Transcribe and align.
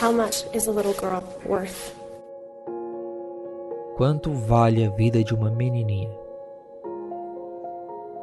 How 0.00 0.10
much 0.10 0.46
is 0.54 0.66
a 0.66 0.70
little 0.72 0.94
girl 0.94 1.22
worth? 1.44 1.94
Quanto 3.98 4.32
vale 4.32 4.82
a 4.82 4.88
vida 4.88 5.22
de 5.22 5.34
uma 5.34 5.50
menininha? 5.50 6.10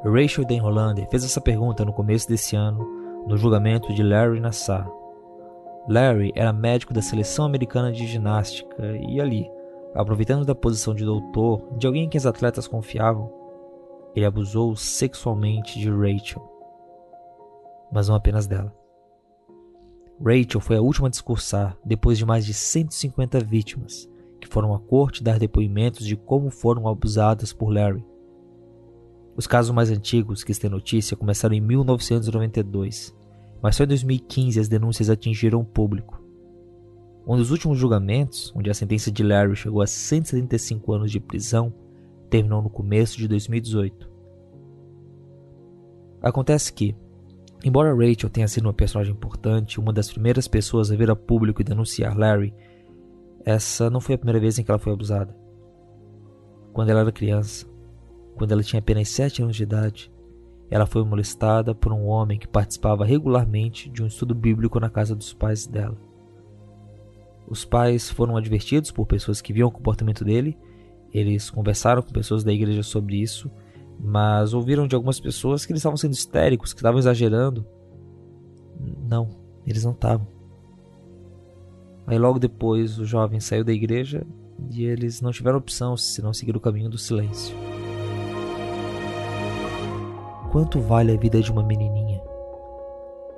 Rachel 0.03 0.43
Den 0.43 0.59
Hollander 0.59 1.07
fez 1.07 1.23
essa 1.23 1.39
pergunta 1.39 1.85
no 1.85 1.93
começo 1.93 2.27
desse 2.27 2.55
ano, 2.55 2.83
no 3.27 3.37
julgamento 3.37 3.93
de 3.93 4.01
Larry 4.01 4.39
Nassar. 4.39 4.89
Larry 5.87 6.31
era 6.35 6.51
médico 6.51 6.95
da 6.95 7.01
seleção 7.03 7.45
americana 7.45 7.91
de 7.91 8.07
ginástica 8.07 8.97
e 9.07 9.21
ali, 9.21 9.47
aproveitando 9.93 10.45
da 10.45 10.55
posição 10.55 10.95
de 10.95 11.05
doutor 11.05 11.61
de 11.77 11.85
alguém 11.85 12.05
em 12.05 12.09
quem 12.09 12.17
os 12.17 12.25
atletas 12.25 12.67
confiavam, 12.67 13.31
ele 14.15 14.25
abusou 14.25 14.75
sexualmente 14.75 15.77
de 15.77 15.91
Rachel. 15.91 16.41
Mas 17.91 18.09
não 18.09 18.15
apenas 18.15 18.47
dela. 18.47 18.76
Rachel 20.19 20.59
foi 20.59 20.77
a 20.77 20.81
última 20.81 21.07
a 21.07 21.11
discursar 21.11 21.77
depois 21.85 22.17
de 22.17 22.25
mais 22.25 22.45
de 22.45 22.53
150 22.53 23.39
vítimas 23.41 24.09
que 24.39 24.47
foram 24.47 24.73
à 24.73 24.79
corte 24.79 25.23
dar 25.23 25.39
depoimentos 25.39 26.05
de 26.05 26.15
como 26.15 26.49
foram 26.49 26.87
abusadas 26.87 27.53
por 27.53 27.69
Larry. 27.69 28.03
Os 29.35 29.45
casos 29.45 29.73
mais 29.73 29.91
antigos 29.91 30.43
que 30.43 30.53
tem 30.53 30.69
notícia 30.69 31.17
começaram 31.17 31.53
em 31.53 31.61
1992, 31.61 33.15
mas 33.61 33.75
só 33.75 33.83
em 33.83 33.87
2015 33.87 34.59
as 34.59 34.67
denúncias 34.67 35.09
atingiram 35.09 35.61
o 35.61 35.65
público. 35.65 36.23
Um 37.27 37.35
dos 37.35 37.51
últimos 37.51 37.77
julgamentos, 37.77 38.53
onde 38.55 38.69
a 38.69 38.73
sentença 38.73 39.11
de 39.11 39.21
Larry 39.21 39.55
chegou 39.55 39.81
a 39.81 39.87
175 39.87 40.93
anos 40.93 41.11
de 41.11 41.19
prisão, 41.19 41.73
terminou 42.29 42.61
no 42.61 42.69
começo 42.69 43.17
de 43.17 43.27
2018. 43.27 44.09
Acontece 46.21 46.73
que, 46.73 46.95
embora 47.63 47.93
Rachel 47.93 48.29
tenha 48.29 48.47
sido 48.47 48.65
uma 48.65 48.73
personagem 48.73 49.13
importante, 49.13 49.79
uma 49.79 49.93
das 49.93 50.11
primeiras 50.11 50.47
pessoas 50.47 50.91
a 50.91 50.95
vir 50.95 51.09
a 51.09 51.15
público 51.15 51.61
e 51.61 51.65
denunciar 51.65 52.17
Larry, 52.17 52.53
essa 53.45 53.89
não 53.89 54.01
foi 54.01 54.15
a 54.15 54.17
primeira 54.17 54.39
vez 54.39 54.59
em 54.59 54.63
que 54.63 54.69
ela 54.69 54.79
foi 54.79 54.93
abusada. 54.93 55.35
Quando 56.73 56.89
ela 56.89 57.01
era 57.01 57.11
criança, 57.11 57.65
quando 58.35 58.51
ela 58.51 58.63
tinha 58.63 58.79
apenas 58.79 59.09
7 59.09 59.41
anos 59.41 59.55
de 59.55 59.63
idade, 59.63 60.11
ela 60.69 60.85
foi 60.85 61.03
molestada 61.03 61.73
por 61.73 61.93
um 61.93 62.05
homem 62.07 62.37
que 62.37 62.47
participava 62.47 63.05
regularmente 63.05 63.89
de 63.89 64.03
um 64.03 64.07
estudo 64.07 64.35
bíblico 64.35 64.79
na 64.79 64.89
casa 64.89 65.15
dos 65.15 65.33
pais 65.33 65.65
dela. 65.65 65.97
Os 67.47 67.63
pais 67.63 68.09
foram 68.09 68.35
advertidos 68.35 68.91
por 68.91 69.05
pessoas 69.05 69.39
que 69.39 69.53
viam 69.53 69.69
o 69.69 69.71
comportamento 69.71 70.25
dele, 70.25 70.57
eles 71.13 71.49
conversaram 71.49 72.01
com 72.01 72.11
pessoas 72.11 72.43
da 72.43 72.51
igreja 72.51 72.83
sobre 72.83 73.15
isso, 73.15 73.49
mas 73.99 74.53
ouviram 74.53 74.87
de 74.87 74.95
algumas 74.95 75.19
pessoas 75.19 75.65
que 75.65 75.71
eles 75.71 75.79
estavam 75.79 75.97
sendo 75.97 76.13
histéricos, 76.13 76.73
que 76.73 76.79
estavam 76.79 76.99
exagerando. 76.99 77.65
Não, 79.07 79.29
eles 79.65 79.83
não 79.83 79.91
estavam. 79.91 80.27
Aí 82.05 82.17
logo 82.17 82.39
depois 82.39 82.99
o 82.99 83.05
jovem 83.05 83.39
saiu 83.39 83.63
da 83.63 83.73
igreja 83.73 84.25
e 84.71 84.85
eles 84.85 85.21
não 85.21 85.31
tiveram 85.31 85.57
opção 85.57 85.97
senão 85.97 86.33
seguir 86.33 86.55
o 86.55 86.61
caminho 86.61 86.89
do 86.89 86.97
silêncio. 86.97 87.55
Quanto 90.51 90.79
vale 90.79 91.11
a 91.11 91.17
vida 91.17 91.41
de 91.41 91.51
uma 91.51 91.63
menininha? 91.63 92.21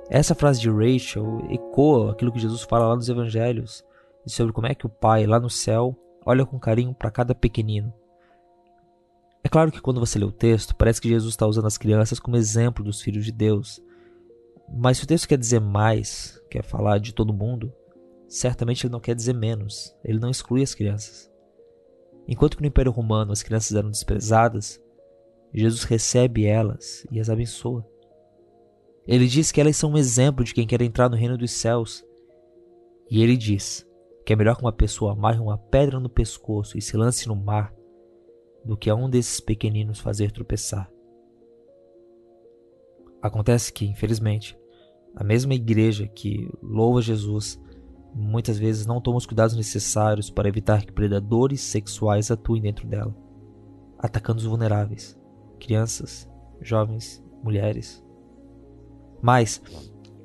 Essa 0.08 0.34
frase 0.34 0.60
de 0.60 0.70
Rachel 0.70 1.44
ecoa 1.50 2.12
aquilo 2.12 2.32
que 2.32 2.38
Jesus 2.38 2.62
fala 2.62 2.86
lá 2.88 2.96
nos 2.96 3.08
evangelhos 3.08 3.84
sobre 4.26 4.52
como 4.52 4.66
é 4.66 4.74
que 4.74 4.86
o 4.86 4.90
Pai 4.90 5.26
lá 5.26 5.40
no 5.40 5.50
céu 5.50 5.96
olha 6.24 6.46
com 6.46 6.58
carinho 6.58 6.94
para 6.94 7.10
cada 7.10 7.34
pequenino. 7.34 7.92
É 9.42 9.48
claro 9.48 9.72
que 9.72 9.80
quando 9.80 10.00
você 10.00 10.18
lê 10.18 10.24
o 10.24 10.32
texto, 10.32 10.76
parece 10.76 11.00
que 11.00 11.08
Jesus 11.08 11.32
está 11.32 11.46
usando 11.46 11.66
as 11.66 11.78
crianças 11.78 12.20
como 12.20 12.36
exemplo 12.36 12.84
dos 12.84 13.00
filhos 13.00 13.24
de 13.24 13.32
Deus. 13.32 13.80
Mas 14.68 14.98
se 14.98 15.04
o 15.04 15.06
texto 15.06 15.26
quer 15.26 15.38
dizer 15.38 15.60
mais, 15.60 16.40
quer 16.50 16.62
falar 16.62 16.98
de 16.98 17.14
todo 17.14 17.32
mundo, 17.32 17.72
certamente 18.28 18.86
ele 18.86 18.92
não 18.92 19.00
quer 19.00 19.14
dizer 19.14 19.32
menos. 19.32 19.96
Ele 20.04 20.18
não 20.18 20.30
exclui 20.30 20.62
as 20.62 20.74
crianças. 20.74 21.30
Enquanto 22.28 22.56
que 22.56 22.62
no 22.62 22.68
Império 22.68 22.92
Romano 22.92 23.32
as 23.32 23.42
crianças 23.42 23.74
eram 23.74 23.90
desprezadas, 23.90 24.80
Jesus 25.52 25.84
recebe 25.84 26.44
elas 26.44 27.06
e 27.10 27.18
as 27.18 27.30
abençoa. 27.30 27.84
Ele 29.06 29.26
diz 29.26 29.50
que 29.50 29.60
elas 29.60 29.76
são 29.76 29.92
um 29.92 29.98
exemplo 29.98 30.44
de 30.44 30.54
quem 30.54 30.66
quer 30.66 30.82
entrar 30.82 31.08
no 31.08 31.16
reino 31.16 31.36
dos 31.36 31.50
céus. 31.50 32.04
E 33.10 33.22
ele 33.22 33.36
diz 33.36 33.84
que 34.24 34.34
é 34.34 34.36
melhor 34.36 34.54
que 34.54 34.62
uma 34.62 34.72
pessoa 34.72 35.12
amarre 35.12 35.40
uma 35.40 35.58
pedra 35.58 35.98
no 35.98 36.10
pescoço 36.10 36.76
e 36.76 36.82
se 36.82 36.96
lance 36.96 37.26
no 37.26 37.34
mar 37.34 37.74
do 38.64 38.76
que 38.76 38.90
a 38.90 38.94
um 38.94 39.08
desses 39.08 39.40
pequeninos 39.40 40.00
fazer 40.00 40.30
tropeçar. 40.30 40.90
Acontece 43.22 43.72
que, 43.72 43.86
infelizmente, 43.86 44.58
a 45.14 45.24
mesma 45.24 45.54
igreja 45.54 46.06
que 46.06 46.50
louva 46.62 47.02
Jesus 47.02 47.60
muitas 48.14 48.58
vezes 48.58 48.86
não 48.86 49.00
toma 49.00 49.18
os 49.18 49.26
cuidados 49.26 49.56
necessários 49.56 50.30
para 50.30 50.48
evitar 50.48 50.84
que 50.84 50.92
predadores 50.92 51.60
sexuais 51.60 52.30
atuem 52.30 52.62
dentro 52.62 52.86
dela, 52.86 53.14
atacando 53.98 54.38
os 54.38 54.46
vulneráveis 54.46 55.20
crianças, 55.60 56.28
jovens, 56.60 57.22
mulheres. 57.44 58.02
Mas 59.22 59.62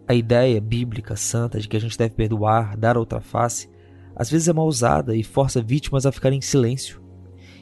a 0.08 0.14
ideia 0.14 0.62
bíblica 0.62 1.16
santa 1.16 1.60
de 1.60 1.68
que 1.68 1.76
a 1.76 1.80
gente 1.80 1.98
deve 1.98 2.16
perdoar, 2.16 2.78
dar 2.78 2.98
outra 2.98 3.20
face, 3.20 3.70
às 4.16 4.30
vezes 4.30 4.48
é 4.48 4.54
mal 4.54 4.66
usada 4.66 5.16
e 5.16 5.24
força 5.24 5.62
vítimas 5.62 6.06
a 6.06 6.12
ficarem 6.12 6.40
em 6.40 6.42
silêncio. 6.42 7.04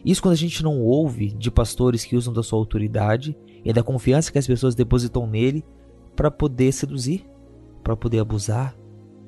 Isso 0.03 0.21
quando 0.21 0.33
a 0.33 0.37
gente 0.37 0.63
não 0.63 0.81
ouve 0.81 1.29
de 1.31 1.49
pastores 1.49 2.03
que 2.03 2.15
usam 2.15 2.33
da 2.33 2.43
sua 2.43 2.59
autoridade 2.59 3.37
e 3.63 3.71
da 3.71 3.81
confiança 3.81 4.31
que 4.31 4.37
as 4.37 4.47
pessoas 4.47 4.75
depositam 4.75 5.25
nele 5.25 5.63
para 6.15 6.29
poder 6.29 6.71
seduzir, 6.71 7.25
para 7.83 7.95
poder 7.95 8.19
abusar, 8.19 8.75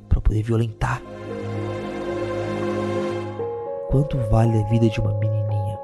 para 0.10 0.20
poder 0.20 0.44
violentar. 0.44 1.02
Quanto 3.90 4.18
vale 4.30 4.58
a 4.58 4.68
vida 4.68 4.90
de 4.90 5.00
uma 5.00 5.18
menininha? 5.18 5.80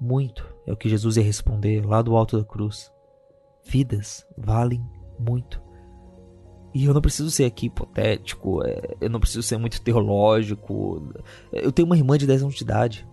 Muito 0.00 0.52
é 0.66 0.72
o 0.72 0.76
que 0.76 0.88
Jesus 0.88 1.16
ia 1.16 1.22
responder 1.22 1.86
lá 1.86 2.02
do 2.02 2.16
alto 2.16 2.38
da 2.38 2.44
cruz. 2.44 2.92
Vidas 3.64 4.26
valem 4.36 4.84
muito. 5.18 5.62
E 6.74 6.84
eu 6.84 6.94
não 6.94 7.00
preciso 7.00 7.30
ser 7.30 7.44
aqui 7.44 7.66
hipotético, 7.66 8.64
é, 8.64 8.96
eu 9.00 9.10
não 9.10 9.20
preciso 9.20 9.42
ser 9.42 9.58
muito 9.58 9.80
teológico. 9.82 11.12
Eu 11.52 11.70
tenho 11.70 11.86
uma 11.86 11.96
irmã 11.96 12.16
de 12.16 12.26
10 12.26 12.42
anos 12.42 12.54
de 12.54 12.64
idade. 12.64 13.06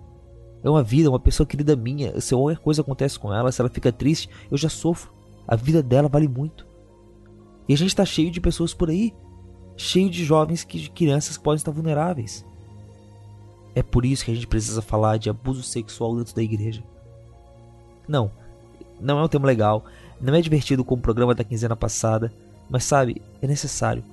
É 0.63 0.69
uma 0.69 0.83
vida, 0.83 1.09
uma 1.09 1.19
pessoa 1.19 1.47
querida 1.47 1.75
minha. 1.75 2.19
Se 2.19 2.35
qualquer 2.35 2.57
coisa 2.57 2.81
acontece 2.81 3.17
com 3.17 3.33
ela, 3.33 3.51
se 3.51 3.61
ela 3.61 3.69
fica 3.69 3.91
triste, 3.91 4.29
eu 4.51 4.57
já 4.57 4.69
sofro. 4.69 5.11
A 5.47 5.55
vida 5.55 5.81
dela 5.81 6.09
vale 6.09 6.27
muito. 6.27 6.67
E 7.67 7.73
a 7.73 7.77
gente 7.77 7.89
está 7.89 8.05
cheio 8.05 8.31
de 8.31 8.41
pessoas 8.41 8.73
por 8.73 8.89
aí, 8.89 9.13
cheio 9.77 10.09
de 10.09 10.25
jovens, 10.25 10.63
que, 10.63 10.79
de 10.79 10.89
crianças 10.89 11.37
que 11.37 11.43
podem 11.43 11.57
estar 11.57 11.71
vulneráveis. 11.71 12.45
É 13.73 13.83
por 13.83 14.05
isso 14.05 14.25
que 14.25 14.31
a 14.31 14.33
gente 14.33 14.47
precisa 14.47 14.81
falar 14.81 15.17
de 15.17 15.29
abuso 15.29 15.63
sexual 15.63 16.15
dentro 16.15 16.35
da 16.35 16.43
igreja. 16.43 16.83
Não, 18.07 18.31
não 18.99 19.19
é 19.19 19.23
um 19.23 19.27
tema 19.27 19.45
legal, 19.45 19.85
não 20.19 20.33
é 20.33 20.41
divertido 20.41 20.83
como 20.83 20.99
o 20.99 21.03
programa 21.03 21.35
da 21.35 21.43
quinzena 21.43 21.75
passada, 21.75 22.33
mas 22.69 22.83
sabe, 22.83 23.21
é 23.41 23.47
necessário. 23.47 24.03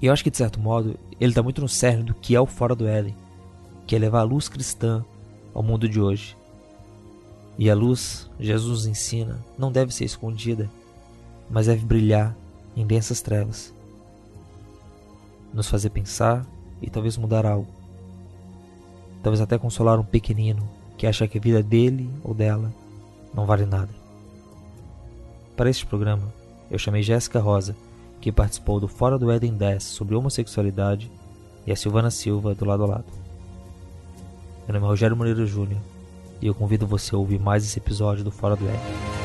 E 0.00 0.06
eu 0.06 0.12
acho 0.12 0.24
que 0.24 0.30
de 0.30 0.36
certo 0.36 0.60
modo 0.60 0.98
ele 1.20 1.32
está 1.32 1.42
muito 1.42 1.60
no 1.60 1.68
cerne 1.68 2.04
do 2.04 2.14
que 2.14 2.34
é 2.34 2.40
o 2.40 2.46
Fora 2.46 2.74
do 2.74 2.86
Éden, 2.86 3.16
que 3.86 3.94
é 3.94 3.98
levar 3.98 4.20
a 4.20 4.24
luz 4.24 4.48
cristã 4.48 5.04
ao 5.54 5.62
mundo 5.62 5.88
de 5.88 6.00
hoje. 6.00 6.36
E 7.56 7.70
a 7.70 7.74
luz, 7.74 8.28
Jesus 8.38 8.84
ensina, 8.84 9.38
não 9.56 9.70
deve 9.70 9.94
ser 9.94 10.04
escondida, 10.04 10.68
mas 11.48 11.66
deve 11.66 11.84
brilhar 11.86 12.36
em 12.76 12.84
densas 12.84 13.22
trevas. 13.22 13.72
Nos 15.52 15.68
fazer 15.68 15.90
pensar 15.90 16.44
e 16.82 16.90
talvez 16.90 17.16
mudar 17.16 17.46
algo. 17.46 17.68
Talvez 19.22 19.40
até 19.40 19.56
consolar 19.56 19.98
um 20.00 20.04
pequenino 20.04 20.68
que 20.98 21.06
acha 21.06 21.28
que 21.28 21.38
a 21.38 21.40
vida 21.40 21.62
dele 21.62 22.10
ou 22.24 22.34
dela 22.34 22.74
não 23.32 23.46
vale 23.46 23.64
nada. 23.64 23.90
Para 25.56 25.70
este 25.70 25.86
programa, 25.86 26.32
eu 26.70 26.78
chamei 26.78 27.02
Jéssica 27.02 27.38
Rosa, 27.38 27.76
que 28.20 28.32
participou 28.32 28.80
do 28.80 28.88
Fora 28.88 29.16
do 29.16 29.30
Éden 29.30 29.54
10 29.54 29.82
sobre 29.82 30.16
homossexualidade, 30.16 31.10
e 31.66 31.72
a 31.72 31.76
Silvana 31.76 32.10
Silva 32.10 32.54
do 32.54 32.64
lado 32.64 32.84
a 32.84 32.86
lado. 32.86 33.23
Meu 34.66 34.74
nome 34.74 34.86
é 34.86 34.88
Rogério 34.88 35.16
Moreira 35.16 35.44
Júnior 35.44 35.80
e 36.40 36.46
eu 36.46 36.54
convido 36.54 36.86
você 36.86 37.14
a 37.14 37.18
ouvir 37.18 37.38
mais 37.38 37.64
esse 37.64 37.78
episódio 37.78 38.24
do 38.24 38.30
Fora 38.30 38.56
do 38.56 38.66
Éden. 38.66 39.23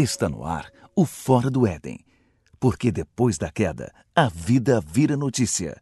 Está 0.00 0.30
no 0.30 0.46
ar 0.46 0.72
o 0.96 1.04
Fora 1.04 1.50
do 1.50 1.66
Éden. 1.66 2.02
Porque 2.58 2.90
depois 2.90 3.36
da 3.36 3.50
queda, 3.50 3.92
a 4.16 4.30
vida 4.30 4.80
vira 4.80 5.14
notícia. 5.14 5.78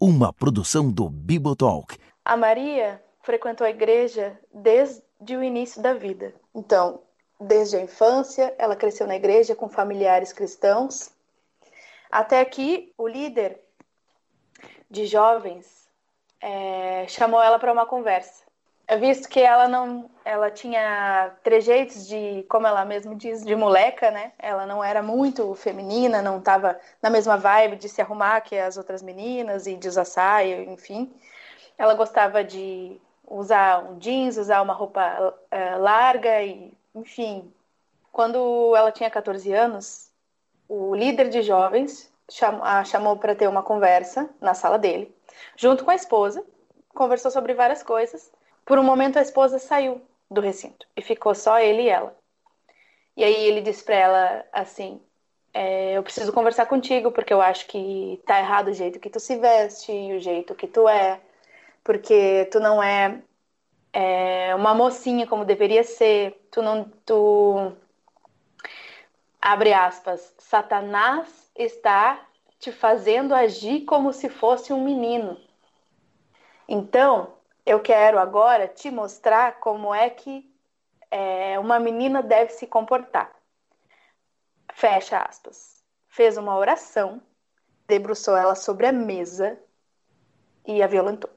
Uma 0.00 0.32
produção 0.32 0.88
do 0.88 1.10
Bibotalk. 1.10 1.98
A 2.24 2.36
Maria 2.36 3.02
frequentou 3.22 3.66
a 3.66 3.70
igreja 3.70 4.38
desde 4.54 5.02
o 5.36 5.42
início 5.42 5.82
da 5.82 5.94
vida. 5.94 6.32
Então, 6.54 7.02
desde 7.40 7.76
a 7.76 7.80
infância, 7.80 8.54
ela 8.56 8.76
cresceu 8.76 9.04
na 9.04 9.16
igreja 9.16 9.56
com 9.56 9.68
familiares 9.68 10.32
cristãos. 10.32 11.10
Até 12.08 12.44
que 12.44 12.94
o 12.96 13.08
líder 13.08 13.60
de 14.88 15.06
jovens 15.06 15.88
é, 16.40 17.04
chamou 17.08 17.42
ela 17.42 17.58
para 17.58 17.72
uma 17.72 17.84
conversa. 17.84 18.44
Eu 18.90 18.98
visto 18.98 19.28
que 19.28 19.38
ela 19.38 19.68
não, 19.68 20.10
ela 20.24 20.50
tinha 20.50 21.32
trejeitos 21.44 22.08
de, 22.08 22.44
como 22.48 22.66
ela 22.66 22.84
mesma 22.84 23.14
diz, 23.14 23.44
de 23.46 23.54
moleca, 23.54 24.10
né? 24.10 24.32
Ela 24.36 24.66
não 24.66 24.82
era 24.82 25.00
muito 25.00 25.54
feminina, 25.54 26.20
não 26.20 26.38
estava 26.38 26.76
na 27.00 27.08
mesma 27.08 27.36
vibe 27.36 27.76
de 27.76 27.88
se 27.88 28.02
arrumar 28.02 28.40
que 28.40 28.58
as 28.58 28.76
outras 28.76 29.00
meninas 29.00 29.68
e 29.68 29.76
de 29.76 29.86
usar 29.86 30.04
saia, 30.04 30.64
enfim. 30.64 31.08
Ela 31.78 31.94
gostava 31.94 32.42
de 32.42 33.00
usar 33.24 33.78
um 33.84 33.96
jeans, 33.96 34.36
usar 34.36 34.60
uma 34.60 34.74
roupa 34.74 35.00
uh, 35.52 35.80
larga 35.80 36.42
e, 36.42 36.74
enfim. 36.92 37.54
Quando 38.10 38.74
ela 38.74 38.90
tinha 38.90 39.08
14 39.08 39.52
anos, 39.52 40.10
o 40.68 40.96
líder 40.96 41.28
de 41.28 41.42
jovens 41.42 42.12
a 42.60 42.82
chamou 42.82 43.16
para 43.16 43.36
ter 43.36 43.46
uma 43.48 43.62
conversa 43.62 44.28
na 44.40 44.52
sala 44.52 44.80
dele, 44.80 45.14
junto 45.56 45.84
com 45.84 45.92
a 45.92 45.94
esposa, 45.94 46.44
conversou 46.92 47.30
sobre 47.30 47.54
várias 47.54 47.84
coisas 47.84 48.32
por 48.70 48.78
um 48.78 48.84
momento, 48.84 49.18
a 49.18 49.22
esposa 49.22 49.58
saiu 49.58 50.00
do 50.30 50.40
recinto 50.40 50.86
e 50.96 51.02
ficou 51.02 51.34
só 51.34 51.58
ele 51.58 51.82
e 51.82 51.88
ela. 51.88 52.16
E 53.16 53.24
aí 53.24 53.34
ele 53.34 53.62
disse 53.62 53.82
para 53.82 53.96
ela 53.96 54.44
assim: 54.52 55.02
é, 55.52 55.94
Eu 55.98 56.04
preciso 56.04 56.32
conversar 56.32 56.66
contigo 56.66 57.10
porque 57.10 57.32
eu 57.32 57.40
acho 57.40 57.66
que 57.66 58.22
tá 58.24 58.38
errado 58.38 58.68
o 58.68 58.72
jeito 58.72 59.00
que 59.00 59.10
tu 59.10 59.18
se 59.18 59.36
veste 59.38 59.90
o 59.90 60.20
jeito 60.20 60.54
que 60.54 60.68
tu 60.68 60.88
é, 60.88 61.20
porque 61.82 62.48
tu 62.52 62.60
não 62.60 62.80
é, 62.80 63.20
é 63.92 64.54
uma 64.54 64.72
mocinha 64.72 65.26
como 65.26 65.44
deveria 65.44 65.82
ser, 65.82 66.40
tu 66.52 66.62
não. 66.62 66.84
Tu, 67.04 67.72
abre 69.42 69.72
aspas, 69.72 70.32
Satanás 70.38 71.50
está 71.56 72.24
te 72.60 72.70
fazendo 72.70 73.34
agir 73.34 73.80
como 73.80 74.12
se 74.12 74.28
fosse 74.28 74.72
um 74.72 74.84
menino. 74.84 75.36
Então, 76.68 77.39
eu 77.70 77.78
quero 77.78 78.18
agora 78.18 78.66
te 78.66 78.90
mostrar 78.90 79.60
como 79.60 79.94
é 79.94 80.10
que 80.10 80.52
é, 81.08 81.56
uma 81.56 81.78
menina 81.78 82.20
deve 82.20 82.50
se 82.50 82.66
comportar. 82.66 83.32
Fecha 84.74 85.20
aspas. 85.20 85.84
Fez 86.08 86.36
uma 86.36 86.56
oração, 86.56 87.22
debruçou 87.86 88.36
ela 88.36 88.56
sobre 88.56 88.86
a 88.86 88.92
mesa 88.92 89.56
e 90.66 90.82
a 90.82 90.88
violentou. 90.88 91.30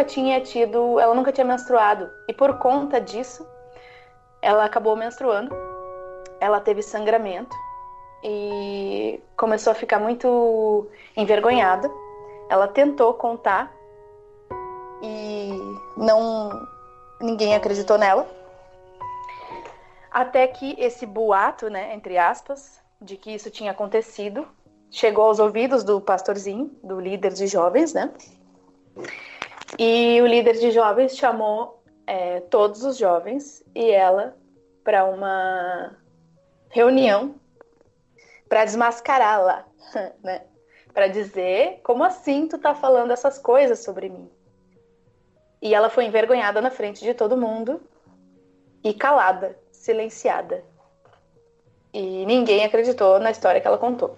Nunca 0.00 0.04
tinha 0.04 0.40
tido, 0.40 0.98
ela 0.98 1.14
nunca 1.14 1.32
tinha 1.32 1.44
menstruado 1.44 2.10
e 2.26 2.32
por 2.32 2.58
conta 2.58 3.00
disso, 3.00 3.46
ela 4.40 4.64
acabou 4.64 4.96
menstruando. 4.96 5.54
Ela 6.40 6.58
teve 6.58 6.82
sangramento 6.82 7.54
e 8.24 9.20
começou 9.36 9.72
a 9.72 9.74
ficar 9.74 9.98
muito 9.98 10.88
envergonhada. 11.14 11.90
Ela 12.48 12.66
tentou 12.66 13.12
contar 13.14 13.70
e 15.02 15.50
não 15.96 16.50
ninguém 17.20 17.54
acreditou 17.54 17.98
nela. 17.98 18.26
Até 20.10 20.46
que 20.46 20.74
esse 20.78 21.04
boato, 21.04 21.68
né, 21.68 21.94
entre 21.94 22.16
aspas, 22.16 22.80
de 23.00 23.16
que 23.16 23.34
isso 23.34 23.50
tinha 23.50 23.72
acontecido, 23.72 24.48
chegou 24.90 25.26
aos 25.26 25.38
ouvidos 25.38 25.84
do 25.84 26.00
pastorzinho, 26.00 26.70
do 26.82 26.98
líder 26.98 27.34
de 27.34 27.46
jovens, 27.46 27.92
né? 27.92 28.10
E 29.78 30.20
o 30.20 30.26
líder 30.26 30.58
de 30.58 30.70
jovens 30.70 31.16
chamou 31.16 31.82
é, 32.06 32.40
todos 32.40 32.84
os 32.84 32.96
jovens 32.96 33.64
e 33.74 33.90
ela 33.90 34.36
para 34.82 35.04
uma 35.04 35.96
reunião 36.68 37.34
para 38.48 38.64
desmascará-la, 38.64 39.64
né? 40.22 40.42
Para 40.92 41.06
dizer 41.06 41.80
como 41.84 42.02
assim 42.02 42.48
tu 42.48 42.58
tá 42.58 42.74
falando 42.74 43.12
essas 43.12 43.38
coisas 43.38 43.78
sobre 43.78 44.08
mim. 44.08 44.28
E 45.62 45.74
ela 45.74 45.88
foi 45.88 46.04
envergonhada 46.04 46.60
na 46.60 46.70
frente 46.70 47.04
de 47.04 47.14
todo 47.14 47.36
mundo 47.36 47.80
e 48.82 48.92
calada, 48.92 49.56
silenciada. 49.70 50.64
E 51.92 52.24
ninguém 52.26 52.64
acreditou 52.64 53.20
na 53.20 53.30
história 53.30 53.60
que 53.60 53.66
ela 53.66 53.78
contou. 53.78 54.16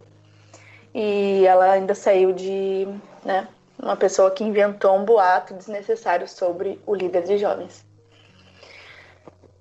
E 0.94 1.44
ela 1.46 1.72
ainda 1.72 1.94
saiu 1.94 2.32
de, 2.32 2.86
né, 3.24 3.48
uma 3.82 3.96
pessoa 3.96 4.30
que 4.30 4.44
inventou 4.44 4.96
um 4.96 5.04
boato 5.04 5.54
desnecessário 5.54 6.28
sobre 6.28 6.80
o 6.86 6.94
líder 6.94 7.24
de 7.24 7.36
jovens. 7.36 7.84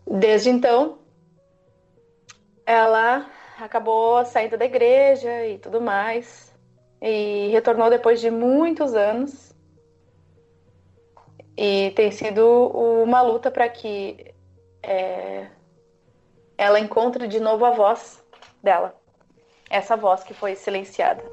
Desde 0.05 0.49
então, 0.51 0.99
ela 2.65 3.27
acabou 3.59 4.23
saindo 4.23 4.57
da 4.57 4.65
igreja 4.65 5.47
e 5.47 5.57
tudo 5.57 5.81
mais, 5.81 6.53
e 7.01 7.49
retornou 7.51 7.89
depois 7.89 8.21
de 8.21 8.29
muitos 8.29 8.93
anos. 8.93 9.55
E 11.57 11.91
tem 11.95 12.11
sido 12.11 12.67
uma 13.03 13.21
luta 13.21 13.49
para 13.49 13.67
que 13.67 14.33
é, 14.83 15.47
ela 16.57 16.79
encontre 16.79 17.27
de 17.27 17.39
novo 17.39 17.65
a 17.65 17.71
voz 17.71 18.23
dela, 18.61 18.95
essa 19.69 19.97
voz 19.97 20.23
que 20.23 20.33
foi 20.33 20.55
silenciada. 20.55 21.23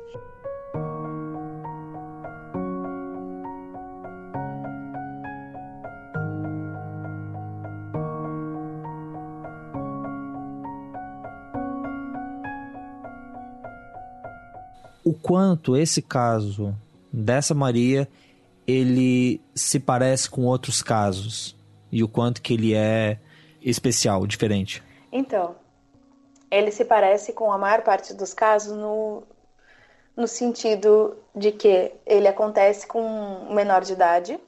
O 15.09 15.15
quanto 15.15 15.75
esse 15.75 16.03
caso 16.03 16.77
dessa 17.11 17.55
Maria 17.55 18.07
ele 18.67 19.41
se 19.55 19.81
parece 19.81 20.29
com 20.29 20.45
outros 20.45 20.83
casos 20.83 21.57
e 21.91 22.05
o 22.05 22.09
quanto 22.09 22.43
que 22.43 22.53
ele 22.53 22.75
é 22.75 23.19
especial, 23.63 24.27
diferente. 24.27 24.83
Então, 25.11 25.57
ele 26.51 26.71
se 26.71 26.85
parece 26.85 27.33
com 27.33 27.51
a 27.51 27.57
maior 27.57 27.81
parte 27.81 28.13
dos 28.13 28.35
casos 28.35 28.77
no, 28.77 29.23
no 30.15 30.29
sentido 30.29 31.17
de 31.35 31.53
que 31.53 31.91
ele 32.05 32.29
acontece 32.29 32.87
com 32.87 33.49
menor 33.51 33.83
de 33.83 33.95
idade, 33.95 34.39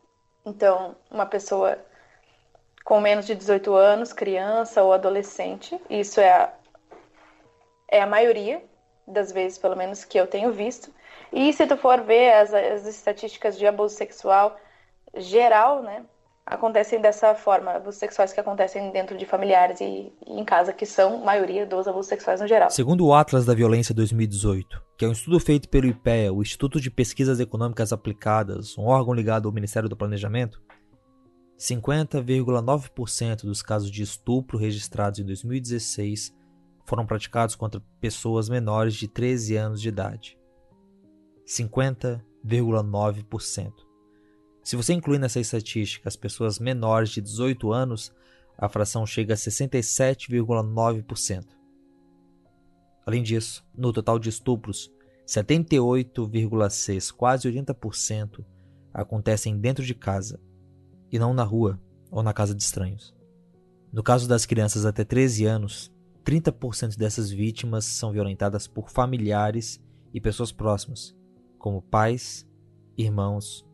então 0.45 0.95
uma 1.11 1.25
pessoa 1.25 1.79
com 2.85 3.01
menos 3.01 3.25
de 3.27 3.35
18 3.35 3.75
anos, 3.75 4.13
criança 4.13 4.83
ou 4.83 4.93
adolescente, 4.93 5.81
isso 5.89 6.21
é 6.21 6.31
a, 6.31 6.53
é 7.89 8.03
a 8.03 8.07
maioria 8.07 8.63
das 9.11 9.33
vezes, 9.33 9.59
pelo 9.59 9.77
menos, 9.77 10.05
que 10.05 10.19
eu 10.19 10.27
tenho 10.27 10.53
visto. 10.53 10.91
E 11.33 11.53
se 11.53 11.67
tu 11.67 11.77
for 11.77 12.03
ver 12.03 12.33
as, 12.33 12.53
as 12.53 12.87
estatísticas 12.87 13.59
de 13.59 13.67
abuso 13.67 13.95
sexual 13.95 14.57
geral, 15.17 15.83
né, 15.83 16.05
acontecem 16.47 17.01
dessa 17.01 17.35
forma, 17.35 17.73
abusos 17.73 18.01
sexuais 18.01 18.33
que 18.33 18.41
acontecem 18.41 18.91
dentro 18.91 19.17
de 19.17 19.25
familiares 19.25 19.81
e, 19.81 20.13
e, 20.27 20.41
em 20.41 20.45
casa, 20.45 20.73
que 20.73 20.85
são 20.85 21.19
maioria 21.25 21.65
dos 21.65 21.87
abusos 21.87 22.09
sexuais 22.09 22.41
no 22.41 22.49
geral. 22.49 22.71
Segundo 22.71 23.07
o 23.07 23.15
Atlas 23.15 23.45
da 23.47 23.55
Violência 23.55 23.95
2018, 23.95 24.83
que 24.99 25.05
é 25.05 25.09
um 25.09 25.13
estudo 25.13 25.39
feito 25.39 25.69
pelo 25.69 25.87
IPEA, 25.87 26.33
o 26.33 26.43
Instituto 26.43 26.81
de 26.81 26.91
Pesquisas 26.91 27.39
Econômicas 27.39 27.93
Aplicadas, 27.93 28.77
um 28.77 28.87
órgão 28.87 29.15
ligado 29.15 29.47
ao 29.47 29.55
Ministério 29.55 29.89
do 29.89 29.97
Planejamento, 29.97 30.61
50,9% 31.59 33.43
dos 33.43 33.63
casos 33.63 33.91
de 33.91 34.03
estupro 34.03 34.59
registrados 34.59 35.21
em 35.21 35.25
2016 35.25 36.40
foram 36.91 37.07
praticados 37.07 37.55
contra 37.55 37.81
pessoas 38.01 38.49
menores 38.49 38.95
de 38.95 39.07
13 39.07 39.55
anos 39.55 39.81
de 39.81 39.89
idade. 39.89 40.37
50,9%. 41.47 43.73
Se 44.65 44.75
você 44.75 44.93
incluir 44.93 45.21
nessa 45.21 45.39
estatística 45.39 46.09
as 46.09 46.17
pessoas 46.17 46.59
menores 46.59 47.11
de 47.11 47.21
18 47.21 47.73
anos, 47.73 48.13
a 48.59 48.69
fração 48.69 49.07
chega 49.07 49.35
a 49.35 49.37
67,9%. 49.37 51.47
Além 53.07 53.23
disso, 53.23 53.65
no 53.73 53.93
total 53.93 54.19
de 54.19 54.29
estupros, 54.29 54.93
78,6, 55.29 57.13
quase 57.13 57.49
80%, 57.49 58.45
acontecem 58.93 59.57
dentro 59.57 59.85
de 59.85 59.95
casa 59.95 60.41
e 61.13 61.21
não 61.21 61.33
na 61.33 61.45
rua 61.45 61.81
ou 62.11 62.21
na 62.21 62.33
casa 62.33 62.53
de 62.53 62.65
estranhos. 62.65 63.15
No 63.93 64.03
caso 64.03 64.29
das 64.29 64.45
crianças 64.45 64.85
até 64.85 65.05
13 65.05 65.45
anos, 65.45 65.93
30% 66.25 66.97
dessas 66.97 67.31
vítimas 67.31 67.85
são 67.85 68.13
violentadas 68.13 68.67
por 68.67 68.91
familiares 68.91 69.81
e 70.13 70.21
pessoas 70.21 70.53
próximas, 70.53 71.17
como 71.59 71.83
pais, 71.83 72.47
irmãos 72.97 73.67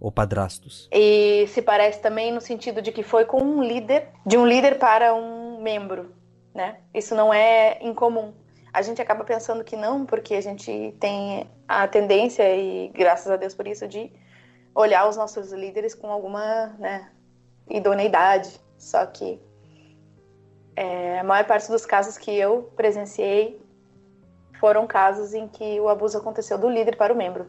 ou 0.00 0.12
padrastos. 0.12 0.88
E 0.92 1.46
se 1.48 1.62
parece 1.62 2.00
também 2.00 2.32
no 2.32 2.40
sentido 2.40 2.82
de 2.82 2.92
que 2.92 3.02
foi 3.02 3.24
com 3.24 3.42
um 3.42 3.62
líder, 3.62 4.08
de 4.26 4.36
um 4.36 4.46
líder 4.46 4.78
para 4.78 5.14
um 5.14 5.62
membro, 5.62 6.12
né? 6.54 6.78
Isso 6.92 7.14
não 7.14 7.32
é 7.32 7.78
incomum. 7.82 8.32
A 8.72 8.82
gente 8.82 9.00
acaba 9.00 9.24
pensando 9.24 9.64
que 9.64 9.76
não, 9.76 10.04
porque 10.04 10.34
a 10.34 10.40
gente 10.40 10.94
tem 10.98 11.48
a 11.66 11.86
tendência 11.86 12.42
e 12.56 12.88
graças 12.88 13.30
a 13.30 13.36
Deus 13.36 13.54
por 13.54 13.66
isso 13.66 13.86
de 13.86 14.12
olhar 14.74 15.08
os 15.08 15.16
nossos 15.16 15.52
líderes 15.52 15.94
com 15.94 16.10
alguma, 16.10 16.74
né, 16.78 17.10
idoneidade. 17.70 18.60
Só 18.76 19.06
que 19.06 19.40
é, 20.76 21.20
a 21.20 21.24
maior 21.24 21.44
parte 21.44 21.70
dos 21.70 21.86
casos 21.86 22.18
que 22.18 22.34
eu 22.34 22.70
presenciei 22.76 23.60
foram 24.60 24.86
casos 24.86 25.34
em 25.34 25.46
que 25.46 25.80
o 25.80 25.88
abuso 25.88 26.18
aconteceu 26.18 26.58
do 26.58 26.68
líder 26.68 26.96
para 26.96 27.12
o 27.12 27.16
membro. 27.16 27.46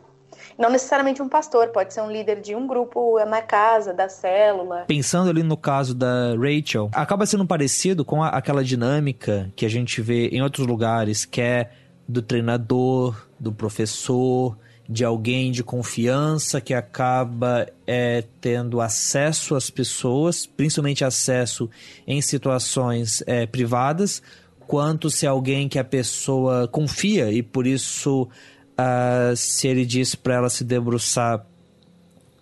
Não 0.58 0.70
necessariamente 0.70 1.22
um 1.22 1.29
pastor, 1.29 1.70
pode 1.70 1.94
ser 1.94 2.01
um 2.01 2.12
líder 2.12 2.41
de 2.41 2.55
um 2.55 2.67
grupo 2.67 3.17
na 3.25 3.41
casa, 3.41 3.94
da 3.94 4.10
célula. 4.10 4.84
Pensando 4.88 5.29
ali 5.29 5.44
no 5.44 5.55
caso 5.55 5.96
da 5.96 6.36
Rachel, 6.36 6.89
acaba 6.94 7.25
sendo 7.25 7.46
parecido 7.46 8.03
com 8.03 8.22
a, 8.22 8.29
aquela 8.29 8.63
dinâmica 8.63 9.51
que 9.55 9.65
a 9.65 9.70
gente 9.70 10.01
vê 10.01 10.27
em 10.27 10.41
outros 10.41 10.67
lugares, 10.67 11.25
que 11.25 11.41
é 11.41 11.72
do 12.08 12.22
treinador, 12.22 13.27
do 13.39 13.51
professor, 13.51 14.58
de 14.87 15.03
alguém 15.03 15.51
de 15.51 15.63
confiança 15.63 16.61
que 16.61 16.73
acaba 16.73 17.67
é, 17.87 18.23
tendo 18.39 18.79
acesso 18.79 19.55
às 19.55 19.69
pessoas, 19.69 20.45
principalmente 20.45 21.03
acesso 21.03 21.69
em 22.05 22.21
situações 22.21 23.23
é, 23.25 23.45
privadas, 23.45 24.21
quanto 24.67 25.09
se 25.09 25.25
alguém 25.25 25.67
que 25.67 25.79
a 25.79 25.83
pessoa 25.83 26.67
confia 26.67 27.31
e 27.31 27.41
por 27.41 27.65
isso 27.65 28.23
uh, 28.23 29.35
se 29.35 29.67
ele 29.67 29.85
diz 29.85 30.15
para 30.15 30.35
ela 30.35 30.49
se 30.49 30.63
debruçar 30.63 31.45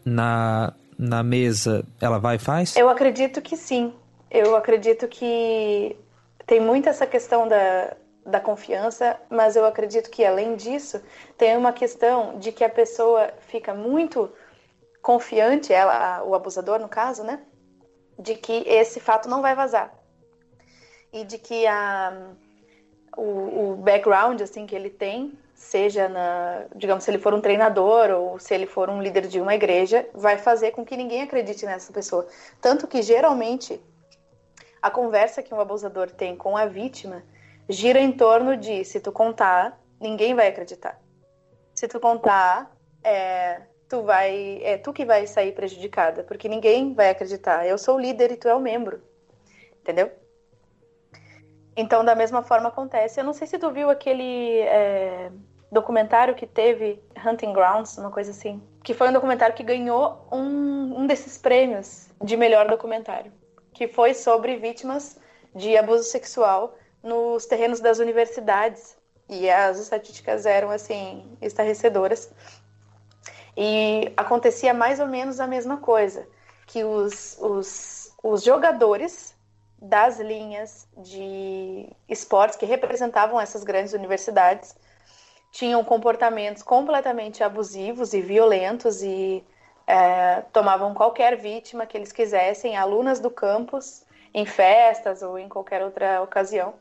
na, 0.06 0.74
na 0.98 1.24
mesa, 1.24 1.86
ela 2.02 2.20
vai 2.20 2.36
e 2.36 2.40
faz? 2.40 2.76
Eu 2.76 2.90
acredito 2.90 3.42
que 3.42 3.56
sim. 3.56 3.94
Eu 4.30 4.56
acredito 4.56 5.08
que 5.08 5.96
tem 6.46 6.60
muito 6.60 6.90
essa 6.90 7.06
questão 7.06 7.48
da, 7.48 7.96
da 8.26 8.40
confiança, 8.40 9.20
mas 9.30 9.56
eu 9.56 9.66
acredito 9.66 10.10
que 10.10 10.26
além 10.26 10.56
disso, 10.56 11.02
tem 11.38 11.58
uma 11.58 11.74
questão 11.74 12.38
de 12.40 12.52
que 12.52 12.64
a 12.64 12.70
pessoa 12.70 13.34
fica 13.48 13.74
muito 13.74 14.32
confiante, 15.02 15.74
ela, 15.74 16.24
o 16.24 16.34
abusador 16.34 16.80
no 16.80 16.88
caso, 16.88 17.24
né? 17.24 17.42
De 18.18 18.36
que 18.36 18.64
esse 18.66 19.00
fato 19.00 19.28
não 19.28 19.42
vai 19.42 19.54
vazar. 19.54 19.94
E 21.12 21.26
de 21.26 21.38
que 21.38 21.68
a, 21.68 22.32
o, 23.18 23.74
o 23.74 23.76
background 23.76 24.42
assim 24.42 24.66
que 24.66 24.76
ele 24.76 24.90
tem 24.90 25.38
seja 25.54 26.10
na, 26.10 26.66
digamos, 26.76 27.04
se 27.04 27.12
ele 27.12 27.20
for 27.20 27.34
um 27.34 27.42
treinador 27.42 28.10
ou 28.12 28.40
se 28.40 28.54
ele 28.54 28.66
for 28.66 28.90
um 28.90 29.02
líder 29.02 29.28
de 29.28 29.40
uma 29.40 29.56
igreja, 29.56 30.08
vai 30.14 30.38
fazer 30.38 30.72
com 30.72 30.86
que 30.86 30.98
ninguém 30.98 31.22
acredite 31.22 31.66
nessa 31.66 31.92
pessoa. 31.92 32.28
Tanto 32.62 32.88
que 32.88 33.02
geralmente 33.02 33.82
a 34.82 34.90
conversa 34.90 35.42
que 35.42 35.54
um 35.54 35.60
abusador 35.60 36.10
tem 36.12 36.36
com 36.36 36.58
a 36.58 36.66
vítima 36.66 37.24
gira 37.70 38.00
em 38.00 38.12
torno 38.12 38.58
de 38.58 38.84
se 38.86 39.00
tu 39.00 39.12
contar, 39.12 39.80
ninguém 40.00 40.34
vai 40.34 40.48
acreditar. 40.48 41.00
Se 41.74 41.88
tu 41.88 42.00
contar, 42.00 42.72
é, 43.04 43.62
tu 43.90 44.04
vai, 44.04 44.60
é 44.64 44.78
tu 44.78 44.94
que 44.94 45.06
vai 45.06 45.26
sair 45.28 45.54
prejudicada, 45.54 46.24
porque 46.24 46.48
ninguém 46.48 46.94
vai 46.94 47.10
acreditar. 47.10 47.68
Eu 47.68 47.78
sou 47.78 47.96
o 47.96 48.00
líder 48.00 48.32
e 48.32 48.38
tu 48.38 48.48
é 48.48 48.56
o 48.56 48.60
membro, 48.60 49.02
entendeu? 49.82 50.12
Então, 51.76 52.06
da 52.06 52.16
mesma 52.16 52.44
forma 52.44 52.70
acontece. 52.70 53.20
Eu 53.20 53.24
não 53.24 53.34
sei 53.34 53.48
se 53.48 53.58
tu 53.58 53.72
viu 53.72 53.90
aquele 53.90 54.60
é, 54.60 55.32
documentário 55.72 56.36
que 56.36 56.46
teve 56.46 57.02
Hunting 57.26 57.52
Grounds, 57.52 57.98
uma 57.98 58.12
coisa 58.12 58.32
assim. 58.32 58.62
Que 58.84 58.94
foi 58.94 59.10
um 59.10 59.14
documentário 59.14 59.56
que 59.56 59.64
ganhou 59.64 60.28
um, 60.32 61.02
um 61.02 61.08
desses 61.08 61.38
prêmios 61.38 62.10
de 62.22 62.38
melhor 62.38 62.68
documentário. 62.68 63.32
Que 63.74 63.88
foi 63.88 64.14
sobre 64.14 64.58
vítimas 64.58 65.20
de 65.56 65.76
abuso 65.76 66.04
sexual 66.04 66.76
nos 67.04 67.46
terrenos 67.46 67.80
das 67.80 68.00
universidades. 68.00 68.96
E 69.30 69.50
as 69.50 69.80
estatísticas 69.80 70.46
eram, 70.46 70.70
assim, 70.70 71.38
estarrecedoras. 71.42 72.32
E 73.56 74.12
acontecia 74.18 74.74
mais 74.74 75.00
ou 75.00 75.08
menos 75.08 75.40
a 75.40 75.48
mesma 75.48 75.78
coisa. 75.78 76.28
Que 76.66 76.84
os, 76.84 77.38
os, 77.40 78.14
os 78.24 78.44
jogadores 78.44 79.36
das 79.82 80.20
linhas 80.20 80.88
de 80.98 81.90
esportes 82.08 82.58
que 82.58 82.66
representavam 82.66 83.40
essas 83.40 83.66
grandes 83.66 83.92
universidades 83.94 84.76
tinham 85.52 85.84
comportamentos 85.84 86.64
completamente 86.64 87.44
abusivos 87.44 88.14
e 88.14 88.22
violentos 88.22 89.04
e 89.04 89.44
é, 89.86 90.42
tomavam 90.54 90.94
qualquer 90.94 91.36
vítima 91.38 91.86
que 91.86 91.98
eles 91.98 92.12
quisessem, 92.12 92.76
alunas 92.76 93.20
do 93.20 93.30
campus, 93.30 94.04
em 94.34 94.46
festas 94.46 95.22
ou 95.22 95.38
em 95.38 95.48
qualquer 95.48 95.84
outra 95.84 96.22
ocasião. 96.22 96.74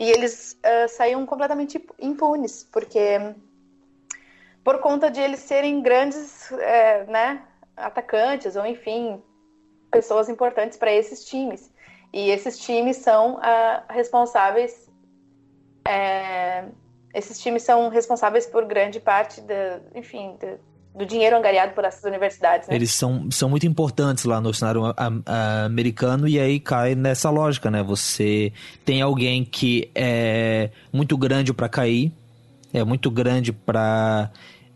E 0.00 0.10
eles 0.10 0.58
uh, 0.64 0.88
saíam 0.88 1.26
completamente 1.26 1.78
impunes, 1.98 2.66
porque 2.72 3.34
por 4.64 4.78
conta 4.78 5.10
de 5.10 5.20
eles 5.20 5.40
serem 5.40 5.82
grandes 5.82 6.50
é, 6.52 7.04
né, 7.04 7.44
atacantes 7.76 8.56
ou, 8.56 8.64
enfim, 8.64 9.22
pessoas 9.90 10.30
importantes 10.30 10.78
para 10.78 10.90
esses 10.90 11.26
times. 11.26 11.70
E 12.14 12.30
esses 12.30 12.58
times 12.58 12.96
são 12.96 13.34
uh, 13.34 13.92
responsáveis 13.92 14.90
é, 15.86 16.64
esses 17.12 17.38
times 17.38 17.62
são 17.62 17.90
responsáveis 17.90 18.46
por 18.46 18.64
grande 18.64 19.00
parte 19.00 19.42
da, 19.42 19.80
enfim, 19.94 20.34
da, 20.40 20.56
do 20.94 21.06
dinheiro 21.06 21.36
angariado 21.36 21.72
por 21.72 21.84
essas 21.84 22.02
universidades. 22.04 22.68
Né? 22.68 22.74
Eles 22.74 22.92
são, 22.92 23.30
são 23.30 23.48
muito 23.48 23.66
importantes 23.66 24.24
lá 24.24 24.40
no 24.40 24.52
cenário 24.52 24.82
americano 25.68 26.26
e 26.26 26.38
aí 26.38 26.58
cai 26.58 26.94
nessa 26.94 27.30
lógica, 27.30 27.70
né? 27.70 27.82
Você 27.82 28.52
tem 28.84 29.00
alguém 29.00 29.44
que 29.44 29.90
é 29.94 30.70
muito 30.92 31.16
grande 31.16 31.52
para 31.52 31.68
cair, 31.68 32.12
é 32.72 32.84
muito 32.84 33.10
grande 33.10 33.52
para 33.52 34.30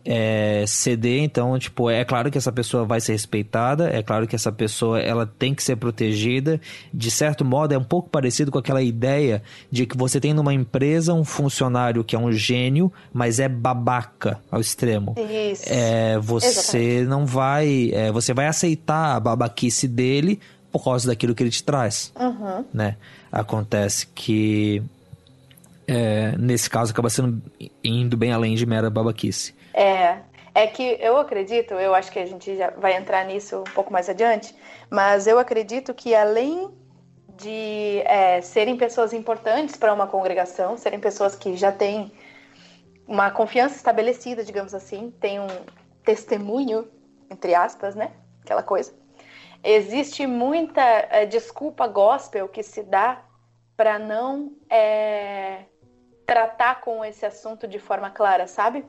é, 0.07 0.63
ceder, 0.67 1.23
então, 1.23 1.57
tipo, 1.57 1.89
é 1.89 2.05
claro 2.05 2.29
que 2.29 2.37
essa 2.37 2.51
pessoa 2.51 2.85
vai 2.85 3.01
ser 3.01 3.13
respeitada, 3.13 3.89
é 3.89 4.03
claro 4.03 4.27
que 4.27 4.35
essa 4.35 4.51
pessoa 4.51 4.99
ela 4.99 5.25
tem 5.25 5.55
que 5.55 5.63
ser 5.63 5.75
protegida. 5.77 6.61
De 6.93 7.09
certo 7.09 7.43
modo, 7.43 7.73
é 7.73 7.77
um 7.77 7.83
pouco 7.83 8.07
parecido 8.07 8.51
com 8.51 8.59
aquela 8.59 8.83
ideia 8.83 9.41
de 9.71 9.87
que 9.87 9.97
você 9.97 10.19
tem 10.19 10.31
numa 10.31 10.53
empresa 10.53 11.11
um 11.11 11.25
funcionário 11.25 12.03
que 12.03 12.15
é 12.15 12.19
um 12.19 12.31
gênio, 12.31 12.93
mas 13.11 13.39
é 13.39 13.49
babaca 13.49 14.39
ao 14.51 14.61
extremo. 14.61 15.15
Isso. 15.17 15.65
É, 15.67 16.19
você 16.19 16.47
Exatamente. 16.47 17.05
não 17.05 17.25
vai. 17.25 17.89
É, 17.91 18.11
você 18.11 18.31
vai 18.31 18.45
aceitar 18.45 19.15
a 19.15 19.19
babaquice 19.19 19.87
dele 19.87 20.39
por 20.71 20.83
causa 20.83 21.07
daquilo 21.07 21.33
que 21.33 21.41
ele 21.41 21.49
te 21.49 21.63
traz. 21.63 22.13
Uhum. 22.19 22.63
Né? 22.71 22.95
Acontece 23.31 24.07
que. 24.13 24.83
É, 25.87 26.35
nesse 26.37 26.69
caso 26.69 26.91
acaba 26.91 27.09
sendo 27.09 27.41
indo 27.83 28.17
bem 28.17 28.31
além 28.31 28.55
de 28.55 28.65
mera 28.65 28.89
babaquice. 28.89 29.53
É, 29.77 30.21
é 30.53 30.67
que 30.67 30.97
eu 31.01 31.17
acredito, 31.17 31.73
eu 31.73 31.93
acho 31.93 32.09
que 32.09 32.17
a 32.17 32.25
gente 32.25 32.55
já 32.55 32.69
vai 32.69 32.95
entrar 32.95 33.25
nisso 33.25 33.59
um 33.59 33.73
pouco 33.73 33.91
mais 33.91 34.07
adiante, 34.07 34.55
mas 34.89 35.27
eu 35.27 35.37
acredito 35.37 35.93
que 35.93 36.15
além 36.15 36.73
de 37.35 38.01
é, 38.05 38.39
serem 38.41 38.77
pessoas 38.77 39.11
importantes 39.11 39.75
para 39.75 39.93
uma 39.93 40.07
congregação, 40.07 40.77
serem 40.77 40.97
pessoas 40.97 41.35
que 41.35 41.57
já 41.57 41.73
têm 41.73 42.09
uma 43.05 43.29
confiança 43.29 43.75
estabelecida, 43.75 44.45
digamos 44.45 44.73
assim, 44.73 45.11
tem 45.19 45.41
um 45.41 45.47
testemunho, 46.05 46.87
entre 47.29 47.53
aspas, 47.53 47.93
né? 47.93 48.13
Aquela 48.41 48.63
coisa. 48.63 48.93
Existe 49.61 50.25
muita 50.25 50.81
é, 50.81 51.25
desculpa 51.25 51.85
gospel 51.85 52.47
que 52.47 52.63
se 52.63 52.81
dá 52.81 53.21
para 53.75 53.99
não 53.99 54.53
é, 54.69 55.65
tratar 56.25 56.79
com 56.79 57.03
esse 57.03 57.25
assunto 57.25 57.67
de 57.67 57.77
forma 57.77 58.09
clara, 58.09 58.47
sabe? 58.47 58.85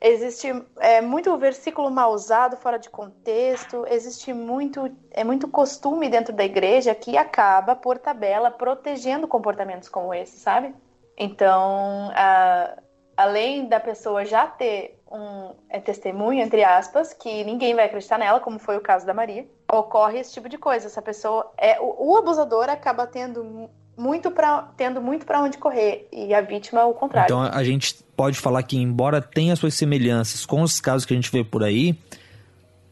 Existe 0.00 0.48
é, 0.78 1.00
muito 1.00 1.36
versículo 1.38 1.90
mal 1.90 2.12
usado, 2.12 2.56
fora 2.56 2.78
de 2.78 2.90
contexto, 2.90 3.84
existe 3.88 4.32
muito, 4.32 4.90
é 5.10 5.24
muito 5.24 5.48
costume 5.48 6.08
dentro 6.08 6.32
da 6.32 6.44
igreja 6.44 6.94
que 6.94 7.16
acaba, 7.16 7.74
por 7.74 7.98
tabela, 7.98 8.50
protegendo 8.50 9.26
comportamentos 9.28 9.88
como 9.88 10.12
esse, 10.12 10.38
sabe? 10.38 10.74
Então, 11.16 12.10
a, 12.14 12.76
além 13.16 13.66
da 13.66 13.80
pessoa 13.80 14.24
já 14.24 14.46
ter 14.46 15.00
um 15.10 15.54
é, 15.68 15.80
testemunho, 15.80 16.40
entre 16.40 16.62
aspas, 16.62 17.12
que 17.12 17.44
ninguém 17.44 17.74
vai 17.74 17.86
acreditar 17.86 18.18
nela, 18.18 18.40
como 18.40 18.58
foi 18.58 18.76
o 18.76 18.82
caso 18.82 19.06
da 19.06 19.14
Maria, 19.14 19.48
ocorre 19.72 20.18
esse 20.18 20.32
tipo 20.32 20.48
de 20.48 20.58
coisa. 20.58 20.86
Essa 20.86 21.00
pessoa 21.00 21.52
é 21.56 21.80
o, 21.80 22.10
o 22.10 22.16
abusador 22.16 22.68
acaba 22.68 23.06
tendo 23.06 23.70
muito 23.96 24.30
pra, 24.30 24.68
tendo 24.76 25.00
muito 25.00 25.24
para 25.24 25.42
onde 25.42 25.56
correr 25.58 26.08
e 26.12 26.34
a 26.34 26.40
vítima 26.40 26.84
o 26.84 26.94
contrário. 26.94 27.26
Então 27.26 27.42
a 27.42 27.64
gente 27.64 27.96
pode 28.16 28.38
falar 28.38 28.62
que 28.62 28.76
embora 28.76 29.20
tenha 29.20 29.56
suas 29.56 29.74
semelhanças 29.74 30.44
com 30.44 30.62
os 30.62 30.80
casos 30.80 31.04
que 31.04 31.14
a 31.14 31.16
gente 31.16 31.30
vê 31.30 31.42
por 31.42 31.62
aí, 31.62 31.96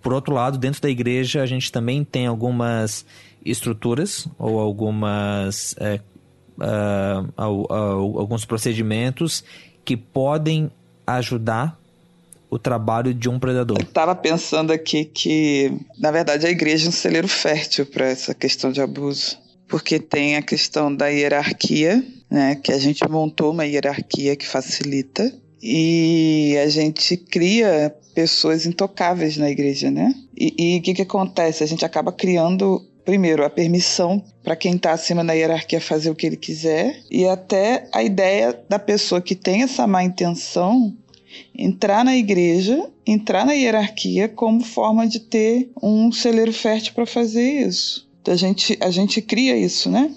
por 0.03 0.13
outro 0.13 0.35
lado, 0.35 0.59
dentro 0.59 0.81
da 0.81 0.89
igreja 0.89 1.43
a 1.43 1.47
gente 1.47 1.71
também 1.71 2.05
tem 2.05 2.27
algumas 2.27 3.05
estruturas 3.45 4.27
ou 4.39 4.59
algumas 4.59 5.77
é, 5.79 6.01
uh, 6.59 7.73
alguns 8.19 8.45
procedimentos 8.45 9.45
que 9.85 9.97
podem 9.97 10.71
ajudar 11.07 11.79
o 12.49 12.59
trabalho 12.59 13.13
de 13.13 13.29
um 13.29 13.39
predador. 13.39 13.79
Eu 13.81 13.85
estava 13.85 14.15
pensando 14.15 14.73
aqui 14.73 15.05
que, 15.05 15.77
na 15.99 16.11
verdade, 16.11 16.47
a 16.47 16.51
igreja 16.51 16.87
é 16.87 16.89
um 16.89 16.93
celeiro 16.93 17.27
fértil 17.27 17.85
para 17.85 18.07
essa 18.07 18.33
questão 18.33 18.71
de 18.71 18.81
abuso, 18.81 19.37
porque 19.69 19.99
tem 19.99 20.37
a 20.37 20.43
questão 20.43 20.95
da 20.95 21.09
hierarquia, 21.09 22.05
né, 22.31 22.55
que 22.57 22.73
a 22.73 22.79
gente 22.79 23.09
montou 23.09 23.53
uma 23.53 23.65
hierarquia 23.65 24.37
que 24.37 24.47
facilita, 24.47 25.33
e 25.63 26.57
a 26.63 26.69
gente 26.69 27.17
cria 27.17 27.95
pessoas 28.15 28.67
intocáveis 28.67 29.37
na 29.37 29.51
igreja, 29.51 29.91
né? 29.91 30.15
E 30.37 30.79
o 30.79 30.83
que, 30.83 30.95
que 30.95 31.03
acontece? 31.03 31.65
A 31.65 31.67
gente 31.67 31.85
acaba 31.85 32.13
criando 32.13 32.85
primeiro, 33.05 33.45
a 33.45 33.51
permissão 33.51 34.25
para 34.43 34.57
quem 34.57 34.75
está 34.75 34.93
acima 34.93 35.23
da 35.23 35.35
hierarquia 35.35 35.81
fazer 35.81 36.11
o 36.11 36.15
que 36.15 36.27
ele 36.27 36.37
quiser, 36.37 37.01
e 37.11 37.27
até 37.27 37.87
a 37.93 38.03
ideia 38.03 38.59
da 38.69 38.79
pessoa 38.79 39.21
que 39.21 39.35
tem 39.35 39.63
essa 39.63 39.87
má 39.87 40.03
intenção 40.03 40.97
entrar 41.55 42.05
na 42.05 42.17
igreja, 42.17 42.89
entrar 43.07 43.45
na 43.45 43.53
hierarquia 43.53 44.29
como 44.29 44.63
forma 44.63 45.07
de 45.07 45.21
ter 45.21 45.71
um 45.83 46.11
celeiro 46.11 46.53
fértil 46.53 46.95
para 46.95 47.07
fazer 47.07 47.67
isso. 47.67 48.09
A 48.27 48.37
gente, 48.37 48.77
a 48.81 48.91
gente 48.91 49.21
cria 49.21 49.57
isso, 49.57 49.91
né? 49.91 50.11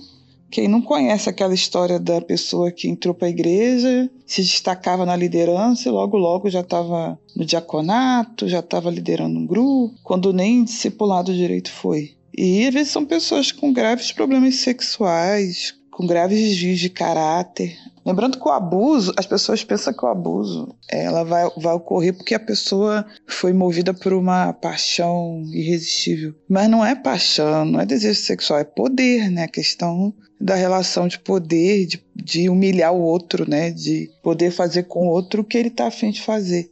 Quem 0.49 0.67
não 0.67 0.81
conhece 0.81 1.29
aquela 1.29 1.53
história 1.53 1.99
da 1.99 2.21
pessoa 2.21 2.71
que 2.71 2.87
entrou 2.87 3.13
para 3.13 3.27
a 3.27 3.31
igreja, 3.31 4.09
se 4.25 4.41
destacava 4.41 5.05
na 5.05 5.15
liderança 5.15 5.89
e 5.89 5.91
logo 5.91 6.17
logo 6.17 6.49
já 6.49 6.61
estava 6.61 7.19
no 7.35 7.45
diaconato, 7.45 8.47
já 8.47 8.59
estava 8.59 8.89
liderando 8.89 9.37
um 9.37 9.45
grupo, 9.45 9.95
quando 10.03 10.31
nem 10.31 10.63
discipulado 10.63 11.33
direito 11.33 11.69
foi. 11.69 12.15
E 12.35 12.65
às 12.65 12.73
vezes 12.73 12.93
são 12.93 13.03
pessoas 13.05 13.51
com 13.51 13.73
graves 13.73 14.11
problemas 14.11 14.55
sexuais, 14.55 15.75
com 15.91 16.07
graves 16.07 16.39
desvios 16.39 16.79
de 16.79 16.89
caráter. 16.89 17.75
Lembrando 18.07 18.39
que 18.39 18.47
o 18.47 18.51
abuso, 18.51 19.11
as 19.17 19.25
pessoas 19.25 19.65
pensam 19.65 19.91
que 19.91 20.05
o 20.05 20.07
abuso 20.07 20.73
ela 20.89 21.25
vai, 21.25 21.43
vai 21.57 21.73
ocorrer 21.73 22.15
porque 22.15 22.33
a 22.33 22.39
pessoa 22.39 23.05
foi 23.25 23.51
movida 23.51 23.93
por 23.93 24.13
uma 24.13 24.53
paixão 24.53 25.43
irresistível. 25.51 26.33
Mas 26.47 26.69
não 26.69 26.85
é 26.85 26.95
paixão, 26.95 27.65
não 27.65 27.81
é 27.81 27.85
desejo 27.85 28.17
sexual, 28.17 28.61
é 28.61 28.63
poder, 28.63 29.29
né? 29.29 29.43
A 29.43 29.47
questão 29.49 30.13
da 30.39 30.55
relação 30.55 31.05
de 31.05 31.19
poder, 31.19 31.85
de, 31.85 32.01
de 32.15 32.47
humilhar 32.49 32.93
o 32.93 33.01
outro, 33.01 33.43
né? 33.45 33.71
De 33.71 34.09
poder 34.23 34.51
fazer 34.51 34.83
com 34.83 35.07
o 35.07 35.11
outro 35.11 35.41
o 35.41 35.45
que 35.45 35.57
ele 35.57 35.67
está 35.67 35.87
afim 35.87 36.09
de 36.09 36.21
fazer. 36.21 36.71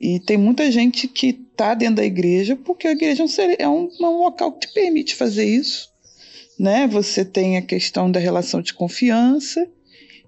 E 0.00 0.18
tem 0.18 0.36
muita 0.36 0.72
gente 0.72 1.06
que 1.06 1.28
está 1.52 1.74
dentro 1.74 1.96
da 1.96 2.04
igreja 2.04 2.56
porque 2.56 2.88
a 2.88 2.92
igreja 2.92 3.24
é 3.60 3.68
um, 3.68 3.88
é 4.00 4.06
um 4.08 4.18
local 4.24 4.50
que 4.50 4.66
te 4.66 4.74
permite 4.74 5.14
fazer 5.14 5.44
isso. 5.44 5.88
Né? 6.58 6.88
Você 6.88 7.24
tem 7.24 7.56
a 7.56 7.62
questão 7.62 8.10
da 8.10 8.18
relação 8.18 8.60
de 8.60 8.74
confiança 8.74 9.64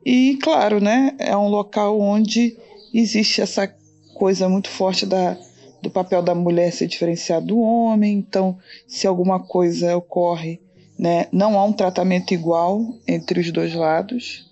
e, 0.08 0.38
claro, 0.40 0.80
né, 0.80 1.16
é 1.18 1.36
um 1.36 1.48
local 1.48 2.00
onde 2.00 2.56
existe 2.94 3.40
essa 3.40 3.66
coisa 4.14 4.48
muito 4.48 4.68
forte 4.68 5.04
da, 5.04 5.36
do 5.82 5.90
papel 5.90 6.22
da 6.22 6.32
mulher 6.32 6.72
ser 6.72 6.86
diferenciado 6.86 7.46
do 7.46 7.58
homem. 7.58 8.16
Então, 8.16 8.56
se 8.86 9.04
alguma 9.04 9.40
coisa 9.40 9.96
ocorre, 9.96 10.60
né, 10.96 11.26
não 11.32 11.58
há 11.58 11.64
um 11.64 11.72
tratamento 11.72 12.32
igual 12.32 12.94
entre 13.04 13.40
os 13.40 13.50
dois 13.50 13.74
lados, 13.74 14.48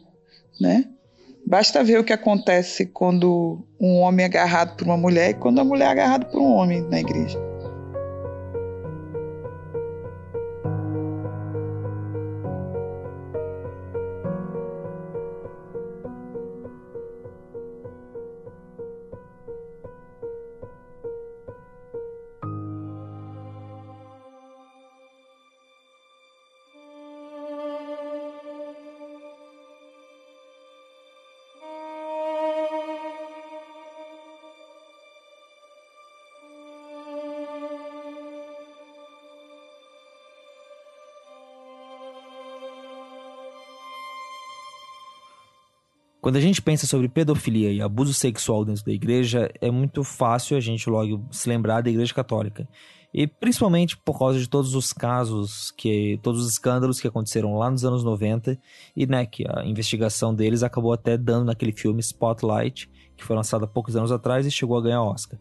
né? 0.61 0.87
Basta 1.47 1.85
ver 1.85 2.01
o 2.01 2.05
que 2.05 2.13
acontece 2.13 2.87
quando 2.87 3.65
um 3.81 4.01
homem 4.01 4.25
é 4.25 4.27
agarrado 4.27 4.77
por 4.77 4.87
uma 4.87 4.97
mulher 4.97 5.31
e 5.31 5.35
quando 5.35 5.61
a 5.61 5.65
mulher 5.65 5.85
é 5.85 5.91
agarrada 5.91 6.25
por 6.25 6.41
um 6.41 6.53
homem 6.53 6.81
na 6.81 6.99
igreja. 6.99 7.39
Quando 46.25 46.37
a 46.37 46.41
gente 46.41 46.63
pensa 46.63 46.87
sobre 46.87 47.07
pedofilia 47.07 47.71
e 47.71 47.83
abuso 47.83 48.15
sexual 48.15 48.65
dentro 48.65 48.83
da 48.83 48.93
igreja, 48.93 49.53
é 49.61 49.71
muito 49.71 50.03
fácil 50.03 50.57
a 50.57 50.61
gente 50.61 50.89
logo 50.89 51.23
se 51.31 51.47
lembrar 51.51 51.83
da 51.83 51.91
igreja 51.91 52.15
católica. 52.15 52.67
E 53.13 53.27
principalmente 53.27 53.95
por 53.99 54.19
causa 54.19 54.39
de 54.39 54.49
todos 54.49 54.75
os 54.75 54.91
casos, 54.91 55.71
que 55.73 56.19
todos 56.23 56.41
os 56.41 56.53
escândalos 56.53 56.99
que 56.99 57.07
aconteceram 57.07 57.59
lá 57.59 57.71
nos 57.71 57.85
anos 57.85 58.03
90 58.03 58.59
e 58.97 59.07
né, 59.07 59.27
que 59.27 59.45
a 59.47 59.67
investigação 59.67 60.35
deles 60.35 60.63
acabou 60.63 60.95
até 60.95 61.19
dando 61.19 61.45
naquele 61.45 61.73
filme 61.73 62.01
Spotlight, 62.01 62.89
que 63.15 63.23
foi 63.23 63.37
lançado 63.37 63.67
há 63.67 63.69
poucos 63.69 63.95
anos 63.95 64.11
atrás 64.11 64.47
e 64.47 64.51
chegou 64.51 64.79
a 64.79 64.83
ganhar 64.83 65.03
Oscar. 65.03 65.39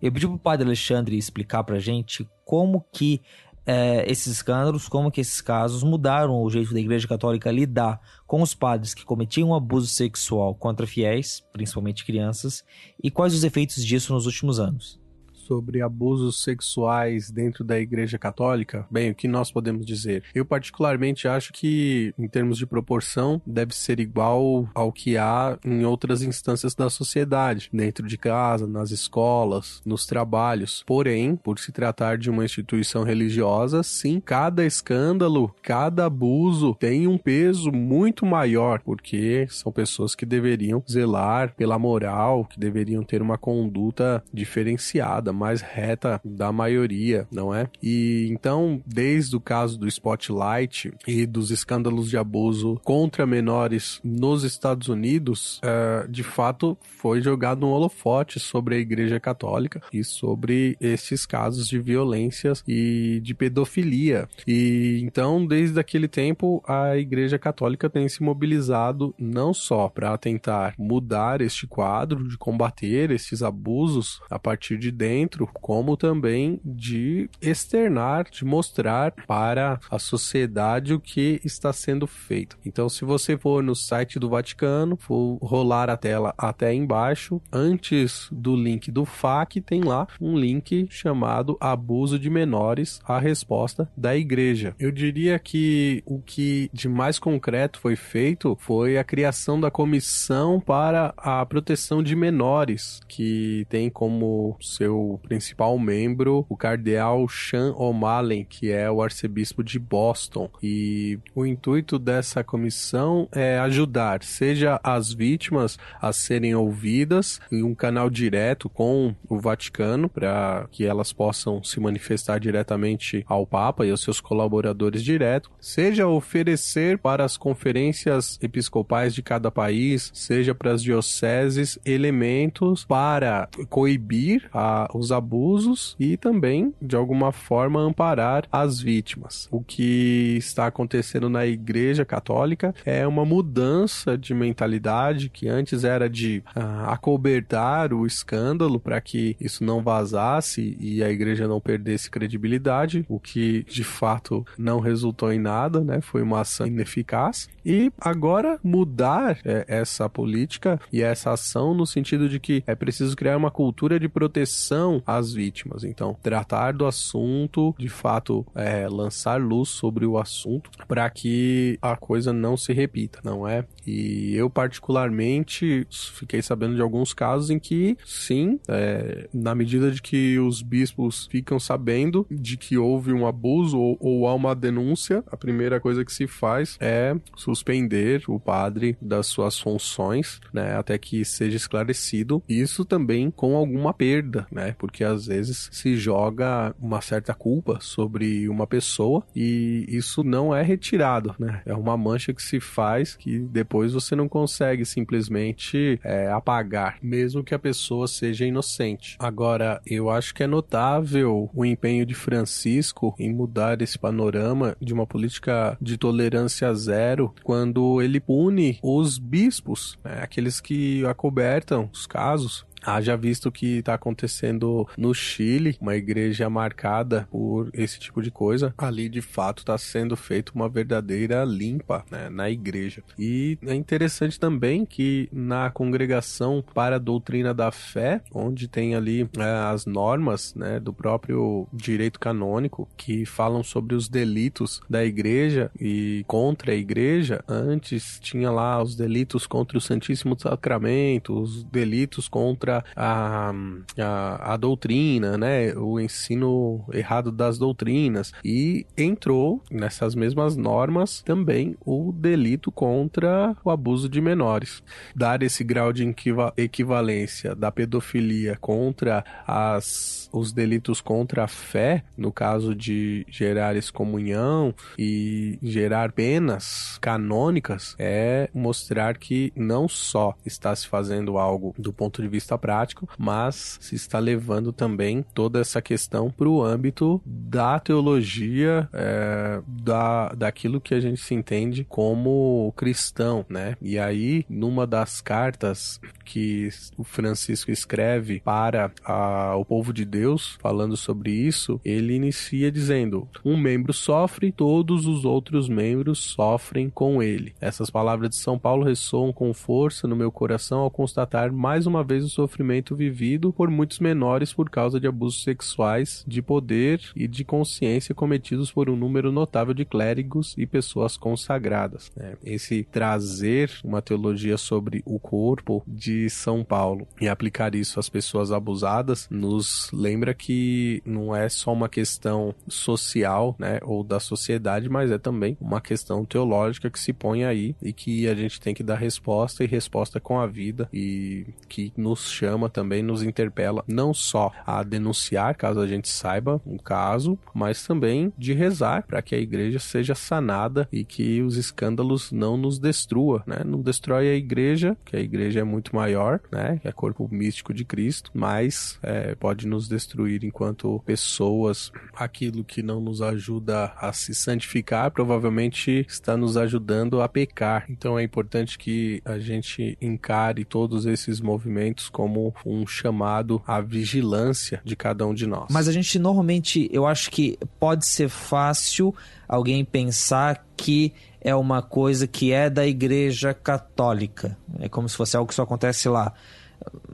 Eu 0.00 0.10
pedi 0.10 0.26
pro 0.26 0.38
padre 0.38 0.66
Alexandre 0.66 1.18
explicar 1.18 1.62
pra 1.64 1.78
gente 1.78 2.26
como 2.46 2.82
que 2.90 3.20
é, 3.66 4.10
esses 4.10 4.28
escândalos, 4.28 4.88
como 4.88 5.10
que 5.10 5.20
esses 5.20 5.40
casos 5.40 5.82
mudaram 5.82 6.40
o 6.40 6.48
jeito 6.48 6.72
da 6.72 6.80
Igreja 6.80 7.08
Católica 7.08 7.50
lidar 7.50 8.00
com 8.26 8.40
os 8.40 8.54
padres 8.54 8.94
que 8.94 9.04
cometiam 9.04 9.54
abuso 9.54 9.88
sexual 9.88 10.54
contra 10.54 10.86
fiéis, 10.86 11.44
principalmente 11.52 12.04
crianças, 12.04 12.64
e 13.02 13.10
quais 13.10 13.34
os 13.34 13.42
efeitos 13.42 13.84
disso 13.84 14.12
nos 14.12 14.26
últimos 14.26 14.60
anos 14.60 15.04
sobre 15.46 15.80
abusos 15.80 16.42
sexuais 16.42 17.30
dentro 17.30 17.62
da 17.62 17.78
Igreja 17.78 18.18
Católica, 18.18 18.86
bem, 18.90 19.10
o 19.10 19.14
que 19.14 19.28
nós 19.28 19.50
podemos 19.50 19.86
dizer? 19.86 20.24
Eu 20.34 20.44
particularmente 20.44 21.28
acho 21.28 21.52
que, 21.52 22.12
em 22.18 22.26
termos 22.26 22.58
de 22.58 22.66
proporção, 22.66 23.40
deve 23.46 23.74
ser 23.74 24.00
igual 24.00 24.68
ao 24.74 24.92
que 24.92 25.16
há 25.16 25.58
em 25.64 25.84
outras 25.84 26.22
instâncias 26.22 26.74
da 26.74 26.90
sociedade, 26.90 27.70
dentro 27.72 28.06
de 28.06 28.18
casa, 28.18 28.66
nas 28.66 28.90
escolas, 28.90 29.80
nos 29.84 30.04
trabalhos. 30.04 30.82
Porém, 30.86 31.36
por 31.36 31.58
se 31.58 31.70
tratar 31.70 32.18
de 32.18 32.28
uma 32.28 32.44
instituição 32.44 33.04
religiosa, 33.04 33.82
sim, 33.82 34.20
cada 34.20 34.64
escândalo, 34.64 35.54
cada 35.62 36.06
abuso 36.06 36.74
tem 36.74 37.06
um 37.06 37.18
peso 37.18 37.70
muito 37.70 38.26
maior, 38.26 38.80
porque 38.80 39.46
são 39.48 39.70
pessoas 39.70 40.14
que 40.14 40.26
deveriam 40.26 40.82
zelar 40.90 41.54
pela 41.54 41.78
moral, 41.78 42.44
que 42.44 42.58
deveriam 42.58 43.04
ter 43.04 43.22
uma 43.22 43.38
conduta 43.38 44.24
diferenciada, 44.32 45.32
mais 45.36 45.60
reta 45.60 46.20
da 46.24 46.50
maioria, 46.50 47.28
não 47.30 47.54
é? 47.54 47.68
E 47.82 48.28
então, 48.30 48.82
desde 48.86 49.36
o 49.36 49.40
caso 49.40 49.78
do 49.78 49.86
Spotlight 49.86 50.92
e 51.06 51.26
dos 51.26 51.50
escândalos 51.50 52.08
de 52.10 52.16
abuso 52.16 52.80
contra 52.82 53.26
menores 53.26 54.00
nos 54.02 54.42
Estados 54.42 54.88
Unidos, 54.88 55.60
uh, 55.60 56.08
de 56.08 56.22
fato 56.22 56.76
foi 56.80 57.20
jogado 57.20 57.66
um 57.66 57.70
holofote 57.70 58.40
sobre 58.40 58.76
a 58.76 58.78
Igreja 58.78 59.20
Católica 59.20 59.80
e 59.92 60.02
sobre 60.02 60.76
esses 60.80 61.26
casos 61.26 61.68
de 61.68 61.78
violências 61.78 62.64
e 62.66 63.20
de 63.22 63.34
pedofilia. 63.34 64.28
E 64.46 65.00
então, 65.02 65.46
desde 65.46 65.78
aquele 65.78 66.08
tempo, 66.08 66.62
a 66.66 66.96
Igreja 66.96 67.38
Católica 67.38 67.90
tem 67.90 68.08
se 68.08 68.22
mobilizado 68.22 69.14
não 69.18 69.52
só 69.52 69.88
para 69.88 70.16
tentar 70.16 70.74
mudar 70.78 71.40
este 71.40 71.66
quadro, 71.66 72.26
de 72.26 72.38
combater 72.38 73.10
esses 73.10 73.42
abusos 73.42 74.20
a 74.30 74.38
partir 74.38 74.78
de 74.78 74.90
dentro 74.90 75.25
dentro, 75.26 75.48
como 75.52 75.96
também 75.96 76.60
de 76.64 77.28
externar, 77.42 78.30
de 78.30 78.44
mostrar 78.44 79.12
para 79.26 79.80
a 79.90 79.98
sociedade 79.98 80.94
o 80.94 81.00
que 81.00 81.40
está 81.44 81.72
sendo 81.72 82.06
feito. 82.06 82.56
Então, 82.64 82.88
se 82.88 83.04
você 83.04 83.36
for 83.36 83.62
no 83.62 83.74
site 83.74 84.20
do 84.20 84.28
Vaticano, 84.28 84.96
vou 85.08 85.36
rolar 85.42 85.90
a 85.90 85.96
tela 85.96 86.32
até 86.38 86.72
embaixo, 86.72 87.42
antes 87.52 88.28
do 88.30 88.54
link 88.54 88.90
do 88.90 89.04
FAQ, 89.04 89.60
tem 89.60 89.82
lá 89.82 90.06
um 90.20 90.38
link 90.38 90.86
chamado 90.90 91.56
Abuso 91.60 92.18
de 92.18 92.30
Menores, 92.30 93.00
a 93.04 93.18
resposta 93.18 93.90
da 93.96 94.16
igreja. 94.16 94.76
Eu 94.78 94.92
diria 94.92 95.38
que 95.40 96.02
o 96.06 96.20
que 96.20 96.70
de 96.72 96.88
mais 96.88 97.18
concreto 97.18 97.80
foi 97.80 97.96
feito 97.96 98.56
foi 98.60 98.96
a 98.96 99.04
criação 99.04 99.60
da 99.60 99.70
comissão 99.70 100.60
para 100.60 101.12
a 101.16 101.44
proteção 101.44 102.00
de 102.00 102.14
menores, 102.14 103.00
que 103.08 103.66
tem 103.68 103.90
como 103.90 104.56
seu 104.60 105.15
principal 105.18 105.78
membro, 105.78 106.44
o 106.48 106.56
cardeal 106.56 107.28
Sean 107.28 107.72
O'Malley, 107.76 108.44
que 108.44 108.70
é 108.70 108.90
o 108.90 109.02
arcebispo 109.02 109.62
de 109.62 109.78
Boston. 109.78 110.50
E 110.62 111.18
o 111.34 111.44
intuito 111.44 111.98
dessa 111.98 112.42
comissão 112.42 113.28
é 113.32 113.58
ajudar, 113.58 114.22
seja 114.22 114.80
as 114.82 115.12
vítimas 115.12 115.78
a 116.00 116.12
serem 116.12 116.54
ouvidas 116.54 117.40
em 117.50 117.62
um 117.62 117.74
canal 117.74 118.08
direto 118.10 118.68
com 118.68 119.14
o 119.28 119.38
Vaticano, 119.38 120.08
para 120.08 120.66
que 120.70 120.84
elas 120.84 121.12
possam 121.12 121.62
se 121.62 121.80
manifestar 121.80 122.38
diretamente 122.38 123.24
ao 123.26 123.46
Papa 123.46 123.86
e 123.86 123.90
aos 123.90 124.02
seus 124.02 124.20
colaboradores 124.20 125.02
diretos, 125.02 125.50
seja 125.60 126.06
oferecer 126.06 126.98
para 126.98 127.24
as 127.24 127.36
conferências 127.36 128.38
episcopais 128.42 129.14
de 129.14 129.22
cada 129.22 129.50
país, 129.50 130.10
seja 130.14 130.54
para 130.54 130.72
as 130.72 130.82
dioceses, 130.82 131.78
elementos 131.84 132.84
para 132.84 133.48
coibir 133.68 134.48
a, 134.52 134.88
os 134.94 135.05
abusos 135.12 135.96
e 135.98 136.16
também, 136.16 136.74
de 136.80 136.96
alguma 136.96 137.32
forma, 137.32 137.80
amparar 137.80 138.46
as 138.50 138.80
vítimas. 138.80 139.48
O 139.50 139.62
que 139.62 140.36
está 140.38 140.66
acontecendo 140.66 141.28
na 141.28 141.46
Igreja 141.46 142.04
Católica 142.04 142.74
é 142.84 143.06
uma 143.06 143.24
mudança 143.24 144.16
de 144.16 144.34
mentalidade 144.34 145.28
que 145.28 145.48
antes 145.48 145.84
era 145.84 146.08
de 146.08 146.42
uh, 146.56 146.90
acobertar 146.90 147.92
o 147.92 148.06
escândalo 148.06 148.78
para 148.78 149.00
que 149.00 149.36
isso 149.40 149.64
não 149.64 149.82
vazasse 149.82 150.76
e 150.80 151.02
a 151.02 151.10
igreja 151.10 151.48
não 151.48 151.60
perdesse 151.60 152.10
credibilidade, 152.10 153.04
o 153.08 153.18
que 153.18 153.64
de 153.64 153.84
fato 153.84 154.46
não 154.58 154.80
resultou 154.80 155.32
em 155.32 155.38
nada, 155.38 155.80
né? 155.80 156.00
Foi 156.00 156.22
uma 156.22 156.40
ação 156.40 156.66
ineficaz. 156.66 157.48
E 157.66 157.90
agora 158.00 158.60
mudar 158.62 159.40
é, 159.44 159.64
essa 159.66 160.08
política 160.08 160.80
e 160.92 161.02
essa 161.02 161.32
ação 161.32 161.74
no 161.74 161.84
sentido 161.84 162.28
de 162.28 162.38
que 162.38 162.62
é 162.64 162.76
preciso 162.76 163.16
criar 163.16 163.36
uma 163.36 163.50
cultura 163.50 163.98
de 163.98 164.08
proteção 164.08 165.02
às 165.04 165.32
vítimas. 165.32 165.82
Então, 165.82 166.16
tratar 166.22 166.72
do 166.72 166.86
assunto, 166.86 167.74
de 167.76 167.88
fato, 167.88 168.46
é, 168.54 168.86
lançar 168.88 169.40
luz 169.40 169.68
sobre 169.68 170.06
o 170.06 170.16
assunto 170.16 170.70
para 170.86 171.10
que 171.10 171.76
a 171.82 171.96
coisa 171.96 172.32
não 172.32 172.56
se 172.56 172.72
repita, 172.72 173.18
não 173.24 173.48
é? 173.48 173.64
E 173.84 174.32
eu, 174.36 174.48
particularmente, 174.48 175.86
fiquei 175.90 176.42
sabendo 176.42 176.76
de 176.76 176.82
alguns 176.82 177.12
casos 177.12 177.50
em 177.50 177.58
que, 177.58 177.96
sim, 178.04 178.60
é, 178.68 179.28
na 179.34 179.56
medida 179.56 179.90
de 179.90 180.00
que 180.00 180.38
os 180.38 180.62
bispos 180.62 181.26
ficam 181.26 181.58
sabendo 181.58 182.24
de 182.30 182.56
que 182.56 182.78
houve 182.78 183.12
um 183.12 183.26
abuso 183.26 183.76
ou, 183.76 183.96
ou 184.00 184.28
há 184.28 184.34
uma 184.34 184.54
denúncia, 184.54 185.24
a 185.32 185.36
primeira 185.36 185.80
coisa 185.80 186.04
que 186.04 186.12
se 186.12 186.28
faz 186.28 186.76
é 186.80 187.16
suspender 187.56 188.22
o 188.28 188.38
padre 188.38 188.96
das 189.00 189.26
suas 189.26 189.58
funções, 189.58 190.40
né, 190.52 190.76
até 190.76 190.98
que 190.98 191.24
seja 191.24 191.56
esclarecido. 191.56 192.42
Isso 192.48 192.84
também 192.84 193.30
com 193.30 193.56
alguma 193.56 193.92
perda, 193.94 194.46
né, 194.50 194.74
porque 194.78 195.02
às 195.02 195.26
vezes 195.26 195.68
se 195.72 195.96
joga 195.96 196.74
uma 196.80 197.00
certa 197.00 197.34
culpa 197.34 197.78
sobre 197.80 198.48
uma 198.48 198.66
pessoa 198.66 199.24
e 199.34 199.86
isso 199.88 200.22
não 200.22 200.54
é 200.54 200.62
retirado, 200.62 201.34
né? 201.38 201.62
É 201.64 201.74
uma 201.74 201.96
mancha 201.96 202.32
que 202.32 202.42
se 202.42 202.60
faz 202.60 203.16
que 203.16 203.38
depois 203.38 203.92
você 203.92 204.14
não 204.14 204.28
consegue 204.28 204.84
simplesmente 204.84 205.98
é, 206.04 206.30
apagar, 206.30 206.98
mesmo 207.02 207.42
que 207.42 207.54
a 207.54 207.58
pessoa 207.58 208.06
seja 208.06 208.44
inocente. 208.44 209.16
Agora, 209.18 209.80
eu 209.86 210.10
acho 210.10 210.34
que 210.34 210.42
é 210.42 210.46
notável 210.46 211.50
o 211.54 211.64
empenho 211.64 212.04
de 212.04 212.14
Francisco 212.14 213.14
em 213.18 213.32
mudar 213.32 213.80
esse 213.80 213.98
panorama 213.98 214.76
de 214.80 214.92
uma 214.92 215.06
política 215.06 215.76
de 215.80 215.96
tolerância 215.96 216.72
zero 216.74 217.34
quando 217.46 218.02
ele 218.02 218.18
pune 218.18 218.76
os 218.82 219.18
bispos, 219.18 219.96
né, 220.04 220.18
aqueles 220.20 220.60
que 220.60 221.06
acobertam 221.06 221.88
os 221.92 222.04
casos 222.04 222.66
Haja 222.86 223.16
visto 223.16 223.50
que 223.50 223.78
está 223.78 223.94
acontecendo 223.94 224.88
no 224.96 225.12
Chile, 225.12 225.76
uma 225.80 225.96
igreja 225.96 226.48
marcada 226.48 227.26
por 227.30 227.68
esse 227.72 227.98
tipo 227.98 228.22
de 228.22 228.30
coisa. 228.30 228.72
Ali, 228.78 229.08
de 229.08 229.20
fato, 229.20 229.58
está 229.58 229.76
sendo 229.76 230.16
feita 230.16 230.52
uma 230.54 230.68
verdadeira 230.68 231.44
limpa 231.44 232.04
né, 232.10 232.28
na 232.28 232.48
igreja. 232.48 233.02
E 233.18 233.58
é 233.66 233.74
interessante 233.74 234.38
também 234.38 234.84
que 234.86 235.28
na 235.32 235.68
congregação 235.70 236.64
para 236.74 236.96
a 236.96 237.00
doutrina 237.00 237.52
da 237.52 237.72
fé, 237.72 238.22
onde 238.32 238.68
tem 238.68 238.94
ali 238.94 239.28
é, 239.36 239.42
as 239.72 239.84
normas 239.84 240.54
né, 240.54 240.78
do 240.78 240.92
próprio 240.92 241.66
direito 241.72 242.20
canônico 242.20 242.88
que 242.96 243.26
falam 243.26 243.62
sobre 243.62 243.94
os 243.94 244.08
delitos 244.08 244.80
da 244.88 245.04
igreja 245.04 245.70
e 245.80 246.24
contra 246.26 246.72
a 246.72 246.76
igreja, 246.76 247.42
antes 247.48 248.20
tinha 248.20 248.50
lá 248.50 248.82
os 248.82 248.94
delitos 248.94 249.46
contra 249.46 249.76
o 249.76 249.80
Santíssimo 249.80 250.38
Sacramento, 250.38 251.38
os 251.40 251.64
delitos 251.64 252.28
contra 252.28 252.75
a, 252.94 253.52
a, 253.98 254.54
a 254.54 254.56
doutrina, 254.56 255.36
né? 255.36 255.74
O 255.74 256.00
ensino 256.00 256.84
errado 256.92 257.30
das 257.30 257.58
doutrinas. 257.58 258.32
E 258.44 258.86
entrou 258.96 259.62
nessas 259.70 260.14
mesmas 260.14 260.56
normas 260.56 261.22
também 261.22 261.76
o 261.84 262.12
delito 262.12 262.70
contra 262.72 263.56
o 263.64 263.70
abuso 263.70 264.08
de 264.08 264.20
menores. 264.20 264.82
Dar 265.14 265.42
esse 265.42 265.62
grau 265.62 265.92
de 265.92 266.14
equivalência 266.56 267.54
da 267.54 267.70
pedofilia 267.70 268.56
contra 268.60 269.24
as, 269.46 270.25
os 270.38 270.52
delitos 270.52 271.00
contra 271.00 271.44
a 271.44 271.48
fé, 271.48 272.04
no 272.16 272.30
caso 272.32 272.74
de 272.74 273.26
gerar 273.28 273.76
excomunhão 273.76 274.74
e 274.98 275.58
gerar 275.62 276.12
penas 276.12 276.98
canônicas, 277.00 277.94
é 277.98 278.48
mostrar 278.54 279.16
que 279.16 279.52
não 279.56 279.88
só 279.88 280.34
está 280.44 280.74
se 280.74 280.86
fazendo 280.86 281.38
algo 281.38 281.74
do 281.78 281.92
ponto 281.92 282.20
de 282.20 282.28
vista 282.28 282.58
prático, 282.58 283.08
mas 283.18 283.78
se 283.80 283.94
está 283.94 284.18
levando 284.18 284.72
também 284.72 285.24
toda 285.34 285.60
essa 285.60 285.80
questão 285.80 286.30
para 286.30 286.48
o 286.48 286.62
âmbito 286.62 287.20
da 287.24 287.78
teologia, 287.78 288.88
é, 288.92 289.60
da, 289.66 290.28
daquilo 290.30 290.80
que 290.80 290.94
a 290.94 291.00
gente 291.00 291.20
se 291.20 291.34
entende 291.34 291.84
como 291.84 292.72
cristão, 292.76 293.44
né? 293.48 293.76
E 293.80 293.98
aí, 293.98 294.44
numa 294.48 294.86
das 294.86 295.20
cartas 295.20 296.00
que 296.24 296.68
o 296.96 297.04
Francisco 297.04 297.70
escreve 297.70 298.40
para 298.40 298.90
a, 299.04 299.56
o 299.56 299.64
povo 299.64 299.92
de 299.92 300.04
Deus, 300.04 300.25
falando 300.60 300.96
sobre 300.96 301.30
isso, 301.30 301.80
ele 301.84 302.14
inicia 302.14 302.70
dizendo: 302.70 303.28
Um 303.44 303.56
membro 303.56 303.92
sofre, 303.92 304.50
todos 304.50 305.06
os 305.06 305.24
outros 305.24 305.68
membros 305.68 306.18
sofrem 306.18 306.90
com 306.90 307.22
ele. 307.22 307.54
Essas 307.60 307.90
palavras 307.90 308.30
de 308.30 308.36
São 308.36 308.58
Paulo 308.58 308.84
ressoam 308.84 309.32
com 309.32 309.52
força 309.54 310.08
no 310.08 310.16
meu 310.16 310.32
coração 310.32 310.80
ao 310.80 310.90
constatar 310.90 311.52
mais 311.52 311.86
uma 311.86 312.02
vez 312.02 312.24
o 312.24 312.28
sofrimento 312.28 312.94
vivido 312.94 313.52
por 313.52 313.70
muitos 313.70 313.98
menores 313.98 314.52
por 314.52 314.68
causa 314.68 314.98
de 314.98 315.06
abusos 315.06 315.42
sexuais, 315.42 316.24
de 316.26 316.42
poder 316.42 317.00
e 317.14 317.28
de 317.28 317.44
consciência 317.44 318.14
cometidos 318.14 318.72
por 318.72 318.90
um 318.90 318.96
número 318.96 319.30
notável 319.30 319.74
de 319.74 319.84
clérigos 319.84 320.54
e 320.56 320.66
pessoas 320.66 321.16
consagradas. 321.16 322.10
É, 322.16 322.36
esse 322.44 322.84
trazer 322.84 323.70
uma 323.84 324.02
teologia 324.02 324.56
sobre 324.56 325.02
o 325.04 325.18
corpo 325.18 325.82
de 325.86 326.28
São 326.30 326.64
Paulo 326.64 327.06
e 327.20 327.28
aplicar 327.28 327.74
isso 327.74 328.00
às 328.00 328.08
pessoas 328.08 328.52
abusadas 328.52 329.28
nos 329.30 329.90
lembra 330.06 330.32
que 330.32 331.02
não 331.04 331.34
é 331.34 331.48
só 331.48 331.72
uma 331.72 331.88
questão 331.88 332.54
social, 332.68 333.56
né, 333.58 333.80
ou 333.82 334.04
da 334.04 334.20
sociedade, 334.20 334.88
mas 334.88 335.10
é 335.10 335.18
também 335.18 335.56
uma 335.60 335.80
questão 335.80 336.24
teológica 336.24 336.88
que 336.88 336.98
se 336.98 337.12
põe 337.12 337.44
aí 337.44 337.74
e 337.82 337.92
que 337.92 338.28
a 338.28 338.34
gente 338.34 338.60
tem 338.60 338.72
que 338.72 338.84
dar 338.84 338.94
resposta 338.94 339.64
e 339.64 339.66
resposta 339.66 340.20
com 340.20 340.38
a 340.38 340.46
vida 340.46 340.88
e 340.92 341.46
que 341.68 341.92
nos 341.96 342.30
chama 342.30 342.70
também, 342.70 343.02
nos 343.02 343.22
interpela 343.22 343.84
não 343.88 344.14
só 344.14 344.52
a 344.64 344.82
denunciar 344.84 345.56
caso 345.56 345.80
a 345.80 345.86
gente 345.88 346.08
saiba 346.08 346.60
um 346.64 346.78
caso, 346.78 347.36
mas 347.52 347.84
também 347.84 348.32
de 348.38 348.52
rezar 348.52 349.04
para 349.06 349.20
que 349.20 349.34
a 349.34 349.38
igreja 349.38 349.80
seja 349.80 350.14
sanada 350.14 350.88
e 350.92 351.04
que 351.04 351.42
os 351.42 351.56
escândalos 351.56 352.30
não 352.30 352.56
nos 352.56 352.78
destrua, 352.78 353.42
né? 353.46 353.62
Não 353.64 353.80
destrói 353.80 354.28
a 354.28 354.34
igreja, 354.34 354.96
que 355.04 355.16
a 355.16 355.20
igreja 355.20 355.60
é 355.60 355.64
muito 355.64 355.96
maior, 355.96 356.40
né? 356.52 356.78
Que 356.80 356.86
é 356.88 356.92
corpo 356.92 357.28
místico 357.30 357.74
de 357.74 357.84
Cristo, 357.84 358.30
mas 358.32 358.98
é, 359.02 359.34
pode 359.34 359.66
nos 359.66 359.88
destruir 359.88 359.95
enquanto 360.42 361.00
pessoas. 361.04 361.92
Aquilo 362.14 362.64
que 362.64 362.82
não 362.82 363.00
nos 363.00 363.22
ajuda 363.22 363.92
a 363.96 364.12
se 364.12 364.34
santificar 364.34 365.10
provavelmente 365.10 366.06
está 366.08 366.36
nos 366.36 366.56
ajudando 366.56 367.20
a 367.20 367.28
pecar. 367.28 367.84
Então 367.88 368.18
é 368.18 368.22
importante 368.22 368.78
que 368.78 369.20
a 369.24 369.38
gente 369.38 369.96
encare 370.00 370.64
todos 370.64 371.06
esses 371.06 371.40
movimentos 371.40 372.08
como 372.08 372.54
um 372.64 372.86
chamado 372.86 373.62
à 373.66 373.80
vigilância 373.80 374.80
de 374.84 374.96
cada 374.96 375.26
um 375.26 375.34
de 375.34 375.46
nós. 375.46 375.68
Mas 375.70 375.88
a 375.88 375.92
gente 375.92 376.18
normalmente, 376.18 376.88
eu 376.92 377.06
acho 377.06 377.30
que 377.30 377.58
pode 377.78 378.06
ser 378.06 378.28
fácil 378.28 379.14
alguém 379.48 379.84
pensar 379.84 380.66
que 380.76 381.12
é 381.40 381.54
uma 381.54 381.80
coisa 381.80 382.26
que 382.26 382.52
é 382.52 382.68
da 382.68 382.86
Igreja 382.86 383.54
Católica. 383.54 384.58
É 384.80 384.88
como 384.88 385.08
se 385.08 385.16
fosse 385.16 385.36
algo 385.36 385.48
que 385.48 385.54
só 385.54 385.62
acontece 385.62 386.08
lá. 386.08 386.32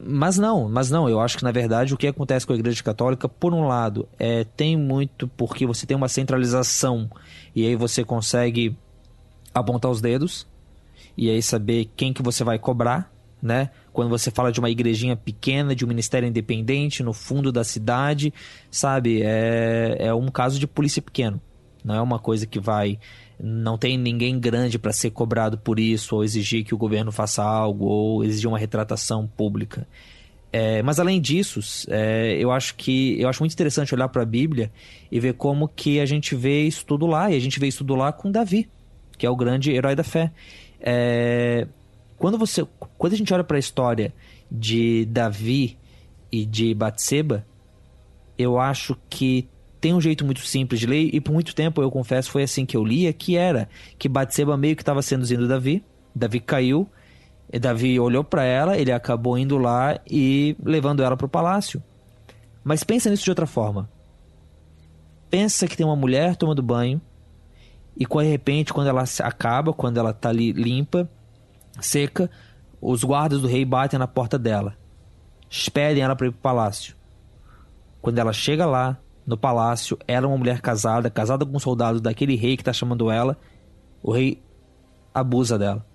Mas 0.05 0.37
não, 0.37 0.68
mas 0.68 0.90
não, 0.90 1.09
eu 1.09 1.20
acho 1.20 1.38
que 1.38 1.44
na 1.44 1.53
verdade 1.53 1.94
o 1.94 1.96
que 1.96 2.07
acontece 2.07 2.46
com 2.46 2.53
a 2.53 2.57
Igreja 2.57 2.83
Católica, 2.83 3.29
por 3.29 3.55
um 3.55 3.66
lado, 3.66 4.09
é, 4.18 4.44
tem 4.44 4.77
muito 4.77 5.29
porque 5.29 5.66
você 5.66 5.87
tem 5.87 5.96
uma 5.96 6.09
centralização 6.09 7.09
e 7.55 7.66
aí 7.66 7.77
você 7.77 8.05
consegue 8.05 8.77
apontar 9.55 9.90
os 9.90 10.01
dedos 10.01 10.46
e 11.16 11.31
aí 11.31 11.42
saber 11.42 11.90
quem 11.96 12.12
que 12.12 12.22
você 12.22 12.42
vai 12.42 12.59
cobrar 12.59 13.12
né? 13.42 13.70
Quando 13.92 14.09
você 14.09 14.31
fala 14.31 14.53
de 14.53 14.61
uma 14.61 14.70
igrejinha 14.70 15.16
pequena, 15.16 15.75
de 15.75 15.85
um 15.85 15.88
ministério 15.88 16.29
independente 16.29 17.03
no 17.03 17.12
fundo 17.12 17.51
da 17.51 17.64
cidade, 17.64 18.33
sabe? 18.70 19.20
É, 19.22 19.96
é 19.98 20.14
um 20.14 20.29
caso 20.29 20.61
de 20.61 20.66
polícia 20.66 21.03
pequeno. 21.03 21.40
Não 21.85 21.96
é 21.96 22.01
uma 22.01 22.20
coisa 22.20 22.46
que 22.46 22.61
vai. 22.61 23.01
Não 23.44 23.76
tem 23.76 23.98
ninguém 23.98 24.38
grande 24.38 24.78
para 24.78 24.92
ser 24.92 25.11
cobrado 25.11 25.59
por 25.59 25.81
isso, 25.81 26.14
ou 26.14 26.22
exigir 26.22 26.64
que 26.64 26.72
o 26.72 26.78
governo 26.78 27.11
faça 27.11 27.42
algo, 27.42 27.87
ou 27.87 28.24
exigir 28.24 28.48
uma 28.48 28.59
retratação 28.59 29.26
pública. 29.26 29.87
É, 30.52 30.83
mas 30.83 31.00
além 31.00 31.20
disso, 31.20 31.61
é, 31.88 32.37
eu 32.38 32.52
acho 32.52 32.74
que 32.76 33.20
eu 33.20 33.28
acho 33.28 33.42
muito 33.42 33.55
interessante 33.55 33.94
olhar 33.94 34.09
para 34.09 34.22
a 34.22 34.26
Bíblia 34.26 34.70
e 35.11 35.18
ver 35.18 35.33
como 35.33 35.66
que 35.66 35.98
a 35.98 36.07
gente 36.07 36.35
vê 36.37 36.62
isso 36.62 36.85
tudo 36.85 37.07
lá. 37.07 37.31
E 37.31 37.37
a 37.37 37.40
gente 37.40 37.59
vê 37.59 37.66
isso 37.66 37.78
tudo 37.78 37.96
lá 37.96 38.12
com 38.12 38.31
Davi, 38.31 38.68
que 39.18 39.26
é 39.26 39.31
o 39.31 39.35
grande 39.35 39.72
herói 39.72 39.96
da 39.96 40.05
fé. 40.05 40.31
É, 40.78 41.66
quando 42.18 42.38
você, 42.38 42.64
quando 42.96 43.14
a 43.14 43.16
gente 43.16 43.33
olha 43.35 43.42
para 43.42 43.57
a 43.57 43.61
história 43.61 44.14
de 44.50 45.07
Davi 45.07 45.78
e 46.31 46.44
de 46.44 46.74
Batseba, 46.74 47.44
eu 48.38 48.61
acho 48.61 48.96
que 49.09 49.48
tem 49.82 49.92
um 49.92 50.00
jeito 50.00 50.24
muito 50.24 50.46
simples 50.46 50.78
de 50.78 50.86
ler 50.86 51.10
e 51.12 51.20
por 51.20 51.32
muito 51.32 51.52
tempo 51.56 51.82
eu 51.82 51.90
confesso 51.90 52.30
foi 52.30 52.44
assim 52.44 52.64
que 52.64 52.76
eu 52.76 52.84
lia, 52.84 53.12
que 53.12 53.36
era 53.36 53.68
que 53.98 54.08
Batseba 54.08 54.56
meio 54.56 54.76
que 54.76 54.82
estava 54.82 55.02
seduzindo 55.02 55.48
Davi, 55.48 55.84
Davi 56.14 56.38
caiu, 56.38 56.88
Davi 57.60 57.98
olhou 57.98 58.22
para 58.22 58.44
ela, 58.44 58.78
ele 58.78 58.92
acabou 58.92 59.36
indo 59.36 59.58
lá 59.58 59.98
e 60.08 60.56
levando 60.64 61.02
ela 61.02 61.16
para 61.16 61.26
o 61.26 61.28
palácio. 61.28 61.82
Mas 62.62 62.84
pensa 62.84 63.10
nisso 63.10 63.24
de 63.24 63.30
outra 63.30 63.44
forma. 63.44 63.90
Pensa 65.28 65.66
que 65.66 65.76
tem 65.76 65.84
uma 65.84 65.96
mulher 65.96 66.36
tomando 66.36 66.62
banho 66.62 67.00
e 67.96 68.06
de 68.06 68.30
repente 68.30 68.72
quando 68.72 68.86
ela 68.86 69.02
acaba, 69.18 69.72
quando 69.72 69.98
ela 69.98 70.12
tá 70.12 70.28
ali 70.28 70.52
limpa, 70.52 71.10
seca, 71.80 72.30
os 72.80 73.02
guardas 73.02 73.40
do 73.40 73.48
rei 73.48 73.64
batem 73.64 73.98
na 73.98 74.06
porta 74.06 74.38
dela. 74.38 74.76
Pedem 75.72 76.04
ela 76.04 76.14
para 76.14 76.28
ir 76.28 76.30
pro 76.30 76.40
palácio. 76.40 76.94
Quando 78.00 78.18
ela 78.18 78.32
chega 78.32 78.64
lá, 78.64 78.96
no 79.26 79.37
palácio, 79.37 79.98
ela 80.06 80.26
é 80.26 80.28
uma 80.28 80.37
mulher 80.37 80.61
casada, 80.61 81.11
casada 81.11 81.46
com 81.46 81.56
um 81.56 81.61
soldado 81.61 82.00
daquele 82.00 82.35
rei 82.35 82.56
que 82.56 82.62
está 82.62 82.72
chamando 82.72 83.11
ela. 83.11 83.37
O 84.02 84.12
rei 84.12 84.42
abusa 85.14 85.58
dela. 85.58 85.87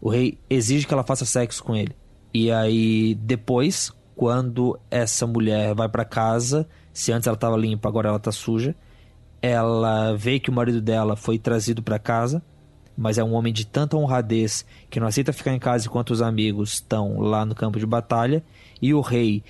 O 0.00 0.08
rei 0.08 0.38
exige 0.48 0.86
que 0.86 0.94
ela 0.94 1.02
faça 1.02 1.24
sexo 1.24 1.62
com 1.62 1.74
ele. 1.74 1.94
E 2.32 2.50
aí, 2.50 3.14
depois, 3.14 3.92
quando 4.14 4.78
essa 4.90 5.26
mulher 5.26 5.74
vai 5.74 5.88
para 5.88 6.04
casa, 6.04 6.66
se 6.92 7.12
antes 7.12 7.26
ela 7.26 7.36
estava 7.36 7.56
limpa, 7.56 7.88
agora 7.88 8.08
ela 8.08 8.16
está 8.16 8.32
suja, 8.32 8.74
ela 9.40 10.14
vê 10.14 10.38
que 10.38 10.50
o 10.50 10.52
marido 10.52 10.80
dela 10.80 11.16
foi 11.16 11.38
trazido 11.38 11.82
para 11.82 11.98
casa 11.98 12.42
mas 12.96 13.18
é 13.18 13.24
um 13.24 13.34
homem 13.34 13.52
de 13.52 13.66
tanta 13.66 13.96
honradez 13.96 14.64
que 14.88 14.98
não 14.98 15.06
aceita 15.06 15.32
ficar 15.32 15.52
em 15.52 15.58
casa 15.58 15.86
enquanto 15.86 16.10
os 16.10 16.22
amigos 16.22 16.74
estão 16.74 17.20
lá 17.20 17.44
no 17.44 17.54
campo 17.54 17.78
de 17.78 17.84
batalha. 17.84 18.42
E 18.80 18.94
o 18.94 19.00
rei, 19.00 19.44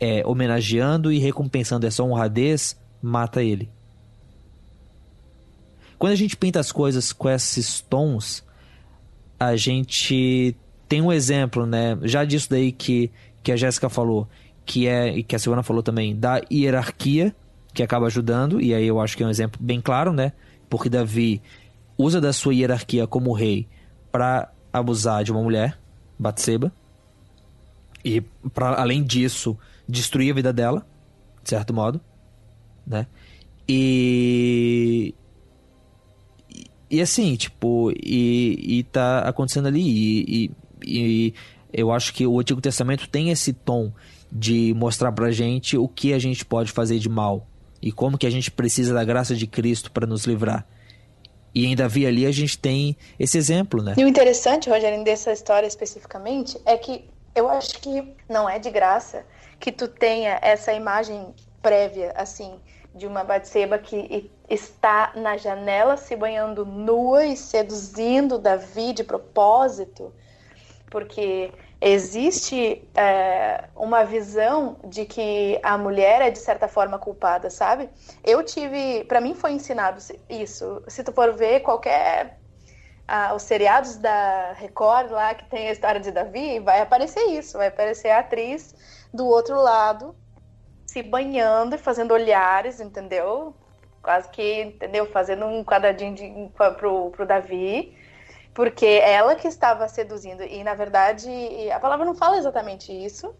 é, 0.00 0.22
homenageando 0.26 1.12
e 1.12 1.18
recompensando 1.18 1.86
essa 1.86 2.02
honradez, 2.02 2.78
mata 3.02 3.42
ele. 3.42 3.70
Quando 5.98 6.12
a 6.12 6.16
gente 6.16 6.36
pinta 6.36 6.60
as 6.60 6.70
coisas 6.70 7.12
com 7.12 7.28
esses 7.28 7.80
tons, 7.80 8.44
a 9.38 9.56
gente 9.56 10.54
tem 10.88 11.00
um 11.00 11.12
exemplo, 11.12 11.66
né? 11.66 11.98
Já 12.02 12.24
disso 12.24 12.50
daí 12.50 12.70
que, 12.70 13.10
que 13.42 13.50
a 13.50 13.56
Jéssica 13.56 13.88
falou, 13.88 14.28
que 14.64 14.86
é 14.86 15.16
e 15.16 15.22
que 15.22 15.34
a 15.34 15.38
Silvana 15.38 15.62
falou 15.62 15.82
também, 15.82 16.14
da 16.14 16.40
hierarquia 16.50 17.34
que 17.72 17.82
acaba 17.82 18.06
ajudando, 18.06 18.60
e 18.60 18.74
aí 18.74 18.86
eu 18.86 19.00
acho 19.00 19.16
que 19.16 19.22
é 19.22 19.26
um 19.26 19.30
exemplo 19.30 19.60
bem 19.62 19.80
claro, 19.80 20.12
né? 20.12 20.32
Porque 20.68 20.88
Davi 20.88 21.42
usa 21.96 22.20
da 22.20 22.32
sua 22.32 22.54
hierarquia 22.54 23.06
como 23.06 23.32
rei 23.32 23.68
para 24.10 24.50
abusar 24.72 25.24
de 25.24 25.32
uma 25.32 25.42
mulher, 25.42 25.78
Batseba, 26.18 26.72
e 28.06 28.20
para 28.50 28.80
além 28.80 29.02
disso 29.02 29.58
destruir 29.88 30.30
a 30.30 30.34
vida 30.34 30.52
dela, 30.52 30.86
de 31.42 31.50
certo 31.50 31.74
modo, 31.74 32.00
né? 32.86 33.08
E 33.68 35.12
e 36.88 37.00
assim, 37.00 37.34
tipo, 37.34 37.90
e, 38.00 38.78
e 38.78 38.82
tá 38.84 39.28
acontecendo 39.28 39.66
ali 39.66 39.82
e, 39.82 40.44
e, 40.44 40.50
e 40.86 41.34
eu 41.72 41.90
acho 41.90 42.14
que 42.14 42.24
o 42.24 42.38
Antigo 42.38 42.60
Testamento 42.60 43.08
tem 43.08 43.30
esse 43.30 43.52
tom 43.52 43.92
de 44.30 44.72
mostrar 44.74 45.10
pra 45.10 45.32
gente 45.32 45.76
o 45.76 45.88
que 45.88 46.12
a 46.12 46.18
gente 46.20 46.44
pode 46.44 46.70
fazer 46.70 47.00
de 47.00 47.08
mal 47.08 47.44
e 47.82 47.90
como 47.90 48.16
que 48.16 48.26
a 48.26 48.30
gente 48.30 48.52
precisa 48.52 48.94
da 48.94 49.02
graça 49.02 49.34
de 49.34 49.48
Cristo 49.48 49.90
para 49.90 50.06
nos 50.06 50.26
livrar. 50.26 50.64
E 51.52 51.66
em 51.66 51.74
Davi 51.74 52.06
ali 52.06 52.24
a 52.24 52.30
gente 52.30 52.56
tem 52.56 52.96
esse 53.18 53.36
exemplo, 53.36 53.82
né? 53.82 53.94
E 53.96 54.04
o 54.04 54.08
interessante, 54.08 54.70
Rogério, 54.70 55.02
dessa 55.02 55.32
história 55.32 55.66
especificamente, 55.66 56.56
é 56.64 56.76
que 56.76 57.04
eu 57.36 57.50
acho 57.50 57.78
que 57.80 58.16
não 58.28 58.48
é 58.48 58.58
de 58.58 58.70
graça 58.70 59.24
que 59.60 59.70
tu 59.70 59.86
tenha 59.86 60.38
essa 60.40 60.72
imagem 60.72 61.34
prévia, 61.60 62.12
assim, 62.16 62.58
de 62.94 63.06
uma 63.06 63.22
Batseba 63.22 63.78
que 63.78 64.30
está 64.48 65.12
na 65.14 65.36
janela 65.36 65.98
se 65.98 66.16
banhando 66.16 66.64
nua 66.64 67.26
e 67.26 67.36
seduzindo 67.36 68.38
Davi 68.38 68.94
de 68.94 69.04
propósito, 69.04 70.14
porque 70.90 71.52
existe 71.78 72.88
é, 72.94 73.64
uma 73.76 74.02
visão 74.02 74.78
de 74.84 75.04
que 75.04 75.60
a 75.62 75.76
mulher 75.76 76.22
é 76.22 76.30
de 76.30 76.38
certa 76.38 76.66
forma 76.66 76.98
culpada, 76.98 77.50
sabe? 77.50 77.90
Eu 78.24 78.42
tive, 78.42 79.04
para 79.04 79.20
mim 79.20 79.34
foi 79.34 79.52
ensinado 79.52 80.00
isso. 80.30 80.82
Se 80.88 81.04
tu 81.04 81.12
for 81.12 81.34
ver 81.34 81.60
qualquer 81.60 82.38
ah, 83.08 83.34
os 83.34 83.42
seriados 83.42 83.96
da 83.96 84.52
Record 84.52 85.10
lá 85.10 85.34
que 85.34 85.44
tem 85.46 85.68
a 85.68 85.72
história 85.72 86.00
de 86.00 86.10
Davi, 86.10 86.60
vai 86.60 86.80
aparecer 86.80 87.24
isso, 87.26 87.58
vai 87.58 87.68
aparecer 87.68 88.10
a 88.10 88.20
atriz 88.20 88.74
do 89.12 89.26
outro 89.26 89.60
lado 89.60 90.14
se 90.86 91.02
banhando 91.02 91.74
e 91.74 91.78
fazendo 91.78 92.12
olhares, 92.12 92.80
entendeu? 92.80 93.54
Quase 94.02 94.28
que, 94.30 94.62
entendeu? 94.62 95.06
Fazendo 95.10 95.46
um 95.46 95.64
quadradinho 95.64 96.14
de, 96.14 96.50
pro, 96.76 97.10
pro 97.10 97.26
Davi 97.26 97.96
porque 98.56 98.86
ela 98.86 99.36
que 99.36 99.46
estava 99.46 99.86
seduzindo. 99.86 100.42
E, 100.42 100.64
na 100.64 100.72
verdade, 100.72 101.28
a 101.70 101.78
palavra 101.78 102.06
não 102.06 102.14
fala 102.14 102.38
exatamente 102.38 102.90
isso, 102.90 103.36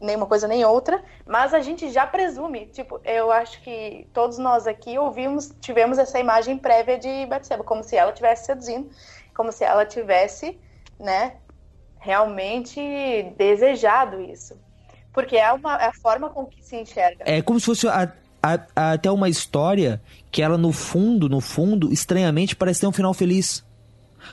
nem 0.00 0.16
uma 0.16 0.26
coisa 0.26 0.46
nem 0.46 0.64
outra, 0.64 1.02
mas 1.26 1.54
a 1.54 1.60
gente 1.60 1.90
já 1.90 2.06
presume. 2.06 2.66
Tipo, 2.66 3.00
eu 3.04 3.30
acho 3.30 3.60
que 3.62 4.06
todos 4.12 4.38
nós 4.38 4.66
aqui 4.66 4.98
ouvimos, 4.98 5.52
tivemos 5.60 5.98
essa 5.98 6.18
imagem 6.18 6.58
prévia 6.58 6.98
de 6.98 7.26
Batseba, 7.26 7.64
como 7.64 7.82
se 7.82 7.96
ela 7.96 8.10
estivesse 8.10 8.46
seduzindo, 8.46 8.90
como 9.34 9.52
se 9.52 9.64
ela 9.64 9.84
tivesse, 9.84 10.58
né, 10.98 11.36
realmente 11.98 12.80
desejado 13.36 14.20
isso. 14.20 14.58
Porque 15.12 15.36
é, 15.36 15.52
uma, 15.52 15.76
é 15.76 15.86
a 15.86 15.92
forma 15.94 16.28
com 16.28 16.44
que 16.44 16.62
se 16.62 16.76
enxerga. 16.76 17.24
É 17.26 17.40
como 17.40 17.58
se 17.60 17.66
fosse 17.66 17.88
a, 17.88 18.12
a, 18.42 18.58
a, 18.74 18.92
até 18.92 19.10
uma 19.10 19.28
história 19.28 20.02
que 20.30 20.42
ela, 20.42 20.58
no 20.58 20.72
fundo, 20.72 21.28
no 21.28 21.40
fundo, 21.40 21.92
estranhamente 21.92 22.56
parece 22.56 22.80
ter 22.80 22.86
um 22.86 22.92
final 22.92 23.14
feliz. 23.14 23.64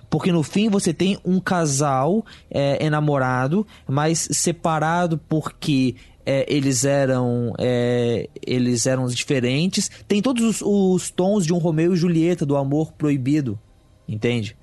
Porque 0.09 0.31
no 0.31 0.43
fim 0.43 0.69
você 0.69 0.93
tem 0.93 1.17
um 1.25 1.39
casal 1.39 2.25
é, 2.49 2.85
enamorado, 2.85 3.65
mas 3.87 4.27
separado 4.31 5.17
porque 5.29 5.95
é, 6.25 6.45
eles 6.47 6.85
eram 6.85 7.53
é, 7.57 8.29
eles 8.45 8.85
eram 8.85 9.07
diferentes. 9.07 9.89
Tem 10.07 10.21
todos 10.21 10.43
os, 10.43 10.61
os, 10.61 11.11
tons 11.11 11.45
de 11.45 11.53
um 11.53 11.57
Romeu 11.57 11.93
e 11.93 11.97
Julieta 11.97 12.45
do 12.45 12.55
amor 12.55 12.91
proibido, 12.93 13.59
entende? 14.07 14.55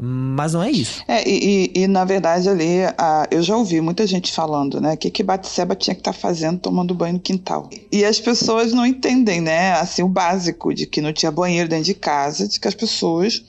Mas 0.00 0.52
não 0.52 0.62
é 0.62 0.72
isso. 0.72 1.04
É, 1.06 1.26
e, 1.28 1.70
e, 1.76 1.82
e 1.82 1.86
na 1.86 2.04
verdade 2.04 2.48
ali, 2.48 2.82
a, 2.98 3.28
eu 3.30 3.42
já 3.42 3.56
ouvi 3.56 3.80
muita 3.80 4.04
gente 4.06 4.32
falando, 4.32 4.80
né? 4.80 4.94
O 4.94 4.96
que, 4.96 5.08
que 5.08 5.22
Batseba 5.22 5.76
tinha 5.76 5.94
que 5.94 6.00
estar 6.00 6.12
tá 6.12 6.18
fazendo 6.18 6.58
tomando 6.58 6.94
banho 6.94 7.14
no 7.14 7.20
quintal. 7.20 7.70
E 7.92 8.04
as 8.04 8.18
pessoas 8.18 8.72
não 8.72 8.84
entendem, 8.84 9.40
né? 9.40 9.72
Assim, 9.74 10.02
o 10.02 10.08
básico 10.08 10.74
de 10.74 10.84
que 10.84 11.00
não 11.00 11.12
tinha 11.12 11.30
banheiro 11.30 11.68
dentro 11.68 11.84
de 11.84 11.94
casa, 11.94 12.48
de 12.48 12.58
que 12.58 12.66
as 12.66 12.74
pessoas 12.74 13.44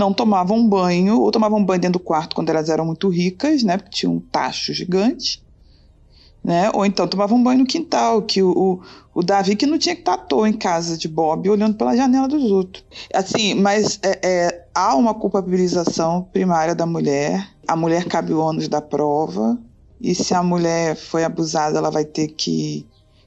não 0.00 0.14
tomavam 0.14 0.66
banho, 0.66 1.20
ou 1.20 1.30
tomavam 1.30 1.62
banho 1.62 1.80
dentro 1.80 2.00
do 2.00 2.04
quarto 2.04 2.34
quando 2.34 2.48
elas 2.48 2.70
eram 2.70 2.86
muito 2.86 3.08
ricas, 3.08 3.62
né? 3.62 3.76
Porque 3.76 3.90
tinha 3.90 4.10
um 4.10 4.18
tacho 4.18 4.72
gigante. 4.72 5.42
Né? 6.42 6.70
Ou 6.72 6.86
então 6.86 7.06
tomavam 7.06 7.42
banho 7.42 7.58
no 7.58 7.66
quintal, 7.66 8.22
que 8.22 8.42
o, 8.42 8.50
o, 8.50 8.80
o 9.14 9.22
Davi 9.22 9.54
que 9.54 9.66
não 9.66 9.76
tinha 9.76 9.94
que 9.94 10.00
estar 10.00 10.14
à 10.14 10.18
toa 10.18 10.48
em 10.48 10.54
casa 10.54 10.96
de 10.96 11.06
Bob 11.06 11.50
olhando 11.50 11.76
pela 11.76 11.94
janela 11.94 12.26
dos 12.26 12.50
outros. 12.50 12.82
Assim, 13.12 13.54
mas 13.54 14.00
é, 14.02 14.18
é, 14.22 14.66
há 14.74 14.96
uma 14.96 15.12
culpabilização 15.12 16.26
primária 16.32 16.74
da 16.74 16.86
mulher. 16.86 17.46
A 17.68 17.76
mulher 17.76 18.06
cabe 18.06 18.32
o 18.32 18.40
ônus 18.40 18.68
da 18.68 18.80
prova. 18.80 19.58
E 20.00 20.14
se 20.14 20.32
a 20.32 20.42
mulher 20.42 20.96
foi 20.96 21.24
abusada, 21.24 21.76
ela 21.76 21.90
vai 21.90 22.06
ter 22.06 22.28
que, 22.28 22.86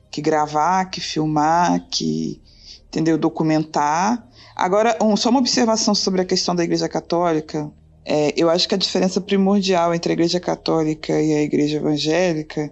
que 0.10 0.20
gravar, 0.20 0.86
que 0.86 1.00
filmar, 1.00 1.88
que 1.92 2.42
entendeu, 2.88 3.16
documentar. 3.16 4.28
Agora, 4.64 4.98
um, 5.02 5.18
só 5.18 5.30
uma 5.30 5.40
observação 5.40 5.94
sobre 5.94 6.22
a 6.22 6.26
questão 6.26 6.56
da 6.56 6.64
Igreja 6.64 6.88
Católica. 6.88 7.70
É, 8.06 8.34
eu 8.38 8.50
acho 8.50 8.66
que 8.66 8.74
a 8.74 8.78
diferença 8.78 9.20
primordial 9.20 9.94
entre 9.94 10.14
a 10.14 10.16
Igreja 10.16 10.40
Católica 10.40 11.22
e 11.22 11.34
a 11.34 11.44
Igreja 11.44 11.80
Evangélica 11.80 12.72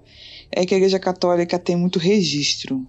é 0.50 0.66
que 0.66 0.74
a 0.74 0.78
Igreja 0.78 0.98
Católica 0.98 1.60
tem 1.60 1.76
muito 1.76 2.00
registro. 2.00 2.88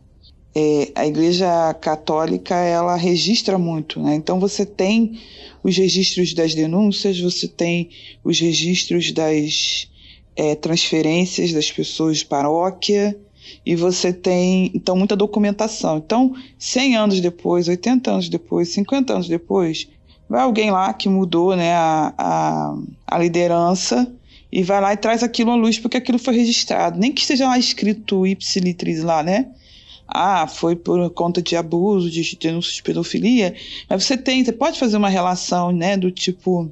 É, 0.54 0.92
a 0.94 1.04
Igreja 1.04 1.74
Católica 1.80 2.54
ela 2.54 2.94
registra 2.94 3.58
muito, 3.58 4.00
né? 4.00 4.14
Então 4.14 4.38
você 4.38 4.64
tem 4.64 5.20
os 5.64 5.76
registros 5.76 6.32
das 6.32 6.54
denúncias, 6.54 7.18
você 7.18 7.48
tem 7.48 7.90
os 8.22 8.38
registros 8.38 9.10
das 9.10 9.88
é, 10.36 10.54
transferências 10.54 11.52
das 11.52 11.72
pessoas 11.72 12.18
de 12.18 12.26
paróquia 12.26 13.18
e 13.64 13.76
você 13.76 14.12
tem, 14.12 14.70
então, 14.74 14.96
muita 14.96 15.16
documentação. 15.16 15.98
Então, 15.98 16.34
100 16.58 16.96
anos 16.96 17.20
depois, 17.20 17.68
80 17.68 18.10
anos 18.10 18.28
depois, 18.28 18.68
50 18.68 19.12
anos 19.12 19.28
depois, 19.28 19.88
vai 20.28 20.42
alguém 20.42 20.70
lá 20.70 20.92
que 20.92 21.08
mudou 21.08 21.54
né, 21.54 21.74
a, 21.74 22.14
a, 22.16 22.76
a 23.06 23.18
liderança 23.18 24.10
e 24.50 24.62
vai 24.62 24.80
lá 24.80 24.92
e 24.92 24.96
traz 24.96 25.22
aquilo 25.22 25.50
à 25.50 25.54
luz 25.54 25.78
porque 25.78 25.96
aquilo 25.96 26.18
foi 26.18 26.34
registrado. 26.36 26.98
Nem 26.98 27.12
que 27.12 27.20
esteja 27.20 27.46
lá 27.46 27.58
escrito 27.58 28.26
ipsilitris 28.26 29.02
lá, 29.02 29.22
né? 29.22 29.50
Ah, 30.06 30.46
foi 30.46 30.76
por 30.76 31.08
conta 31.10 31.40
de 31.40 31.56
abuso, 31.56 32.10
de 32.10 32.36
denúncias 32.36 32.74
de 32.74 32.82
pedofilia. 32.82 33.54
Mas 33.88 34.04
você 34.04 34.16
tem, 34.16 34.44
você 34.44 34.52
pode 34.52 34.78
fazer 34.78 34.96
uma 34.96 35.08
relação, 35.08 35.72
né, 35.72 35.96
do 35.96 36.10
tipo 36.10 36.70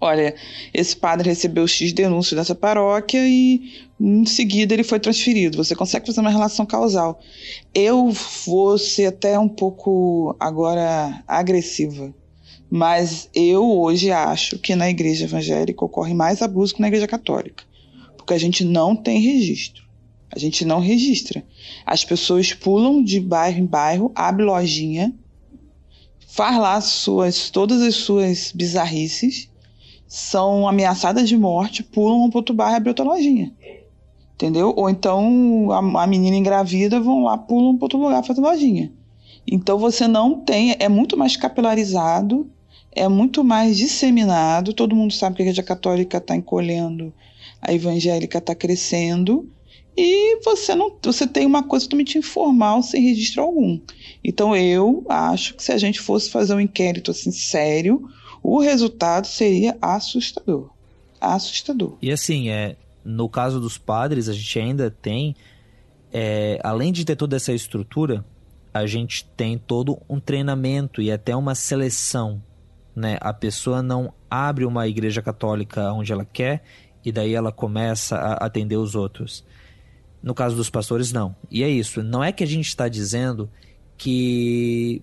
olha, 0.00 0.34
esse 0.72 0.96
padre 0.96 1.28
recebeu 1.28 1.66
X 1.66 1.92
denúncias 1.92 2.38
dessa 2.38 2.54
paróquia 2.54 3.20
e 3.26 3.86
em 4.02 4.26
seguida 4.26 4.74
ele 4.74 4.82
foi 4.82 4.98
transferido. 4.98 5.62
Você 5.62 5.76
consegue 5.76 6.06
fazer 6.06 6.20
uma 6.20 6.30
relação 6.30 6.66
causal. 6.66 7.20
Eu 7.72 8.10
vou 8.44 8.76
ser 8.76 9.06
até 9.06 9.38
um 9.38 9.48
pouco 9.48 10.36
agora 10.40 11.22
agressiva, 11.26 12.12
mas 12.68 13.30
eu 13.32 13.64
hoje 13.64 14.10
acho 14.10 14.58
que 14.58 14.74
na 14.74 14.90
igreja 14.90 15.24
evangélica 15.24 15.84
ocorre 15.84 16.14
mais 16.14 16.42
abuso 16.42 16.74
que 16.74 16.80
na 16.80 16.88
igreja 16.88 17.06
católica, 17.06 17.62
porque 18.16 18.34
a 18.34 18.38
gente 18.38 18.64
não 18.64 18.96
tem 18.96 19.20
registro. 19.20 19.84
A 20.34 20.38
gente 20.38 20.64
não 20.64 20.80
registra. 20.80 21.44
As 21.84 22.04
pessoas 22.04 22.54
pulam 22.54 23.04
de 23.04 23.20
bairro 23.20 23.60
em 23.60 23.66
bairro, 23.66 24.10
abre 24.14 24.44
lojinha, 24.44 25.14
faz 26.26 26.58
lá 26.58 26.80
suas, 26.80 27.50
todas 27.50 27.82
as 27.82 27.94
suas 27.94 28.50
bizarrices 28.52 29.50
são 30.08 30.66
ameaçadas 30.66 31.28
de 31.28 31.36
morte, 31.36 31.82
pulam 31.82 32.28
para 32.30 32.38
outro 32.38 32.54
bairro 32.54 32.74
e 32.74 32.76
abrem 32.76 32.90
outra 32.90 33.04
lojinha. 33.04 33.52
Entendeu? 34.42 34.74
Ou 34.76 34.90
então 34.90 35.70
a, 35.70 36.02
a 36.02 36.06
menina 36.08 36.34
engravida 36.34 36.98
vão 36.98 37.22
lá, 37.22 37.38
pulam 37.38 37.76
para 37.76 37.84
outro 37.84 38.00
lugar 38.00 38.24
fazer 38.24 38.40
lojinha. 38.40 38.92
Então 39.46 39.78
você 39.78 40.08
não 40.08 40.40
tem, 40.40 40.74
é 40.80 40.88
muito 40.88 41.16
mais 41.16 41.36
capilarizado, 41.36 42.50
é 42.90 43.06
muito 43.06 43.44
mais 43.44 43.76
disseminado. 43.76 44.72
Todo 44.72 44.96
mundo 44.96 45.12
sabe 45.14 45.36
que 45.36 45.42
a 45.42 45.44
igreja 45.44 45.62
católica 45.62 46.18
está 46.18 46.34
encolhendo, 46.34 47.14
a 47.60 47.72
evangélica 47.72 48.38
está 48.38 48.52
crescendo, 48.52 49.48
e 49.96 50.40
você 50.42 50.74
não, 50.74 50.92
você 51.00 51.24
tem 51.24 51.46
uma 51.46 51.62
coisa 51.62 51.86
totalmente 51.86 52.18
informal 52.18 52.82
sem 52.82 53.00
registro 53.00 53.44
algum. 53.44 53.78
Então 54.24 54.56
eu 54.56 55.04
acho 55.08 55.54
que 55.54 55.62
se 55.62 55.70
a 55.70 55.78
gente 55.78 56.00
fosse 56.00 56.28
fazer 56.28 56.52
um 56.54 56.60
inquérito 56.60 57.12
assim 57.12 57.30
sério, 57.30 58.10
o 58.42 58.58
resultado 58.58 59.28
seria 59.28 59.78
assustador. 59.80 60.70
Assustador. 61.20 61.96
E 62.02 62.10
assim, 62.10 62.48
é, 62.48 62.74
no 63.04 63.28
caso 63.28 63.60
dos 63.60 63.78
padres, 63.78 64.28
a 64.28 64.32
gente 64.32 64.58
ainda 64.58 64.90
tem, 64.90 65.34
é, 66.12 66.58
além 66.62 66.92
de 66.92 67.04
ter 67.04 67.16
toda 67.16 67.36
essa 67.36 67.52
estrutura, 67.52 68.24
a 68.72 68.86
gente 68.86 69.24
tem 69.36 69.58
todo 69.58 70.00
um 70.08 70.18
treinamento 70.18 71.02
e 71.02 71.10
até 71.10 71.36
uma 71.36 71.54
seleção. 71.54 72.42
Né? 72.94 73.18
A 73.20 73.32
pessoa 73.32 73.82
não 73.82 74.12
abre 74.30 74.64
uma 74.64 74.86
igreja 74.88 75.20
católica 75.20 75.92
onde 75.92 76.12
ela 76.12 76.24
quer 76.24 76.62
e 77.04 77.10
daí 77.10 77.34
ela 77.34 77.52
começa 77.52 78.16
a 78.16 78.46
atender 78.46 78.76
os 78.76 78.94
outros. 78.94 79.44
No 80.22 80.34
caso 80.34 80.54
dos 80.54 80.70
pastores, 80.70 81.12
não. 81.12 81.34
E 81.50 81.62
é 81.62 81.68
isso. 81.68 82.02
Não 82.02 82.22
é 82.22 82.30
que 82.30 82.44
a 82.44 82.46
gente 82.46 82.68
está 82.68 82.88
dizendo 82.88 83.50
que 83.96 85.02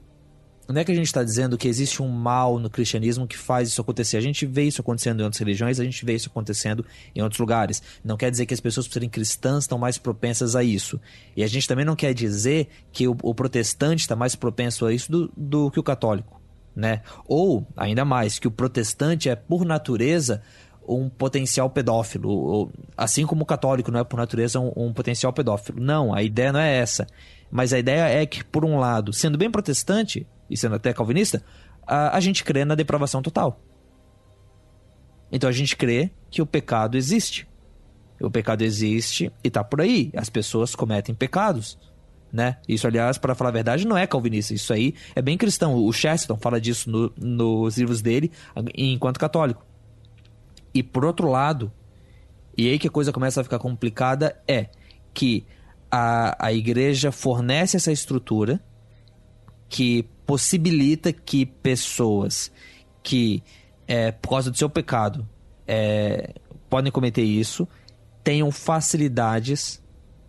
não 0.73 0.81
é 0.81 0.85
que 0.85 0.91
a 0.91 0.95
gente 0.95 1.07
está 1.07 1.23
dizendo 1.23 1.57
que 1.57 1.67
existe 1.67 2.01
um 2.01 2.07
mal 2.07 2.59
no 2.59 2.69
cristianismo 2.69 3.27
que 3.27 3.37
faz 3.37 3.69
isso 3.69 3.81
acontecer. 3.81 4.17
A 4.17 4.21
gente 4.21 4.45
vê 4.45 4.63
isso 4.63 4.81
acontecendo 4.81 5.19
em 5.19 5.23
outras 5.23 5.39
religiões, 5.39 5.79
a 5.79 5.83
gente 5.83 6.05
vê 6.05 6.13
isso 6.13 6.29
acontecendo 6.29 6.85
em 7.15 7.21
outros 7.21 7.39
lugares. 7.39 7.81
Não 8.03 8.15
quer 8.15 8.29
dizer 8.29 8.45
que 8.45 8.53
as 8.53 8.59
pessoas 8.59 8.87
por 8.87 8.93
serem 8.93 9.09
cristãs 9.09 9.63
estão 9.63 9.79
mais 9.79 9.97
propensas 9.97 10.55
a 10.55 10.63
isso. 10.63 11.01
E 11.35 11.43
a 11.43 11.47
gente 11.47 11.67
também 11.67 11.83
não 11.83 11.95
quer 11.95 12.13
dizer 12.13 12.67
que 12.91 13.07
o, 13.07 13.17
o 13.23 13.33
protestante 13.33 14.01
está 14.01 14.15
mais 14.15 14.35
propenso 14.35 14.85
a 14.85 14.93
isso 14.93 15.11
do, 15.11 15.31
do 15.35 15.71
que 15.71 15.79
o 15.79 15.83
católico. 15.83 16.39
Né? 16.75 17.01
Ou, 17.25 17.65
ainda 17.75 18.05
mais, 18.05 18.37
que 18.37 18.47
o 18.47 18.51
protestante 18.51 19.27
é, 19.27 19.35
por 19.35 19.65
natureza, 19.65 20.41
um 20.87 21.09
potencial 21.09 21.69
pedófilo. 21.71 22.71
Assim 22.95 23.25
como 23.25 23.41
o 23.41 23.45
católico 23.45 23.91
não 23.91 23.99
é, 23.99 24.03
por 24.03 24.17
natureza, 24.17 24.59
um, 24.59 24.71
um 24.75 24.93
potencial 24.93 25.33
pedófilo. 25.33 25.81
Não, 25.81 26.13
a 26.13 26.21
ideia 26.21 26.53
não 26.53 26.59
é 26.59 26.77
essa. 26.77 27.07
Mas 27.51 27.73
a 27.73 27.79
ideia 27.79 28.07
é 28.07 28.25
que, 28.27 28.43
por 28.43 28.63
um 28.63 28.77
lado, 28.77 29.11
sendo 29.11 29.37
bem 29.37 29.49
protestante, 29.49 30.27
e 30.49 30.57
sendo 30.57 30.75
até 30.75 30.93
calvinista, 30.93 31.43
a, 31.85 32.15
a 32.15 32.19
gente 32.19 32.43
crê 32.43 32.65
na 32.65 32.75
depravação 32.75 33.21
total. 33.21 33.59
Então 35.31 35.49
a 35.49 35.53
gente 35.53 35.75
crê 35.75 36.11
que 36.29 36.41
o 36.41 36.45
pecado 36.45 36.97
existe. 36.97 37.47
O 38.19 38.29
pecado 38.29 38.63
existe 38.63 39.31
e 39.43 39.47
está 39.47 39.63
por 39.63 39.81
aí. 39.81 40.11
As 40.15 40.29
pessoas 40.29 40.75
cometem 40.75 41.15
pecados. 41.15 41.77
Né? 42.31 42.57
Isso, 42.67 42.85
aliás, 42.85 43.17
para 43.17 43.33
falar 43.33 43.49
a 43.49 43.53
verdade, 43.53 43.87
não 43.87 43.97
é 43.97 44.05
calvinista. 44.05 44.53
Isso 44.53 44.71
aí 44.73 44.93
é 45.15 45.21
bem 45.21 45.37
cristão. 45.37 45.75
O 45.75 45.91
Chesterton 45.91 46.39
fala 46.39 46.59
disso 46.59 46.89
no, 46.89 47.11
nos 47.17 47.77
livros 47.77 48.01
dele 48.01 48.31
enquanto 48.75 49.19
católico. 49.19 49.65
E 50.73 50.83
por 50.83 51.05
outro 51.05 51.29
lado, 51.29 51.71
e 52.57 52.69
aí 52.69 52.77
que 52.77 52.87
a 52.87 52.91
coisa 52.91 53.11
começa 53.11 53.41
a 53.41 53.43
ficar 53.43 53.57
complicada, 53.57 54.39
é 54.47 54.67
que 55.13 55.45
a, 55.89 56.47
a 56.47 56.53
igreja 56.53 57.11
fornece 57.11 57.77
essa 57.77 57.91
estrutura 57.91 58.61
que 59.67 60.05
possibilita 60.29 61.11
que 61.11 61.43
pessoas 61.43 62.51
que, 63.01 63.41
é, 63.87 64.11
por 64.11 64.29
causa 64.29 64.51
do 64.51 64.55
seu 64.55 64.69
pecado, 64.69 65.27
é, 65.67 66.35
podem 66.69 66.91
cometer 66.91 67.23
isso, 67.23 67.67
tenham 68.23 68.51
facilidades 68.51 69.81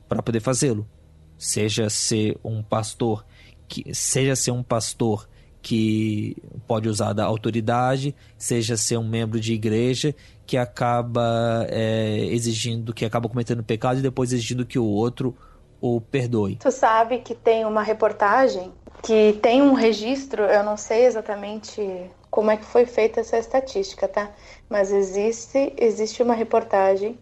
para 0.08 0.22
poder 0.22 0.40
fazê-lo. 0.40 0.88
Seja 1.36 1.90
ser 1.90 2.38
um 2.42 2.62
pastor 2.62 3.26
que 3.68 3.94
seja 3.94 4.34
ser 4.34 4.52
um 4.52 4.62
pastor 4.62 5.28
que 5.60 6.34
pode 6.66 6.88
usar 6.88 7.12
da 7.12 7.26
autoridade, 7.26 8.16
seja 8.38 8.78
ser 8.78 8.96
um 8.96 9.06
membro 9.06 9.38
de 9.38 9.52
igreja 9.52 10.14
que 10.46 10.56
acaba 10.56 11.66
é, 11.68 12.24
exigindo, 12.30 12.94
que 12.94 13.04
acaba 13.04 13.28
cometendo 13.28 13.62
pecado 13.62 13.98
e 13.98 14.02
depois 14.02 14.32
exigindo 14.32 14.64
que 14.64 14.78
o 14.78 14.86
outro 14.86 15.36
o 15.78 16.00
perdoe. 16.00 16.56
Tu 16.56 16.70
sabe 16.70 17.18
que 17.18 17.34
tem 17.34 17.66
uma 17.66 17.82
reportagem 17.82 18.72
que 19.03 19.38
tem 19.42 19.62
um 19.62 19.72
registro, 19.72 20.43
eu 20.45 20.62
não 20.62 20.76
sei 20.76 21.07
exatamente 21.07 22.11
como 22.30 22.51
é 22.51 22.57
que 22.57 22.64
foi 22.64 22.86
feita 22.86 23.20
essa 23.20 23.38
estatística, 23.38 24.07
tá? 24.07 24.30
Mas 24.68 24.93
existe, 24.93 25.72
existe 25.76 26.22
uma 26.22 26.34
reportagem 26.34 27.18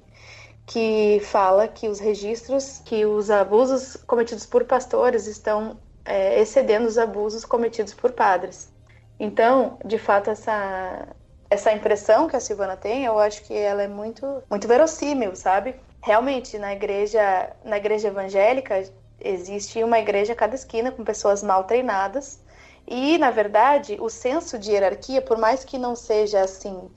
que 0.67 1.21
fala 1.25 1.67
que 1.67 1.89
os 1.89 1.99
registros, 1.99 2.83
que 2.85 3.07
os 3.07 3.31
abusos 3.31 3.97
cometidos 4.07 4.45
por 4.45 4.65
pastores 4.65 5.27
estão 5.27 5.79
é, 6.05 6.41
excedendo 6.41 6.87
os 6.87 6.99
abusos 6.99 7.45
cometidos 7.45 7.95
por 7.95 8.13
padres. 8.13 8.71
Então, 9.19 9.79
de 9.85 9.99
fato, 9.99 10.31
essa, 10.31 11.09
essa 11.51 11.73
impressão 11.73 12.29
que 12.29 12.37
a 12.37 12.41
Silvana 12.41 12.77
tem, 12.77 13.05
eu 13.05 13.19
acho 13.19 13.43
que 13.45 13.55
ela 13.55 13.83
é 13.83 13.89
muito, 13.89 14.43
muito 14.51 14.69
verossímil, 14.69 15.35
sabe? 15.35 15.75
Realmente, 16.03 16.59
na 16.59 16.73
igreja, 16.73 17.51
na 17.65 17.79
igreja 17.79 18.09
evangélica, 18.09 18.85
existe 19.21 19.83
uma 19.83 19.99
igreja 19.99 20.33
a 20.33 20.37
cada 20.37 20.55
esquina 20.55 20.91
com 20.91 21.05
pessoas 21.05 21.43
mal 21.43 21.65
treinadas. 21.65 22.43
E, 22.87 23.19
na 23.19 23.31
verdade, 23.31 23.97
o 24.01 24.09
senso 24.09 24.59
de 24.59 24.73
hierarquia, 24.73 25.21
por 25.21 25.37
mais 25.37 25.65
que 25.65 25.79
não 25.79 25.95
seja 25.95 26.41
assim 26.41 26.91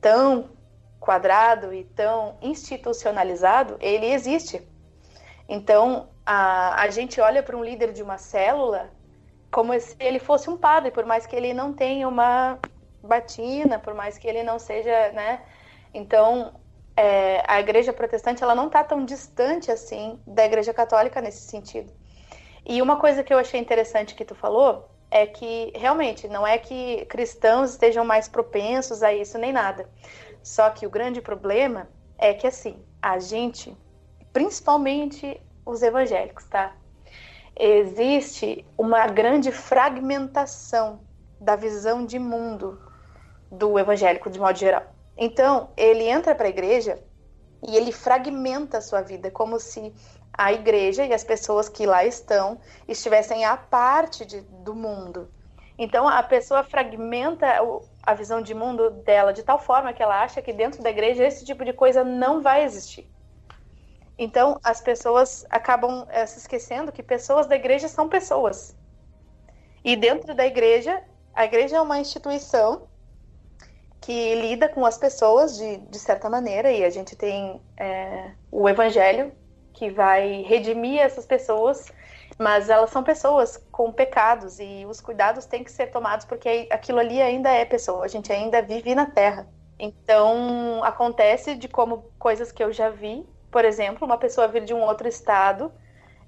tão 0.00 0.50
quadrado 1.00 1.72
e 1.72 1.84
tão 1.84 2.36
institucionalizado, 2.42 3.76
ele 3.80 4.06
existe. 4.06 4.62
Então, 5.48 6.08
a, 6.26 6.82
a 6.82 6.90
gente 6.90 7.20
olha 7.20 7.42
para 7.42 7.56
um 7.56 7.64
líder 7.64 7.92
de 7.92 8.02
uma 8.02 8.18
célula 8.18 8.90
como 9.50 9.78
se 9.80 9.96
ele 9.98 10.18
fosse 10.18 10.50
um 10.50 10.58
padre, 10.58 10.90
por 10.90 11.06
mais 11.06 11.24
que 11.26 11.34
ele 11.34 11.54
não 11.54 11.72
tenha 11.72 12.06
uma 12.06 12.58
batina, 13.02 13.78
por 13.78 13.94
mais 13.94 14.18
que 14.18 14.28
ele 14.28 14.42
não 14.42 14.58
seja, 14.58 15.10
né? 15.12 15.40
Então, 15.94 16.52
é, 16.98 17.44
a 17.46 17.60
igreja 17.60 17.92
protestante 17.92 18.42
ela 18.42 18.56
não 18.56 18.66
está 18.66 18.82
tão 18.82 19.04
distante 19.04 19.70
assim 19.70 20.18
da 20.26 20.44
igreja 20.44 20.74
católica 20.74 21.20
nesse 21.20 21.42
sentido. 21.42 21.92
E 22.66 22.82
uma 22.82 22.96
coisa 22.96 23.22
que 23.22 23.32
eu 23.32 23.38
achei 23.38 23.60
interessante 23.60 24.16
que 24.16 24.24
tu 24.24 24.34
falou 24.34 24.90
é 25.08 25.24
que 25.24 25.72
realmente 25.76 26.26
não 26.26 26.44
é 26.44 26.58
que 26.58 27.06
cristãos 27.06 27.70
estejam 27.70 28.04
mais 28.04 28.26
propensos 28.26 29.00
a 29.00 29.14
isso 29.14 29.38
nem 29.38 29.52
nada. 29.52 29.88
Só 30.42 30.70
que 30.70 30.88
o 30.88 30.90
grande 30.90 31.20
problema 31.20 31.88
é 32.18 32.34
que 32.34 32.48
assim, 32.48 32.84
a 33.00 33.20
gente, 33.20 33.76
principalmente 34.32 35.40
os 35.64 35.82
evangélicos, 35.82 36.46
tá? 36.46 36.74
Existe 37.54 38.66
uma 38.76 39.06
grande 39.06 39.52
fragmentação 39.52 41.00
da 41.40 41.54
visão 41.54 42.04
de 42.04 42.18
mundo 42.18 42.82
do 43.52 43.78
evangélico 43.78 44.28
de 44.28 44.40
modo 44.40 44.58
geral. 44.58 44.97
Então, 45.18 45.70
ele 45.76 46.04
entra 46.08 46.34
para 46.34 46.46
a 46.46 46.50
igreja 46.50 47.02
e 47.66 47.76
ele 47.76 47.90
fragmenta 47.90 48.78
a 48.78 48.80
sua 48.80 49.02
vida, 49.02 49.30
como 49.30 49.58
se 49.58 49.92
a 50.32 50.52
igreja 50.52 51.04
e 51.04 51.12
as 51.12 51.24
pessoas 51.24 51.68
que 51.68 51.84
lá 51.84 52.04
estão 52.04 52.60
estivessem 52.86 53.44
à 53.44 53.56
parte 53.56 54.24
de, 54.24 54.40
do 54.40 54.74
mundo. 54.74 55.28
Então 55.76 56.08
a 56.08 56.22
pessoa 56.22 56.62
fragmenta 56.62 57.46
a 58.02 58.14
visão 58.14 58.40
de 58.40 58.54
mundo 58.54 58.90
dela 58.90 59.32
de 59.32 59.42
tal 59.42 59.58
forma 59.58 59.92
que 59.92 60.02
ela 60.02 60.22
acha 60.22 60.40
que 60.40 60.52
dentro 60.52 60.82
da 60.82 60.90
igreja 60.90 61.24
esse 61.24 61.44
tipo 61.44 61.64
de 61.64 61.72
coisa 61.72 62.04
não 62.04 62.40
vai 62.40 62.64
existir. 62.64 63.10
Então 64.16 64.58
as 64.62 64.80
pessoas 64.80 65.44
acabam 65.50 66.06
é, 66.10 66.26
se 66.26 66.38
esquecendo 66.38 66.92
que 66.92 67.02
pessoas 67.02 67.46
da 67.46 67.56
igreja 67.56 67.88
são 67.88 68.08
pessoas. 68.08 68.76
E 69.84 69.94
dentro 69.94 70.34
da 70.34 70.46
igreja, 70.46 71.02
a 71.32 71.44
igreja 71.44 71.76
é 71.76 71.80
uma 71.80 72.00
instituição 72.00 72.87
que 74.08 74.34
lida 74.36 74.70
com 74.70 74.86
as 74.86 74.96
pessoas 74.96 75.58
de, 75.58 75.76
de 75.76 75.98
certa 75.98 76.30
maneira, 76.30 76.72
e 76.72 76.82
a 76.82 76.88
gente 76.88 77.14
tem 77.14 77.60
é, 77.76 78.30
o 78.50 78.66
evangelho 78.66 79.32
que 79.74 79.90
vai 79.90 80.40
redimir 80.48 80.98
essas 80.98 81.26
pessoas 81.26 81.92
mas 82.38 82.70
elas 82.70 82.90
são 82.90 83.02
pessoas 83.02 83.56
com 83.72 83.92
pecados 83.92 84.60
e 84.60 84.86
os 84.88 85.00
cuidados 85.00 85.44
têm 85.44 85.64
que 85.64 85.72
ser 85.72 85.88
tomados 85.88 86.24
porque 86.24 86.68
aquilo 86.70 87.00
ali 87.00 87.20
ainda 87.20 87.50
é 87.50 87.64
pessoa, 87.64 88.04
a 88.04 88.08
gente 88.08 88.32
ainda 88.32 88.62
vive 88.62 88.94
na 88.94 89.06
Terra. 89.06 89.48
Então, 89.78 90.82
acontece 90.84 91.56
de 91.56 91.66
como 91.68 92.10
coisas 92.18 92.52
que 92.52 92.62
eu 92.62 92.72
já 92.72 92.90
vi, 92.90 93.26
por 93.50 93.64
exemplo, 93.64 94.06
uma 94.06 94.16
pessoa 94.16 94.46
vir 94.46 94.64
de 94.64 94.72
um 94.72 94.80
outro 94.80 95.08
estado 95.08 95.72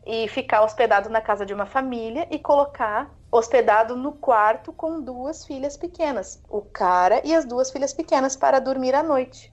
e 0.04 0.26
ficar 0.28 0.62
hospedado 0.62 1.08
na 1.08 1.20
casa 1.20 1.46
de 1.46 1.54
uma 1.54 1.66
família 1.66 2.26
e 2.30 2.38
colocar 2.38 3.10
hospedado 3.30 3.96
no 3.96 4.12
quarto 4.12 4.72
com 4.72 5.00
duas 5.00 5.44
filhas 5.44 5.76
pequenas, 5.76 6.40
o 6.48 6.62
cara 6.62 7.22
e 7.24 7.34
as 7.34 7.44
duas 7.44 7.70
filhas 7.70 7.92
pequenas 7.92 8.34
para 8.34 8.58
dormir 8.58 8.94
à 8.94 9.02
noite. 9.02 9.52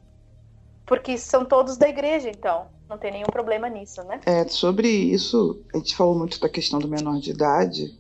Porque 0.86 1.18
são 1.18 1.46
todos 1.46 1.78
da 1.78 1.88
igreja, 1.88 2.30
então 2.30 2.68
não 2.90 2.98
tem 2.98 3.12
nenhum 3.12 3.28
problema 3.28 3.70
nisso, 3.70 4.02
né? 4.04 4.22
É, 4.26 4.48
sobre 4.48 4.88
isso, 4.88 5.62
a 5.74 5.78
gente 5.78 5.96
falou 5.96 6.18
muito 6.18 6.40
da 6.40 6.50
questão 6.50 6.80
do 6.80 6.88
menor 6.88 7.20
de 7.20 7.32
idade, 7.32 8.00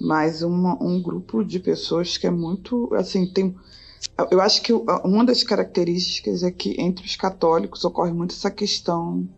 mas 0.00 0.42
uma, 0.42 0.80
um 0.82 1.02
grupo 1.02 1.44
de 1.44 1.58
pessoas 1.58 2.16
que 2.16 2.26
é 2.26 2.30
muito, 2.30 2.88
assim, 2.94 3.26
tem... 3.26 3.54
Eu 4.30 4.40
acho 4.40 4.62
que 4.62 4.72
uma 4.72 5.24
das 5.24 5.42
características 5.42 6.42
é 6.42 6.50
que 6.50 6.80
entre 6.80 7.04
os 7.04 7.16
católicos 7.16 7.84
ocorre 7.84 8.12
muito 8.12 8.34
essa 8.34 8.50
questão 8.50 9.28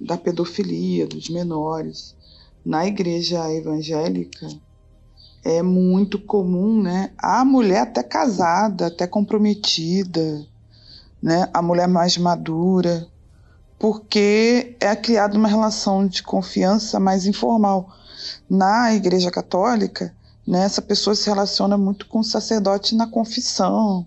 da 0.00 0.16
pedofilia, 0.16 1.06
dos 1.06 1.28
menores. 1.28 2.16
Na 2.64 2.86
igreja 2.86 3.50
evangélica 3.52 4.48
é 5.44 5.62
muito 5.62 6.18
comum, 6.18 6.82
né? 6.82 7.10
A 7.18 7.44
mulher 7.44 7.82
até 7.82 8.02
casada, 8.02 8.86
até 8.86 9.06
comprometida, 9.06 10.44
né? 11.22 11.48
A 11.52 11.60
mulher 11.60 11.86
mais 11.86 12.16
madura, 12.16 13.06
porque 13.78 14.76
é 14.80 14.96
criada 14.96 15.36
uma 15.36 15.48
relação 15.48 16.06
de 16.06 16.22
confiança 16.22 16.98
mais 16.98 17.26
informal. 17.26 17.90
Na 18.48 18.94
Igreja 18.94 19.30
Católica, 19.30 20.14
né, 20.46 20.64
essa 20.64 20.82
pessoa 20.82 21.14
se 21.14 21.28
relaciona 21.28 21.76
muito 21.76 22.06
com 22.06 22.20
o 22.20 22.24
sacerdote 22.24 22.94
na 22.94 23.06
confissão, 23.06 24.06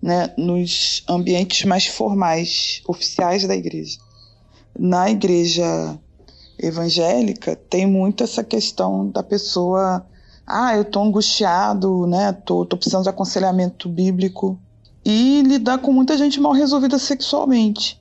né, 0.00 0.32
nos 0.36 1.02
ambientes 1.08 1.64
mais 1.64 1.86
formais, 1.86 2.82
oficiais 2.86 3.46
da 3.46 3.56
igreja. 3.56 3.98
Na 4.78 5.10
igreja 5.10 5.98
evangélica, 6.58 7.56
tem 7.56 7.86
muito 7.86 8.22
essa 8.22 8.44
questão 8.44 9.08
da 9.08 9.22
pessoa, 9.22 10.06
ah, 10.46 10.76
eu 10.76 10.82
estou 10.82 11.02
angustiado, 11.02 12.06
né, 12.06 12.32
tô, 12.32 12.66
tô 12.66 12.76
precisando 12.76 13.04
de 13.04 13.08
aconselhamento 13.08 13.88
bíblico, 13.88 14.58
e 15.04 15.42
lidar 15.42 15.78
com 15.78 15.92
muita 15.92 16.16
gente 16.16 16.40
mal 16.40 16.52
resolvida 16.52 16.98
sexualmente. 16.98 18.00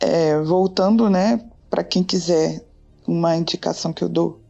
É, 0.00 0.40
voltando, 0.40 1.08
né, 1.08 1.40
para 1.70 1.84
quem 1.84 2.02
quiser 2.02 2.64
uma 3.06 3.36
indicação 3.36 3.92
que 3.92 4.02
eu 4.02 4.08
dou, 4.08 4.40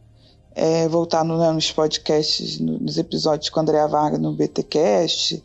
é 0.55 0.89
voltar 0.89 1.25
no, 1.25 1.39
né, 1.39 1.51
nos 1.51 1.71
podcasts, 1.71 2.59
nos 2.59 2.99
episódios 2.99 3.51
com 3.51 3.61
a 3.61 3.63
Andrea 3.63 3.87
Varga 3.87 4.19
no 4.19 4.33
BTcast, 4.33 5.43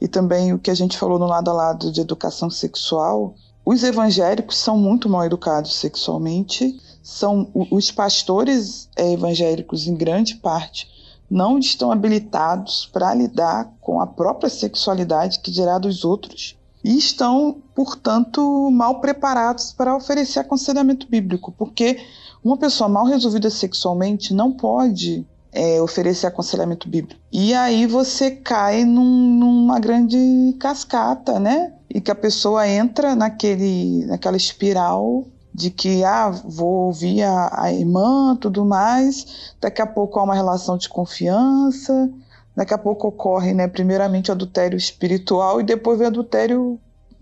e 0.00 0.08
também 0.08 0.52
o 0.52 0.58
que 0.58 0.70
a 0.70 0.74
gente 0.74 0.96
falou 0.96 1.18
no 1.18 1.26
lado 1.26 1.50
a 1.50 1.52
lado 1.52 1.90
de 1.92 2.00
educação 2.00 2.48
sexual. 2.50 3.34
Os 3.64 3.82
evangélicos 3.82 4.56
são 4.56 4.76
muito 4.76 5.08
mal 5.08 5.24
educados 5.24 5.74
sexualmente, 5.74 6.80
são 7.02 7.48
os 7.70 7.90
pastores 7.90 8.88
é, 8.96 9.12
evangélicos 9.12 9.86
em 9.86 9.94
grande 9.94 10.36
parte 10.36 10.97
não 11.30 11.58
estão 11.58 11.92
habilitados 11.92 12.88
para 12.92 13.14
lidar 13.14 13.70
com 13.80 14.00
a 14.00 14.06
própria 14.06 14.48
sexualidade 14.48 15.40
que 15.40 15.50
dirá 15.50 15.78
dos 15.78 16.04
outros 16.04 16.56
e 16.82 16.96
estão, 16.96 17.56
portanto, 17.74 18.70
mal 18.70 19.00
preparados 19.00 19.72
para 19.72 19.96
oferecer 19.96 20.40
aconselhamento 20.40 21.06
bíblico, 21.08 21.52
porque 21.52 21.98
uma 22.42 22.56
pessoa 22.56 22.88
mal 22.88 23.04
resolvida 23.04 23.50
sexualmente 23.50 24.32
não 24.32 24.52
pode 24.52 25.26
é, 25.52 25.80
oferecer 25.82 26.26
aconselhamento 26.26 26.88
bíblico. 26.88 27.20
E 27.32 27.52
aí 27.52 27.86
você 27.86 28.30
cai 28.30 28.84
num, 28.84 29.34
numa 29.38 29.78
grande 29.80 30.56
cascata, 30.58 31.40
né? 31.40 31.72
E 31.90 32.00
que 32.00 32.10
a 32.10 32.14
pessoa 32.14 32.68
entra 32.68 33.14
naquele, 33.14 34.04
naquela 34.06 34.36
espiral 34.36 35.26
de 35.58 35.70
que 35.70 36.04
ah, 36.04 36.30
vou 36.30 36.86
ouvir 36.86 37.24
a, 37.24 37.50
a 37.64 37.72
irmã, 37.72 38.36
tudo 38.36 38.64
mais, 38.64 39.54
daqui 39.60 39.82
a 39.82 39.86
pouco 39.86 40.20
há 40.20 40.22
uma 40.22 40.34
relação 40.34 40.78
de 40.78 40.88
confiança, 40.88 42.08
daqui 42.54 42.72
a 42.72 42.78
pouco 42.78 43.08
ocorre, 43.08 43.52
né, 43.52 43.66
primeiramente 43.66 44.30
adultério 44.30 44.78
espiritual 44.78 45.60
e 45.60 45.64
depois 45.64 46.00
o 46.00 46.06
adultério 46.06 46.78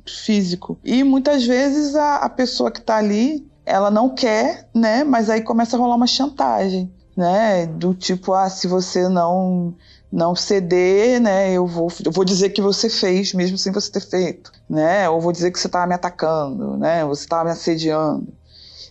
físico. 0.07 0.79
E 0.85 1.03
muitas 1.03 1.47
vezes 1.47 1.95
a, 1.95 2.17
a 2.17 2.29
pessoa 2.29 2.71
que 2.71 2.79
está 2.79 2.99
ali, 2.99 3.51
ela 3.65 3.91
não 3.91 4.11
quer, 4.11 4.69
né, 4.75 5.03
mas 5.03 5.31
aí 5.31 5.41
começa 5.41 5.75
a 5.75 5.81
rolar 5.81 5.97
uma 5.97 6.07
chantagem, 6.07 6.93
né, 7.17 7.65
do 7.65 7.95
tipo, 7.95 8.35
ah, 8.35 8.51
se 8.51 8.69
você 8.69 9.09
não 9.09 9.75
não 10.13 10.35
ceder, 10.35 11.21
né, 11.21 11.53
eu 11.53 11.67
vou, 11.67 11.89
eu 12.05 12.13
vou 12.13 12.25
dizer 12.25 12.51
que 12.51 12.63
você 12.63 12.89
fez 12.89 13.35
mesmo 13.35 13.59
sem 13.59 13.73
você 13.73 13.91
ter 13.91 14.01
feito, 14.01 14.53
né, 14.69 15.09
ou 15.09 15.21
vou 15.21 15.33
dizer 15.33 15.51
que 15.51 15.59
você 15.59 15.67
estava 15.67 15.87
me 15.87 15.95
atacando, 15.95 16.77
né, 16.77 17.05
você 17.05 17.25
estava 17.25 17.45
me 17.45 17.51
assediando. 17.51 18.27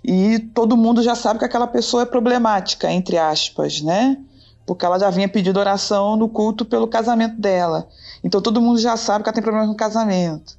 E 0.03 0.39
todo 0.53 0.77
mundo 0.77 1.01
já 1.01 1.15
sabe 1.15 1.39
que 1.39 1.45
aquela 1.45 1.65
pessoa 1.65 2.03
é 2.03 2.05
problemática, 2.05 2.91
entre 2.91 3.17
aspas, 3.17 3.81
né? 3.81 4.17
porque 4.65 4.85
ela 4.85 4.99
já 4.99 5.09
vinha 5.09 5.29
pedindo 5.29 5.59
oração 5.59 6.15
no 6.15 6.27
culto 6.27 6.65
pelo 6.65 6.87
casamento 6.87 7.39
dela. 7.39 7.87
Então 8.23 8.41
todo 8.41 8.61
mundo 8.61 8.79
já 8.79 8.97
sabe 8.97 9.23
que 9.23 9.29
ela 9.29 9.35
tem 9.35 9.43
problemas 9.43 9.69
no 9.69 9.75
casamento. 9.75 10.57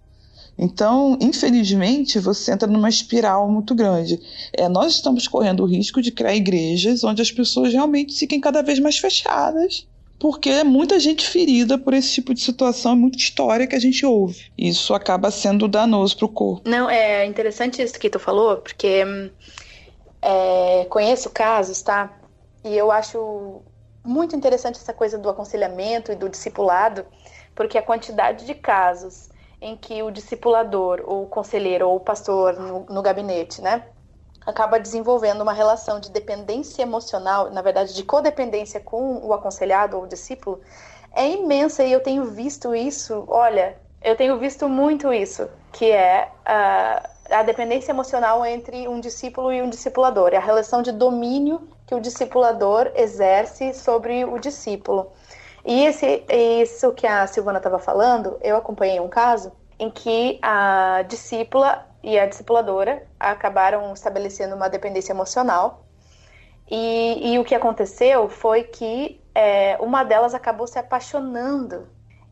Então, 0.58 1.18
infelizmente, 1.20 2.18
você 2.18 2.52
entra 2.52 2.66
numa 2.66 2.88
espiral 2.88 3.50
muito 3.50 3.74
grande. 3.74 4.18
É, 4.54 4.68
nós 4.68 4.94
estamos 4.94 5.28
correndo 5.28 5.62
o 5.62 5.66
risco 5.66 6.00
de 6.00 6.10
criar 6.10 6.34
igrejas 6.34 7.04
onde 7.04 7.20
as 7.20 7.30
pessoas 7.30 7.72
realmente 7.72 8.18
fiquem 8.18 8.40
cada 8.40 8.62
vez 8.62 8.78
mais 8.78 8.96
fechadas, 8.96 9.86
porque 10.18 10.48
é 10.48 10.64
muita 10.64 10.98
gente 10.98 11.26
ferida 11.26 11.76
por 11.76 11.92
esse 11.94 12.14
tipo 12.14 12.32
de 12.32 12.40
situação, 12.40 12.92
é 12.92 12.94
muita 12.94 13.18
história 13.18 13.66
que 13.66 13.76
a 13.76 13.80
gente 13.80 14.04
ouve. 14.04 14.50
Isso 14.56 14.94
acaba 14.94 15.30
sendo 15.30 15.68
danoso 15.68 16.16
para 16.16 16.26
o 16.26 16.28
corpo. 16.28 16.68
Não, 16.68 16.88
é 16.88 17.26
interessante 17.26 17.82
isso 17.82 17.98
que 17.98 18.08
tu 18.08 18.18
falou, 18.18 18.56
porque 18.56 19.04
é, 20.22 20.86
conheço 20.88 21.30
casos, 21.30 21.82
tá? 21.82 22.18
E 22.64 22.76
eu 22.76 22.90
acho 22.90 23.62
muito 24.04 24.34
interessante 24.34 24.76
essa 24.76 24.92
coisa 24.92 25.18
do 25.18 25.28
aconselhamento 25.28 26.12
e 26.12 26.16
do 26.16 26.28
discipulado, 26.28 27.04
porque 27.54 27.76
a 27.76 27.82
quantidade 27.82 28.46
de 28.46 28.54
casos 28.54 29.28
em 29.60 29.76
que 29.76 30.02
o 30.02 30.10
discipulador, 30.10 31.02
ou 31.06 31.24
o 31.24 31.26
conselheiro, 31.26 31.88
ou 31.88 31.96
o 31.96 32.00
pastor 32.00 32.58
no, 32.58 32.86
no 32.88 33.02
gabinete, 33.02 33.60
né, 33.62 33.84
acaba 34.46 34.78
desenvolvendo 34.78 35.40
uma 35.40 35.52
relação 35.52 35.98
de 35.98 36.10
dependência 36.10 36.82
emocional, 36.82 37.50
na 37.50 37.60
verdade, 37.60 37.94
de 37.94 38.02
codependência 38.04 38.78
com 38.78 39.18
o 39.18 39.32
aconselhado 39.32 39.96
ou 39.96 40.04
o 40.04 40.06
discípulo, 40.06 40.60
é 41.12 41.28
imensa 41.28 41.82
e 41.82 41.90
eu 41.90 42.00
tenho 42.00 42.24
visto 42.26 42.74
isso. 42.74 43.24
Olha, 43.26 43.76
eu 44.02 44.14
tenho 44.14 44.38
visto 44.38 44.68
muito 44.68 45.12
isso, 45.12 45.48
que 45.72 45.90
é 45.90 46.28
a, 46.44 47.10
a 47.30 47.42
dependência 47.42 47.90
emocional 47.90 48.46
entre 48.46 48.86
um 48.86 49.00
discípulo 49.00 49.52
e 49.52 49.60
um 49.60 49.68
discipulador, 49.68 50.30
é 50.32 50.36
a 50.36 50.40
relação 50.40 50.80
de 50.80 50.92
domínio 50.92 51.68
que 51.86 51.94
o 51.94 52.00
discipulador 52.00 52.92
exerce 52.94 53.74
sobre 53.74 54.24
o 54.24 54.38
discípulo. 54.38 55.10
E 55.64 55.84
esse, 55.84 56.24
isso 56.62 56.92
que 56.92 57.06
a 57.06 57.26
Silvana 57.26 57.58
estava 57.58 57.78
falando, 57.78 58.38
eu 58.40 58.56
acompanhei 58.56 59.00
um 59.00 59.08
caso 59.08 59.50
em 59.78 59.90
que 59.90 60.38
a 60.40 61.04
discípula 61.08 61.84
e 62.06 62.16
a 62.20 62.24
discipuladora 62.24 63.04
acabaram 63.18 63.92
estabelecendo 63.92 64.54
uma 64.54 64.68
dependência 64.68 65.12
emocional. 65.12 65.84
E, 66.70 67.32
e 67.32 67.38
o 67.40 67.44
que 67.44 67.52
aconteceu 67.52 68.28
foi 68.28 68.62
que 68.62 69.20
é, 69.34 69.76
uma 69.80 70.04
delas 70.04 70.32
acabou 70.32 70.68
se 70.68 70.78
apaixonando. 70.78 71.88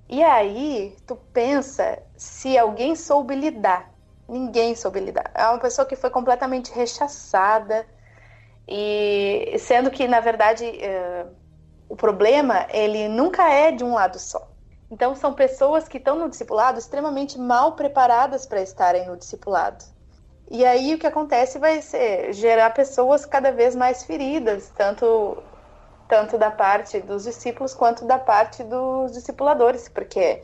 E 0.08 0.22
aí, 0.22 0.96
tu 1.04 1.16
pensa 1.32 1.98
se 2.16 2.56
alguém 2.56 2.94
soube 2.94 3.34
lidar. 3.34 3.90
Ninguém 4.28 4.76
soube 4.76 5.00
lidar. 5.00 5.28
É 5.34 5.48
uma 5.48 5.58
pessoa 5.58 5.84
que 5.84 5.96
foi 5.96 6.08
completamente 6.08 6.72
rechaçada, 6.72 7.84
e 8.68 9.56
sendo 9.58 9.90
que, 9.90 10.06
na 10.06 10.20
verdade, 10.20 10.64
uh, 10.66 11.28
o 11.88 11.96
problema, 11.96 12.66
ele 12.70 13.08
nunca 13.08 13.50
é 13.50 13.72
de 13.72 13.82
um 13.82 13.94
lado 13.94 14.20
só. 14.20 14.53
Então, 14.94 15.12
são 15.16 15.34
pessoas 15.34 15.88
que 15.88 15.98
estão 15.98 16.16
no 16.16 16.28
discipulado 16.28 16.78
extremamente 16.78 17.36
mal 17.36 17.72
preparadas 17.72 18.46
para 18.46 18.62
estarem 18.62 19.08
no 19.08 19.16
discipulado. 19.16 19.84
E 20.48 20.64
aí, 20.64 20.94
o 20.94 20.98
que 21.00 21.06
acontece 21.06 21.58
vai 21.58 21.82
ser 21.82 22.32
gerar 22.32 22.70
pessoas 22.70 23.26
cada 23.26 23.50
vez 23.50 23.74
mais 23.74 24.04
feridas, 24.04 24.70
tanto 24.76 25.42
tanto 26.06 26.38
da 26.38 26.50
parte 26.50 27.00
dos 27.00 27.24
discípulos 27.24 27.74
quanto 27.74 28.04
da 28.04 28.20
parte 28.20 28.62
dos 28.62 29.10
discipuladores, 29.10 29.88
porque 29.88 30.42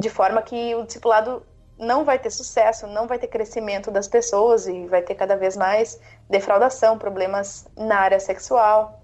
de 0.00 0.08
forma 0.08 0.40
que 0.40 0.74
o 0.76 0.86
discipulado 0.86 1.44
não 1.76 2.02
vai 2.02 2.18
ter 2.18 2.30
sucesso, 2.30 2.86
não 2.86 3.06
vai 3.06 3.18
ter 3.18 3.26
crescimento 3.26 3.90
das 3.90 4.08
pessoas 4.08 4.66
e 4.66 4.86
vai 4.86 5.02
ter 5.02 5.14
cada 5.14 5.36
vez 5.36 5.58
mais 5.58 6.00
defraudação, 6.28 6.96
problemas 6.96 7.66
na 7.76 7.98
área 7.98 8.20
sexual, 8.20 9.02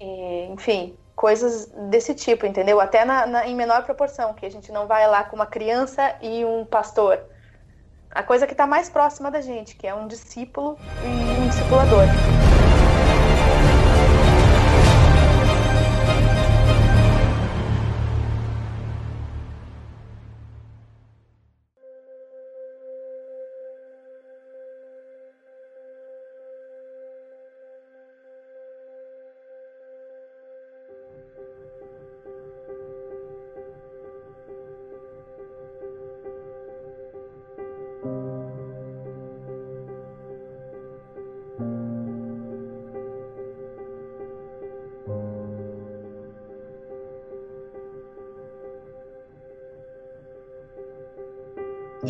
e, 0.00 0.46
enfim, 0.46 0.96
coisas 1.18 1.66
desse 1.90 2.14
tipo, 2.14 2.46
entendeu? 2.46 2.80
Até 2.80 3.04
na, 3.04 3.26
na, 3.26 3.46
em 3.48 3.54
menor 3.54 3.82
proporção, 3.82 4.32
que 4.34 4.46
a 4.46 4.48
gente 4.48 4.70
não 4.70 4.86
vai 4.86 5.04
lá 5.08 5.24
com 5.24 5.34
uma 5.34 5.46
criança 5.46 6.14
e 6.22 6.44
um 6.44 6.64
pastor. 6.64 7.18
A 8.08 8.22
coisa 8.22 8.46
que 8.46 8.52
está 8.52 8.68
mais 8.68 8.88
próxima 8.88 9.28
da 9.28 9.40
gente, 9.40 9.74
que 9.74 9.84
é 9.84 9.92
um 9.92 10.06
discípulo 10.06 10.78
e 11.02 11.40
um 11.42 11.48
discipulador. 11.48 12.04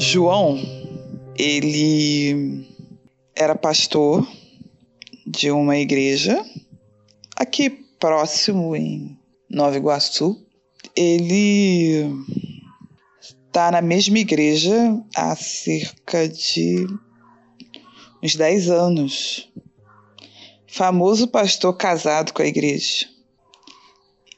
João, 0.00 0.56
ele 1.36 2.64
era 3.34 3.56
pastor 3.56 4.24
de 5.26 5.50
uma 5.50 5.76
igreja 5.76 6.40
aqui 7.34 7.68
próximo 7.68 8.76
em 8.76 9.18
Nova 9.50 9.76
Iguaçu. 9.76 10.40
Ele 10.94 12.04
está 13.20 13.72
na 13.72 13.82
mesma 13.82 14.20
igreja 14.20 14.72
há 15.16 15.34
cerca 15.34 16.28
de 16.28 16.86
uns 18.22 18.36
10 18.36 18.70
anos. 18.70 19.52
Famoso 20.68 21.26
pastor 21.26 21.76
casado 21.76 22.32
com 22.32 22.40
a 22.40 22.46
igreja. 22.46 23.08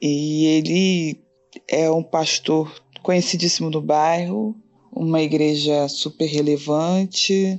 E 0.01 0.47
ele 0.47 1.23
é 1.69 1.91
um 1.91 2.03
pastor 2.03 2.83
conhecidíssimo 3.03 3.69
no 3.69 3.83
bairro, 3.83 4.57
uma 5.01 5.23
igreja 5.23 5.89
super 5.89 6.27
relevante, 6.27 7.59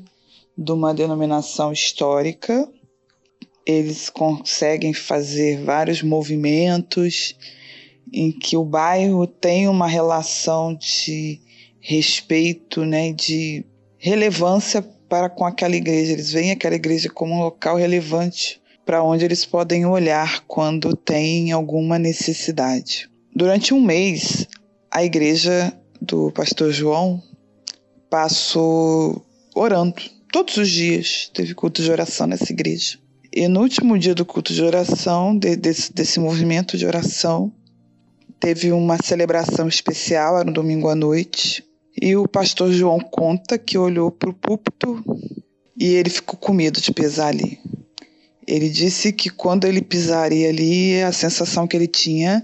de 0.56 0.72
uma 0.72 0.94
denominação 0.94 1.74
histórica. 1.74 2.70
Eles 3.66 4.12
conseguem 4.12 4.94
fazer 4.94 5.64
vários 5.64 6.04
movimentos 6.04 7.36
em 8.14 8.32
que 8.32 8.56
o 8.56 8.64
bairro 8.64 9.26
tem 9.26 9.68
uma 9.68 9.88
relação 9.88 10.76
de 10.76 11.42
respeito, 11.80 12.86
né, 12.86 13.12
de 13.12 13.66
relevância 13.98 14.84
para 15.10 15.28
com 15.28 15.44
aquela 15.44 15.76
igreja. 15.76 16.14
Eles 16.14 16.32
veem 16.32 16.52
aquela 16.52 16.76
igreja 16.76 17.10
como 17.10 17.34
um 17.34 17.40
local 17.40 17.76
relevante 17.76 18.62
para 18.86 19.04
onde 19.04 19.26
eles 19.26 19.46
podem 19.46 19.84
olhar 19.84 20.44
quando 20.48 20.96
tem 20.96 21.52
alguma 21.52 21.98
necessidade. 21.98 23.10
Durante 23.36 23.74
um 23.74 23.82
mês, 23.82 24.48
a 24.92 25.04
igreja 25.04 25.76
do 26.00 26.32
pastor 26.32 26.72
João 26.72 27.31
passou 28.12 29.26
orando 29.56 29.96
todos 30.32 30.58
os 30.58 30.70
dias. 30.70 31.32
Teve 31.34 31.56
culto 31.56 31.82
de 31.82 31.90
oração 31.90 32.28
nessa 32.28 32.52
igreja. 32.52 33.00
E 33.34 33.48
no 33.48 33.62
último 33.62 33.98
dia 33.98 34.14
do 34.14 34.26
culto 34.26 34.54
de 34.54 34.62
oração, 34.62 35.36
de, 35.36 35.56
desse, 35.56 35.94
desse 35.94 36.20
movimento 36.20 36.78
de 36.78 36.86
oração, 36.86 37.52
teve 38.38 38.74
uma 38.74 38.98
celebração 39.02 39.70
especial, 39.70 40.38
era 40.38 40.50
um 40.50 40.54
domingo 40.54 40.90
à 40.90 40.96
noite. 40.96 41.64
E 42.00 42.14
o 42.18 42.28
pastor 42.28 42.74
João 42.74 43.00
conta 43.00 43.58
que 43.58 43.78
olhou 43.78 44.12
para 44.12 44.30
o 44.30 44.34
púlpito 44.34 45.02
e 45.80 45.86
ele 45.86 46.10
ficou 46.10 46.38
com 46.38 46.52
medo 46.52 46.82
de 46.82 46.92
pisar 46.92 47.30
ali. 47.30 47.58
Ele 48.46 48.70
disse 48.70 49.14
que 49.14 49.30
quando 49.30 49.66
ele 49.66 49.82
pisaria 49.82 50.50
ali, 50.50 51.02
a 51.02 51.14
sensação 51.14 51.66
que 51.66 51.78
ele 51.78 51.88
tinha 51.88 52.44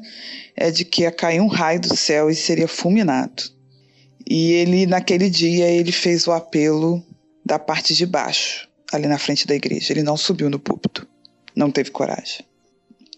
é 0.55 0.71
de 0.71 0.85
que 0.85 1.01
ia 1.01 1.11
cair 1.11 1.41
um 1.41 1.47
raio 1.47 1.81
do 1.81 1.93
céu 1.97 2.29
e 2.29 2.35
seria 2.35 2.67
fulminado. 2.67 3.56
E 4.29 4.51
ele, 4.51 4.85
naquele 4.85 5.29
dia, 5.29 5.69
ele 5.69 5.91
fez 5.91 6.27
o 6.27 6.33
apelo 6.33 7.01
da 7.45 7.57
parte 7.57 7.95
de 7.95 8.05
baixo, 8.05 8.67
ali 8.91 9.07
na 9.07 9.17
frente 9.17 9.47
da 9.47 9.55
igreja. 9.55 9.93
Ele 9.93 10.03
não 10.03 10.17
subiu 10.17 10.49
no 10.49 10.59
púlpito, 10.59 11.07
não 11.55 11.71
teve 11.71 11.91
coragem. 11.91 12.45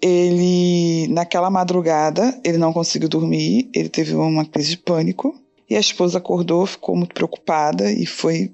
Ele, 0.02 1.08
naquela 1.08 1.50
madrugada, 1.50 2.40
ele 2.44 2.60
não 2.60 2.72
conseguiu 2.72 3.10
dormir, 3.10 3.70
ele 3.74 3.90
teve 3.90 4.14
uma 4.14 4.46
crise 4.46 4.70
de 4.70 4.78
pânico 4.78 5.36
e 5.68 5.76
a 5.76 5.80
esposa 5.80 6.20
acordou, 6.20 6.66
ficou 6.66 6.96
muito 6.96 7.14
preocupada 7.14 7.92
e 7.92 8.06
foi 8.06 8.52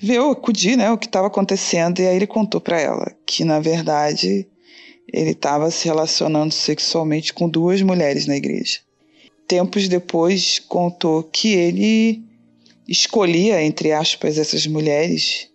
ver, 0.00 0.20
acudir, 0.20 0.76
né, 0.76 0.90
o 0.90 0.96
que 0.96 1.06
estava 1.06 1.26
acontecendo. 1.26 2.00
E 2.00 2.06
aí 2.06 2.16
ele 2.16 2.26
contou 2.26 2.60
para 2.62 2.80
ela 2.80 3.14
que, 3.26 3.44
na 3.44 3.60
verdade, 3.60 4.48
ele 5.12 5.30
estava 5.30 5.70
se 5.70 5.84
relacionando 5.84 6.52
sexualmente 6.52 7.34
com 7.34 7.48
duas 7.48 7.82
mulheres 7.82 8.26
na 8.26 8.36
igreja. 8.36 8.78
Tempos 9.50 9.88
depois, 9.88 10.60
contou 10.60 11.24
que 11.24 11.54
ele 11.54 12.22
escolhia, 12.86 13.60
entre 13.60 13.90
aspas, 13.90 14.38
essas 14.38 14.64
mulheres 14.64 15.50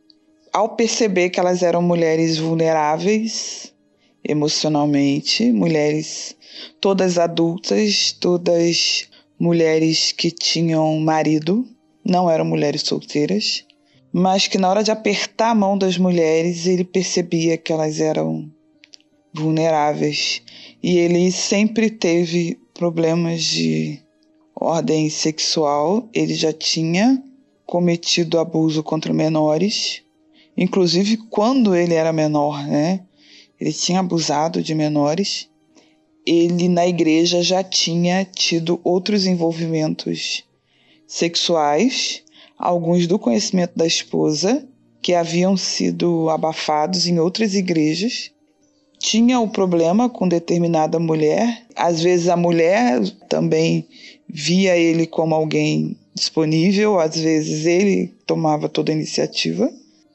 ao 0.52 0.76
perceber 0.76 1.30
que 1.30 1.39
elas 1.39 1.64
eram 1.64 1.82
mulheres 1.82 2.38
vulneráveis 2.38 3.74
emocionalmente, 4.22 5.50
mulheres 5.54 6.36
todas 6.82 7.18
adultas, 7.18 8.12
todas 8.12 9.08
mulheres 9.39 10.12
que 10.12 10.30
tinham 10.30 11.00
marido, 11.00 11.66
não 12.04 12.30
eram 12.30 12.43
mulheres 12.43 12.82
solteiras, 12.82 13.64
mas 14.12 14.46
que 14.46 14.58
na 14.58 14.70
hora 14.70 14.84
de 14.84 14.91
apertar 14.91 15.52
a 15.52 15.56
mão 15.56 15.78
das 15.78 15.98
mulheres 15.98 16.68
ele 16.68 16.84
percebia 16.84 17.58
que 17.58 17.72
elas 17.72 18.02
eram 18.02 18.52
vulneráveis. 19.34 20.41
E 20.84 20.98
ele 20.98 21.32
sempre 21.32 21.89
teve 21.89 22.60
problemas 22.76 23.42
de 23.42 24.00
ordem 24.54 25.10
sexual, 25.10 26.08
ele 26.14 26.36
já 26.36 26.54
tinha 26.54 27.24
cometido 27.66 28.38
abuso 28.38 28.84
contra 28.84 29.14
menores, 29.14 30.02
inclusive 30.56 31.18
quando 31.18 31.74
ele 31.74 31.94
era 31.94 32.14
menor, 32.14 32.64
né? 32.68 33.02
Ele 33.60 33.72
tinha 33.72 34.02
abusado 34.02 34.62
de 34.62 34.76
menores. 34.76 35.50
Ele 36.28 36.68
na 36.68 36.86
igreja 36.86 37.42
já 37.42 37.64
tinha 37.64 38.26
tido 38.26 38.80
outros 38.84 39.26
envolvimentos 39.26 40.44
sexuais, 41.08 42.24
alguns 42.58 43.08
do 43.08 43.18
conhecimento 43.18 43.74
da 43.76 43.86
esposa, 43.86 44.68
que 45.02 45.14
haviam 45.14 45.56
sido 45.56 46.30
abafados 46.30 47.08
em 47.08 47.20
outras 47.20 47.54
igrejas. 47.54 48.32
Tinha 49.06 49.39
o 49.39 49.47
problema 49.47 50.10
com 50.10 50.28
determinada 50.28 50.99
mulher. 50.99 51.64
Às 51.76 52.01
vezes 52.01 52.28
a 52.28 52.36
mulher 52.36 53.08
também 53.30 53.88
via 54.28 54.76
ele 54.76 55.06
como 55.06 55.36
alguém 55.36 55.95
disponível, 56.16 56.99
às 56.99 57.16
vezes 57.16 57.68
ele 57.68 58.08
tomava 58.26 58.68
toda 58.68 58.91
a 58.91 58.95
iniciativa. 58.95 59.72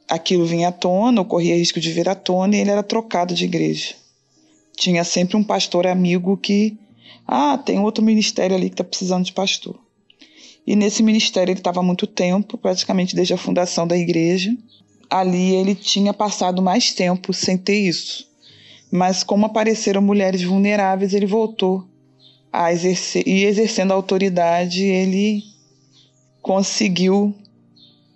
Aquilo 0.09 0.45
vinha 0.45 0.71
à 0.71 0.73
tona, 0.73 1.25
corria 1.25 1.55
risco 1.55 1.79
de 1.79 1.93
vir 1.93 2.09
à 2.09 2.17
tona 2.17 2.57
e 2.57 2.59
ele 2.59 2.71
era 2.73 2.83
trocado 2.83 3.33
de 3.33 3.45
igreja. 3.45 3.95
Tinha 4.77 5.05
sempre 5.05 5.37
um 5.37 5.45
pastor 5.45 5.87
amigo 5.87 6.37
que, 6.37 6.77
ah, 7.29 7.57
tem 7.59 7.79
outro 7.79 8.03
ministério 8.03 8.57
ali 8.57 8.71
que 8.71 8.75
está 8.75 8.83
precisando 8.83 9.25
de 9.25 9.33
pastor. 9.33 9.79
E 10.67 10.75
nesse 10.75 11.01
ministério 11.01 11.53
ele 11.53 11.61
estava 11.61 11.81
muito 11.81 12.09
tempo, 12.09 12.59
praticamente 12.59 13.15
desde 13.15 13.35
a 13.35 13.39
fundação 13.39 13.87
da 13.87 13.97
igreja. 13.97 14.53
Ali 15.09 15.55
ele 15.55 15.77
tinha 15.77 16.13
passado 16.13 16.61
mais 16.61 16.93
tempo 16.93 17.33
sem 17.33 17.57
ter 17.57 17.79
isso. 17.79 18.29
Mas 18.91 19.23
como 19.23 19.47
apareceram 19.47 20.03
mulheres 20.03 20.43
vulneráveis, 20.43 21.15
ele 21.15 21.27
voltou 21.27 21.87
a 22.53 22.73
exercer 22.73 23.23
e 23.27 23.45
exercendo 23.45 23.93
a 23.93 23.95
autoridade, 23.95 24.83
ele 24.83 25.43
conseguiu 26.43 27.35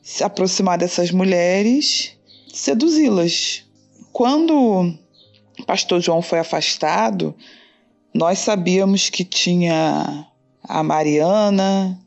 se 0.03 0.25
aproximar 0.25 0.77
dessas 0.77 1.11
mulheres, 1.11 2.17
seduzi-las. 2.53 3.65
Quando 4.13 4.55
o 5.61 5.65
pastor 5.65 6.01
João 6.01 6.21
foi 6.21 6.41
afastado, 6.41 7.35
nós 8.13 8.41
sabíamos 8.41 9.09
que 9.09 9.25
tinha 9.25 10.27
a 10.63 10.83
Mariana, 10.83 12.01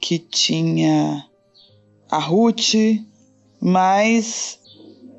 que 0.00 0.18
tinha 0.18 1.24
a 2.10 2.18
Ruth, 2.18 2.74
mas 3.60 4.58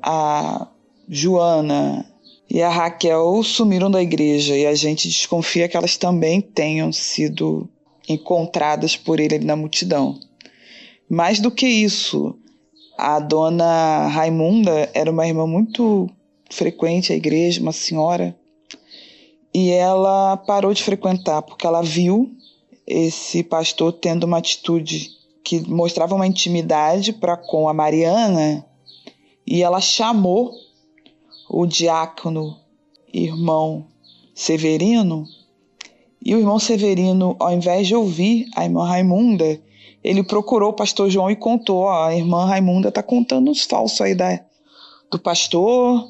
a 0.02 0.68
Joana 1.08 2.13
e 2.48 2.62
a 2.62 2.68
Raquel 2.68 3.42
sumiram 3.42 3.90
da 3.90 4.02
igreja 4.02 4.56
e 4.56 4.66
a 4.66 4.74
gente 4.74 5.08
desconfia 5.08 5.68
que 5.68 5.76
elas 5.76 5.96
também 5.96 6.40
tenham 6.40 6.92
sido 6.92 7.68
encontradas 8.08 8.96
por 8.96 9.18
ele 9.18 9.38
na 9.38 9.56
multidão. 9.56 10.18
Mais 11.08 11.40
do 11.40 11.50
que 11.50 11.66
isso, 11.66 12.36
a 12.96 13.18
dona 13.18 14.06
Raimunda 14.08 14.90
era 14.94 15.10
uma 15.10 15.26
irmã 15.26 15.46
muito 15.46 16.08
frequente 16.50 17.12
à 17.12 17.16
igreja, 17.16 17.60
uma 17.60 17.72
senhora, 17.72 18.36
e 19.52 19.70
ela 19.70 20.36
parou 20.36 20.74
de 20.74 20.82
frequentar 20.82 21.42
porque 21.42 21.66
ela 21.66 21.82
viu 21.82 22.30
esse 22.86 23.42
pastor 23.42 23.92
tendo 23.92 24.24
uma 24.24 24.38
atitude 24.38 25.10
que 25.42 25.60
mostrava 25.68 26.14
uma 26.14 26.26
intimidade 26.26 27.12
para 27.12 27.36
com 27.36 27.68
a 27.68 27.74
Mariana 27.74 28.64
e 29.46 29.62
ela 29.62 29.80
chamou 29.80 30.52
o 31.56 31.66
diácono 31.66 32.56
irmão 33.12 33.86
Severino 34.34 35.24
e 36.20 36.34
o 36.34 36.38
irmão 36.38 36.58
Severino, 36.58 37.36
ao 37.38 37.52
invés 37.52 37.86
de 37.86 37.94
ouvir 37.94 38.46
a 38.56 38.64
irmã 38.64 38.84
Raimunda, 38.84 39.60
ele 40.02 40.24
procurou 40.24 40.70
o 40.70 40.74
pastor 40.74 41.08
João 41.08 41.30
e 41.30 41.36
contou: 41.36 41.82
ó, 41.82 42.06
a 42.06 42.16
irmã 42.16 42.44
Raimunda 42.44 42.90
tá 42.90 43.04
contando 43.04 43.52
uns 43.52 43.62
falsos 43.62 44.00
aí 44.00 44.16
da, 44.16 44.40
do 45.12 45.18
pastor. 45.18 46.08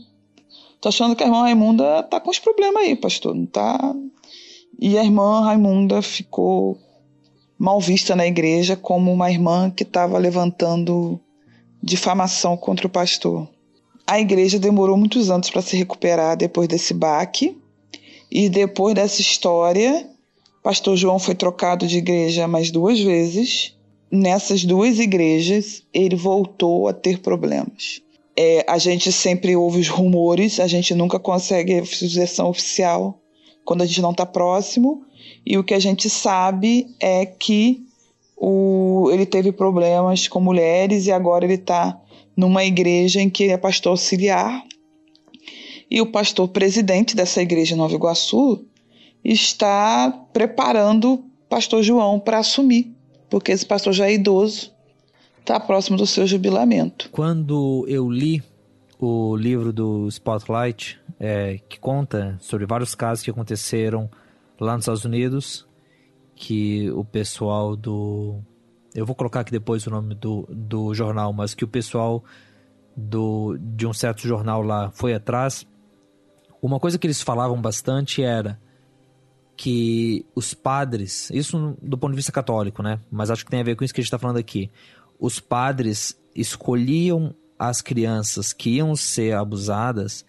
Tô 0.80 0.88
achando 0.88 1.14
que 1.14 1.22
a 1.22 1.26
irmã 1.26 1.42
Raimunda 1.42 2.02
tá 2.04 2.18
com 2.20 2.30
os 2.30 2.38
problemas 2.38 2.82
aí, 2.82 2.96
pastor. 2.96 3.34
Não 3.34 3.44
tá. 3.44 3.94
E 4.80 4.96
a 4.96 5.04
irmã 5.04 5.42
Raimunda 5.42 6.00
ficou 6.00 6.78
mal 7.58 7.78
vista 7.80 8.16
na 8.16 8.26
igreja 8.26 8.76
como 8.76 9.12
uma 9.12 9.30
irmã 9.30 9.70
que 9.70 9.82
estava 9.82 10.16
levantando 10.16 11.20
difamação 11.82 12.56
contra 12.56 12.86
o 12.86 12.90
pastor. 12.90 13.46
A 14.06 14.20
igreja 14.20 14.58
demorou 14.58 14.96
muitos 14.96 15.30
anos 15.30 15.50
para 15.50 15.62
se 15.62 15.76
recuperar 15.76 16.36
depois 16.36 16.68
desse 16.68 16.92
baque. 16.92 17.56
E 18.30 18.48
depois 18.48 18.94
dessa 18.94 19.20
história, 19.20 20.08
pastor 20.62 20.96
João 20.96 21.18
foi 21.18 21.34
trocado 21.34 21.86
de 21.86 21.98
igreja 21.98 22.48
mais 22.48 22.70
duas 22.70 23.00
vezes 23.00 23.74
nessas 24.14 24.64
duas 24.64 24.98
igrejas 25.00 25.82
ele 25.92 26.14
voltou 26.14 26.86
a 26.88 26.92
ter 26.92 27.18
problemas. 27.18 28.00
É, 28.36 28.64
a 28.68 28.78
gente 28.78 29.12
sempre 29.12 29.56
ouve 29.56 29.80
os 29.80 29.88
rumores, 29.88 30.60
a 30.60 30.66
gente 30.66 30.94
nunca 30.94 31.18
consegue 31.18 31.80
a 31.80 31.84
sugestão 31.84 32.48
oficial 32.48 33.20
quando 33.64 33.82
a 33.82 33.86
gente 33.86 34.02
não 34.02 34.10
está 34.10 34.26
próximo, 34.26 35.04
e 35.44 35.56
o 35.56 35.64
que 35.64 35.72
a 35.72 35.78
gente 35.78 36.10
sabe 36.10 36.86
é 37.00 37.24
que 37.24 37.82
o, 38.36 39.08
ele 39.10 39.24
teve 39.24 39.52
problemas 39.52 40.28
com 40.28 40.38
mulheres 40.38 41.06
e 41.06 41.12
agora 41.12 41.44
ele 41.44 41.54
está 41.54 41.98
numa 42.36 42.64
igreja 42.64 43.20
em 43.20 43.30
que 43.30 43.44
ele 43.44 43.52
é 43.52 43.58
pastor 43.58 43.90
auxiliar. 43.90 44.62
E 45.90 46.00
o 46.00 46.06
pastor 46.06 46.48
presidente 46.48 47.14
dessa 47.14 47.42
igreja 47.42 47.74
em 47.74 47.78
Nova 47.78 47.94
Iguaçu 47.94 48.64
está 49.22 50.10
preparando 50.32 51.14
o 51.14 51.24
pastor 51.48 51.82
João 51.82 52.18
para 52.18 52.38
assumir 52.38 52.94
porque 53.34 53.50
esse 53.50 53.66
pastor 53.66 53.92
já 53.92 54.06
é 54.06 54.14
idoso, 54.14 54.72
está 55.40 55.58
próximo 55.58 55.96
do 55.96 56.06
seu 56.06 56.24
jubilamento. 56.24 57.08
Quando 57.10 57.84
eu 57.88 58.08
li 58.08 58.40
o 58.96 59.36
livro 59.36 59.72
do 59.72 60.06
Spotlight, 60.06 61.00
é, 61.18 61.58
que 61.68 61.80
conta 61.80 62.38
sobre 62.40 62.64
vários 62.64 62.94
casos 62.94 63.24
que 63.24 63.30
aconteceram 63.32 64.08
lá 64.60 64.74
nos 64.74 64.84
Estados 64.84 65.04
Unidos, 65.04 65.66
que 66.36 66.88
o 66.92 67.04
pessoal 67.04 67.74
do. 67.74 68.38
Eu 68.94 69.04
vou 69.04 69.14
colocar 69.14 69.40
aqui 69.40 69.50
depois 69.50 69.86
o 69.86 69.90
nome 69.90 70.14
do, 70.14 70.46
do 70.48 70.94
jornal, 70.94 71.32
mas 71.32 71.54
que 71.54 71.64
o 71.64 71.68
pessoal 71.68 72.22
do, 72.96 73.56
de 73.58 73.86
um 73.86 73.92
certo 73.92 74.22
jornal 74.22 74.62
lá 74.62 74.90
foi 74.92 75.14
atrás. 75.14 75.66
Uma 76.62 76.78
coisa 76.78 76.98
que 76.98 77.06
eles 77.06 77.20
falavam 77.20 77.60
bastante 77.60 78.22
era 78.22 78.58
que 79.56 80.24
os 80.34 80.54
padres, 80.54 81.30
isso 81.30 81.76
do 81.82 81.98
ponto 81.98 82.12
de 82.12 82.16
vista 82.16 82.32
católico, 82.32 82.82
né? 82.82 83.00
Mas 83.10 83.30
acho 83.30 83.44
que 83.44 83.50
tem 83.50 83.60
a 83.60 83.64
ver 83.64 83.76
com 83.76 83.84
isso 83.84 83.92
que 83.92 84.00
a 84.00 84.02
gente 84.02 84.08
está 84.08 84.18
falando 84.18 84.38
aqui. 84.38 84.70
Os 85.18 85.40
padres 85.40 86.16
escolhiam 86.34 87.34
as 87.58 87.80
crianças 87.80 88.52
que 88.52 88.76
iam 88.76 88.94
ser 88.96 89.34
abusadas 89.34 90.24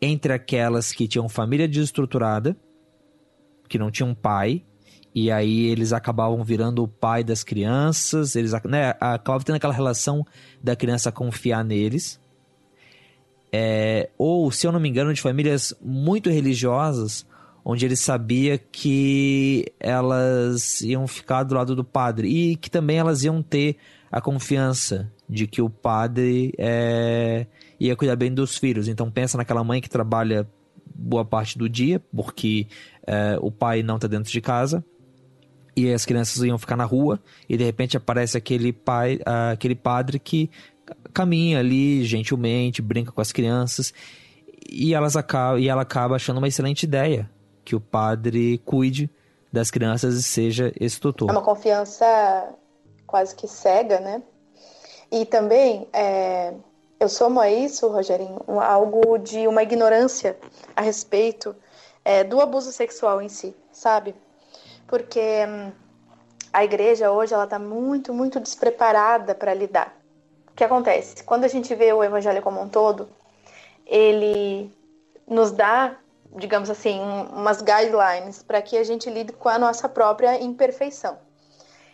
entre 0.00 0.32
aquelas 0.32 0.92
que 0.92 1.08
tinham 1.08 1.28
família 1.28 1.66
desestruturada, 1.66 2.56
que 3.68 3.78
não 3.78 3.90
tinham 3.90 4.14
pai, 4.14 4.64
e 5.16 5.30
aí 5.30 5.64
eles 5.68 5.94
acabavam 5.94 6.44
virando 6.44 6.82
o 6.82 6.86
pai 6.86 7.24
das 7.24 7.42
crianças, 7.42 8.36
eles 8.36 8.52
né, 8.66 8.90
acabavam 9.00 9.46
tendo 9.46 9.56
aquela 9.56 9.72
relação 9.72 10.26
da 10.62 10.76
criança 10.76 11.10
confiar 11.10 11.64
neles. 11.64 12.20
É, 13.50 14.10
ou, 14.18 14.50
se 14.50 14.66
eu 14.66 14.72
não 14.72 14.78
me 14.78 14.90
engano, 14.90 15.14
de 15.14 15.22
famílias 15.22 15.72
muito 15.80 16.28
religiosas, 16.28 17.26
onde 17.64 17.86
ele 17.86 17.96
sabia 17.96 18.58
que 18.58 19.64
elas 19.80 20.82
iam 20.82 21.06
ficar 21.06 21.44
do 21.44 21.54
lado 21.54 21.74
do 21.74 21.82
padre 21.82 22.28
e 22.28 22.56
que 22.56 22.70
também 22.70 22.98
elas 22.98 23.24
iam 23.24 23.42
ter 23.42 23.78
a 24.12 24.20
confiança 24.20 25.10
de 25.26 25.46
que 25.46 25.62
o 25.62 25.70
padre 25.70 26.52
é, 26.58 27.46
ia 27.80 27.96
cuidar 27.96 28.16
bem 28.16 28.34
dos 28.34 28.58
filhos. 28.58 28.86
Então 28.86 29.10
pensa 29.10 29.38
naquela 29.38 29.64
mãe 29.64 29.80
que 29.80 29.88
trabalha 29.88 30.46
boa 30.94 31.24
parte 31.24 31.56
do 31.56 31.70
dia 31.70 32.02
porque 32.14 32.66
é, 33.06 33.38
o 33.40 33.50
pai 33.50 33.82
não 33.82 33.96
está 33.96 34.06
dentro 34.06 34.30
de 34.30 34.42
casa 34.42 34.84
e 35.76 35.92
as 35.92 36.06
crianças 36.06 36.42
iam 36.42 36.58
ficar 36.58 36.76
na 36.76 36.84
rua 36.84 37.20
e 37.48 37.56
de 37.56 37.64
repente 37.64 37.96
aparece 37.96 38.36
aquele 38.36 38.72
pai, 38.72 39.20
aquele 39.52 39.74
padre 39.74 40.18
que 40.18 40.50
caminha 41.12 41.58
ali 41.58 42.04
gentilmente, 42.04 42.80
brinca 42.80 43.12
com 43.12 43.20
as 43.20 43.30
crianças 43.30 43.92
e 44.68 44.94
elas 44.94 45.16
acabam 45.16 45.60
e 45.60 45.68
ela 45.68 45.82
acaba 45.82 46.16
achando 46.16 46.38
uma 46.38 46.48
excelente 46.48 46.84
ideia 46.84 47.30
que 47.64 47.76
o 47.76 47.80
padre 47.80 48.58
cuide 48.64 49.10
das 49.52 49.70
crianças 49.70 50.14
e 50.16 50.22
seja 50.22 50.72
esse 50.80 51.00
tutor. 51.00 51.28
É 51.28 51.32
uma 51.32 51.42
confiança 51.42 52.48
quase 53.06 53.34
que 53.34 53.46
cega, 53.46 54.00
né? 54.00 54.22
E 55.10 55.24
também 55.24 55.86
é, 55.92 56.52
eu 56.98 57.08
somo 57.08 57.40
a 57.40 57.50
isso, 57.50 57.88
Rogerinho, 57.88 58.42
algo 58.60 59.18
de 59.18 59.46
uma 59.46 59.62
ignorância 59.62 60.36
a 60.74 60.80
respeito 60.80 61.54
é, 62.04 62.24
do 62.24 62.40
abuso 62.40 62.72
sexual 62.72 63.20
em 63.20 63.28
si, 63.28 63.54
sabe? 63.70 64.14
Porque 64.86 65.44
hum, 65.48 65.72
a 66.52 66.64
igreja 66.64 67.10
hoje 67.10 67.34
ela 67.34 67.44
está 67.44 67.58
muito, 67.58 68.14
muito 68.14 68.40
despreparada 68.40 69.34
para 69.34 69.54
lidar. 69.54 69.96
O 70.50 70.52
que 70.54 70.64
acontece? 70.64 71.22
Quando 71.24 71.44
a 71.44 71.48
gente 71.48 71.74
vê 71.74 71.92
o 71.92 72.02
evangelho 72.02 72.42
como 72.42 72.60
um 72.60 72.68
todo, 72.68 73.08
ele 73.86 74.72
nos 75.26 75.50
dá 75.50 75.96
digamos 76.36 76.68
assim, 76.68 77.00
umas 77.32 77.62
guidelines 77.62 78.42
para 78.42 78.60
que 78.60 78.76
a 78.76 78.84
gente 78.84 79.08
lide 79.08 79.32
com 79.32 79.48
a 79.48 79.58
nossa 79.58 79.88
própria 79.88 80.40
imperfeição. 80.40 81.18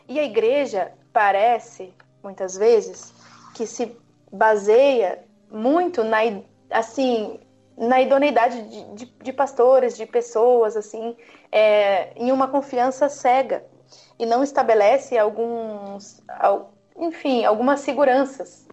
E 0.09 0.18
a 0.18 0.24
igreja 0.24 0.93
parece, 1.12 1.95
muitas 2.22 2.57
vezes, 2.57 3.14
que 3.55 3.66
se 3.66 3.97
baseia 4.30 5.24
muito 5.51 6.03
na, 6.03 6.18
assim, 6.70 7.38
na 7.83 8.01
idoneidade 8.01 8.62
de, 8.62 8.85
de, 8.95 9.07
de 9.07 9.33
pastores, 9.33 9.97
de 9.97 10.07
pessoas, 10.07 10.76
assim, 10.76 11.16
é, 11.51 12.12
em 12.14 12.30
uma 12.30 12.47
confiança 12.47 13.09
cega 13.09 13.64
e 14.18 14.24
não 14.24 14.45
estabelece 14.45 15.18
alguns, 15.18 16.22
enfim, 16.97 17.45
algumas 17.45 17.80
seguranças 17.80 18.68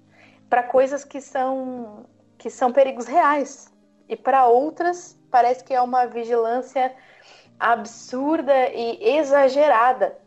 para 0.47 0.62
coisas 0.62 1.03
que 1.03 1.20
são 1.20 2.05
que 2.38 2.49
são 2.49 2.72
perigos 2.72 3.05
reais 3.05 3.74
e 4.07 4.16
para 4.16 4.45
outras 4.45 5.20
parece 5.30 5.64
que 5.64 5.74
é 5.74 5.82
uma 5.82 6.05
vigilância 6.05 6.93
absurda 7.60 8.70
e 8.70 9.18
exagerada. 9.18 10.18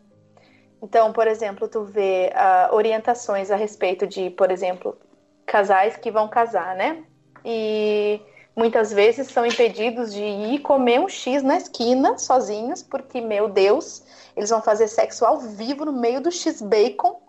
Então, 0.81 1.11
por 1.11 1.25
exemplo, 1.25 1.67
tu 1.67 1.83
vê 1.83 2.31
uh, 2.35 2.75
orientações 2.75 3.49
a 3.49 3.55
respeito 3.55 4.05
de, 4.05 4.29
por 4.29 4.51
exemplo, 4.51 4.95
casais 5.45 5.97
que 5.97 6.11
vão 6.11 6.27
casar, 6.27 6.75
né? 6.75 7.03
E 7.43 8.21
muitas 8.55 8.93
vezes 8.93 9.27
são 9.27 9.45
impedidos 9.45 10.13
de 10.13 10.23
ir 10.23 10.59
comer 10.59 10.99
um 10.99 11.09
X 11.09 11.41
na 11.41 11.57
esquina 11.57 12.17
sozinhos, 12.17 12.83
porque, 12.83 13.19
meu 13.19 13.49
Deus, 13.49 14.03
eles 14.35 14.49
vão 14.49 14.61
fazer 14.61 14.87
sexo 14.87 15.25
ao 15.25 15.39
vivo 15.39 15.85
no 15.85 15.93
meio 15.93 16.21
do 16.21 16.31
X-Bacon. 16.31 17.21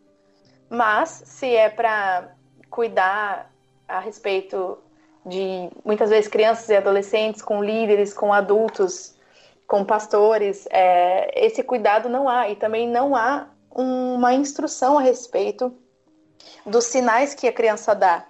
Mas, 0.69 1.23
se 1.27 1.55
é 1.55 1.69
para 1.69 2.35
cuidar 2.71 3.51
a 3.89 4.01
respeito 4.01 4.79
de 5.25 5.71
muitas 5.85 6.11
vezes 6.11 6.29
crianças 6.29 6.69
e 6.69 6.77
adolescentes 6.77 7.41
com 7.41 7.63
líderes, 7.63 8.13
com 8.13 8.33
adultos, 8.33 9.15
com 9.67 9.85
pastores, 9.85 10.67
é, 10.71 11.47
esse 11.47 11.63
cuidado 11.63 12.09
não 12.09 12.29
há 12.29 12.51
e 12.51 12.57
também 12.57 12.89
não 12.89 13.17
há 13.17 13.49
uma 13.71 14.35
instrução 14.35 14.99
a 14.99 15.03
respeito 15.03 15.75
dos 16.65 16.85
sinais 16.85 17.35
que 17.35 17.49
a 17.49 17.53
criança 17.53 17.95
dá, 17.95 18.27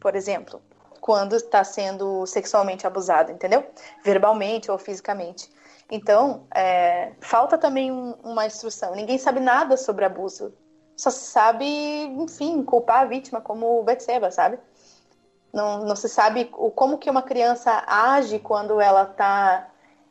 por 0.00 0.14
exemplo, 0.14 0.60
quando 1.06 1.36
está 1.36 1.62
sendo 1.62 2.26
sexualmente 2.26 2.84
abusado, 2.84 3.30
entendeu? 3.30 3.64
Verbalmente 4.04 4.72
ou 4.72 4.76
fisicamente. 4.76 5.48
Então, 5.88 6.48
é, 6.52 7.12
falta 7.20 7.56
também 7.56 7.92
um, 7.92 8.16
uma 8.24 8.44
instrução. 8.44 8.92
Ninguém 8.92 9.16
sabe 9.16 9.38
nada 9.38 9.76
sobre 9.76 10.04
abuso. 10.04 10.52
Só 10.96 11.08
se 11.08 11.26
sabe, 11.26 11.64
enfim, 11.64 12.60
culpar 12.64 13.02
a 13.02 13.04
vítima 13.04 13.40
como 13.40 13.78
o 13.78 13.84
Betseba, 13.84 14.32
sabe? 14.32 14.58
Não, 15.52 15.84
não 15.84 15.94
se 15.94 16.08
sabe 16.08 16.50
o, 16.52 16.72
como 16.72 16.98
que 16.98 17.08
uma 17.08 17.22
criança 17.22 17.84
age 17.86 18.40
quando 18.40 18.80
ela 18.80 19.04
tá, 19.06 19.68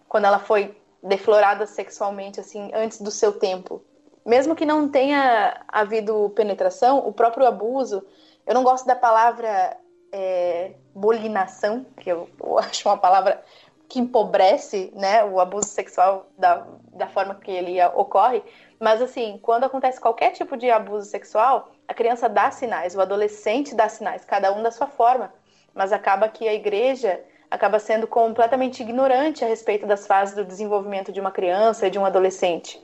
quando 0.08 0.24
ela 0.24 0.40
foi 0.40 0.82
deflorada 1.04 1.68
sexualmente 1.68 2.40
assim 2.40 2.72
antes 2.74 3.02
do 3.02 3.12
seu 3.12 3.34
tempo. 3.34 3.84
Mesmo 4.26 4.56
que 4.56 4.66
não 4.66 4.88
tenha 4.88 5.62
havido 5.68 6.32
penetração, 6.38 7.06
o 7.06 7.12
próprio 7.12 7.46
abuso, 7.46 8.02
eu 8.48 8.54
não 8.54 8.64
gosto 8.64 8.86
da 8.86 8.96
palavra 8.96 9.76
é, 10.16 10.72
bolinação, 10.94 11.86
que 11.98 12.10
eu, 12.10 12.30
eu 12.42 12.58
acho 12.64 12.88
uma 12.88 12.98
palavra 12.98 13.44
que 13.90 14.00
empobrece 14.00 14.92
né, 14.96 15.24
o 15.26 15.40
abuso 15.40 15.68
sexual 15.68 16.28
da, 16.38 16.66
da 16.94 17.08
forma 17.08 17.36
que 17.36 17.52
ele 17.52 17.84
ocorre. 17.88 18.42
Mas, 18.80 19.02
assim, 19.02 19.38
quando 19.42 19.66
acontece 19.66 20.00
qualquer 20.00 20.32
tipo 20.32 20.56
de 20.56 20.72
abuso 20.72 21.08
sexual, 21.08 21.70
a 21.88 21.94
criança 21.94 22.28
dá 22.30 22.50
sinais, 22.50 22.96
o 22.96 23.02
adolescente 23.02 23.76
dá 23.76 23.88
sinais, 23.90 24.24
cada 24.26 24.52
um 24.54 24.64
da 24.64 24.72
sua 24.72 24.88
forma. 24.88 25.34
Mas 25.74 25.92
acaba 25.92 26.30
que 26.30 26.48
a 26.48 26.54
igreja 26.54 27.22
acaba 27.52 27.78
sendo 27.78 28.08
completamente 28.08 28.82
ignorante 28.82 29.44
a 29.44 29.48
respeito 29.48 29.86
das 29.86 30.08
fases 30.08 30.34
do 30.34 30.46
desenvolvimento 30.46 31.12
de 31.12 31.20
uma 31.20 31.32
criança 31.32 31.88
e 31.88 31.90
de 31.92 32.00
um 32.00 32.06
adolescente. 32.06 32.82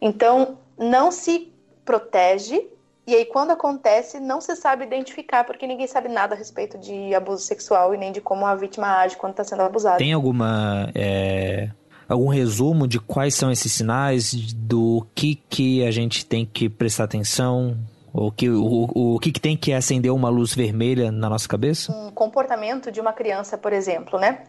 Então, 0.00 0.58
não 0.78 1.10
se 1.10 1.52
protege 1.84 2.68
e 3.06 3.14
aí, 3.14 3.26
quando 3.26 3.50
acontece, 3.50 4.18
não 4.18 4.40
se 4.40 4.56
sabe 4.56 4.84
identificar, 4.84 5.44
porque 5.44 5.66
ninguém 5.66 5.86
sabe 5.86 6.08
nada 6.08 6.34
a 6.34 6.38
respeito 6.38 6.78
de 6.78 7.14
abuso 7.14 7.42
sexual 7.42 7.94
e 7.94 7.98
nem 7.98 8.10
de 8.10 8.20
como 8.20 8.46
a 8.46 8.54
vítima 8.54 8.98
age 8.98 9.16
quando 9.16 9.32
está 9.32 9.44
sendo 9.44 9.62
abusada. 9.62 9.98
Tem 9.98 10.12
alguma. 10.12 10.90
É, 10.94 11.68
algum 12.08 12.28
resumo 12.28 12.88
de 12.88 12.98
quais 12.98 13.34
são 13.34 13.50
esses 13.50 13.72
sinais, 13.72 14.32
do 14.54 15.06
que, 15.14 15.34
que 15.34 15.84
a 15.84 15.90
gente 15.90 16.24
tem 16.24 16.46
que 16.46 16.68
prestar 16.68 17.04
atenção? 17.04 17.76
O 18.10 18.30
que, 18.30 18.48
o, 18.48 18.90
o 18.94 19.18
que, 19.18 19.32
que 19.32 19.40
tem 19.40 19.56
que 19.56 19.72
acender 19.72 20.10
uma 20.10 20.30
luz 20.30 20.54
vermelha 20.54 21.10
na 21.10 21.28
nossa 21.28 21.48
cabeça? 21.48 21.92
Um 21.92 22.10
comportamento 22.10 22.90
de 22.90 23.00
uma 23.00 23.12
criança, 23.12 23.58
por 23.58 23.72
exemplo, 23.72 24.18
né? 24.18 24.44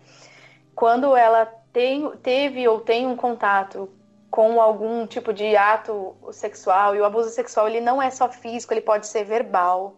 Quando 0.73 1.15
ela 1.15 1.45
tem, 1.73 2.09
teve 2.21 2.65
ou 2.67 2.79
tem 2.79 3.07
um 3.07 3.15
contato 3.15 3.89
com 4.35 4.59
algum 4.59 5.07
tipo 5.07 5.31
de 5.31 5.55
ato 5.55 6.13
sexual. 6.33 6.93
E 6.93 6.99
o 6.99 7.05
abuso 7.05 7.29
sexual 7.29 7.69
ele 7.69 7.79
não 7.79 8.01
é 8.01 8.11
só 8.11 8.27
físico, 8.29 8.73
ele 8.73 8.81
pode 8.81 9.07
ser 9.07 9.23
verbal, 9.23 9.95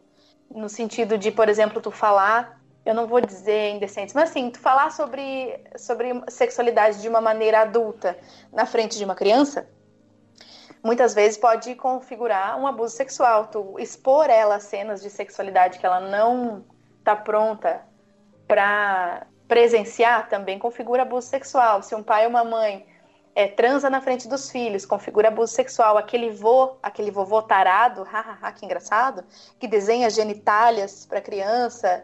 no 0.50 0.70
sentido 0.70 1.18
de, 1.18 1.32
por 1.32 1.50
exemplo, 1.50 1.82
tu 1.82 1.90
falar, 1.90 2.62
eu 2.86 2.94
não 2.94 3.08
vou 3.08 3.20
dizer 3.20 3.72
indecentes, 3.72 4.14
mas 4.14 4.30
assim, 4.30 4.52
tu 4.52 4.60
falar 4.60 4.92
sobre, 4.92 5.60
sobre 5.76 6.22
sexualidade 6.30 7.02
de 7.02 7.10
uma 7.10 7.20
maneira 7.20 7.62
adulta 7.62 8.16
na 8.54 8.68
frente 8.68 8.96
de 8.96 9.04
uma 9.04 9.16
criança, 9.16 9.68
muitas 10.84 11.16
vezes 11.16 11.36
pode 11.36 11.74
configurar 11.74 12.60
um 12.60 12.68
abuso 12.68 12.96
sexual. 12.96 13.48
Tu 13.48 13.80
expor 13.80 14.30
ela 14.30 14.58
a 14.58 14.60
cenas 14.60 15.02
de 15.02 15.10
sexualidade 15.10 15.80
que 15.80 15.86
ela 15.86 16.00
não 16.00 16.64
tá 17.04 17.16
pronta 17.16 17.82
para 18.48 19.26
presenciar 19.48 20.30
também 20.30 20.60
configura 20.60 21.02
abuso 21.02 21.28
sexual. 21.28 21.82
Se 21.82 21.96
um 21.96 22.04
pai 22.04 22.26
ou 22.26 22.30
uma 22.30 22.44
mãe 22.44 22.86
é, 23.38 23.48
transa 23.48 23.88
na 23.88 24.02
frente 24.02 24.28
dos 24.28 24.50
filhos, 24.50 24.84
configura 24.84 25.28
abuso 25.28 25.54
sexual, 25.54 25.96
aquele 25.96 26.32
vô, 26.32 26.76
aquele 26.82 27.12
vovô 27.12 27.40
tarado, 27.40 28.02
hahaha, 28.02 28.52
que 28.52 28.66
engraçado, 28.66 29.24
que 29.60 29.68
desenha 29.68 30.10
genitálias 30.10 31.06
para 31.06 31.22
criança 31.22 32.04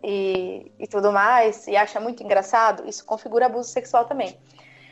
e, 0.00 0.70
e 0.78 0.86
tudo 0.86 1.10
mais, 1.10 1.66
e 1.66 1.76
acha 1.76 1.98
muito 1.98 2.22
engraçado, 2.22 2.88
isso 2.88 3.04
configura 3.04 3.46
abuso 3.46 3.68
sexual 3.68 4.04
também. 4.04 4.38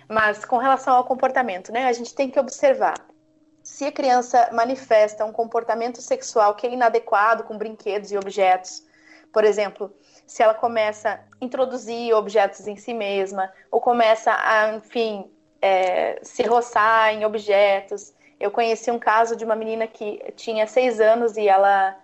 Mas 0.09 0.45
com 0.45 0.57
relação 0.57 0.97
ao 0.97 1.05
comportamento, 1.05 1.71
né, 1.71 1.87
a 1.87 1.93
gente 1.93 2.13
tem 2.17 2.29
que 2.29 2.41
observar 2.41 2.97
se 3.63 3.85
a 3.85 3.93
criança 3.93 4.51
manifesta 4.53 5.25
um 5.25 5.31
comportamento 5.31 6.03
sexual 6.03 6.57
que 6.57 6.67
é 6.67 6.73
inadequado 6.73 7.45
com 7.45 7.57
brinquedos 7.57 8.11
e 8.11 8.19
objetos, 8.19 8.83
por 9.33 9.45
exemplo, 9.45 9.95
se 10.27 10.43
ela 10.43 10.55
começa 10.55 11.11
a 11.11 11.45
introduzir 11.45 12.13
objetos 12.13 12.67
em 12.67 12.75
si 12.75 12.93
mesma, 12.93 13.53
ou 13.71 13.81
começa 13.81 14.33
a, 14.33 14.75
enfim, 14.75 15.31
é, 15.61 16.19
se 16.23 16.43
roçar 16.43 17.15
em 17.15 17.25
objetos. 17.25 18.15
Eu 18.39 18.51
conheci 18.51 18.91
um 18.91 18.99
caso 18.99 19.35
de 19.37 19.45
uma 19.45 19.57
menina 19.57 19.87
que 19.87 20.23
tinha 20.37 20.67
seis 20.67 21.01
anos 21.01 21.37
e 21.37 21.49
ela 21.49 21.97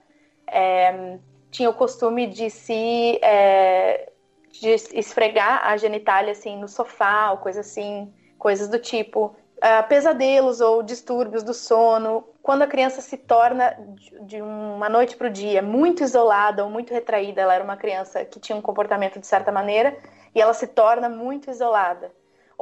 é, 0.47 1.19
tinha 1.51 1.69
o 1.69 1.75
costume 1.75 2.27
de 2.27 2.49
se 2.51 3.19
é, 3.23 4.11
de 4.51 4.71
esfregar 4.95 5.67
a 5.67 5.77
genitália 5.77 6.33
assim 6.33 6.59
no 6.59 6.69
sofá 6.69 7.31
ou 7.33 7.39
coisa 7.39 7.61
assim, 7.61 8.13
coisas 8.39 8.69
do 8.69 8.79
tipo. 8.79 9.37
Uh, 9.59 9.87
pesadelos 9.89 10.61
ou 10.61 10.83
distúrbios 10.83 11.45
do 11.45 11.55
sono, 11.55 12.25
quando 12.43 12.63
a 12.63 12.67
criança 12.67 13.01
se 13.01 13.17
torna 13.17 13.79
de 14.23 14.43
uma 14.43 14.89
noite 14.89 15.17
para 15.17 15.29
o 15.29 15.31
dia 15.31 15.63
muito 15.63 16.03
isolada 16.03 16.65
ou 16.65 16.71
muito 16.71 16.93
retraída, 16.93 17.43
ela 17.43 17.55
era 17.55 17.63
uma 17.63 17.77
criança 17.77 18.25
que 18.25 18.41
tinha 18.41 18.59
um 18.59 18.61
comportamento 18.61 19.21
de 19.21 19.27
certa 19.29 19.53
maneira 19.53 19.97
e 20.35 20.41
ela 20.41 20.53
se 20.53 20.67
torna 20.67 21.09
muito 21.09 21.49
isolada 21.49 22.11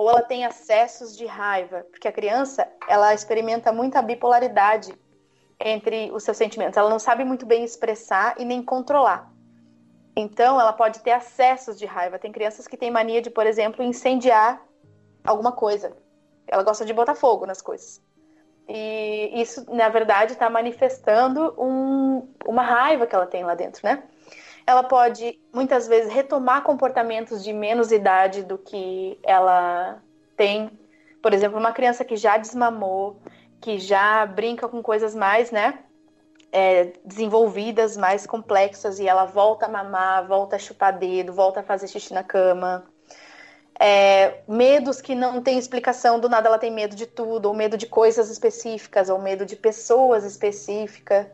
ou 0.01 0.09
ela 0.09 0.22
tem 0.22 0.46
acessos 0.46 1.14
de 1.14 1.26
raiva, 1.26 1.86
porque 1.90 2.09
a 2.09 2.12
criança 2.12 2.66
ela 2.88 3.12
experimenta 3.12 3.70
muita 3.70 4.01
bipolaridade 4.01 4.98
entre 5.61 6.11
os 6.11 6.22
seus 6.22 6.38
sentimentos. 6.38 6.78
Ela 6.78 6.88
não 6.88 6.98
sabe 6.98 7.22
muito 7.22 7.44
bem 7.44 7.62
expressar 7.62 8.34
e 8.38 8.44
nem 8.46 8.62
controlar. 8.62 9.30
Então, 10.16 10.59
ela 10.59 10.72
pode 10.72 11.01
ter 11.01 11.11
acessos 11.11 11.78
de 11.78 11.84
raiva. 11.84 12.18
Tem 12.18 12.32
crianças 12.32 12.66
que 12.66 12.78
têm 12.78 12.90
mania 12.90 13.20
de, 13.20 13.28
por 13.28 13.46
exemplo, 13.46 13.84
incendiar 13.84 14.62
alguma 15.22 15.53
coisa. 15.53 15.94
Ela 16.48 16.62
gosta 16.62 16.86
de 16.86 16.94
botar 16.94 17.14
fogo 17.14 17.44
nas 17.44 17.61
coisas. 17.61 18.01
E 18.66 19.38
isso, 19.38 19.66
na 19.70 19.90
verdade, 19.90 20.32
está 20.32 20.48
manifestando 20.48 21.55
um, 21.59 22.26
uma 22.46 22.62
raiva 22.62 23.07
que 23.07 23.14
ela 23.14 23.26
tem 23.26 23.44
lá 23.44 23.55
dentro, 23.55 23.82
né? 23.84 24.03
Ela 24.71 24.85
pode 24.85 25.39
muitas 25.53 25.89
vezes 25.89 26.12
retomar 26.12 26.62
comportamentos 26.62 27.43
de 27.43 27.53
menos 27.53 27.91
idade 27.91 28.45
do 28.45 28.57
que 28.57 29.18
ela 29.25 30.01
tem. 30.37 30.71
Por 31.21 31.35
exemplo, 31.35 31.59
uma 31.59 31.73
criança 31.73 32.05
que 32.05 32.16
já 32.16 32.37
desmamou, 32.37 33.21
que 33.61 33.79
já 33.79 34.25
brinca 34.25 34.68
com 34.68 34.81
coisas 34.81 35.12
mais, 35.14 35.51
né? 35.51 35.81
É, 36.53 36.93
desenvolvidas, 37.05 37.97
mais 37.97 38.27
complexas, 38.27 39.01
e 39.01 39.09
ela 39.09 39.25
volta 39.25 39.66
a 39.66 39.68
mamar, 39.68 40.27
volta 40.27 40.57
a 40.57 40.59
chupar 40.59 40.97
dedo, 40.97 41.33
volta 41.33 41.61
a 41.61 41.64
fazer 41.64 41.89
xixi 41.89 42.14
na 42.14 42.23
cama. 42.23 42.85
É, 43.79 44.43
medos 44.47 45.01
que 45.01 45.14
não 45.16 45.43
tem 45.43 45.59
explicação, 45.59 46.21
do 46.21 46.29
nada 46.29 46.49
ela 46.49 46.59
tem 46.59 46.71
medo 46.71 46.95
de 46.95 47.07
tudo, 47.07 47.47
ou 47.47 47.55
medo 47.55 47.77
de 47.77 47.87
coisas 47.87 48.31
específicas, 48.31 49.09
ou 49.09 49.18
medo 49.18 49.45
de 49.45 49.57
pessoas 49.57 50.25
específicas 50.25 51.27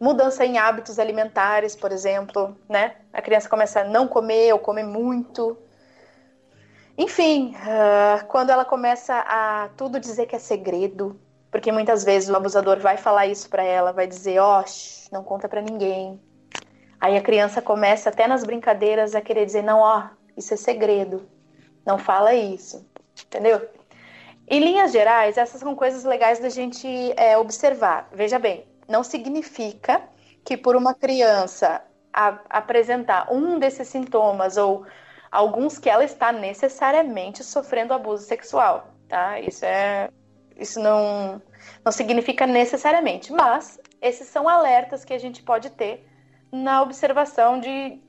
mudança 0.00 0.46
em 0.46 0.56
hábitos 0.56 0.98
alimentares, 0.98 1.76
por 1.76 1.92
exemplo, 1.92 2.56
né? 2.66 2.96
A 3.12 3.20
criança 3.20 3.48
começa 3.48 3.80
a 3.80 3.84
não 3.84 4.08
comer 4.08 4.52
ou 4.54 4.58
comer 4.58 4.84
muito. 4.84 5.58
Enfim, 6.96 7.54
uh, 7.54 8.26
quando 8.26 8.50
ela 8.50 8.64
começa 8.64 9.14
a 9.26 9.68
tudo 9.76 10.00
dizer 10.00 10.26
que 10.26 10.34
é 10.34 10.38
segredo, 10.38 11.20
porque 11.50 11.70
muitas 11.70 12.02
vezes 12.02 12.30
o 12.30 12.36
abusador 12.36 12.78
vai 12.78 12.96
falar 12.96 13.26
isso 13.26 13.48
para 13.50 13.62
ela, 13.62 13.92
vai 13.92 14.06
dizer, 14.06 14.38
ó, 14.38 14.60
oh, 14.60 15.12
não 15.12 15.22
conta 15.22 15.48
para 15.48 15.60
ninguém. 15.60 16.18
Aí 16.98 17.16
a 17.16 17.22
criança 17.22 17.60
começa 17.60 18.08
até 18.08 18.26
nas 18.26 18.44
brincadeiras 18.44 19.14
a 19.14 19.20
querer 19.20 19.44
dizer, 19.46 19.62
não, 19.62 19.80
ó, 19.80 20.08
isso 20.36 20.54
é 20.54 20.56
segredo, 20.56 21.26
não 21.84 21.98
fala 21.98 22.34
isso, 22.34 22.86
entendeu? 23.26 23.66
Em 24.46 24.60
linhas 24.60 24.92
gerais, 24.92 25.38
essas 25.38 25.60
são 25.60 25.74
coisas 25.74 26.04
legais 26.04 26.38
da 26.38 26.48
gente 26.48 26.86
é, 27.16 27.38
observar. 27.38 28.08
Veja 28.12 28.38
bem, 28.38 28.66
não 28.90 29.04
significa 29.04 30.02
que 30.44 30.56
por 30.56 30.74
uma 30.74 30.92
criança 30.94 31.80
apresentar 32.12 33.32
um 33.32 33.58
desses 33.58 33.86
sintomas 33.86 34.56
ou 34.56 34.84
alguns 35.30 35.78
que 35.78 35.88
ela 35.88 36.04
está 36.04 36.32
necessariamente 36.32 37.44
sofrendo 37.44 37.94
abuso 37.94 38.24
sexual, 38.24 38.88
tá? 39.08 39.38
Isso 39.38 39.64
é 39.64 40.10
isso 40.56 40.80
não 40.80 41.40
não 41.84 41.92
significa 41.92 42.46
necessariamente, 42.46 43.32
mas 43.32 43.78
esses 44.02 44.26
são 44.26 44.48
alertas 44.48 45.04
que 45.04 45.14
a 45.14 45.18
gente 45.18 45.42
pode 45.42 45.70
ter 45.70 46.06
na 46.50 46.82
observação 46.82 47.60
de 47.60 48.00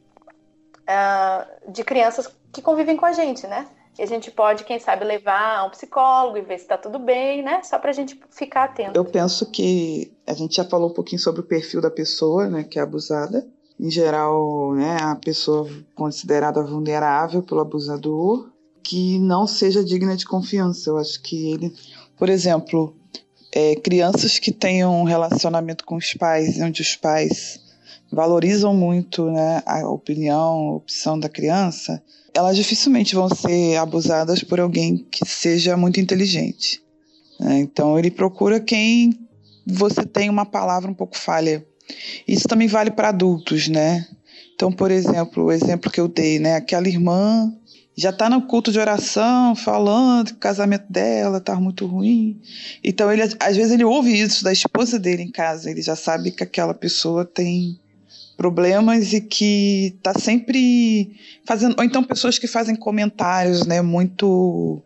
uh, 0.81 1.71
de 1.71 1.83
crianças 1.83 2.35
que 2.51 2.61
convivem 2.61 2.97
com 2.97 3.05
a 3.05 3.11
gente, 3.11 3.45
né? 3.45 3.67
E 3.99 4.03
a 4.03 4.05
gente 4.05 4.31
pode, 4.31 4.63
quem 4.63 4.79
sabe, 4.79 5.03
levar 5.03 5.59
a 5.59 5.65
um 5.65 5.69
psicólogo 5.69 6.37
e 6.37 6.41
ver 6.41 6.57
se 6.57 6.63
está 6.63 6.77
tudo 6.77 6.97
bem, 6.97 7.43
né? 7.43 7.61
Só 7.63 7.77
para 7.77 7.89
a 7.89 7.93
gente 7.93 8.19
ficar 8.29 8.65
atento. 8.65 8.97
Eu 8.97 9.05
penso 9.05 9.45
que 9.51 10.11
a 10.25 10.33
gente 10.33 10.55
já 10.55 10.63
falou 10.63 10.89
um 10.89 10.93
pouquinho 10.93 11.21
sobre 11.21 11.41
o 11.41 11.43
perfil 11.43 11.81
da 11.81 11.91
pessoa, 11.91 12.47
né, 12.47 12.63
que 12.63 12.79
é 12.79 12.81
abusada. 12.81 13.45
Em 13.79 13.89
geral, 13.89 14.73
né, 14.73 14.97
a 15.01 15.15
pessoa 15.15 15.67
considerada 15.95 16.63
vulnerável 16.63 17.41
pelo 17.41 17.61
abusador, 17.61 18.49
que 18.83 19.19
não 19.19 19.45
seja 19.45 19.83
digna 19.83 20.15
de 20.15 20.25
confiança. 20.25 20.89
Eu 20.89 20.97
acho 20.97 21.21
que 21.21 21.51
ele, 21.51 21.73
por 22.17 22.29
exemplo, 22.29 22.95
é, 23.51 23.75
crianças 23.75 24.39
que 24.39 24.51
tenham 24.51 25.01
um 25.01 25.03
relacionamento 25.03 25.83
com 25.83 25.95
os 25.95 26.13
pais, 26.13 26.61
onde 26.61 26.81
os 26.81 26.95
pais 26.95 27.59
valorizam 28.11 28.73
muito 28.73 29.25
né, 29.31 29.61
a 29.65 29.87
opinião, 29.87 30.69
a 30.69 30.75
opção 30.75 31.19
da 31.19 31.29
criança, 31.29 32.01
elas 32.33 32.55
dificilmente 32.55 33.15
vão 33.15 33.29
ser 33.29 33.77
abusadas 33.77 34.43
por 34.43 34.59
alguém 34.59 35.05
que 35.09 35.25
seja 35.25 35.75
muito 35.75 35.99
inteligente. 35.99 36.81
Né? 37.39 37.59
Então 37.59 37.97
ele 37.97 38.11
procura 38.11 38.59
quem 38.59 39.17
você 39.65 40.05
tem 40.05 40.29
uma 40.29 40.45
palavra 40.45 40.89
um 40.89 40.93
pouco 40.93 41.17
falha. 41.17 41.65
Isso 42.27 42.47
também 42.47 42.67
vale 42.67 42.91
para 42.91 43.09
adultos, 43.09 43.67
né? 43.67 44.07
Então, 44.55 44.71
por 44.71 44.91
exemplo, 44.91 45.45
o 45.45 45.51
exemplo 45.51 45.91
que 45.91 45.99
eu 45.99 46.07
dei, 46.07 46.39
né? 46.39 46.55
Aquela 46.55 46.87
irmã 46.87 47.51
já 47.95 48.09
está 48.11 48.29
no 48.29 48.43
culto 48.43 48.71
de 48.71 48.79
oração, 48.79 49.55
falando 49.55 50.27
que 50.27 50.33
o 50.33 50.37
casamento 50.37 50.85
dela 50.89 51.39
está 51.39 51.55
muito 51.55 51.85
ruim. 51.85 52.39
Então, 52.83 53.11
ele, 53.11 53.23
às 53.23 53.55
vezes, 53.55 53.71
ele 53.71 53.83
ouve 53.83 54.17
isso 54.17 54.43
da 54.43 54.53
esposa 54.53 54.97
dele 54.97 55.23
em 55.23 55.31
casa. 55.31 55.69
Ele 55.69 55.81
já 55.81 55.95
sabe 55.95 56.31
que 56.31 56.43
aquela 56.43 56.73
pessoa 56.73 57.25
tem 57.25 57.80
problemas 58.41 59.13
e 59.13 59.21
que 59.21 59.93
está 59.95 60.17
sempre 60.17 61.15
fazendo. 61.45 61.75
Ou 61.77 61.83
então, 61.83 62.03
pessoas 62.03 62.39
que 62.39 62.47
fazem 62.47 62.75
comentários 62.75 63.67
né, 63.67 63.83
muito 63.83 64.81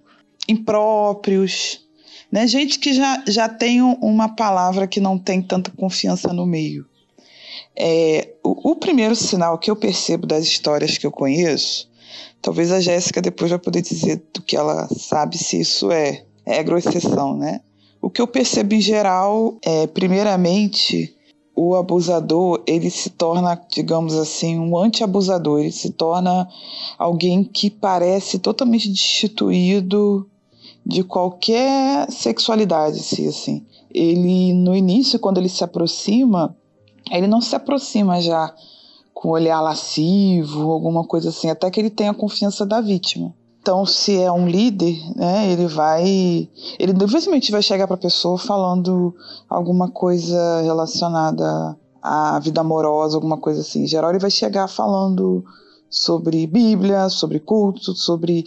impróprios. 0.46 1.86
Né? 2.30 2.46
Gente 2.48 2.80
que 2.80 2.94
já, 2.94 3.24
já 3.26 3.48
tem 3.48 3.82
uma 3.82 4.36
palavra 4.36 4.86
que 4.86 5.00
não 5.00 5.18
tem 5.18 5.42
tanta 5.42 5.72
confiança 5.72 6.34
no 6.34 6.46
meio. 6.46 6.86
É, 7.78 8.34
o, 8.44 8.72
o 8.72 8.76
primeiro 8.76 9.16
sinal 9.16 9.58
que 9.58 9.72
eu 9.72 9.76
percebo 9.76 10.28
das 10.28 10.44
histórias 10.44 10.98
que 10.98 11.08
eu 11.08 11.12
conheço 11.12 11.90
Talvez 12.46 12.72
a 12.72 12.80
Jéssica 12.80 13.24
depois 13.24 13.50
vai 13.50 13.58
poder 13.58 13.82
dizer 13.82 14.22
do 14.32 14.40
que 14.40 14.56
ela 14.56 14.88
sabe 14.90 15.36
se 15.36 15.60
isso 15.60 15.92
é 15.92 16.26
regra 16.46 16.76
ou 16.76 16.78
exceção, 16.78 17.36
né? 17.36 17.60
O 18.00 18.08
que 18.08 18.22
eu 18.22 18.28
percebo 18.28 18.76
em 18.76 18.82
geral 18.82 19.58
é, 19.64 19.88
primeiramente, 19.88 21.15
o 21.56 21.76
abusador 21.76 22.62
ele 22.68 22.90
se 22.90 23.10
torna, 23.10 23.60
digamos 23.72 24.14
assim, 24.16 24.60
um 24.60 24.78
anti-abusador. 24.78 25.62
Ele 25.62 25.72
se 25.72 25.92
torna 25.92 26.48
alguém 26.98 27.44
que 27.44 27.70
parece 27.70 28.38
totalmente 28.38 28.90
destituído 28.90 30.28
de 30.86 31.04
qualquer 31.04 32.12
sexualidade, 32.12 33.00
se 33.00 33.26
assim. 33.28 33.66
Ele 33.90 34.54
no 34.54 34.76
início, 34.76 35.18
quando 35.18 35.38
ele 35.38 35.48
se 35.48 35.64
aproxima, 35.64 36.56
ele 37.10 37.28
não 37.28 37.40
se 37.40 37.56
aproxima 37.56 38.22
já 38.22 38.54
com 39.14 39.30
olhar 39.30 39.62
lascivo, 39.62 40.70
alguma 40.70 41.06
coisa 41.06 41.30
assim, 41.30 41.50
até 41.50 41.72
que 41.72 41.80
ele 41.80 41.90
tenha 41.90 42.12
a 42.12 42.16
confiança 42.16 42.66
da 42.66 42.82
vítima. 42.82 43.34
Então, 43.66 43.84
se 43.84 44.22
é 44.22 44.32
um 44.32 44.48
líder, 44.48 44.96
né, 45.16 45.52
ele 45.52 45.66
vai. 45.66 46.48
Ele 46.78 46.94
dificilmente 46.94 47.52
vai 47.52 47.64
chegar 47.64 47.88
para 47.88 47.96
a 47.96 48.00
pessoa 48.00 48.38
falando 48.38 49.12
alguma 49.50 49.90
coisa 49.90 50.62
relacionada 50.62 51.76
à 52.00 52.38
vida 52.38 52.62
amorosa, 52.62 53.18
alguma 53.18 53.38
coisa 53.38 53.62
assim. 53.62 53.82
Em 53.82 53.88
geral, 53.88 54.12
ele 54.12 54.20
vai 54.20 54.30
chegar 54.30 54.68
falando 54.68 55.44
sobre 55.90 56.46
Bíblia, 56.46 57.10
sobre 57.10 57.40
culto, 57.40 57.96
sobre 57.96 58.44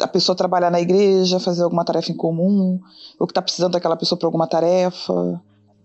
a 0.00 0.08
pessoa 0.08 0.34
trabalhar 0.34 0.70
na 0.70 0.80
igreja, 0.80 1.38
fazer 1.38 1.64
alguma 1.64 1.84
tarefa 1.84 2.10
em 2.10 2.16
comum, 2.16 2.80
ou 3.20 3.26
que 3.26 3.32
está 3.32 3.42
precisando 3.42 3.72
daquela 3.72 3.94
pessoa 3.94 4.18
para 4.18 4.26
alguma 4.26 4.46
tarefa. 4.46 5.38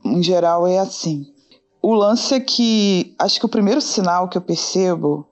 Em 0.05 0.23
geral, 0.23 0.65
é 0.65 0.79
assim. 0.79 1.25
O 1.81 1.93
lance 1.93 2.33
é 2.33 2.39
que 2.39 3.13
acho 3.19 3.37
que 3.37 3.45
o 3.45 3.49
primeiro 3.49 3.81
sinal 3.81 4.29
que 4.29 4.37
eu 4.37 4.41
percebo 4.41 5.27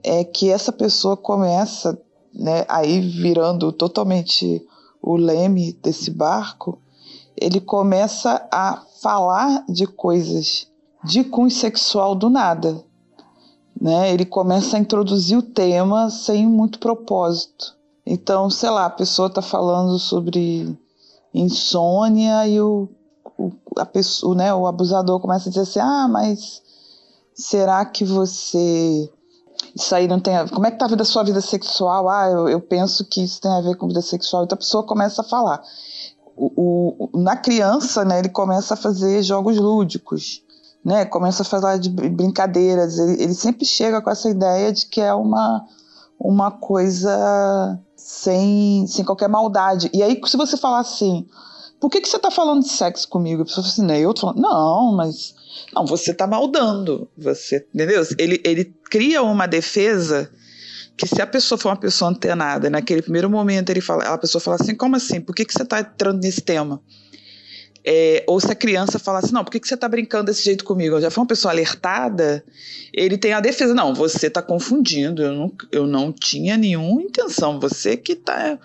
é 0.00 0.22
que 0.22 0.48
essa 0.48 0.70
pessoa 0.70 1.16
começa, 1.16 2.00
né, 2.34 2.64
aí 2.68 3.00
virando 3.00 3.72
totalmente 3.72 4.64
o 5.02 5.16
leme 5.16 5.72
desse 5.72 6.10
barco, 6.10 6.78
ele 7.36 7.60
começa 7.60 8.46
a 8.52 8.82
falar 9.00 9.64
de 9.68 9.86
coisas 9.86 10.68
de 11.02 11.24
cunho 11.24 11.50
sexual 11.50 12.14
do 12.14 12.28
nada. 12.28 12.84
Né? 13.80 14.12
Ele 14.12 14.26
começa 14.26 14.76
a 14.76 14.80
introduzir 14.80 15.38
o 15.38 15.42
tema 15.42 16.10
sem 16.10 16.46
muito 16.46 16.78
propósito. 16.78 17.76
Então, 18.04 18.50
sei 18.50 18.68
lá, 18.68 18.86
a 18.86 18.90
pessoa 18.90 19.28
está 19.28 19.40
falando 19.40 19.98
sobre 19.98 20.76
insônia 21.32 22.46
e 22.46 22.60
o 22.60 22.88
o, 23.40 23.52
a 23.78 23.86
pessoa, 23.86 24.34
né, 24.34 24.52
o 24.52 24.66
abusador 24.66 25.18
começa 25.18 25.48
a 25.48 25.50
dizer 25.50 25.62
assim: 25.62 25.80
ah, 25.80 26.06
mas 26.08 26.62
será 27.34 27.84
que 27.84 28.04
você. 28.04 29.10
Isso 29.74 29.94
aí 29.94 30.08
não 30.08 30.20
tem 30.20 30.36
a... 30.36 30.48
Como 30.48 30.66
é 30.66 30.70
que 30.70 30.78
tá 30.78 30.86
a 30.86 30.88
vida, 30.88 31.04
sua 31.04 31.22
vida 31.22 31.40
sexual? 31.40 32.08
Ah, 32.08 32.28
eu, 32.28 32.48
eu 32.48 32.60
penso 32.60 33.04
que 33.04 33.22
isso 33.22 33.40
tem 33.40 33.50
a 33.50 33.60
ver 33.60 33.76
com 33.76 33.88
vida 33.88 34.02
sexual. 34.02 34.44
Então 34.44 34.56
a 34.56 34.58
pessoa 34.58 34.84
começa 34.84 35.22
a 35.22 35.24
falar. 35.24 35.62
O, 36.36 37.10
o, 37.12 37.18
na 37.18 37.36
criança, 37.36 38.04
né, 38.04 38.18
ele 38.18 38.28
começa 38.28 38.74
a 38.74 38.76
fazer 38.76 39.22
jogos 39.22 39.58
lúdicos, 39.58 40.42
né, 40.84 41.04
começa 41.04 41.42
a 41.42 41.44
falar 41.44 41.78
de 41.78 41.90
brincadeiras. 41.90 42.98
Ele, 42.98 43.22
ele 43.22 43.34
sempre 43.34 43.64
chega 43.64 44.00
com 44.00 44.10
essa 44.10 44.28
ideia 44.28 44.72
de 44.72 44.86
que 44.86 45.00
é 45.00 45.12
uma, 45.12 45.64
uma 46.18 46.50
coisa 46.50 47.78
sem, 47.94 48.86
sem 48.86 49.04
qualquer 49.04 49.28
maldade. 49.28 49.90
E 49.92 50.02
aí, 50.02 50.20
se 50.24 50.36
você 50.36 50.56
falar 50.56 50.80
assim, 50.80 51.26
por 51.80 51.90
que, 51.90 52.00
que 52.00 52.08
você 52.08 52.16
está 52.16 52.30
falando 52.30 52.62
de 52.62 52.68
sexo 52.68 53.08
comigo? 53.08 53.42
A 53.42 53.44
pessoa 53.46 53.64
fala 53.64 53.72
assim, 53.72 53.86
né? 53.86 54.00
Eu 54.00 54.12
tô 54.12 54.20
falando, 54.20 54.40
não, 54.40 54.92
mas. 54.92 55.34
Não, 55.74 55.86
você 55.86 56.10
está 56.10 56.26
maldando. 56.26 57.08
Você. 57.16 57.66
Entendeu? 57.74 58.06
Ele, 58.18 58.40
ele 58.44 58.64
cria 58.90 59.22
uma 59.22 59.46
defesa 59.46 60.30
que 60.96 61.06
se 61.06 61.22
a 61.22 61.26
pessoa 61.26 61.58
for 61.58 61.70
uma 61.70 61.76
pessoa 61.76 62.10
antenada, 62.10 62.68
naquele 62.68 63.00
primeiro 63.00 63.30
momento 63.30 63.70
ele 63.70 63.80
fala, 63.80 64.04
a 64.04 64.18
pessoa 64.18 64.42
fala 64.42 64.58
assim, 64.60 64.74
como 64.74 64.96
assim? 64.96 65.18
Por 65.18 65.34
que, 65.34 65.46
que 65.46 65.52
você 65.54 65.62
está 65.62 65.80
entrando 65.80 66.22
nesse 66.22 66.42
tema? 66.42 66.82
É, 67.82 68.22
ou 68.26 68.38
se 68.38 68.52
a 68.52 68.54
criança 68.54 68.98
fala 68.98 69.20
assim, 69.20 69.32
não, 69.32 69.42
por 69.42 69.50
que, 69.50 69.58
que 69.58 69.66
você 69.66 69.72
está 69.72 69.88
brincando 69.88 70.26
desse 70.26 70.44
jeito 70.44 70.62
comigo? 70.62 70.96
Eu 70.96 71.00
já 71.00 71.10
foi 71.10 71.22
uma 71.22 71.28
pessoa 71.28 71.52
alertada, 71.52 72.44
ele 72.92 73.16
tem 73.16 73.32
a 73.32 73.40
defesa, 73.40 73.72
não, 73.72 73.94
você 73.94 74.26
está 74.26 74.42
confundindo, 74.42 75.22
eu 75.22 75.32
não, 75.32 75.52
eu 75.72 75.86
não 75.86 76.12
tinha 76.12 76.58
nenhuma 76.58 77.00
intenção, 77.00 77.58
você 77.58 77.96
que 77.96 78.14
tá, 78.14 78.58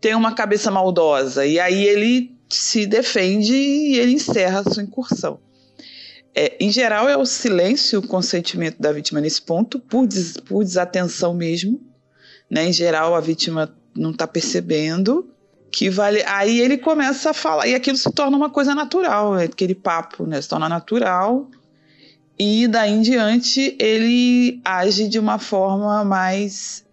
tem 0.00 0.16
uma 0.16 0.34
cabeça 0.34 0.72
maldosa. 0.72 1.46
E 1.46 1.60
aí 1.60 1.84
ele 1.86 2.36
se 2.48 2.86
defende 2.86 3.54
e 3.54 3.98
ele 3.98 4.12
encerra 4.12 4.60
a 4.60 4.70
sua 4.70 4.82
incursão. 4.82 5.40
É, 6.34 6.56
em 6.60 6.70
geral, 6.70 7.08
é 7.08 7.16
o 7.16 7.26
silêncio, 7.26 7.98
o 7.98 8.06
consentimento 8.06 8.80
da 8.80 8.92
vítima 8.92 9.20
nesse 9.20 9.42
ponto, 9.42 9.80
por, 9.80 10.06
des, 10.06 10.36
por 10.36 10.62
desatenção 10.62 11.34
mesmo. 11.34 11.80
Né? 12.48 12.68
Em 12.68 12.72
geral, 12.72 13.14
a 13.14 13.20
vítima 13.20 13.74
não 13.94 14.10
está 14.10 14.26
percebendo 14.26 15.28
que 15.70 15.90
vale. 15.90 16.22
Aí 16.24 16.60
ele 16.60 16.78
começa 16.78 17.30
a 17.30 17.34
falar, 17.34 17.66
e 17.66 17.74
aquilo 17.74 17.96
se 17.96 18.10
torna 18.12 18.36
uma 18.36 18.50
coisa 18.50 18.74
natural, 18.74 19.34
né? 19.34 19.44
aquele 19.44 19.74
papo 19.74 20.26
né? 20.26 20.40
se 20.40 20.48
torna 20.48 20.68
natural. 20.68 21.48
E 22.38 22.68
daí 22.68 22.92
em 22.92 23.02
diante 23.02 23.76
ele 23.80 24.60
age 24.64 25.08
de 25.08 25.18
uma 25.18 25.40
forma 25.40 26.04
mais, 26.04 26.84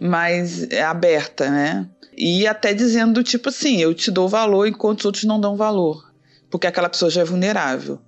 mais 0.00 0.70
aberta, 0.72 1.50
né? 1.50 1.88
E 2.16 2.46
até 2.46 2.72
dizendo, 2.72 3.22
tipo 3.22 3.50
assim, 3.50 3.80
eu 3.80 3.92
te 3.92 4.10
dou 4.10 4.28
valor 4.28 4.66
enquanto 4.66 5.00
os 5.00 5.04
outros 5.04 5.24
não 5.24 5.38
dão 5.38 5.56
valor. 5.56 6.12
Porque 6.50 6.66
aquela 6.66 6.88
pessoa 6.88 7.10
já 7.10 7.20
é 7.20 7.24
vulnerável. 7.24 8.00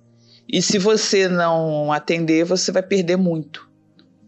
E 0.51 0.61
se 0.61 0.79
você 0.79 1.27
não 1.27 1.91
atender, 1.91 2.43
você 2.43 2.71
vai 2.71 2.81
perder 2.81 3.17
muito. 3.17 3.69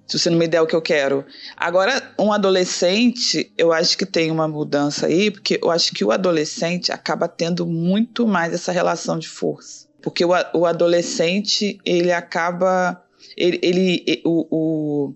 Se 0.06 0.20
você 0.20 0.30
não 0.30 0.38
me 0.38 0.48
der 0.48 0.62
o 0.62 0.68
que 0.68 0.76
eu 0.76 0.82
quero. 0.82 1.26
Agora, 1.58 2.14
um 2.20 2.32
adolescente, 2.32 3.52
eu 3.58 3.72
acho 3.72 3.98
que 3.98 4.06
tem 4.06 4.30
uma 4.30 4.48
mudança 4.48 5.08
aí, 5.08 5.32
porque 5.32 5.60
eu 5.64 5.72
acho 5.72 5.94
que 5.94 6.04
o 6.04 6.12
adolescente 6.12 6.92
acaba 6.92 7.28
tendo 7.28 7.66
muito 7.66 8.28
mais 8.28 8.54
essa 8.54 8.72
relação 8.72 9.18
de 9.18 9.28
força. 9.28 9.88
Porque 10.02 10.24
o, 10.26 10.32
o 10.54 10.66
adolescente, 10.66 11.80
ele 11.84 12.12
acaba. 12.12 13.02
Ele, 13.38 13.60
ele 13.64 14.22
o, 14.26 14.48
o 14.52 15.14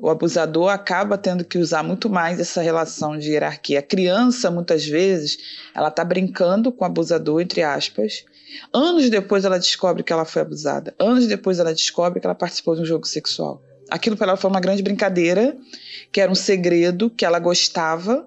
o 0.00 0.08
abusador 0.08 0.70
acaba 0.70 1.18
tendo 1.18 1.44
que 1.44 1.58
usar 1.58 1.82
muito 1.82 2.08
mais 2.08 2.40
essa 2.40 2.62
relação 2.62 3.18
de 3.18 3.30
hierarquia. 3.30 3.80
A 3.80 3.82
criança, 3.82 4.50
muitas 4.50 4.86
vezes, 4.86 5.36
ela 5.74 5.88
está 5.88 6.02
brincando 6.02 6.72
com 6.72 6.84
o 6.84 6.86
abusador, 6.86 7.40
entre 7.42 7.62
aspas. 7.62 8.24
Anos 8.72 9.10
depois 9.10 9.44
ela 9.44 9.58
descobre 9.58 10.02
que 10.02 10.12
ela 10.12 10.24
foi 10.24 10.40
abusada. 10.42 10.94
Anos 10.98 11.26
depois 11.26 11.58
ela 11.58 11.74
descobre 11.74 12.18
que 12.18 12.26
ela 12.26 12.34
participou 12.34 12.74
de 12.74 12.80
um 12.80 12.86
jogo 12.86 13.06
sexual. 13.06 13.62
Aquilo 13.90 14.16
para 14.16 14.28
ela 14.28 14.36
foi 14.36 14.48
uma 14.48 14.60
grande 14.60 14.82
brincadeira, 14.82 15.56
que 16.10 16.20
era 16.20 16.32
um 16.32 16.34
segredo 16.34 17.10
que 17.10 17.24
ela 17.24 17.38
gostava 17.38 18.26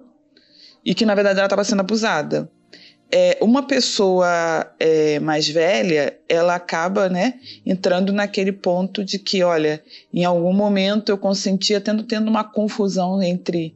e 0.84 0.94
que 0.94 1.04
na 1.04 1.14
verdade 1.14 1.38
ela 1.38 1.46
estava 1.46 1.64
sendo 1.64 1.80
abusada 1.80 2.48
é, 3.16 3.38
uma 3.40 3.62
pessoa 3.62 4.26
é, 4.80 5.20
mais 5.20 5.48
velha, 5.48 6.18
ela 6.28 6.56
acaba 6.56 7.08
né, 7.08 7.34
entrando 7.64 8.12
naquele 8.12 8.50
ponto 8.50 9.04
de 9.04 9.20
que, 9.20 9.40
olha, 9.44 9.80
em 10.12 10.24
algum 10.24 10.52
momento 10.52 11.10
eu 11.10 11.16
consentia 11.16 11.80
tendo, 11.80 12.02
tendo 12.02 12.28
uma 12.28 12.42
confusão 12.42 13.22
entre, 13.22 13.72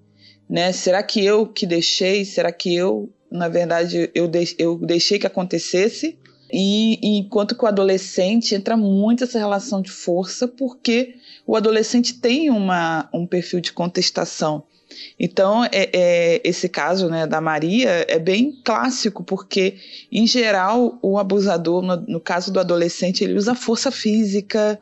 né, 0.50 0.72
será 0.72 1.04
que 1.04 1.24
eu 1.24 1.46
que 1.46 1.66
deixei, 1.66 2.24
será 2.24 2.50
que 2.50 2.74
eu, 2.74 3.12
na 3.30 3.46
verdade, 3.46 4.10
eu, 4.12 4.26
de, 4.26 4.56
eu 4.58 4.76
deixei 4.76 5.20
que 5.20 5.26
acontecesse? 5.28 6.18
E, 6.52 6.98
e 7.00 7.18
enquanto 7.18 7.54
que 7.54 7.64
o 7.64 7.68
adolescente 7.68 8.56
entra 8.56 8.76
muito 8.76 9.22
essa 9.22 9.38
relação 9.38 9.80
de 9.80 9.92
força, 9.92 10.48
porque 10.48 11.14
o 11.46 11.54
adolescente 11.54 12.14
tem 12.14 12.50
uma, 12.50 13.08
um 13.14 13.24
perfil 13.24 13.60
de 13.60 13.72
contestação 13.72 14.64
então, 15.18 15.64
é, 15.64 15.90
é, 15.92 16.40
esse 16.44 16.68
caso 16.68 17.08
né, 17.08 17.26
da 17.26 17.40
Maria 17.40 18.06
é 18.08 18.18
bem 18.18 18.52
clássico, 18.64 19.24
porque, 19.24 19.76
em 20.10 20.26
geral, 20.26 20.98
o 21.02 21.18
abusador, 21.18 21.82
no, 21.82 21.96
no 21.96 22.20
caso 22.20 22.52
do 22.52 22.60
adolescente, 22.60 23.24
ele 23.24 23.34
usa 23.34 23.54
força 23.54 23.90
física, 23.90 24.78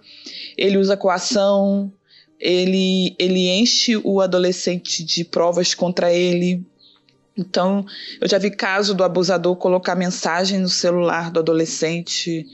ele 0.56 0.78
usa 0.78 0.96
coação, 0.96 1.92
ele, 2.38 3.14
ele 3.18 3.48
enche 3.48 3.96
o 3.96 4.20
adolescente 4.20 5.02
de 5.02 5.24
provas 5.24 5.74
contra 5.74 6.12
ele. 6.12 6.62
Então, 7.36 7.84
eu 8.20 8.28
já 8.28 8.38
vi 8.38 8.50
caso 8.50 8.94
do 8.94 9.04
abusador 9.04 9.56
colocar 9.56 9.94
mensagem 9.94 10.58
no 10.58 10.68
celular 10.68 11.30
do 11.30 11.40
adolescente 11.40 12.46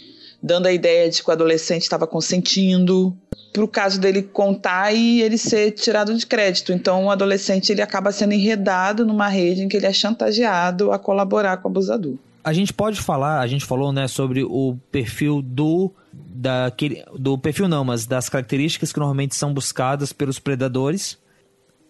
dando 0.42 0.66
a 0.66 0.72
ideia 0.72 1.08
de 1.08 1.22
que 1.22 1.30
o 1.30 1.32
adolescente 1.32 1.82
estava 1.82 2.06
consentindo, 2.06 3.16
para 3.52 3.62
o 3.62 3.68
caso 3.68 4.00
dele 4.00 4.22
contar 4.22 4.92
e 4.92 5.20
ele 5.20 5.36
ser 5.36 5.72
tirado 5.72 6.14
de 6.16 6.26
crédito. 6.26 6.72
Então, 6.72 7.04
o 7.04 7.10
adolescente 7.10 7.70
ele 7.70 7.82
acaba 7.82 8.10
sendo 8.10 8.32
enredado 8.32 9.04
numa 9.04 9.28
rede 9.28 9.62
em 9.62 9.68
que 9.68 9.76
ele 9.76 9.86
é 9.86 9.92
chantageado 9.92 10.90
a 10.90 10.98
colaborar 10.98 11.58
com 11.58 11.68
o 11.68 11.70
abusador. 11.70 12.14
A 12.42 12.52
gente 12.52 12.72
pode 12.72 13.00
falar, 13.00 13.40
a 13.40 13.46
gente 13.46 13.64
falou, 13.64 13.92
né, 13.92 14.08
sobre 14.08 14.42
o 14.42 14.76
perfil 14.90 15.42
do 15.42 15.92
daquele 16.12 17.04
do 17.16 17.38
perfil 17.38 17.68
não, 17.68 17.84
mas 17.84 18.04
das 18.04 18.28
características 18.28 18.92
que 18.92 18.98
normalmente 18.98 19.36
são 19.36 19.52
buscadas 19.54 20.12
pelos 20.12 20.38
predadores. 20.38 21.18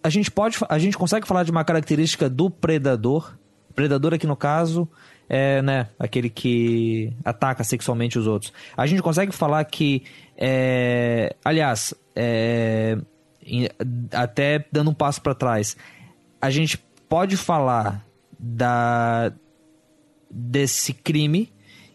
A 0.03 0.11
gente 0.11 0.31
pode, 0.31 0.59
a 0.69 0.79
gente 0.79 0.99
consegue 0.99 1.27
falar 1.27 1.45
de 1.45 1.51
uma 1.51 1.65
característica 1.65 2.29
do 2.29 2.51
predador. 2.51 3.35
Predador 3.75 4.13
aqui 4.13 4.27
no 4.27 4.37
caso 4.37 4.89
é, 5.33 5.63
né, 5.63 5.89
aquele 5.99 6.29
que 6.29 7.11
ataca 7.25 7.65
sexualmente 7.65 8.19
os 8.19 8.27
outros. 8.27 8.53
A 8.77 8.87
gente 8.87 9.01
consegue 9.01 9.33
falar 9.33 9.65
que, 9.65 10.03
é, 10.37 11.37
aliás, 11.45 11.95
é, 12.15 12.99
até 14.13 14.65
dando 14.71 14.91
um 14.91 14.95
passo 14.95 15.21
para 15.21 15.35
trás, 15.35 15.77
a 16.41 16.51
gente 16.51 16.79
pode 17.09 17.37
falar 17.37 18.05
da 18.39 19.33
desse 20.31 20.95
crime 20.95 21.53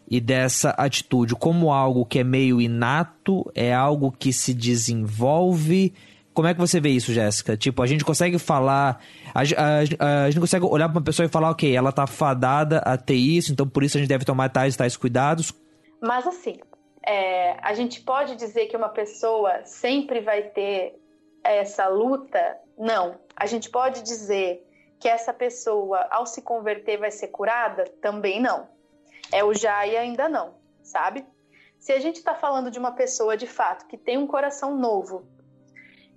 e 0.09 0.21
dessa 0.21 0.69
atitude 0.71 1.35
como 1.35 1.73
algo 1.73 2.05
que 2.05 2.19
é 2.19 2.23
meio 2.23 2.61
inato, 2.61 3.49
é 3.53 3.73
algo 3.73 4.11
que 4.11 4.31
se 4.31 4.53
desenvolve. 4.53 5.93
Como 6.33 6.47
é 6.47 6.53
que 6.53 6.59
você 6.59 6.79
vê 6.79 6.89
isso, 6.89 7.11
Jéssica? 7.11 7.57
Tipo, 7.57 7.81
a 7.81 7.87
gente 7.87 8.05
consegue 8.05 8.37
falar. 8.37 9.01
A, 9.33 9.41
a, 9.41 10.23
a 10.23 10.29
gente 10.29 10.39
consegue 10.39 10.65
olhar 10.65 10.87
para 10.87 10.99
uma 10.99 11.03
pessoa 11.03 11.25
e 11.25 11.29
falar, 11.29 11.49
ok, 11.49 11.75
ela 11.75 11.91
tá 11.91 12.05
fadada 12.05 12.77
a 12.79 12.95
ter 12.95 13.15
isso, 13.15 13.51
então 13.51 13.67
por 13.67 13.83
isso 13.83 13.97
a 13.97 13.99
gente 13.99 14.07
deve 14.07 14.23
tomar 14.23 14.49
tais 14.49 14.75
e 14.75 14.77
tais 14.77 14.95
cuidados. 14.95 15.51
Mas 16.01 16.25
assim, 16.27 16.57
é, 17.07 17.57
a 17.61 17.73
gente 17.73 18.01
pode 18.01 18.35
dizer 18.35 18.65
que 18.67 18.75
uma 18.75 18.89
pessoa 18.89 19.63
sempre 19.63 20.19
vai 20.19 20.43
ter 20.43 20.99
essa 21.41 21.87
luta? 21.87 22.59
Não. 22.77 23.17
A 23.33 23.45
gente 23.45 23.69
pode 23.69 24.03
dizer 24.03 24.67
que 24.99 25.07
essa 25.07 25.33
pessoa, 25.33 26.05
ao 26.11 26.25
se 26.25 26.41
converter, 26.41 26.97
vai 26.97 27.09
ser 27.09 27.29
curada? 27.29 27.85
Também 28.01 28.41
não. 28.41 28.67
É 29.31 29.41
o 29.41 29.53
já 29.53 29.87
e 29.87 29.95
ainda 29.95 30.27
não, 30.27 30.55
sabe? 30.83 31.25
Se 31.79 31.93
a 31.93 31.99
gente 31.99 32.17
está 32.17 32.35
falando 32.35 32.69
de 32.69 32.77
uma 32.77 32.91
pessoa 32.91 33.37
de 33.37 33.47
fato 33.47 33.87
que 33.87 33.97
tem 33.97 34.17
um 34.17 34.27
coração 34.27 34.75
novo, 34.75 35.25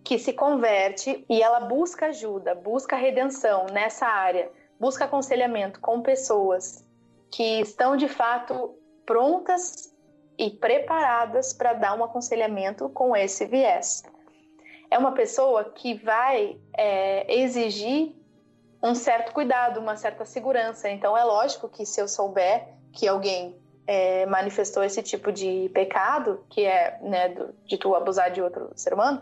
que 0.03 0.19
se 0.19 0.33
converte 0.33 1.25
e 1.29 1.41
ela 1.41 1.61
busca 1.61 2.07
ajuda, 2.07 2.53
busca 2.53 2.97
redenção 2.97 3.67
nessa 3.67 4.07
área, 4.07 4.51
busca 4.79 5.05
aconselhamento 5.05 5.79
com 5.79 6.03
pessoas 6.03 6.85
que 7.31 7.61
estão 7.61 7.97
de 7.97 8.09
fato 8.09 8.75
prontas 9.07 9.90
e 10.41 10.49
preparadas 10.49 11.53
para 11.53 11.75
dar 11.75 11.95
um 11.95 12.03
aconselhamento 12.03 12.89
com 12.89 13.15
esse 13.15 13.45
viés. 13.45 14.03
É 14.91 14.97
uma 14.97 15.13
pessoa 15.13 15.65
que 15.65 15.93
vai 15.93 16.59
é, 16.73 17.43
exigir 17.43 18.15
um 18.83 18.95
certo 18.95 19.35
cuidado, 19.35 19.79
uma 19.79 19.97
certa 19.97 20.25
segurança. 20.25 20.89
Então, 20.89 21.15
é 21.15 21.23
lógico 21.23 21.69
que 21.69 21.85
se 21.85 22.01
eu 22.01 22.09
souber 22.09 22.67
que 22.91 23.07
alguém 23.07 23.55
é, 23.87 24.25
manifestou 24.25 24.83
esse 24.83 25.03
tipo 25.03 25.31
de 25.31 25.71
pecado, 25.75 26.43
que 26.49 26.65
é 26.65 26.99
né, 27.03 27.29
do, 27.29 27.55
de 27.67 27.77
tu 27.77 27.95
abusar 27.95 28.31
de 28.31 28.41
outro 28.41 28.73
ser 28.75 28.95
humano, 28.95 29.21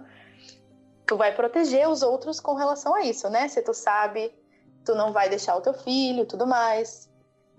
tu 1.05 1.17
vai 1.17 1.35
proteger 1.35 1.89
os 1.89 2.01
outros 2.01 2.39
com 2.39 2.55
relação 2.55 2.95
a 2.95 3.03
isso, 3.03 3.29
né? 3.29 3.49
Se 3.49 3.61
tu 3.61 3.75
sabe, 3.75 4.33
tu 4.85 4.95
não 4.95 5.13
vai 5.13 5.29
deixar 5.29 5.57
o 5.57 5.61
teu 5.61 5.75
filho, 5.75 6.25
tudo 6.27 6.47
mais. 6.47 7.11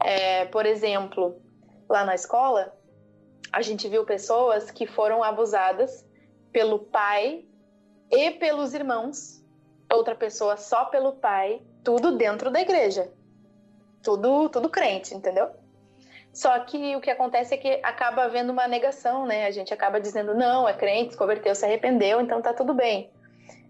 É, 0.02 0.46
por 0.46 0.66
exemplo, 0.66 1.36
lá 1.90 2.06
na 2.06 2.16
escola, 2.16 2.79
a 3.52 3.62
gente 3.62 3.88
viu 3.88 4.06
pessoas 4.06 4.72
que 4.72 4.86
foram 4.86 5.24
abusadas 5.24 6.06
pelo 6.52 6.80
pai 6.80 7.46
e 8.12 8.32
pelos 8.32 8.74
irmãos, 8.74 9.44
outra 9.92 10.16
pessoa 10.16 10.58
só 10.58 10.86
pelo 10.86 11.14
pai, 11.14 11.62
tudo 11.84 12.16
dentro 12.16 12.52
da 12.52 12.62
igreja. 12.62 13.12
Tudo, 14.04 14.50
tudo 14.50 14.70
crente, 14.70 15.14
entendeu? 15.14 15.50
Só 16.32 16.58
que 16.60 16.96
o 16.96 17.02
que 17.02 17.10
acontece 17.10 17.54
é 17.54 17.58
que 17.58 17.80
acaba 17.84 18.24
havendo 18.24 18.52
uma 18.52 18.68
negação, 18.68 19.26
né? 19.26 19.46
A 19.46 19.52
gente 19.52 19.74
acaba 19.74 20.00
dizendo, 20.00 20.34
não, 20.34 20.68
é 20.68 20.74
crente, 20.74 21.12
se 21.12 21.18
converteu, 21.18 21.54
se 21.56 21.66
arrependeu, 21.66 22.22
então 22.22 22.42
tá 22.42 22.54
tudo 22.54 22.74
bem. 22.74 23.12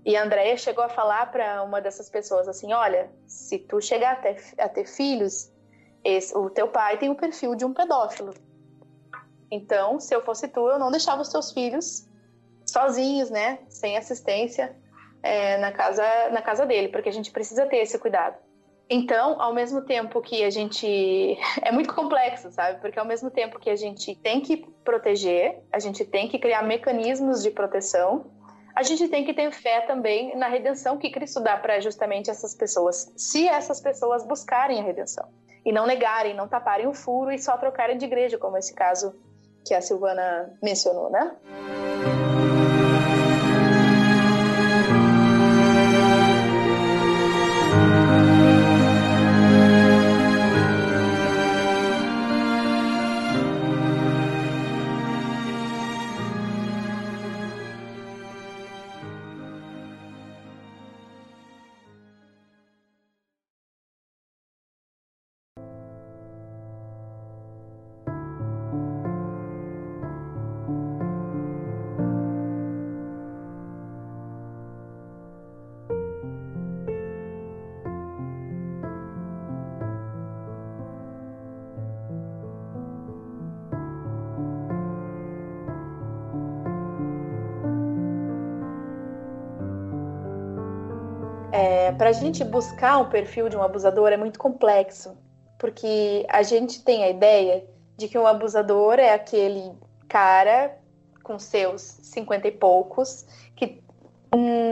E 0.06 0.16
a 0.16 0.24
Andrea 0.24 0.56
chegou 0.58 0.84
a 0.84 0.90
falar 0.90 1.32
para 1.32 1.64
uma 1.64 1.82
dessas 1.82 2.10
pessoas 2.10 2.48
assim: 2.48 2.72
olha, 2.74 3.10
se 3.28 3.60
tu 3.60 3.82
chegar 3.82 4.14
a 4.14 4.16
ter, 4.16 4.38
a 4.58 4.70
ter 4.70 4.86
filhos, 4.86 5.52
esse, 6.04 6.38
o 6.38 6.50
teu 6.50 6.68
pai 6.68 6.98
tem 6.98 7.10
o 7.10 7.16
perfil 7.16 7.56
de 7.56 7.66
um 7.66 7.74
pedófilo. 7.74 8.34
Então, 9.52 10.00
se 10.00 10.14
eu 10.14 10.22
fosse 10.22 10.48
tu, 10.48 10.68
eu 10.68 10.80
não 10.80 10.92
deixava 10.92 11.22
os 11.22 11.30
teus 11.30 11.52
filhos 11.52 12.08
sozinhos, 12.66 13.30
né? 13.30 13.60
Sem 13.68 13.98
assistência 13.98 14.76
é, 15.24 15.58
na, 15.58 15.72
casa, 15.72 16.04
na 16.32 16.42
casa 16.42 16.66
dele, 16.66 16.90
porque 16.90 17.10
a 17.10 17.14
gente 17.14 17.32
precisa 17.32 17.66
ter 17.66 17.78
esse 17.78 17.98
cuidado. 17.98 18.38
Então, 18.90 19.40
ao 19.40 19.54
mesmo 19.54 19.82
tempo 19.82 20.22
que 20.22 20.44
a 20.44 20.50
gente. 20.50 21.38
É 21.62 21.72
muito 21.72 21.94
complexo, 21.94 22.52
sabe? 22.52 22.80
Porque 22.82 23.00
ao 23.00 23.06
mesmo 23.06 23.30
tempo 23.30 23.60
que 23.60 23.70
a 23.70 23.76
gente 23.76 24.16
tem 24.16 24.42
que 24.42 24.58
proteger, 24.84 25.62
a 25.72 25.80
gente 25.80 26.04
tem 26.06 26.28
que 26.28 26.40
criar 26.40 26.64
mecanismos 26.64 27.44
de 27.44 27.52
proteção, 27.52 28.26
a 28.76 28.82
gente 28.82 29.08
tem 29.08 29.26
que 29.26 29.34
ter 29.34 29.52
fé 29.52 29.82
também 29.82 30.36
na 30.38 30.48
redenção 30.48 30.98
que 30.98 31.12
Cristo 31.12 31.42
dá 31.42 31.58
para 31.58 31.80
justamente 31.80 32.30
essas 32.30 32.56
pessoas, 32.56 33.12
se 33.16 33.48
essas 33.48 33.82
pessoas 33.82 34.26
buscarem 34.26 34.80
a 34.80 34.84
redenção. 34.84 35.28
E 35.66 35.72
não 35.72 35.86
negarem, 35.86 36.34
não 36.34 36.48
taparem 36.48 36.88
o 36.88 36.94
furo 36.94 37.32
e 37.32 37.38
só 37.38 37.58
trocarem 37.58 37.98
de 37.98 38.06
igreja, 38.06 38.38
como 38.38 38.58
esse 38.58 38.74
caso 38.74 39.14
que 39.70 39.76
a 39.76 39.82
Silvana 39.82 40.50
mencionou, 40.64 41.12
né? 41.12 41.32
Para 92.10 92.18
a 92.18 92.22
gente 92.22 92.44
buscar 92.44 92.98
o 92.98 93.06
perfil 93.06 93.50
de 93.50 93.56
um 93.56 93.62
abusador 93.62 94.12
é 94.12 94.18
muito 94.18 94.40
complexo, 94.40 95.16
porque 95.60 96.26
a 96.28 96.42
gente 96.42 96.84
tem 96.84 97.04
a 97.04 97.10
ideia 97.10 97.64
de 97.96 98.08
que 98.08 98.18
um 98.18 98.26
abusador 98.26 98.98
é 98.98 99.14
aquele 99.14 99.72
cara 100.08 100.76
com 101.24 101.38
seus 101.38 101.84
cinquenta 101.84 102.48
e 102.48 102.52
poucos 102.52 103.28
que 103.56 103.84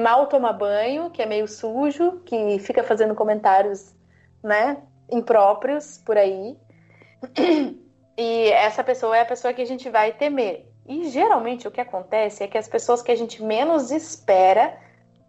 mal 0.01 0.25
toma 0.25 0.51
banho, 0.51 1.11
que 1.11 1.21
é 1.21 1.27
meio 1.27 1.47
sujo, 1.47 2.21
que 2.25 2.57
fica 2.57 2.83
fazendo 2.83 3.13
comentários, 3.13 3.93
né, 4.41 4.81
impróprios 5.07 5.99
por 6.03 6.17
aí. 6.17 6.57
E 8.17 8.49
essa 8.49 8.83
pessoa 8.83 9.15
é 9.15 9.21
a 9.21 9.25
pessoa 9.25 9.53
que 9.53 9.61
a 9.61 9.65
gente 9.65 9.91
vai 9.91 10.11
temer. 10.11 10.71
E 10.87 11.07
geralmente 11.09 11.67
o 11.67 11.71
que 11.71 11.81
acontece 11.81 12.43
é 12.43 12.47
que 12.47 12.57
as 12.57 12.67
pessoas 12.67 13.03
que 13.03 13.11
a 13.11 13.15
gente 13.15 13.43
menos 13.43 13.91
espera 13.91 14.75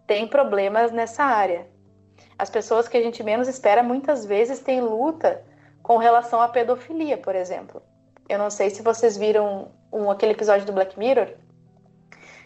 têm 0.07 0.27
problemas 0.27 0.91
nessa 0.91 1.23
área 1.23 1.67
as 2.39 2.49
pessoas 2.49 2.87
que 2.87 2.95
a 2.95 3.01
gente 3.01 3.21
menos 3.21 3.49
espera 3.49 3.83
muitas 3.83 4.25
vezes 4.25 4.61
têm 4.61 4.79
luta 4.79 5.43
com 5.83 5.97
relação 5.97 6.41
à 6.41 6.47
pedofilia, 6.47 7.17
por 7.17 7.35
exemplo. 7.35 7.81
Eu 8.29 8.39
não 8.39 8.49
sei 8.49 8.69
se 8.69 8.81
vocês 8.81 9.17
viram 9.17 9.67
um, 9.91 10.09
aquele 10.09 10.31
episódio 10.31 10.65
do 10.65 10.71
Black 10.71 10.97
Mirror, 10.97 11.27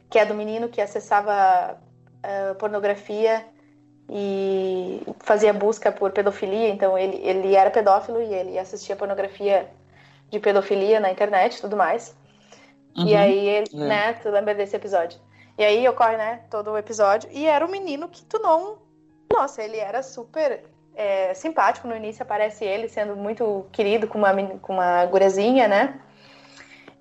que 0.10 0.18
é 0.18 0.26
do 0.26 0.34
menino 0.34 0.68
que 0.68 0.82
acessava 0.82 1.78
uh, 1.78 2.56
pornografia 2.56 3.46
e 4.10 5.02
fazia 5.20 5.54
busca 5.54 5.92
por 5.92 6.12
pedofilia. 6.12 6.70
Então 6.70 6.98
ele, 6.98 7.18
ele 7.18 7.56
era 7.56 7.70
pedófilo 7.70 8.20
e 8.20 8.34
ele 8.34 8.58
assistia 8.58 8.96
pornografia 8.96 9.70
de 10.32 10.40
pedofilia 10.40 11.00
na 11.00 11.12
internet 11.12 11.58
e 11.58 11.62
tudo 11.62 11.78
mais. 11.78 12.16
Uhum, 12.98 13.06
e 13.06 13.16
aí 13.16 13.48
ele, 13.48 13.70
é. 13.74 13.78
né, 13.78 14.14
tu 14.14 14.30
lembra 14.30 14.56
desse 14.56 14.76
episódio? 14.76 15.20
E 15.56 15.64
aí 15.64 15.88
ocorre, 15.88 16.18
né, 16.18 16.42
todo 16.50 16.72
o 16.72 16.78
episódio. 16.78 17.30
E 17.32 17.46
era 17.46 17.64
um 17.64 17.70
menino 17.70 18.10
que 18.10 18.24
tu 18.26 18.40
não 18.40 18.83
nossa, 19.34 19.64
ele 19.64 19.78
era 19.78 20.04
super 20.04 20.64
é, 20.96 21.34
simpático 21.34 21.88
no 21.88 21.96
início, 21.96 22.24
aparece 22.24 22.64
ele 22.64 22.88
sendo 22.88 23.16
muito 23.16 23.66
querido 23.72 24.08
com 24.08 24.20
uma, 24.20 24.32
com 24.60 24.74
uma 24.74 25.06
gurezinha, 25.08 25.68
né? 25.68 26.00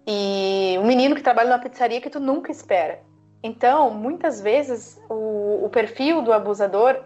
E 0.06 0.76
um 0.80 0.86
menino 0.86 1.14
que 1.14 1.22
trabalha 1.22 1.50
numa 1.50 1.62
pizzaria 1.62 2.00
que 2.00 2.10
tu 2.10 2.18
nunca 2.18 2.50
espera. 2.50 3.00
Então, 3.42 3.90
muitas 3.90 4.40
vezes, 4.40 5.00
o, 5.08 5.64
o 5.64 5.68
perfil 5.68 6.22
do 6.22 6.32
abusador, 6.32 7.04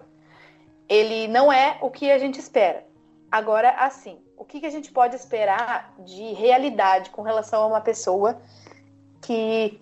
ele 0.89 1.29
não 1.29 1.53
é 1.53 1.79
o 1.81 1.91
que 1.91 2.11
a 2.11 2.19
gente 2.19 2.39
espera. 2.39 2.85
Agora, 3.31 3.71
assim, 3.71 4.19
o 4.37 4.45
que, 4.45 4.61
que 4.61 4.67
a 4.67 4.71
gente 4.71 4.93
pode 4.93 5.17
esperar 5.17 5.95
de 5.99 6.33
realidade 6.35 7.11
com 7.11 7.23
relação 7.23 7.63
a 7.63 7.67
uma 7.67 7.81
pessoa 7.81 8.41
que, 9.21 9.81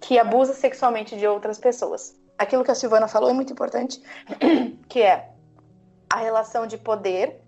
que 0.00 0.18
abusa 0.18 0.54
sexualmente 0.54 1.16
de 1.16 1.26
outras 1.26 1.58
pessoas? 1.58 2.16
Aquilo 2.38 2.64
que 2.64 2.70
a 2.70 2.74
Silvana 2.74 3.08
falou 3.08 3.30
é 3.30 3.32
muito 3.32 3.52
importante, 3.52 4.02
que 4.88 5.02
é 5.02 5.30
a 6.10 6.18
relação 6.18 6.66
de 6.66 6.76
poder 6.76 7.40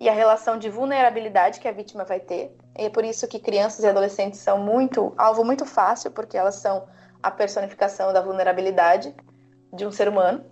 e 0.00 0.08
a 0.08 0.12
relação 0.12 0.58
de 0.58 0.68
vulnerabilidade 0.70 1.60
que 1.60 1.68
a 1.68 1.72
vítima 1.72 2.04
vai 2.04 2.20
ter. 2.20 2.56
E 2.78 2.86
é 2.86 2.90
por 2.90 3.04
isso 3.04 3.28
que 3.28 3.38
crianças 3.38 3.84
e 3.84 3.86
adolescentes 3.86 4.40
são 4.40 4.58
muito 4.58 5.12
alvo 5.16 5.44
muito 5.44 5.66
fácil, 5.66 6.10
porque 6.10 6.36
elas 6.36 6.56
são 6.56 6.88
a 7.22 7.30
personificação 7.30 8.12
da 8.12 8.22
vulnerabilidade 8.22 9.14
de 9.72 9.86
um 9.86 9.92
ser 9.92 10.08
humano. 10.08 10.44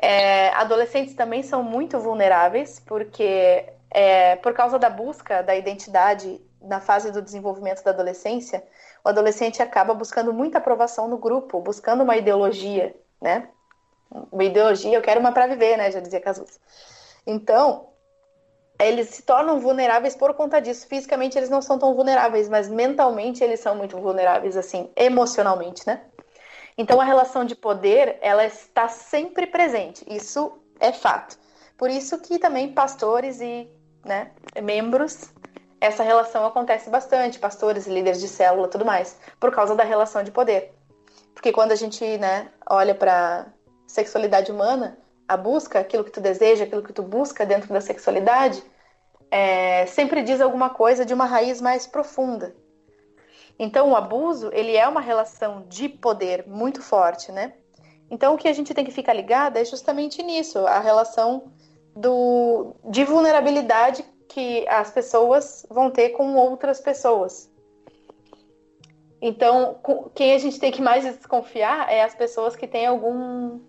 É, 0.00 0.48
adolescentes 0.50 1.14
também 1.14 1.42
são 1.42 1.62
muito 1.62 1.98
vulneráveis, 1.98 2.80
porque 2.80 3.66
é, 3.90 4.36
por 4.36 4.52
causa 4.54 4.78
da 4.78 4.88
busca 4.88 5.42
da 5.42 5.54
identidade 5.54 6.40
na 6.60 6.80
fase 6.80 7.10
do 7.10 7.20
desenvolvimento 7.20 7.82
da 7.82 7.90
adolescência, 7.90 8.62
o 9.04 9.08
adolescente 9.08 9.62
acaba 9.62 9.94
buscando 9.94 10.32
muita 10.32 10.58
aprovação 10.58 11.08
no 11.08 11.18
grupo, 11.18 11.60
buscando 11.60 12.02
uma 12.02 12.16
ideologia, 12.16 12.94
né? 13.20 13.48
Uma 14.30 14.44
ideologia, 14.44 14.96
eu 14.96 15.02
quero 15.02 15.20
uma 15.20 15.32
para 15.32 15.46
viver, 15.46 15.76
né? 15.76 15.90
Já 15.90 16.00
dizia 16.00 16.20
Casus. 16.20 16.60
Então, 17.26 17.88
eles 18.78 19.08
se 19.08 19.22
tornam 19.22 19.60
vulneráveis 19.60 20.14
por 20.14 20.34
conta 20.34 20.60
disso. 20.60 20.86
Fisicamente 20.86 21.38
eles 21.38 21.50
não 21.50 21.62
são 21.62 21.78
tão 21.78 21.94
vulneráveis, 21.94 22.48
mas 22.48 22.68
mentalmente 22.68 23.42
eles 23.42 23.60
são 23.60 23.74
muito 23.74 23.98
vulneráveis, 23.98 24.56
assim, 24.56 24.90
emocionalmente, 24.96 25.86
né? 25.86 26.02
Então 26.76 27.00
a 27.00 27.04
relação 27.04 27.44
de 27.44 27.54
poder, 27.54 28.18
ela 28.20 28.44
está 28.44 28.88
sempre 28.88 29.46
presente. 29.46 30.04
Isso 30.08 30.58
é 30.80 30.92
fato. 30.92 31.38
Por 31.76 31.90
isso 31.90 32.18
que 32.18 32.38
também 32.38 32.72
pastores 32.72 33.40
e 33.40 33.68
né, 34.04 34.30
membros, 34.62 35.31
essa 35.82 36.04
relação 36.04 36.46
acontece 36.46 36.88
bastante, 36.88 37.40
pastores, 37.40 37.88
líderes 37.88 38.20
de 38.20 38.28
célula, 38.28 38.68
tudo 38.68 38.84
mais, 38.84 39.18
por 39.40 39.50
causa 39.50 39.74
da 39.74 39.82
relação 39.82 40.22
de 40.22 40.30
poder. 40.30 40.72
Porque 41.34 41.50
quando 41.50 41.72
a 41.72 41.74
gente, 41.74 42.04
né, 42.18 42.52
olha 42.70 42.94
para 42.94 43.46
sexualidade 43.84 44.52
humana, 44.52 44.96
a 45.26 45.36
busca, 45.36 45.80
aquilo 45.80 46.04
que 46.04 46.12
tu 46.12 46.20
deseja, 46.20 46.62
aquilo 46.62 46.84
que 46.84 46.92
tu 46.92 47.02
busca 47.02 47.44
dentro 47.44 47.72
da 47.72 47.80
sexualidade, 47.80 48.62
é, 49.28 49.84
sempre 49.86 50.22
diz 50.22 50.40
alguma 50.40 50.70
coisa 50.70 51.04
de 51.04 51.12
uma 51.12 51.24
raiz 51.24 51.60
mais 51.60 51.84
profunda. 51.84 52.54
Então, 53.58 53.90
o 53.90 53.96
abuso, 53.96 54.50
ele 54.52 54.76
é 54.76 54.86
uma 54.86 55.00
relação 55.00 55.64
de 55.68 55.88
poder 55.88 56.44
muito 56.46 56.80
forte, 56.80 57.32
né? 57.32 57.54
Então, 58.08 58.34
o 58.34 58.38
que 58.38 58.46
a 58.46 58.52
gente 58.52 58.72
tem 58.72 58.84
que 58.84 58.92
ficar 58.92 59.14
ligado 59.14 59.56
é 59.56 59.64
justamente 59.64 60.22
nisso, 60.22 60.64
a 60.64 60.78
relação 60.78 61.50
do, 61.96 62.76
de 62.84 63.04
vulnerabilidade 63.04 64.04
que 64.32 64.66
as 64.68 64.90
pessoas 64.90 65.66
vão 65.70 65.90
ter 65.90 66.10
com 66.10 66.34
outras 66.34 66.80
pessoas. 66.80 67.50
Então, 69.20 69.78
quem 70.14 70.32
a 70.32 70.38
gente 70.38 70.58
tem 70.58 70.72
que 70.72 70.82
mais 70.82 71.04
desconfiar 71.04 71.90
é 71.90 72.02
as 72.02 72.14
pessoas 72.14 72.56
que 72.56 72.66
têm 72.66 72.86
algum 72.86 73.60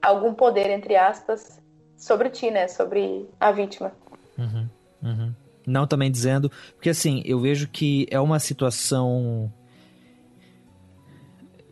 algum 0.00 0.32
poder, 0.32 0.70
entre 0.70 0.96
aspas, 0.96 1.60
sobre 1.96 2.30
ti, 2.30 2.50
né? 2.50 2.68
Sobre 2.68 3.28
a 3.40 3.50
vítima. 3.50 3.92
Uhum, 4.38 4.68
uhum. 5.02 5.34
Não 5.66 5.86
também 5.86 6.10
dizendo. 6.10 6.50
Porque 6.74 6.90
assim, 6.90 7.22
eu 7.24 7.40
vejo 7.40 7.68
que 7.68 8.06
é 8.10 8.20
uma 8.20 8.38
situação. 8.38 9.52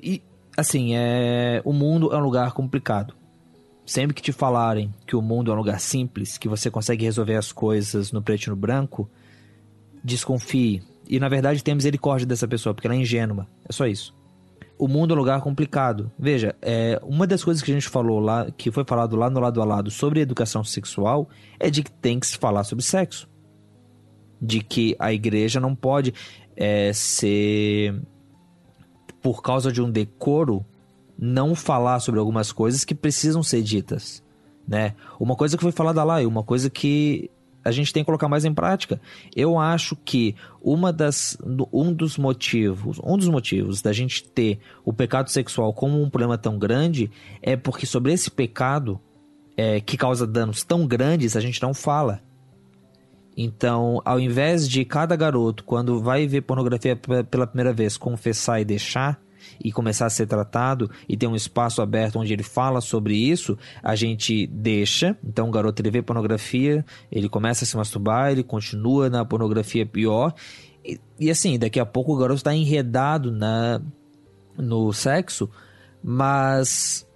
E, 0.02 0.20
assim, 0.56 0.96
é. 0.96 1.62
O 1.64 1.72
mundo 1.72 2.12
é 2.12 2.16
um 2.16 2.22
lugar 2.22 2.52
complicado. 2.52 3.14
Sempre 3.86 4.14
que 4.14 4.22
te 4.22 4.32
falarem 4.32 4.92
que 5.06 5.14
o 5.14 5.22
mundo 5.22 5.50
é 5.50 5.54
um 5.54 5.58
lugar 5.58 5.80
simples, 5.80 6.38
que 6.38 6.48
você 6.48 6.70
consegue 6.70 7.04
resolver 7.04 7.36
as 7.36 7.52
coisas 7.52 8.12
no 8.12 8.22
preto 8.22 8.44
e 8.44 8.50
no 8.50 8.56
branco, 8.56 9.08
desconfie. 10.02 10.82
E 11.08 11.20
na 11.20 11.28
verdade 11.28 11.62
tem 11.62 11.74
misericórdia 11.74 12.26
dessa 12.26 12.48
pessoa, 12.48 12.74
porque 12.74 12.86
ela 12.86 12.94
é 12.94 13.00
ingênua. 13.00 13.46
É 13.68 13.72
só 13.72 13.86
isso 13.86 14.14
o 14.78 14.88
mundo 14.88 15.12
é 15.12 15.16
um 15.16 15.18
lugar 15.18 15.40
complicado. 15.40 16.10
Veja, 16.18 16.54
é, 16.60 17.00
uma 17.02 17.26
das 17.26 17.44
coisas 17.44 17.62
que 17.62 17.70
a 17.70 17.74
gente 17.74 17.88
falou 17.88 18.18
lá, 18.20 18.50
que 18.56 18.70
foi 18.70 18.84
falado 18.84 19.16
lá 19.16 19.30
no 19.30 19.40
lado 19.40 19.62
a 19.62 19.64
lado 19.64 19.90
sobre 19.90 20.20
educação 20.20 20.64
sexual, 20.64 21.28
é 21.58 21.70
de 21.70 21.82
que 21.82 21.90
tem 21.90 22.18
que 22.18 22.26
se 22.26 22.36
falar 22.36 22.64
sobre 22.64 22.84
sexo. 22.84 23.28
De 24.40 24.60
que 24.60 24.96
a 24.98 25.12
igreja 25.12 25.60
não 25.60 25.74
pode 25.74 26.12
é, 26.56 26.92
ser, 26.92 27.94
por 29.22 29.42
causa 29.42 29.70
de 29.70 29.80
um 29.80 29.90
decoro, 29.90 30.64
não 31.18 31.54
falar 31.54 32.00
sobre 32.00 32.20
algumas 32.20 32.52
coisas 32.52 32.84
que 32.84 32.94
precisam 32.94 33.42
ser 33.42 33.62
ditas. 33.62 34.22
Né? 34.66 34.94
Uma 35.18 35.36
coisa 35.36 35.56
que 35.56 35.62
foi 35.62 35.72
falada 35.72 36.02
lá 36.02 36.22
e 36.22 36.26
uma 36.26 36.42
coisa 36.42 36.70
que 36.70 37.30
a 37.64 37.70
gente 37.70 37.92
tem 37.92 38.02
que 38.02 38.06
colocar 38.06 38.28
mais 38.28 38.44
em 38.44 38.52
prática. 38.52 39.00
Eu 39.34 39.58
acho 39.58 39.96
que 39.96 40.36
uma 40.62 40.92
das, 40.92 41.36
um 41.72 41.92
dos 41.92 42.18
motivos, 42.18 43.00
um 43.02 43.16
dos 43.16 43.28
motivos 43.28 43.80
da 43.80 43.92
gente 43.92 44.22
ter 44.22 44.58
o 44.84 44.92
pecado 44.92 45.30
sexual 45.30 45.72
como 45.72 46.00
um 46.00 46.10
problema 46.10 46.36
tão 46.36 46.58
grande 46.58 47.10
é 47.40 47.56
porque 47.56 47.86
sobre 47.86 48.12
esse 48.12 48.30
pecado 48.30 49.00
é, 49.56 49.80
que 49.80 49.96
causa 49.96 50.26
danos 50.26 50.62
tão 50.62 50.86
grandes 50.86 51.36
a 51.36 51.40
gente 51.40 51.62
não 51.62 51.72
fala. 51.72 52.20
Então, 53.36 54.00
ao 54.04 54.20
invés 54.20 54.68
de 54.68 54.84
cada 54.84 55.16
garoto, 55.16 55.64
quando 55.64 56.00
vai 56.00 56.26
ver 56.26 56.42
pornografia 56.42 56.94
pela 56.96 57.46
primeira 57.46 57.72
vez, 57.72 57.96
confessar 57.96 58.60
e 58.60 58.64
deixar, 58.64 59.20
e 59.62 59.72
começar 59.72 60.06
a 60.06 60.10
ser 60.10 60.26
tratado 60.26 60.90
e 61.08 61.16
ter 61.16 61.26
um 61.26 61.34
espaço 61.34 61.82
aberto 61.82 62.18
onde 62.18 62.32
ele 62.32 62.42
fala 62.42 62.80
sobre 62.80 63.16
isso, 63.16 63.56
a 63.82 63.94
gente 63.94 64.46
deixa. 64.46 65.16
Então 65.24 65.48
o 65.48 65.50
garoto 65.50 65.80
ele 65.82 65.90
vê 65.90 66.02
pornografia, 66.02 66.84
ele 67.10 67.28
começa 67.28 67.64
a 67.64 67.66
se 67.66 67.76
masturbar, 67.76 68.30
ele 68.30 68.42
continua 68.42 69.08
na 69.08 69.24
pornografia 69.24 69.86
pior. 69.86 70.34
E, 70.84 71.00
e 71.18 71.30
assim, 71.30 71.58
daqui 71.58 71.80
a 71.80 71.86
pouco 71.86 72.12
o 72.12 72.16
garoto 72.16 72.38
está 72.38 72.54
enredado 72.54 73.32
na, 73.32 73.80
no 74.56 74.92
sexo, 74.92 75.48
mas. 76.02 77.06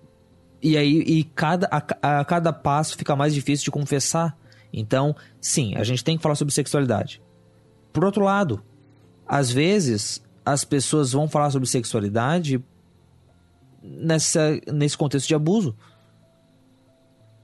E 0.61 0.77
aí, 0.77 1.03
e 1.07 1.25
cada, 1.25 1.69
a, 1.71 2.21
a 2.21 2.25
cada 2.25 2.53
passo 2.53 2.97
fica 2.97 3.15
mais 3.15 3.33
difícil 3.33 3.65
de 3.65 3.71
confessar. 3.71 4.37
Então, 4.73 5.15
sim, 5.41 5.75
a 5.77 5.85
gente 5.85 6.03
tem 6.03 6.17
que 6.17 6.23
falar 6.23 6.35
sobre 6.35 6.53
sexualidade. 6.53 7.23
Por 7.93 8.05
outro 8.05 8.25
lado, 8.25 8.63
às 9.27 9.51
vezes 9.51 10.23
as 10.53 10.65
pessoas 10.65 11.13
vão 11.13 11.29
falar 11.29 11.51
sobre 11.51 11.69
sexualidade 11.69 12.63
nessa, 13.83 14.59
nesse 14.73 14.97
contexto 14.97 15.29
de 15.29 15.35
abuso. 15.35 15.77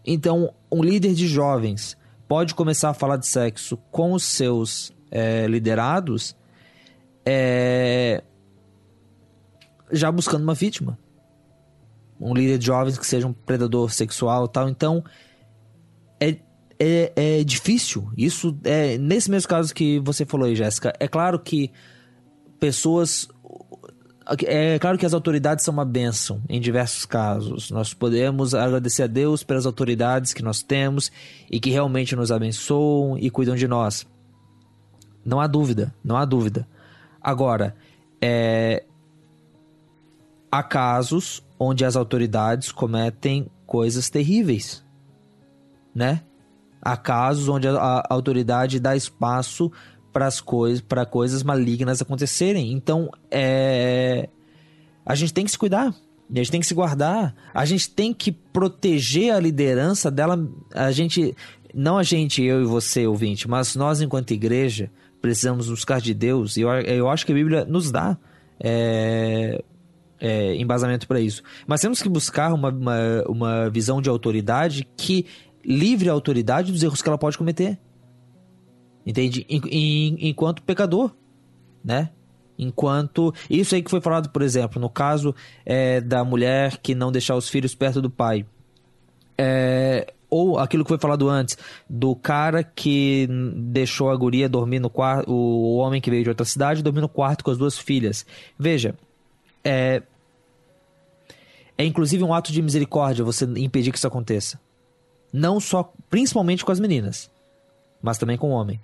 Então, 0.06 0.54
um 0.72 0.82
líder 0.82 1.14
de 1.14 1.28
jovens 1.28 1.96
pode 2.26 2.54
começar 2.54 2.90
a 2.90 2.94
falar 2.94 3.18
de 3.18 3.26
sexo 3.26 3.76
com 3.90 4.12
os 4.12 4.24
seus 4.24 4.92
é, 5.10 5.46
liderados 5.46 6.34
é, 7.26 8.22
já 9.92 10.10
buscando 10.10 10.42
uma 10.42 10.54
vítima. 10.54 10.98
Um 12.18 12.32
líder 12.32 12.58
de 12.58 12.66
jovens 12.66 12.96
que 12.96 13.06
seja 13.06 13.26
um 13.26 13.34
predador 13.34 13.92
sexual 13.92 14.48
tal. 14.48 14.68
Então, 14.68 15.04
é, 16.18 16.36
é, 16.78 17.12
é 17.14 17.44
difícil. 17.44 18.10
Isso 18.16 18.58
é 18.64 18.96
nesse 18.96 19.30
mesmo 19.30 19.48
caso 19.48 19.74
que 19.74 19.98
você 20.00 20.24
falou 20.24 20.46
aí, 20.46 20.56
Jéssica. 20.56 20.94
É 20.98 21.06
claro 21.06 21.38
que 21.38 21.70
pessoas. 22.58 23.28
É 24.46 24.78
claro 24.78 24.96
que 24.96 25.04
as 25.04 25.12
autoridades 25.12 25.64
são 25.64 25.74
uma 25.74 25.84
bênção 25.84 26.42
em 26.48 26.60
diversos 26.60 27.04
casos. 27.04 27.70
Nós 27.70 27.92
podemos 27.92 28.54
agradecer 28.54 29.02
a 29.02 29.06
Deus 29.06 29.42
pelas 29.42 29.66
autoridades 29.66 30.32
que 30.32 30.42
nós 30.42 30.62
temos 30.62 31.12
e 31.50 31.60
que 31.60 31.70
realmente 31.70 32.16
nos 32.16 32.32
abençoam 32.32 33.18
e 33.18 33.30
cuidam 33.30 33.54
de 33.54 33.68
nós. 33.68 34.06
Não 35.24 35.40
há 35.40 35.46
dúvida, 35.46 35.94
não 36.02 36.16
há 36.16 36.24
dúvida. 36.24 36.66
Agora, 37.20 37.74
é, 38.20 38.84
há 40.50 40.62
casos 40.62 41.42
onde 41.58 41.84
as 41.84 41.96
autoridades 41.96 42.70
cometem 42.70 43.46
coisas 43.66 44.08
terríveis, 44.08 44.84
né? 45.94 46.22
Há 46.80 46.96
casos 46.96 47.48
onde 47.48 47.66
a, 47.66 47.72
a 47.72 48.06
autoridade 48.10 48.78
dá 48.78 48.94
espaço 48.94 49.72
para 50.14 50.26
as 50.26 50.40
coisas, 50.40 50.80
para 50.80 51.04
coisas 51.04 51.42
malignas 51.42 52.00
acontecerem. 52.00 52.72
Então, 52.72 53.10
é 53.30 54.30
a 55.04 55.14
gente 55.14 55.34
tem 55.34 55.44
que 55.44 55.50
se 55.50 55.58
cuidar. 55.58 55.94
A 56.30 56.38
gente 56.38 56.50
tem 56.50 56.60
que 56.60 56.66
se 56.66 56.74
guardar. 56.74 57.34
A 57.52 57.64
gente 57.64 57.90
tem 57.90 58.14
que 58.14 58.32
proteger 58.32 59.34
a 59.34 59.40
liderança 59.40 60.10
dela. 60.10 60.48
A 60.74 60.90
gente, 60.90 61.36
não 61.74 61.98
a 61.98 62.02
gente, 62.02 62.42
eu 62.42 62.62
e 62.62 62.64
você, 62.64 63.06
ouvinte, 63.06 63.48
mas 63.48 63.76
nós, 63.76 64.00
enquanto 64.00 64.30
igreja, 64.30 64.90
precisamos 65.20 65.68
buscar 65.68 66.00
de 66.00 66.14
Deus. 66.14 66.56
E 66.56 66.62
eu, 66.62 66.70
eu 66.70 67.08
acho 67.08 67.26
que 67.26 67.32
a 67.32 67.34
Bíblia 67.34 67.64
nos 67.66 67.90
dá 67.90 68.16
é, 68.58 69.62
é, 70.18 70.56
embasamento 70.56 71.06
para 71.06 71.20
isso. 71.20 71.42
Mas 71.66 71.82
temos 71.82 72.00
que 72.00 72.08
buscar 72.08 72.54
uma, 72.54 72.70
uma, 72.70 73.24
uma 73.28 73.70
visão 73.70 74.00
de 74.00 74.08
autoridade 74.08 74.88
que 74.96 75.26
livre 75.62 76.08
a 76.08 76.12
autoridade 76.12 76.72
dos 76.72 76.82
erros 76.82 77.02
que 77.02 77.08
ela 77.08 77.18
pode 77.18 77.36
cometer. 77.36 77.78
Entende? 79.06 79.46
enquanto 79.48 80.62
pecador, 80.62 81.10
né? 81.84 82.10
Enquanto. 82.58 83.34
Isso 83.50 83.74
aí 83.74 83.82
que 83.82 83.90
foi 83.90 84.00
falado, 84.00 84.30
por 84.30 84.42
exemplo, 84.42 84.80
no 84.80 84.88
caso 84.88 85.34
é, 85.66 86.00
da 86.00 86.24
mulher 86.24 86.78
que 86.78 86.94
não 86.94 87.12
deixar 87.12 87.36
os 87.36 87.48
filhos 87.48 87.74
perto 87.74 88.00
do 88.00 88.08
pai. 88.08 88.46
É, 89.36 90.12
ou 90.30 90.58
aquilo 90.58 90.84
que 90.84 90.88
foi 90.88 90.98
falado 90.98 91.28
antes, 91.28 91.56
do 91.88 92.16
cara 92.16 92.64
que 92.64 93.28
deixou 93.56 94.10
a 94.10 94.16
guria 94.16 94.48
dormir 94.48 94.80
no 94.80 94.88
quarto. 94.88 95.30
O 95.30 95.76
homem 95.76 96.00
que 96.00 96.10
veio 96.10 96.22
de 96.22 96.28
outra 96.28 96.44
cidade 96.44 96.82
dormir 96.82 97.00
no 97.00 97.08
quarto 97.08 97.44
com 97.44 97.50
as 97.50 97.58
duas 97.58 97.78
filhas. 97.78 98.24
Veja, 98.58 98.94
é. 99.62 100.02
É 101.76 101.84
inclusive 101.84 102.22
um 102.22 102.32
ato 102.32 102.52
de 102.52 102.62
misericórdia 102.62 103.24
você 103.24 103.44
impedir 103.44 103.90
que 103.90 103.98
isso 103.98 104.06
aconteça. 104.06 104.60
Não 105.32 105.58
só, 105.58 105.92
principalmente 106.08 106.64
com 106.64 106.70
as 106.70 106.78
meninas, 106.78 107.28
mas 108.00 108.18
também 108.18 108.36
com 108.36 108.50
o 108.50 108.52
homem. 108.52 108.80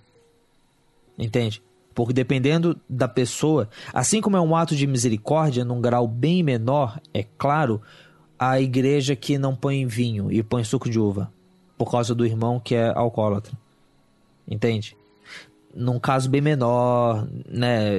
Entende? 1.21 1.63
Porque 1.95 2.15
dependendo 2.15 2.81
da 2.89 3.07
pessoa, 3.07 3.69
assim 3.93 4.23
como 4.23 4.37
é 4.37 4.41
um 4.41 4.57
ato 4.57 4.75
de 4.75 4.87
misericórdia 4.87 5.65
num 5.65 5.81
grau 5.81 6.09
bem 6.09 6.43
menor, 6.43 6.99
é 7.13 7.25
claro, 7.37 7.83
a 8.39 8.59
igreja 8.59 9.15
que 9.15 9.37
não 9.37 9.55
põe 9.55 9.87
vinho 9.87 10.33
e 10.33 10.43
põe 10.43 10.65
suco 10.65 10.89
de 10.89 10.99
uva 10.99 11.31
por 11.77 11.91
causa 11.91 12.15
do 12.15 12.25
irmão 12.25 12.59
que 12.59 12.75
é 12.75 12.89
alcoólatra. 12.89 13.53
Entende? 14.49 14.97
Num 15.75 16.01
caso 16.01 16.29
bem 16.29 16.41
menor, 16.41 17.29
né, 17.47 17.99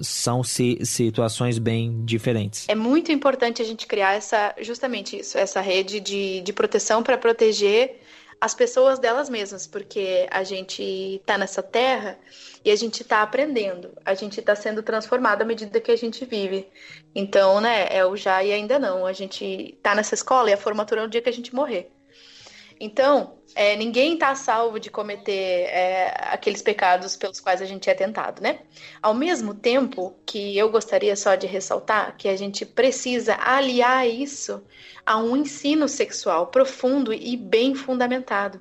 são 0.00 0.42
situações 0.44 1.58
bem 1.58 2.04
diferentes. 2.04 2.68
É 2.68 2.74
muito 2.74 3.12
importante 3.12 3.60
a 3.60 3.64
gente 3.64 3.86
criar 3.86 4.14
essa, 4.14 4.54
justamente 4.60 5.18
isso, 5.18 5.36
essa 5.36 5.60
rede 5.60 6.00
de, 6.00 6.40
de 6.40 6.52
proteção 6.52 7.02
para 7.02 7.18
proteger 7.18 8.01
as 8.42 8.56
pessoas 8.56 8.98
delas 8.98 9.30
mesmas, 9.30 9.68
porque 9.68 10.26
a 10.28 10.42
gente 10.42 10.82
está 10.82 11.38
nessa 11.38 11.62
terra 11.62 12.18
e 12.64 12.72
a 12.72 12.76
gente 12.76 13.02
está 13.02 13.22
aprendendo, 13.22 13.92
a 14.04 14.14
gente 14.14 14.40
está 14.40 14.56
sendo 14.56 14.82
transformado 14.82 15.42
à 15.42 15.44
medida 15.44 15.80
que 15.80 15.92
a 15.92 15.96
gente 15.96 16.24
vive. 16.24 16.68
Então, 17.14 17.60
né, 17.60 17.86
é 17.88 18.04
o 18.04 18.16
já 18.16 18.42
e 18.42 18.52
ainda 18.52 18.80
não. 18.80 19.06
A 19.06 19.12
gente 19.12 19.44
está 19.76 19.94
nessa 19.94 20.16
escola 20.16 20.50
e 20.50 20.52
a 20.52 20.56
formatura 20.56 21.02
é 21.02 21.04
o 21.04 21.08
dia 21.08 21.22
que 21.22 21.28
a 21.28 21.32
gente 21.32 21.54
morrer. 21.54 21.88
Então, 22.84 23.34
é, 23.54 23.76
ninguém 23.76 24.14
está 24.14 24.34
salvo 24.34 24.80
de 24.80 24.90
cometer 24.90 25.68
é, 25.70 26.12
aqueles 26.32 26.62
pecados 26.62 27.16
pelos 27.16 27.38
quais 27.38 27.62
a 27.62 27.64
gente 27.64 27.88
é 27.88 27.94
tentado, 27.94 28.42
né? 28.42 28.58
Ao 29.00 29.14
mesmo 29.14 29.54
tempo 29.54 30.16
que 30.26 30.58
eu 30.58 30.68
gostaria 30.68 31.14
só 31.14 31.36
de 31.36 31.46
ressaltar 31.46 32.16
que 32.16 32.28
a 32.28 32.34
gente 32.34 32.66
precisa 32.66 33.36
aliar 33.40 34.08
isso 34.08 34.64
a 35.06 35.16
um 35.16 35.36
ensino 35.36 35.88
sexual 35.88 36.48
profundo 36.48 37.14
e 37.14 37.36
bem 37.36 37.76
fundamentado. 37.76 38.60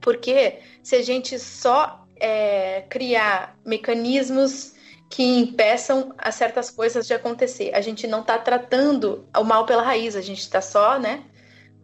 Porque 0.00 0.58
se 0.82 0.96
a 0.96 1.02
gente 1.02 1.38
só 1.38 2.04
é, 2.16 2.82
criar 2.88 3.56
mecanismos 3.64 4.74
que 5.08 5.22
impeçam 5.22 6.12
a 6.18 6.32
certas 6.32 6.68
coisas 6.68 7.06
de 7.06 7.14
acontecer, 7.14 7.72
a 7.76 7.80
gente 7.80 8.08
não 8.08 8.22
está 8.22 8.36
tratando 8.38 9.24
o 9.38 9.44
mal 9.44 9.64
pela 9.66 9.84
raiz, 9.84 10.16
a 10.16 10.20
gente 10.20 10.40
está 10.40 10.60
só, 10.60 10.98
né, 10.98 11.22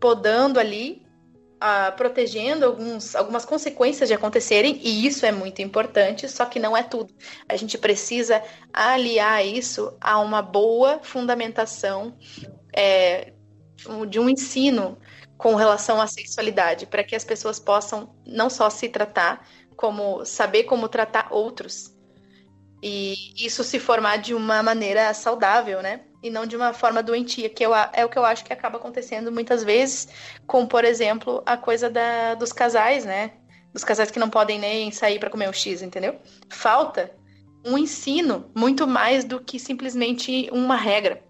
podando 0.00 0.58
ali 0.58 1.05
uh, 1.56 1.96
protegendo 1.96 2.64
alguns, 2.64 3.14
algumas 3.14 3.44
consequências 3.44 4.08
de 4.08 4.14
acontecerem, 4.14 4.80
e 4.82 5.06
isso 5.06 5.24
é 5.26 5.32
muito 5.32 5.62
importante, 5.62 6.28
só 6.28 6.44
que 6.44 6.58
não 6.58 6.76
é 6.76 6.82
tudo. 6.82 7.14
A 7.48 7.56
gente 7.56 7.78
precisa 7.78 8.42
aliar 8.72 9.44
isso 9.44 9.96
a 10.00 10.18
uma 10.18 10.42
boa 10.42 11.00
fundamentação 11.02 12.16
é, 12.74 13.32
de 14.08 14.18
um 14.18 14.28
ensino 14.28 14.98
com 15.36 15.54
relação 15.54 16.00
à 16.00 16.06
sexualidade, 16.06 16.86
para 16.86 17.04
que 17.04 17.14
as 17.14 17.24
pessoas 17.24 17.58
possam 17.58 18.14
não 18.26 18.48
só 18.48 18.70
se 18.70 18.88
tratar, 18.88 19.46
como 19.76 20.24
saber 20.24 20.64
como 20.64 20.88
tratar 20.88 21.28
outros. 21.30 21.94
E 22.82 23.14
isso 23.36 23.62
se 23.62 23.78
formar 23.78 24.16
de 24.16 24.34
uma 24.34 24.62
maneira 24.62 25.12
saudável, 25.12 25.82
né? 25.82 26.05
E 26.22 26.30
não 26.30 26.46
de 26.46 26.56
uma 26.56 26.72
forma 26.72 27.02
doentia, 27.02 27.48
que 27.48 27.64
eu, 27.64 27.72
é 27.74 28.04
o 28.04 28.08
que 28.08 28.18
eu 28.18 28.24
acho 28.24 28.44
que 28.44 28.52
acaba 28.52 28.78
acontecendo 28.78 29.30
muitas 29.30 29.62
vezes, 29.62 30.08
com, 30.46 30.66
por 30.66 30.84
exemplo, 30.84 31.42
a 31.46 31.56
coisa 31.56 31.88
da, 31.90 32.34
dos 32.34 32.52
casais, 32.52 33.04
né? 33.04 33.32
Dos 33.72 33.84
casais 33.84 34.10
que 34.10 34.18
não 34.18 34.30
podem 34.30 34.58
nem 34.58 34.90
sair 34.90 35.18
para 35.18 35.30
comer 35.30 35.48
o 35.48 35.52
X, 35.52 35.82
entendeu? 35.82 36.16
Falta 36.48 37.12
um 37.64 37.76
ensino 37.76 38.46
muito 38.54 38.86
mais 38.86 39.24
do 39.24 39.40
que 39.40 39.58
simplesmente 39.58 40.48
uma 40.52 40.76
regra. 40.76 41.22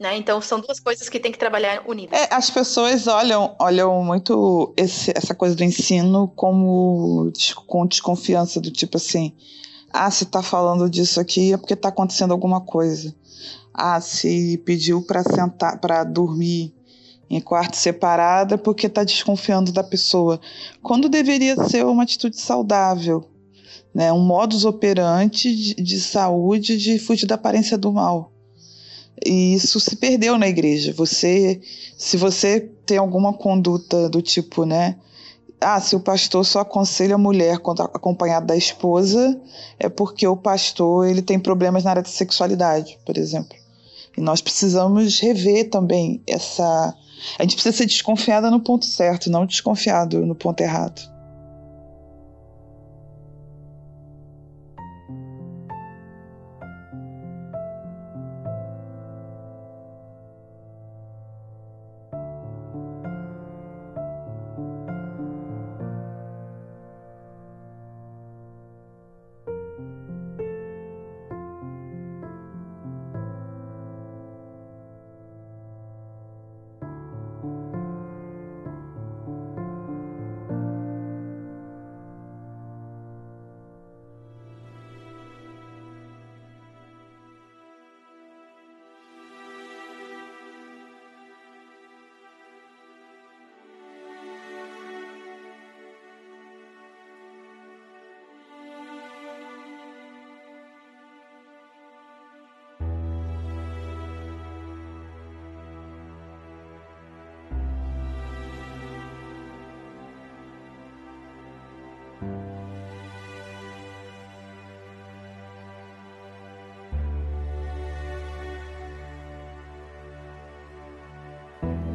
Né? 0.00 0.16
Então 0.16 0.40
são 0.40 0.60
duas 0.60 0.78
coisas 0.78 1.08
que 1.08 1.18
tem 1.18 1.32
que 1.32 1.38
trabalhar 1.38 1.82
unidas. 1.86 2.18
É, 2.18 2.32
as 2.32 2.48
pessoas 2.48 3.08
olham, 3.08 3.56
olham 3.60 4.02
muito 4.04 4.72
esse, 4.76 5.12
essa 5.14 5.34
coisa 5.34 5.56
do 5.56 5.64
ensino 5.64 6.32
como 6.36 7.32
com 7.66 7.84
desconfiança 7.84 8.60
do 8.60 8.70
tipo 8.70 8.96
assim, 8.96 9.34
ah, 9.92 10.10
se 10.10 10.26
tá 10.26 10.42
falando 10.42 10.88
disso 10.88 11.20
aqui 11.20 11.52
é 11.52 11.56
porque 11.56 11.76
tá 11.76 11.88
acontecendo 11.88 12.32
alguma 12.32 12.60
coisa 12.60 13.14
ah, 13.78 14.00
se 14.00 14.58
pediu 14.64 15.00
para 15.00 15.22
sentar, 15.22 15.78
para 15.80 16.02
dormir 16.02 16.74
em 17.30 17.40
quarto 17.40 17.76
separado 17.76 18.58
porque 18.58 18.88
está 18.88 19.04
desconfiando 19.04 19.70
da 19.70 19.84
pessoa, 19.84 20.40
quando 20.82 21.08
deveria 21.08 21.54
ser 21.68 21.84
uma 21.84 22.02
atitude 22.02 22.40
saudável, 22.40 23.24
né? 23.94 24.12
um 24.12 24.18
modus 24.18 24.64
operandi 24.64 25.54
de, 25.54 25.74
de 25.74 26.00
saúde 26.00 26.76
de 26.76 26.98
fugir 26.98 27.26
da 27.26 27.36
aparência 27.36 27.78
do 27.78 27.92
mal. 27.92 28.32
E 29.24 29.54
isso 29.54 29.78
se 29.80 29.96
perdeu 29.96 30.38
na 30.38 30.48
igreja. 30.48 30.92
Você, 30.92 31.60
se 31.96 32.16
você 32.16 32.60
tem 32.86 32.98
alguma 32.98 33.32
conduta 33.32 34.08
do 34.08 34.22
tipo, 34.22 34.64
né? 34.64 34.96
Ah, 35.60 35.80
se 35.80 35.96
o 35.96 36.00
pastor 36.00 36.44
só 36.44 36.60
aconselha 36.60 37.16
a 37.16 37.18
mulher 37.18 37.56
acompanhada 37.92 38.46
da 38.46 38.56
esposa, 38.56 39.40
é 39.78 39.88
porque 39.88 40.26
o 40.26 40.36
pastor 40.36 41.08
ele 41.08 41.20
tem 41.20 41.38
problemas 41.38 41.82
na 41.82 41.90
área 41.90 42.02
de 42.02 42.10
sexualidade, 42.10 42.98
por 43.04 43.18
exemplo. 43.18 43.56
E 44.16 44.20
nós 44.20 44.40
precisamos 44.40 45.18
rever 45.20 45.68
também 45.68 46.22
essa. 46.26 46.94
A 47.38 47.42
gente 47.42 47.54
precisa 47.54 47.76
ser 47.76 47.86
desconfiada 47.86 48.50
no 48.50 48.60
ponto 48.60 48.86
certo, 48.86 49.30
não 49.30 49.44
desconfiado 49.44 50.24
no 50.24 50.34
ponto 50.34 50.60
errado. 50.60 51.17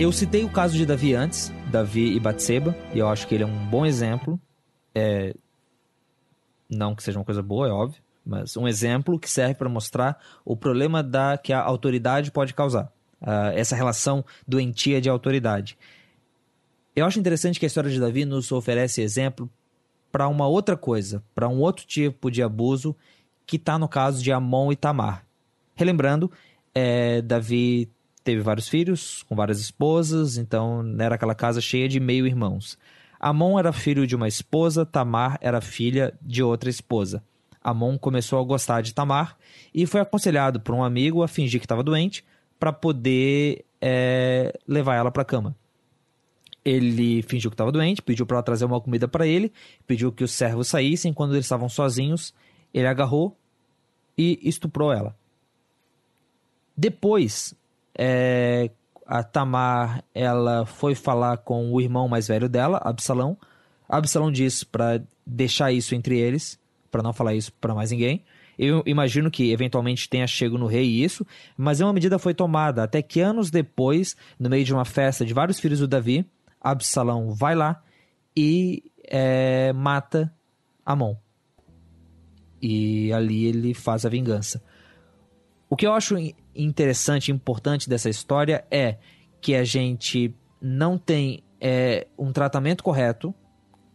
Eu 0.04 0.12
citei 0.12 0.44
o 0.44 0.50
caso 0.50 0.76
de 0.76 0.86
Davi 0.86 1.16
antes, 1.16 1.50
Davi 1.72 2.14
e 2.14 2.20
Batseba, 2.20 2.76
e 2.94 3.00
eu 3.00 3.08
acho 3.08 3.26
que 3.26 3.36
ele 3.36 3.46
é 3.46 3.48
um 3.48 3.68
bom 3.70 3.86
exemplo. 3.86 4.38
É... 4.94 5.34
Não 6.70 6.94
que 6.94 7.02
seja 7.02 7.18
uma 7.18 7.24
coisa 7.24 7.42
boa, 7.42 7.70
é 7.70 7.72
óbvio, 7.72 8.02
mas 8.26 8.58
um 8.58 8.68
exemplo 8.68 9.18
que 9.18 9.32
serve 9.32 9.56
para 9.56 9.70
mostrar 9.70 10.22
o 10.44 10.58
problema 10.58 11.02
da 11.02 11.38
que 11.38 11.54
a 11.54 11.62
autoridade 11.62 12.32
pode 12.32 12.54
causar. 12.54 12.92
Uh, 13.22 13.56
essa 13.56 13.78
relação 13.78 14.26
doentia 14.46 15.00
de 15.00 15.08
autoridade. 15.08 15.78
Eu 16.94 17.06
acho 17.06 17.18
interessante 17.18 17.58
que 17.58 17.66
a 17.66 17.68
história 17.68 17.90
de 17.90 17.98
Davi 17.98 18.26
nos 18.26 18.52
oferece 18.52 19.02
exemplo 19.02 19.50
para 20.12 20.28
uma 20.28 20.46
outra 20.46 20.76
coisa, 20.76 21.24
para 21.34 21.48
um 21.48 21.62
outro 21.62 21.86
tipo 21.86 22.30
de 22.30 22.44
abuso 22.44 22.94
que 23.46 23.56
está 23.56 23.80
no 23.80 23.88
caso 23.88 24.22
de 24.22 24.34
Amon 24.34 24.70
e 24.70 24.76
Tamar. 24.76 25.26
Relembrando, 25.76 26.30
é, 26.76 27.22
Davi 27.22 27.90
teve 28.24 28.42
vários 28.42 28.68
filhos, 28.68 29.24
com 29.24 29.36
várias 29.36 29.60
esposas, 29.60 30.38
então 30.38 30.84
era 31.00 31.16
aquela 31.16 31.36
casa 31.36 31.60
cheia 31.60 31.88
de 31.88 32.00
meio-irmãos. 32.00 32.78
Amon 33.20 33.58
era 33.58 33.72
filho 33.72 34.06
de 34.06 34.16
uma 34.16 34.28
esposa, 34.28 34.86
Tamar 34.86 35.38
era 35.42 35.62
filha 35.62 36.14
de 36.22 36.44
outra 36.44 36.70
esposa. 36.70 37.24
Amon 37.64 37.98
começou 37.98 38.40
a 38.40 38.44
gostar 38.44 38.82
de 38.82 38.94
Tamar 38.94 39.38
e 39.74 39.86
foi 39.86 40.02
aconselhado 40.02 40.60
por 40.60 40.76
um 40.76 40.84
amigo 40.84 41.24
a 41.24 41.28
fingir 41.28 41.60
que 41.60 41.66
estava 41.66 41.84
doente 41.84 42.26
para 42.60 42.74
poder 42.74 43.66
é, 43.82 44.58
levar 44.68 44.96
ela 44.96 45.12
para 45.12 45.22
a 45.22 45.26
cama. 45.26 45.56
Ele 46.66 47.22
fingiu 47.24 47.52
que 47.52 47.56
estava 47.56 47.72
doente, 47.72 48.02
pediu 48.02 48.26
para 48.26 48.38
ela 48.38 48.44
trazer 48.44 48.64
uma 48.66 48.80
comida 48.80 49.08
para 49.08 49.28
ele, 49.28 49.52
pediu 49.86 50.12
que 50.12 50.24
os 50.24 50.32
servos 50.32 50.70
saíssem. 50.70 51.14
Quando 51.14 51.34
eles 51.34 51.46
estavam 51.46 51.68
sozinhos, 51.68 52.34
ele 52.74 52.88
agarrou 52.88 53.38
e 54.18 54.40
estuprou 54.44 54.92
ela. 54.94 55.16
Depois, 56.76 57.54
é, 57.98 58.70
a 59.06 59.24
Tamar 59.24 60.04
ela 60.14 60.66
foi 60.66 60.96
falar 60.96 61.38
com 61.38 61.72
o 61.72 61.82
irmão 61.82 62.08
mais 62.08 62.28
velho 62.28 62.50
dela, 62.50 62.80
Absalão. 62.84 63.38
Absalão 63.88 64.32
disse 64.32 64.66
para 64.66 65.04
deixar 65.26 65.72
isso 65.72 65.94
entre 65.94 66.18
eles, 66.18 66.60
para 66.92 67.04
não 67.04 67.14
falar 67.14 67.36
isso 67.36 67.52
para 67.54 67.76
mais 67.76 67.92
ninguém. 67.92 68.24
Eu 68.58 68.84
imagino 68.86 69.32
que 69.32 69.52
eventualmente 69.52 70.08
tenha 70.08 70.28
chego 70.28 70.58
no 70.58 70.68
rei 70.68 70.86
isso, 70.86 71.26
mas 71.58 71.80
uma 71.80 71.92
medida 71.92 72.20
foi 72.20 72.34
tomada 72.34 72.84
até 72.84 73.02
que 73.02 73.20
anos 73.20 73.50
depois, 73.50 74.16
no 74.40 74.50
meio 74.50 74.64
de 74.64 74.74
uma 74.74 74.86
festa 74.86 75.26
de 75.26 75.34
vários 75.34 75.60
filhos 75.60 75.80
do 75.80 75.88
Davi, 75.88 76.26
Absalão 76.62 77.32
vai 77.32 77.56
lá 77.56 77.82
e 78.38 78.84
é, 79.06 79.74
mata 79.74 80.34
Amon. 80.86 81.16
E 82.62 83.12
ali 83.12 83.46
ele 83.46 83.74
faz 83.74 84.06
a 84.06 84.10
vingança. 84.10 84.64
O 85.70 85.76
que 85.76 85.86
eu 85.86 85.94
acho 85.94 86.16
interessante 86.56 87.32
importante 87.32 87.90
dessa 87.90 88.10
história 88.10 88.66
é 88.70 88.98
que 89.42 89.56
a 89.56 89.64
gente 89.64 90.34
não 90.62 90.98
tem 90.98 91.44
é, 91.60 92.08
um 92.18 92.32
tratamento 92.32 92.84
correto 92.84 93.34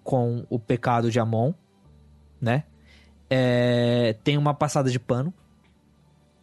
com 0.03 0.47
o 0.49 0.59
pecado 0.59 1.11
de 1.11 1.21
Amon, 1.21 1.53
né? 2.41 2.65
É, 3.31 4.17
tem 4.25 4.39
uma 4.39 4.55
passada 4.55 4.91
de 4.91 4.99
pano 4.99 5.33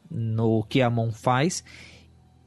no 0.09 0.63
que 0.63 0.81
Amon 0.81 1.11
faz. 1.11 1.63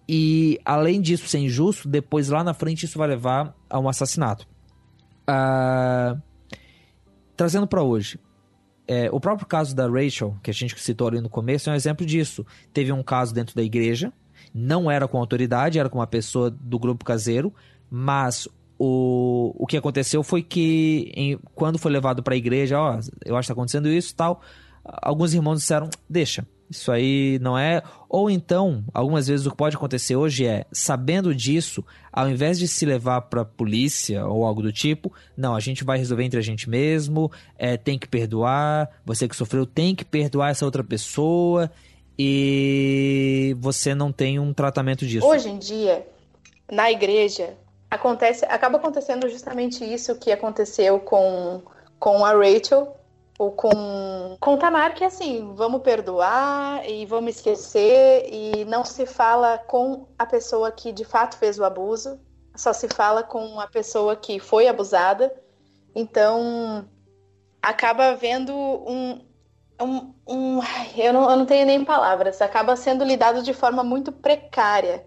E 0.08 0.58
além 0.64 1.00
disso 1.00 1.28
ser 1.28 1.38
injusto, 1.38 1.88
depois 1.88 2.28
lá 2.28 2.42
na 2.42 2.54
frente 2.54 2.84
isso 2.84 2.98
vai 2.98 3.08
levar 3.08 3.54
a 3.68 3.78
um 3.78 3.88
assassinato. 3.88 4.46
Ah, 5.26 6.16
trazendo 7.36 7.66
para 7.66 7.82
hoje, 7.82 8.18
é, 8.88 9.10
o 9.12 9.20
próprio 9.20 9.46
caso 9.46 9.76
da 9.76 9.86
Rachel, 9.86 10.34
que 10.42 10.50
a 10.50 10.54
gente 10.54 10.80
citou 10.80 11.08
ali 11.08 11.20
no 11.20 11.28
começo, 11.28 11.68
é 11.68 11.72
um 11.74 11.76
exemplo 11.76 12.06
disso. 12.06 12.44
Teve 12.72 12.90
um 12.90 13.02
caso 13.02 13.34
dentro 13.34 13.54
da 13.54 13.62
igreja, 13.62 14.10
não 14.54 14.90
era 14.90 15.06
com 15.06 15.18
autoridade, 15.18 15.78
era 15.78 15.90
com 15.90 15.98
uma 15.98 16.06
pessoa 16.06 16.50
do 16.50 16.78
grupo 16.78 17.04
caseiro, 17.04 17.52
mas 17.90 18.48
o, 18.78 19.54
o 19.58 19.66
que 19.66 19.76
aconteceu 19.76 20.22
foi 20.22 20.42
que 20.42 21.12
em, 21.14 21.38
quando 21.54 21.78
foi 21.78 21.92
levado 21.92 22.22
para 22.22 22.32
a 22.32 22.36
igreja, 22.36 22.80
ó, 22.80 22.98
eu 23.26 23.36
acho 23.36 23.46
que 23.46 23.52
está 23.52 23.52
acontecendo 23.52 23.88
isso 23.88 24.14
tal, 24.14 24.40
alguns 24.82 25.34
irmãos 25.34 25.58
disseram, 25.58 25.90
deixa, 26.08 26.46
isso 26.70 26.92
aí 26.92 27.38
não 27.40 27.58
é. 27.58 27.82
Ou 28.08 28.30
então, 28.30 28.84
algumas 28.92 29.26
vezes 29.26 29.46
o 29.46 29.50
que 29.50 29.56
pode 29.56 29.76
acontecer 29.76 30.16
hoje 30.16 30.46
é, 30.46 30.64
sabendo 30.72 31.34
disso, 31.34 31.84
ao 32.12 32.28
invés 32.28 32.58
de 32.58 32.68
se 32.68 32.84
levar 32.84 33.22
para 33.22 33.44
polícia 33.44 34.26
ou 34.26 34.44
algo 34.44 34.62
do 34.62 34.72
tipo, 34.72 35.12
não, 35.36 35.54
a 35.54 35.60
gente 35.60 35.84
vai 35.84 35.98
resolver 35.98 36.24
entre 36.24 36.38
a 36.38 36.42
gente 36.42 36.68
mesmo, 36.68 37.30
é, 37.56 37.76
tem 37.76 37.98
que 37.98 38.08
perdoar, 38.08 38.88
você 39.04 39.28
que 39.28 39.36
sofreu 39.36 39.64
tem 39.64 39.94
que 39.94 40.04
perdoar 40.04 40.50
essa 40.50 40.64
outra 40.64 40.84
pessoa 40.84 41.70
e 42.18 43.56
você 43.58 43.94
não 43.94 44.12
tem 44.12 44.38
um 44.38 44.52
tratamento 44.52 45.06
disso. 45.06 45.26
Hoje 45.26 45.48
em 45.48 45.58
dia, 45.58 46.06
na 46.70 46.90
igreja, 46.90 47.56
acontece, 47.90 48.44
acaba 48.44 48.78
acontecendo 48.78 49.28
justamente 49.28 49.84
isso 49.84 50.14
que 50.16 50.32
aconteceu 50.32 50.98
com, 51.00 51.62
com 51.98 52.24
a 52.24 52.32
Rachel 52.32 52.97
ou 53.38 53.52
com, 53.52 54.36
com 54.40 54.56
Tamar, 54.56 54.94
que 54.94 55.04
é 55.04 55.06
assim, 55.06 55.54
vamos 55.54 55.80
perdoar 55.80 56.84
e 56.90 57.06
vamos 57.06 57.36
esquecer 57.36 58.28
e 58.28 58.64
não 58.64 58.84
se 58.84 59.06
fala 59.06 59.58
com 59.58 60.08
a 60.18 60.26
pessoa 60.26 60.72
que 60.72 60.90
de 60.90 61.04
fato 61.04 61.36
fez 61.36 61.56
o 61.56 61.64
abuso, 61.64 62.20
só 62.56 62.72
se 62.72 62.88
fala 62.88 63.22
com 63.22 63.60
a 63.60 63.68
pessoa 63.68 64.16
que 64.16 64.40
foi 64.40 64.66
abusada. 64.66 65.32
Então, 65.94 66.88
acaba 67.62 68.08
havendo 68.08 68.52
um, 68.52 69.24
um, 69.80 70.14
um 70.26 70.60
eu, 70.96 71.12
não, 71.12 71.30
eu 71.30 71.36
não 71.36 71.46
tenho 71.46 71.64
nem 71.64 71.84
palavras, 71.84 72.42
acaba 72.42 72.74
sendo 72.74 73.04
lidado 73.04 73.44
de 73.44 73.54
forma 73.54 73.84
muito 73.84 74.10
precária. 74.10 75.06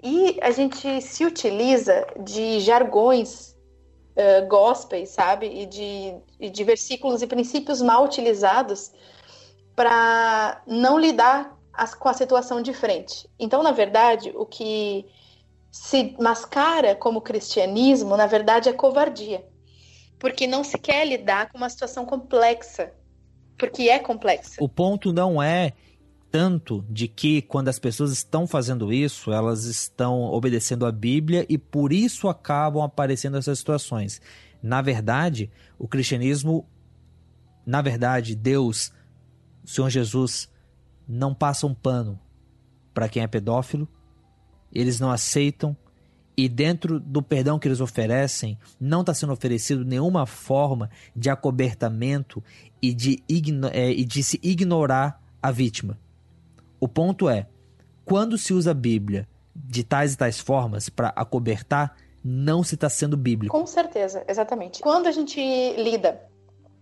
E 0.00 0.38
a 0.40 0.52
gente 0.52 1.00
se 1.00 1.24
utiliza 1.24 2.06
de 2.20 2.60
jargões 2.60 3.51
uh, 4.16 4.46
gospels, 4.48 5.10
sabe? 5.10 5.46
E 5.46 5.66
de, 5.66 6.14
e 6.40 6.50
de 6.50 6.64
versículos 6.64 7.22
e 7.22 7.26
princípios 7.26 7.80
mal 7.80 8.04
utilizados 8.04 8.92
para 9.74 10.62
não 10.66 10.98
lidar 10.98 11.56
as, 11.72 11.94
com 11.94 12.08
a 12.08 12.14
situação 12.14 12.60
de 12.60 12.72
frente. 12.72 13.28
Então, 13.38 13.62
na 13.62 13.72
verdade, 13.72 14.32
o 14.34 14.44
que 14.44 15.06
se 15.70 16.14
mascara 16.20 16.94
como 16.94 17.20
cristianismo, 17.20 18.16
na 18.16 18.26
verdade, 18.26 18.68
é 18.68 18.72
covardia. 18.72 19.44
Porque 20.18 20.46
não 20.46 20.62
se 20.62 20.78
quer 20.78 21.06
lidar 21.06 21.50
com 21.50 21.58
uma 21.58 21.70
situação 21.70 22.04
complexa. 22.04 22.92
Porque 23.58 23.88
é 23.88 23.98
complexa. 23.98 24.56
O 24.60 24.68
ponto 24.68 25.12
não 25.12 25.42
é 25.42 25.72
tanto 26.32 26.82
de 26.88 27.06
que 27.06 27.42
quando 27.42 27.68
as 27.68 27.78
pessoas 27.78 28.10
estão 28.10 28.46
fazendo 28.46 28.90
isso, 28.90 29.30
elas 29.30 29.64
estão 29.64 30.22
obedecendo 30.22 30.86
a 30.86 30.90
Bíblia 30.90 31.44
e 31.46 31.58
por 31.58 31.92
isso 31.92 32.26
acabam 32.26 32.82
aparecendo 32.82 33.36
essas 33.36 33.58
situações. 33.58 34.18
Na 34.62 34.80
verdade, 34.80 35.50
o 35.78 35.86
cristianismo, 35.86 36.66
na 37.66 37.82
verdade, 37.82 38.34
Deus, 38.34 38.90
o 39.62 39.68
Senhor 39.68 39.90
Jesus, 39.90 40.48
não 41.06 41.34
passa 41.34 41.66
um 41.66 41.74
pano 41.74 42.18
para 42.94 43.10
quem 43.10 43.22
é 43.22 43.26
pedófilo, 43.26 43.86
eles 44.72 44.98
não 44.98 45.10
aceitam 45.10 45.76
e 46.34 46.48
dentro 46.48 46.98
do 46.98 47.22
perdão 47.22 47.58
que 47.58 47.68
eles 47.68 47.80
oferecem, 47.82 48.58
não 48.80 49.02
está 49.02 49.12
sendo 49.12 49.34
oferecido 49.34 49.84
nenhuma 49.84 50.24
forma 50.24 50.88
de 51.14 51.28
acobertamento 51.28 52.42
e 52.80 52.94
de, 52.94 53.22
é, 53.70 53.90
e 53.90 54.02
de 54.02 54.24
se 54.24 54.40
ignorar 54.42 55.20
a 55.42 55.50
vítima. 55.50 55.98
O 56.82 56.88
ponto 56.88 57.30
é, 57.30 57.46
quando 58.04 58.36
se 58.36 58.52
usa 58.52 58.72
a 58.72 58.74
Bíblia 58.74 59.28
de 59.54 59.84
tais 59.84 60.14
e 60.14 60.18
tais 60.18 60.40
formas 60.40 60.88
para 60.88 61.12
acobertar, 61.14 61.94
não 62.24 62.64
se 62.64 62.74
está 62.74 62.88
sendo 62.88 63.16
bíblico. 63.16 63.56
Com 63.56 63.64
certeza, 63.68 64.24
exatamente. 64.26 64.82
Quando 64.82 65.06
a 65.06 65.12
gente 65.12 65.40
lida 65.80 66.20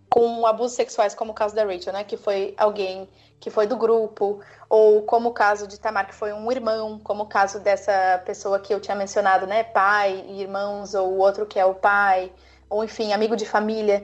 com 0.09 0.43
abusos 0.47 0.75
sexuais, 0.75 1.13
como 1.13 1.33
o 1.33 1.35
caso 1.35 1.53
da 1.53 1.63
Rachel, 1.63 1.93
né, 1.93 2.03
que 2.03 2.17
foi 2.17 2.55
alguém 2.57 3.07
que 3.39 3.51
foi 3.51 3.67
do 3.67 3.77
grupo, 3.77 4.39
ou 4.67 5.03
como 5.03 5.29
o 5.29 5.33
caso 5.33 5.67
de 5.67 5.79
Tamar, 5.79 6.07
que 6.07 6.15
foi 6.15 6.33
um 6.33 6.51
irmão, 6.51 6.99
como 7.03 7.25
o 7.25 7.27
caso 7.27 7.59
dessa 7.59 8.23
pessoa 8.25 8.59
que 8.59 8.73
eu 8.73 8.79
tinha 8.79 8.95
mencionado, 8.95 9.45
né, 9.45 9.63
pai 9.63 10.25
e 10.27 10.41
irmãos, 10.41 10.95
ou 10.95 11.19
outro 11.19 11.45
que 11.45 11.59
é 11.59 11.65
o 11.65 11.75
pai, 11.75 12.31
ou 12.67 12.83
enfim, 12.83 13.13
amigo 13.13 13.35
de 13.35 13.45
família. 13.45 14.03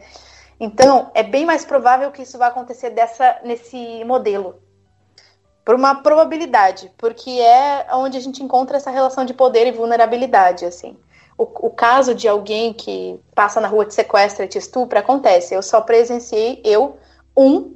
Então, 0.60 1.10
é 1.15 1.24
bem 1.24 1.44
mais 1.44 1.65
provável 1.65 2.11
que 2.11 2.22
isso 2.22 2.38
vá 2.38 2.48
acontecer 2.48 2.91
dessa 2.91 3.40
nesse 3.44 4.03
modelo, 4.06 4.61
por 5.68 5.76
uma 5.76 5.95
probabilidade, 5.95 6.89
porque 6.98 7.30
é 7.30 7.88
onde 7.91 8.18
a 8.18 8.22
gente 8.22 8.41
encontra 8.41 8.77
essa 8.77 8.89
relação 8.89 9.26
de 9.26 9.34
poder 9.34 9.68
e 9.68 9.72
vulnerabilidade, 9.73 10.64
assim. 10.64 10.95
O, 11.38 11.44
o 11.44 11.69
caso 11.69 12.15
de 12.15 12.26
alguém 12.26 12.72
que 12.72 13.19
passa 13.35 13.60
na 13.60 13.68
rua, 13.68 13.84
te 13.84 13.94
sequestra 13.94 14.45
e 14.45 14.48
te 14.48 14.57
estupra 14.57 15.02
acontece. 15.02 15.53
Eu 15.53 15.61
só 15.61 15.81
presenciei, 15.81 16.61
eu, 16.64 16.98
um, 17.35 17.76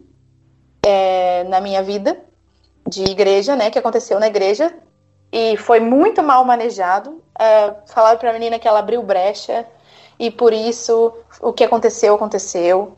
é, 0.86 1.44
na 1.50 1.60
minha 1.60 1.84
vida 1.84 2.18
de 2.88 3.04
igreja, 3.04 3.58
né, 3.58 3.70
que 3.70 3.78
aconteceu 3.78 4.22
na 4.22 4.28
igreja, 4.28 4.74
e 5.30 5.58
foi 5.58 5.82
muito 5.82 6.24
mal 6.24 6.46
manejado. 6.46 7.22
É, 7.38 7.74
falaram 7.88 8.18
para 8.18 8.30
a 8.30 8.34
menina 8.34 8.58
que 8.58 8.70
ela 8.70 8.80
abriu 8.80 9.04
brecha, 9.04 9.68
e 10.18 10.32
por 10.32 10.54
isso 10.54 11.14
o 11.42 11.52
que 11.52 11.66
aconteceu, 11.66 12.16
aconteceu. 12.16 12.98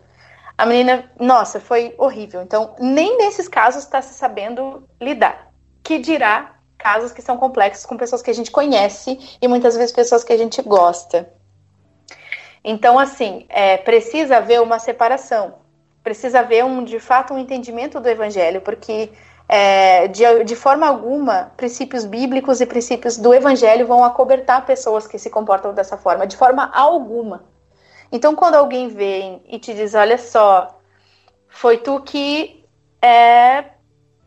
A 0.57 0.65
menina, 0.65 1.11
nossa, 1.19 1.59
foi 1.59 1.95
horrível. 1.97 2.41
Então, 2.41 2.75
nem 2.79 3.17
nesses 3.17 3.47
casos 3.47 3.83
está 3.83 4.01
se 4.01 4.13
sabendo 4.13 4.87
lidar. 5.01 5.51
Que 5.83 5.97
dirá 5.97 6.55
casos 6.77 7.11
que 7.11 7.21
são 7.21 7.37
complexos 7.37 7.85
com 7.85 7.97
pessoas 7.97 8.21
que 8.21 8.29
a 8.29 8.33
gente 8.33 8.51
conhece 8.51 9.37
e 9.41 9.47
muitas 9.47 9.75
vezes 9.75 9.91
pessoas 9.91 10.23
que 10.23 10.33
a 10.33 10.37
gente 10.37 10.61
gosta. 10.61 11.29
Então, 12.63 12.99
assim, 12.99 13.45
é, 13.49 13.77
precisa 13.77 14.37
haver 14.37 14.61
uma 14.61 14.79
separação, 14.79 15.55
precisa 16.03 16.39
haver 16.39 16.63
um, 16.63 16.83
de 16.83 16.99
fato 16.99 17.33
um 17.33 17.39
entendimento 17.39 17.99
do 17.99 18.07
evangelho, 18.07 18.61
porque 18.61 19.11
é, 19.47 20.07
de, 20.07 20.43
de 20.43 20.55
forma 20.55 20.87
alguma, 20.87 21.51
princípios 21.57 22.05
bíblicos 22.05 22.61
e 22.61 22.65
princípios 22.65 23.17
do 23.17 23.33
evangelho 23.33 23.85
vão 23.85 24.03
acobertar 24.03 24.65
pessoas 24.65 25.05
que 25.07 25.19
se 25.19 25.29
comportam 25.29 25.73
dessa 25.73 25.97
forma, 25.97 26.25
de 26.25 26.37
forma 26.37 26.69
alguma. 26.73 27.43
Então, 28.13 28.35
quando 28.35 28.53
alguém 28.53 28.89
vem 28.89 29.41
e 29.47 29.57
te 29.57 29.73
diz, 29.73 29.95
olha 29.95 30.19
só, 30.19 30.79
foi 31.49 31.79
tu 31.79 31.99
que 32.01 32.63
é 33.01 33.65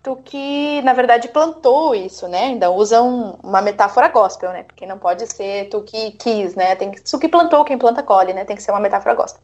tu 0.02 0.16
que, 0.16 0.82
na 0.82 0.92
verdade, 0.92 1.28
plantou 1.28 1.94
isso, 1.94 2.28
né? 2.28 2.46
Ainda 2.46 2.70
usa 2.70 3.00
um, 3.02 3.32
uma 3.42 3.62
metáfora 3.62 4.08
gospel, 4.08 4.52
né? 4.52 4.64
Porque 4.64 4.86
não 4.86 4.98
pode 4.98 5.26
ser 5.26 5.68
tu 5.68 5.82
que 5.82 6.12
quis, 6.12 6.56
né? 6.56 6.74
Tem 6.76 6.90
que, 6.90 7.00
tu 7.00 7.18
que 7.18 7.28
plantou, 7.28 7.64
quem 7.64 7.78
planta 7.78 8.02
colhe, 8.02 8.32
né? 8.32 8.44
Tem 8.44 8.56
que 8.56 8.62
ser 8.62 8.72
uma 8.72 8.80
metáfora 8.80 9.14
gospel. 9.14 9.42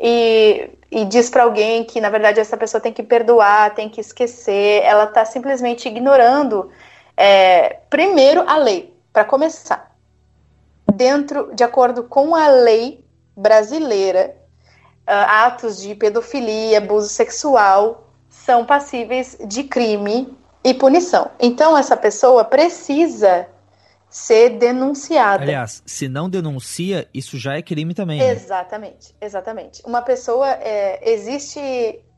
e, 0.00 0.70
e 0.90 1.04
diz 1.04 1.28
para 1.30 1.42
alguém 1.44 1.84
que 1.84 2.00
na 2.00 2.10
verdade 2.10 2.40
essa 2.40 2.56
pessoa 2.56 2.80
tem 2.80 2.92
que 2.92 3.02
perdoar, 3.02 3.74
tem 3.74 3.88
que 3.88 4.00
esquecer, 4.00 4.82
ela 4.84 5.04
está 5.04 5.24
simplesmente 5.24 5.88
ignorando 5.88 6.70
é, 7.16 7.80
primeiro 7.90 8.44
a 8.48 8.56
lei, 8.56 8.94
para 9.12 9.24
começar. 9.24 9.92
Dentro, 10.92 11.54
de 11.54 11.64
acordo 11.64 12.04
com 12.04 12.34
a 12.34 12.48
lei 12.48 13.07
brasileira, 13.38 14.36
uh, 15.06 15.46
atos 15.46 15.80
de 15.80 15.94
pedofilia, 15.94 16.78
abuso 16.78 17.08
sexual 17.08 18.12
são 18.28 18.66
passíveis 18.66 19.38
de 19.46 19.64
crime 19.64 20.36
e 20.64 20.74
punição. 20.74 21.30
Então, 21.38 21.76
essa 21.76 21.96
pessoa 21.96 22.44
precisa 22.44 23.48
ser 24.10 24.58
denunciada. 24.58 25.42
Aliás, 25.42 25.82
se 25.86 26.08
não 26.08 26.28
denuncia, 26.28 27.08
isso 27.12 27.38
já 27.38 27.56
é 27.56 27.62
crime 27.62 27.94
também. 27.94 28.18
Né? 28.18 28.30
Exatamente, 28.30 29.14
exatamente. 29.20 29.82
Uma 29.86 30.02
pessoa 30.02 30.48
é, 30.48 31.12
existe 31.12 31.60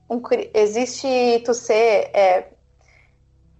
um 0.08 0.20
existe 0.54 1.40
tu 1.44 1.54
ser 1.54 2.10
é, 2.12 2.48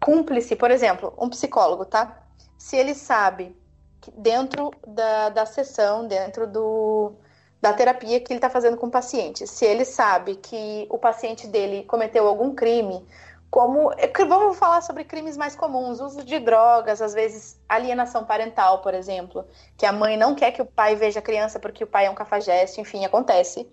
cúmplice, 0.01 0.57
por 0.57 0.71
exemplo, 0.71 1.15
um 1.19 1.29
psicólogo, 1.29 1.85
tá? 1.85 2.25
Se 2.59 2.77
ele 2.77 2.95
sabe 2.95 3.55
que 4.01 4.11
dentro 4.13 4.73
da, 4.87 5.29
da 5.29 5.47
sessão, 5.47 6.09
dentro 6.09 6.47
do, 6.47 7.13
da 7.61 7.73
terapia 7.73 8.21
que 8.21 8.33
ele 8.33 8.39
está 8.39 8.49
fazendo 8.49 8.77
com 8.77 8.87
o 8.87 8.91
paciente. 8.91 9.47
Se 9.47 9.65
ele 9.65 9.85
sabe 9.85 10.37
que 10.37 10.87
o 10.89 10.99
paciente 10.99 11.47
dele 11.47 11.85
cometeu 11.85 12.27
algum 12.27 12.55
crime, 12.55 13.07
como 13.51 13.93
é 13.93 14.09
vamos 14.25 14.57
falar 14.57 14.81
sobre 14.81 15.05
crimes 15.05 15.37
mais 15.37 15.57
comuns, 15.57 16.01
uso 16.01 16.25
de 16.25 16.39
drogas, 16.39 17.03
às 17.03 17.13
vezes 17.13 17.61
alienação 17.69 18.25
parental, 18.25 18.81
por 18.81 18.95
exemplo, 18.95 19.45
que 19.77 19.85
a 19.85 19.93
mãe 19.93 20.17
não 20.17 20.35
quer 20.35 20.53
que 20.53 20.63
o 20.63 20.67
pai 20.67 20.95
veja 20.95 21.19
a 21.19 21.23
criança 21.23 21.59
porque 21.59 21.83
o 21.83 21.87
pai 21.87 22.07
é 22.07 22.11
um 22.11 22.15
cafajeste, 22.15 22.81
enfim, 22.81 23.05
acontece. 23.05 23.69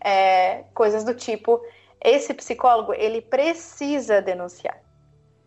É, 0.00 0.64
coisas 0.74 1.02
do 1.04 1.14
tipo. 1.14 1.60
Esse 2.00 2.32
psicólogo, 2.32 2.94
ele 2.94 3.20
precisa 3.20 4.22
denunciar. 4.22 4.78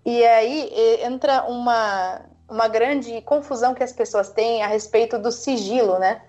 E 0.04 0.26
aí 0.26 0.70
entra 1.04 1.44
uma, 1.44 2.26
uma 2.50 2.68
grande 2.68 3.22
confusão 3.22 3.74
que 3.74 3.84
as 3.84 3.94
pessoas 3.94 4.30
têm 4.30 4.62
a 4.62 4.68
respeito 4.68 5.18
do 5.18 5.32
sigilo, 5.32 5.98
né? 6.00 6.22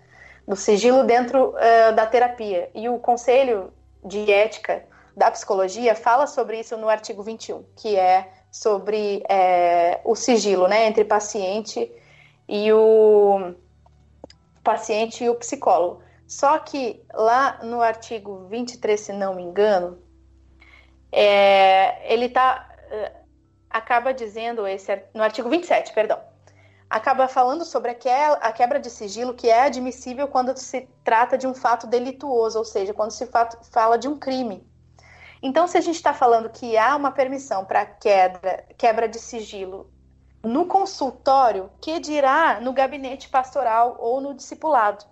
Do 0.46 0.56
sigilo 0.56 1.04
dentro 1.04 1.50
uh, 1.50 1.94
da 1.94 2.06
terapia. 2.06 2.70
E 2.74 2.88
o 2.88 2.98
Conselho 2.98 3.72
de 4.04 4.30
Ética 4.30 4.84
da 5.16 5.30
Psicologia 5.30 5.94
fala 5.94 6.26
sobre 6.26 6.58
isso 6.60 6.76
no 6.76 6.88
artigo 6.88 7.22
21, 7.22 7.64
que 7.76 7.96
é 7.96 8.32
sobre 8.50 9.22
é, 9.28 10.00
o 10.04 10.14
sigilo 10.14 10.66
né, 10.66 10.86
entre 10.86 11.04
paciente 11.04 11.90
e 12.48 12.72
o 12.72 13.54
paciente 14.62 15.24
e 15.24 15.28
o 15.28 15.34
psicólogo. 15.34 16.02
Só 16.26 16.58
que 16.58 17.02
lá 17.12 17.60
no 17.62 17.82
artigo 17.82 18.46
23, 18.48 18.98
se 18.98 19.12
não 19.12 19.34
me 19.34 19.42
engano, 19.42 19.98
é, 21.10 22.12
ele 22.12 22.28
tá, 22.30 22.68
acaba 23.68 24.14
dizendo 24.14 24.66
esse 24.66 25.02
no 25.14 25.22
artigo 25.22 25.48
27, 25.48 25.92
perdão 25.92 26.31
acaba 26.92 27.26
falando 27.26 27.64
sobre 27.64 27.90
a 27.90 28.52
quebra 28.52 28.78
de 28.78 28.90
sigilo 28.90 29.32
que 29.32 29.48
é 29.48 29.62
admissível 29.62 30.28
quando 30.28 30.54
se 30.58 30.86
trata 31.02 31.38
de 31.38 31.46
um 31.46 31.54
fato 31.54 31.86
delituoso, 31.86 32.58
ou 32.58 32.66
seja, 32.66 32.92
quando 32.92 33.12
se 33.12 33.26
fala 33.70 33.96
de 33.96 34.06
um 34.06 34.18
crime. 34.18 34.62
Então, 35.42 35.66
se 35.66 35.78
a 35.78 35.80
gente 35.80 35.96
está 35.96 36.12
falando 36.12 36.50
que 36.50 36.76
há 36.76 36.94
uma 36.94 37.10
permissão 37.10 37.64
para 37.64 37.86
quebra, 37.86 38.66
quebra 38.76 39.08
de 39.08 39.18
sigilo 39.18 39.90
no 40.44 40.66
consultório, 40.66 41.70
que 41.80 41.98
dirá 41.98 42.60
no 42.60 42.74
gabinete 42.74 43.26
pastoral 43.30 43.96
ou 43.98 44.20
no 44.20 44.34
discipulado? 44.34 45.06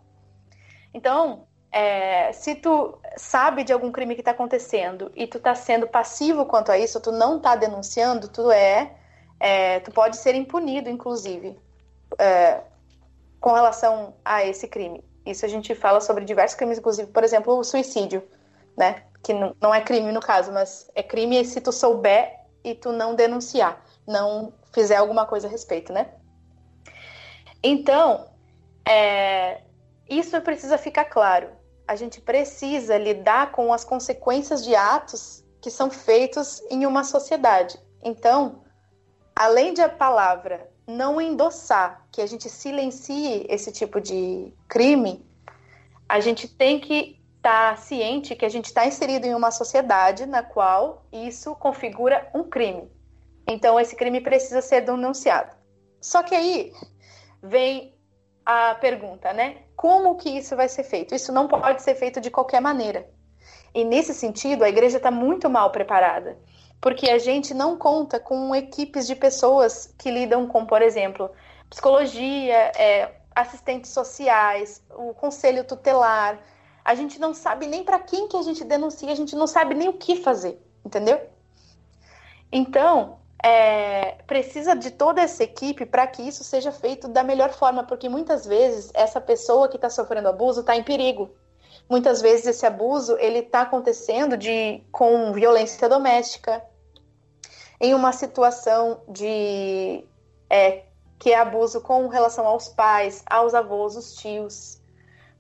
Então, 0.93 1.47
é, 1.73 2.31
se 2.35 2.57
tu 2.57 2.99
sabe 3.17 3.65
de 3.65 3.73
algum 3.73 3.91
crime 3.91 4.15
que 4.15 4.21
está 4.21 4.33
acontecendo 4.33 5.11
e 5.15 5.27
tu 5.27 5.39
está 5.39 5.55
sendo 5.55 5.89
passivo 5.89 6.45
quanto 6.45 6.71
a 6.71 6.79
isso, 6.79 7.01
tu 7.01 7.11
não 7.11 7.39
está 7.39 7.57
denunciando, 7.57 8.29
tu 8.29 8.51
é, 8.51 8.95
é, 9.41 9.81
tu 9.81 9.91
pode 9.91 10.19
ser 10.19 10.35
impunido, 10.35 10.91
inclusive 10.91 11.59
é, 12.19 12.61
com 13.41 13.53
relação 13.53 14.15
a 14.25 14.45
esse 14.45 14.69
crime. 14.69 15.05
Isso 15.25 15.45
a 15.45 15.49
gente 15.49 15.75
fala 15.75 16.01
sobre 16.01 16.25
diversos 16.25 16.57
crimes, 16.57 16.79
inclusive, 16.79 17.11
por 17.11 17.25
exemplo, 17.25 17.57
o 17.57 17.65
suicídio, 17.65 18.23
né? 18.77 19.03
Que 19.23 19.35
não 19.61 19.75
é 19.75 19.81
crime 19.81 20.13
no 20.13 20.21
caso, 20.21 20.53
mas 20.53 20.91
é 20.95 21.03
crime 21.03 21.45
se 21.45 21.61
tu 21.61 21.73
souber 21.73 22.41
e 22.65 22.75
tu 22.75 22.93
não 22.93 23.15
denunciar, 23.15 23.85
não 24.07 24.53
fizer 24.73 24.97
alguma 24.97 25.27
coisa 25.27 25.47
a 25.47 25.51
respeito, 25.51 25.93
né? 25.93 26.13
Então, 27.63 28.29
é, 28.89 29.61
isso 30.09 30.41
precisa 30.41 30.79
ficar 30.79 31.05
claro. 31.05 31.51
A 31.87 31.95
gente 31.97 32.21
precisa 32.21 32.97
lidar 32.97 33.53
com 33.53 33.73
as 33.73 33.85
consequências 33.85 34.65
de 34.65 34.75
atos 34.75 35.45
que 35.61 35.71
são 35.71 35.91
feitos 35.91 36.63
em 36.71 36.87
uma 36.87 37.05
sociedade. 37.05 37.79
Então, 38.03 38.63
além 39.37 39.75
de 39.75 39.83
a 39.83 39.89
palavra 39.89 40.71
não 40.91 41.21
endossar, 41.21 42.07
que 42.13 42.21
a 42.21 42.27
gente 42.27 42.49
silencie 42.49 43.47
esse 43.49 43.73
tipo 43.73 44.01
de 44.01 44.53
crime, 44.69 45.25
a 46.09 46.21
gente 46.21 46.49
tem 46.49 46.81
que 46.81 47.21
estar 47.37 47.71
tá 47.71 47.77
ciente 47.77 48.37
que 48.37 48.45
a 48.45 48.49
gente 48.49 48.67
está 48.67 48.87
inserido 48.87 49.27
em 49.27 49.35
uma 49.35 49.51
sociedade 49.51 50.27
na 50.27 50.43
qual 50.43 51.05
isso 51.13 51.55
configura 51.55 52.29
um 52.35 52.45
crime. 52.45 52.91
Então, 53.47 53.81
esse 53.81 53.97
crime 53.97 54.21
precisa 54.21 54.61
ser 54.61 54.83
denunciado. 54.83 55.57
Só 56.01 56.23
que 56.23 56.35
aí 56.35 56.73
vem 57.43 57.95
a 58.45 58.75
pergunta, 58.75 59.33
né? 59.33 59.63
Como 59.75 60.17
que 60.17 60.29
isso 60.29 60.55
vai 60.55 60.69
ser 60.69 60.85
feito? 60.85 61.15
Isso 61.15 61.33
não 61.33 61.49
pode 61.49 61.83
ser 61.83 61.95
feito 61.95 62.21
de 62.21 62.31
qualquer 62.31 62.61
maneira. 62.61 63.09
E 63.75 63.85
nesse 63.85 64.13
sentido, 64.13 64.65
a 64.65 64.69
igreja 64.69 64.97
está 64.97 65.11
muito 65.11 65.49
mal 65.49 65.71
preparada 65.71 66.39
porque 66.81 67.11
a 67.11 67.19
gente 67.19 67.53
não 67.53 67.77
conta 67.77 68.19
com 68.19 68.55
equipes 68.55 69.07
de 69.07 69.15
pessoas 69.15 69.95
que 69.99 70.11
lidam 70.11 70.47
com, 70.47 70.65
por 70.65 70.81
exemplo, 70.81 71.31
psicologia, 71.69 72.73
é, 72.77 73.13
assistentes 73.35 73.91
sociais, 73.91 74.83
o 74.91 75.13
conselho 75.13 75.65
tutelar. 75.65 76.39
A 76.85 76.95
gente 76.95 77.21
não 77.21 77.35
sabe 77.35 77.67
nem 77.67 77.85
para 77.85 77.99
quem 77.99 78.29
que 78.29 78.37
a 78.37 78.43
gente 78.43 78.65
denuncia, 78.65 79.13
a 79.13 79.15
gente 79.15 79.37
não 79.37 79.47
sabe 79.47 79.75
nem 79.75 79.89
o 79.89 79.93
que 79.93 80.17
fazer, 80.17 80.59
entendeu? 80.85 81.21
Então, 82.51 83.19
é, 83.43 84.17
precisa 84.27 84.75
de 84.75 84.91
toda 84.91 85.21
essa 85.21 85.45
equipe 85.45 85.85
para 85.85 86.07
que 86.07 86.23
isso 86.23 86.43
seja 86.43 86.73
feito 86.73 87.09
da 87.09 87.23
melhor 87.23 87.53
forma, 87.53 87.85
porque 87.85 88.09
muitas 88.09 88.47
vezes 88.47 88.91
essa 88.95 89.21
pessoa 89.21 89.69
que 89.69 89.77
está 89.77 89.91
sofrendo 89.91 90.29
abuso 90.29 90.61
está 90.61 90.75
em 90.77 90.83
perigo. 90.83 91.31
Muitas 91.89 92.21
vezes 92.21 92.47
esse 92.47 92.67
abuso 92.67 93.17
ele 93.19 93.41
está 93.41 93.63
acontecendo 93.63 94.37
de 94.37 94.83
com 94.93 95.33
violência 95.33 95.89
doméstica, 95.89 96.63
em 97.81 97.95
uma 97.95 98.13
situação 98.13 99.01
de 99.09 100.05
é, 100.51 100.83
que 101.19 101.33
é 101.33 101.39
abuso 101.39 101.81
com 101.81 102.09
relação 102.09 102.47
aos 102.47 102.69
pais, 102.69 103.23
aos 103.27 103.55
avós, 103.55 103.97
os 103.97 104.15
tios. 104.15 104.81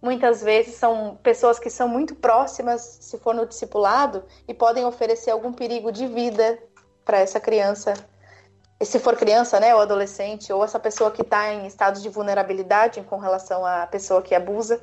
Muitas 0.00 0.42
vezes 0.42 0.76
são 0.76 1.18
pessoas 1.22 1.58
que 1.58 1.68
são 1.68 1.86
muito 1.86 2.14
próximas, 2.14 2.98
se 3.02 3.18
for 3.18 3.34
no 3.34 3.44
discipulado, 3.44 4.24
e 4.48 4.54
podem 4.54 4.84
oferecer 4.86 5.30
algum 5.30 5.52
perigo 5.52 5.92
de 5.92 6.06
vida 6.06 6.58
para 7.04 7.18
essa 7.18 7.38
criança. 7.38 7.92
E 8.80 8.86
se 8.86 8.98
for 8.98 9.14
criança, 9.14 9.60
né, 9.60 9.74
ou 9.74 9.82
adolescente, 9.82 10.50
ou 10.50 10.64
essa 10.64 10.80
pessoa 10.80 11.10
que 11.10 11.20
está 11.20 11.52
em 11.52 11.66
estado 11.66 12.00
de 12.00 12.08
vulnerabilidade 12.08 13.02
com 13.02 13.18
relação 13.18 13.66
à 13.66 13.86
pessoa 13.86 14.22
que 14.22 14.34
abusa. 14.34 14.82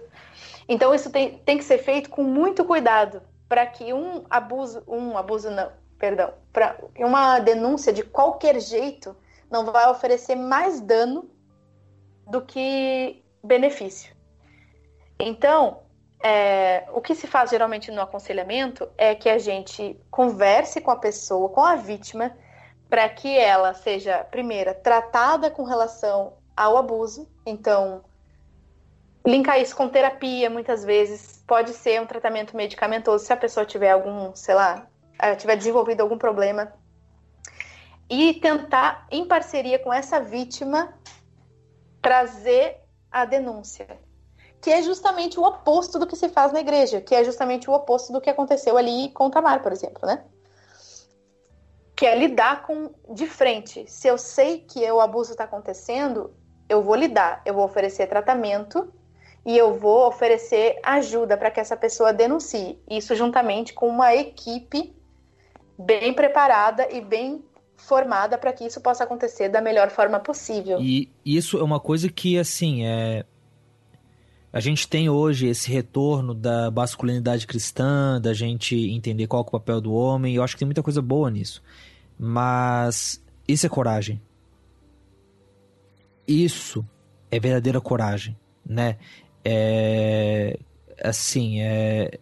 Então 0.70 0.94
isso 0.94 1.10
tem, 1.10 1.40
tem 1.40 1.58
que 1.58 1.64
ser 1.64 1.80
feito 1.80 2.12
com 2.12 2.22
muito 2.22 2.64
cuidado 2.64 3.24
para 3.50 3.66
que 3.66 3.94
um 3.94 4.24
abuso, 4.30 4.84
um 4.88 5.18
abuso 5.18 5.50
não, 5.50 5.72
perdão, 5.98 6.34
para 6.52 6.78
uma 6.98 7.40
denúncia 7.40 7.92
de 7.92 8.04
qualquer 8.04 8.60
jeito 8.60 9.16
não 9.50 9.66
vai 9.66 9.90
oferecer 9.90 10.36
mais 10.36 10.80
dano 10.82 11.30
do 12.30 12.42
que 12.42 13.24
benefício. 13.44 14.16
Então, 15.20 15.82
é, 16.24 16.88
o 16.92 17.02
que 17.02 17.16
se 17.16 17.28
faz 17.28 17.50
geralmente 17.50 17.92
no 17.92 18.02
aconselhamento 18.02 18.90
é 18.98 19.16
que 19.16 19.30
a 19.30 19.38
gente 19.38 20.00
converse 20.12 20.82
com 20.82 20.92
a 20.92 20.96
pessoa, 20.96 21.50
com 21.50 21.64
a 21.64 21.76
vítima, 21.76 22.36
para 22.90 23.08
que 23.10 23.38
ela 23.38 23.74
seja, 23.74 24.24
primeira, 24.26 24.74
tratada 24.74 25.50
com 25.50 25.64
relação 25.64 26.34
ao 26.56 26.78
abuso. 26.78 27.30
Então, 27.46 28.04
linkar 29.26 29.60
isso 29.60 29.76
com 29.76 29.90
terapia, 29.90 30.50
muitas 30.50 30.84
vezes, 30.84 31.44
pode 31.48 31.72
ser 31.74 32.02
um 32.02 32.06
tratamento 32.06 32.56
medicamentoso 32.56 33.26
se 33.26 33.34
a 33.34 33.38
pessoa 33.38 33.66
tiver 33.66 33.92
algum, 33.92 34.34
sei 34.36 34.56
lá, 34.56 34.88
tiver 35.38 35.56
desenvolvido 35.56 36.02
algum 36.02 36.18
problema 36.18 36.74
e 38.10 38.36
tentar, 38.36 39.06
em 39.12 39.28
parceria 39.28 39.78
com 39.80 39.94
essa 39.94 40.20
vítima, 40.20 40.94
trazer 42.02 42.78
a 43.12 43.26
denúncia, 43.26 43.88
que 44.62 44.72
é 44.72 44.82
justamente 44.82 45.40
o 45.40 45.44
oposto 45.44 46.00
do 46.00 46.08
que 46.08 46.16
se 46.16 46.30
faz 46.30 46.54
na 46.54 46.60
igreja, 46.60 47.02
que 47.02 47.14
é 47.14 47.24
justamente 47.24 47.70
o 47.70 47.74
oposto 47.74 48.14
do 48.14 48.22
que 48.22 48.30
aconteceu 48.30 48.78
ali 48.78 49.10
com 49.10 49.30
Tamar, 49.30 49.62
por 49.62 49.72
exemplo, 49.72 50.06
né? 50.06 50.24
Que 51.96 52.06
é 52.06 52.16
lidar 52.16 52.64
com 52.64 52.92
de 53.10 53.28
frente. 53.28 53.86
Se 53.88 54.08
eu 54.08 54.18
sei 54.18 54.60
que 54.60 54.90
o 54.90 55.02
abuso 55.02 55.32
está 55.32 55.44
acontecendo, 55.44 56.34
eu 56.70 56.82
vou 56.82 56.96
lidar, 56.96 57.42
eu 57.46 57.54
vou 57.54 57.66
oferecer 57.66 58.08
tratamento 58.08 58.94
e 59.46 59.58
eu 59.58 59.78
vou 59.78 60.08
oferecer 60.08 60.80
ajuda 60.84 61.38
para 61.38 61.52
que 61.52 61.60
essa 61.60 61.76
pessoa 61.76 62.14
denuncie. 62.14 62.82
Isso 62.90 63.16
juntamente 63.16 63.74
com 63.74 63.88
uma 63.88 64.14
equipe 64.14 64.97
bem 65.78 66.14
preparada 66.14 66.88
e 66.92 67.02
bem 67.02 67.44
formada 67.78 68.38
para 68.38 68.52
que 68.52 68.66
isso 68.66 68.82
possa 68.82 69.04
acontecer 69.04 69.50
da 69.50 69.62
melhor 69.62 69.90
forma 69.90 70.20
possível. 70.20 70.80
E 70.82 71.12
isso 71.24 71.58
é 71.58 71.64
uma 71.64 71.80
coisa 71.80 72.10
que, 72.10 72.38
assim, 72.38 72.86
é. 72.86 73.24
A 74.52 74.60
gente 74.60 74.88
tem 74.88 75.10
hoje 75.10 75.48
esse 75.48 75.70
retorno 75.70 76.34
da 76.34 76.72
masculinidade 76.72 77.46
cristã, 77.46 78.20
da 78.20 78.34
gente 78.34 78.76
entender 78.76 79.28
qual 79.28 79.44
é 79.44 79.48
o 79.48 79.52
papel 79.52 79.80
do 79.80 79.94
homem, 79.94 80.34
eu 80.34 80.42
acho 80.42 80.56
que 80.56 80.60
tem 80.60 80.66
muita 80.66 80.82
coisa 80.82 81.02
boa 81.02 81.30
nisso. 81.30 81.62
Mas 82.18 83.24
isso 83.48 83.66
é 83.66 83.70
coragem. 83.70 84.20
Isso 86.28 86.84
é 87.30 87.40
verdadeira 87.40 87.80
coragem, 87.80 88.36
né? 88.66 88.98
É. 89.46 90.58
Assim, 91.04 91.62
é. 91.62 92.20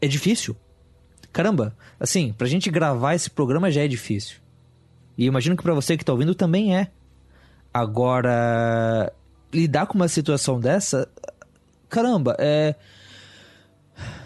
É 0.00 0.06
difícil. 0.06 0.54
Caramba, 1.36 1.76
assim, 2.00 2.32
pra 2.32 2.46
gente 2.46 2.70
gravar 2.70 3.14
esse 3.14 3.28
programa 3.28 3.70
já 3.70 3.82
é 3.82 3.86
difícil. 3.86 4.38
E 5.18 5.26
imagino 5.26 5.54
que 5.54 5.62
para 5.62 5.74
você 5.74 5.94
que 5.94 6.02
tá 6.02 6.10
ouvindo 6.10 6.34
também 6.34 6.74
é. 6.74 6.90
Agora, 7.74 9.12
lidar 9.52 9.84
com 9.84 9.96
uma 9.96 10.08
situação 10.08 10.58
dessa, 10.58 11.06
caramba, 11.90 12.34
é. 12.38 12.74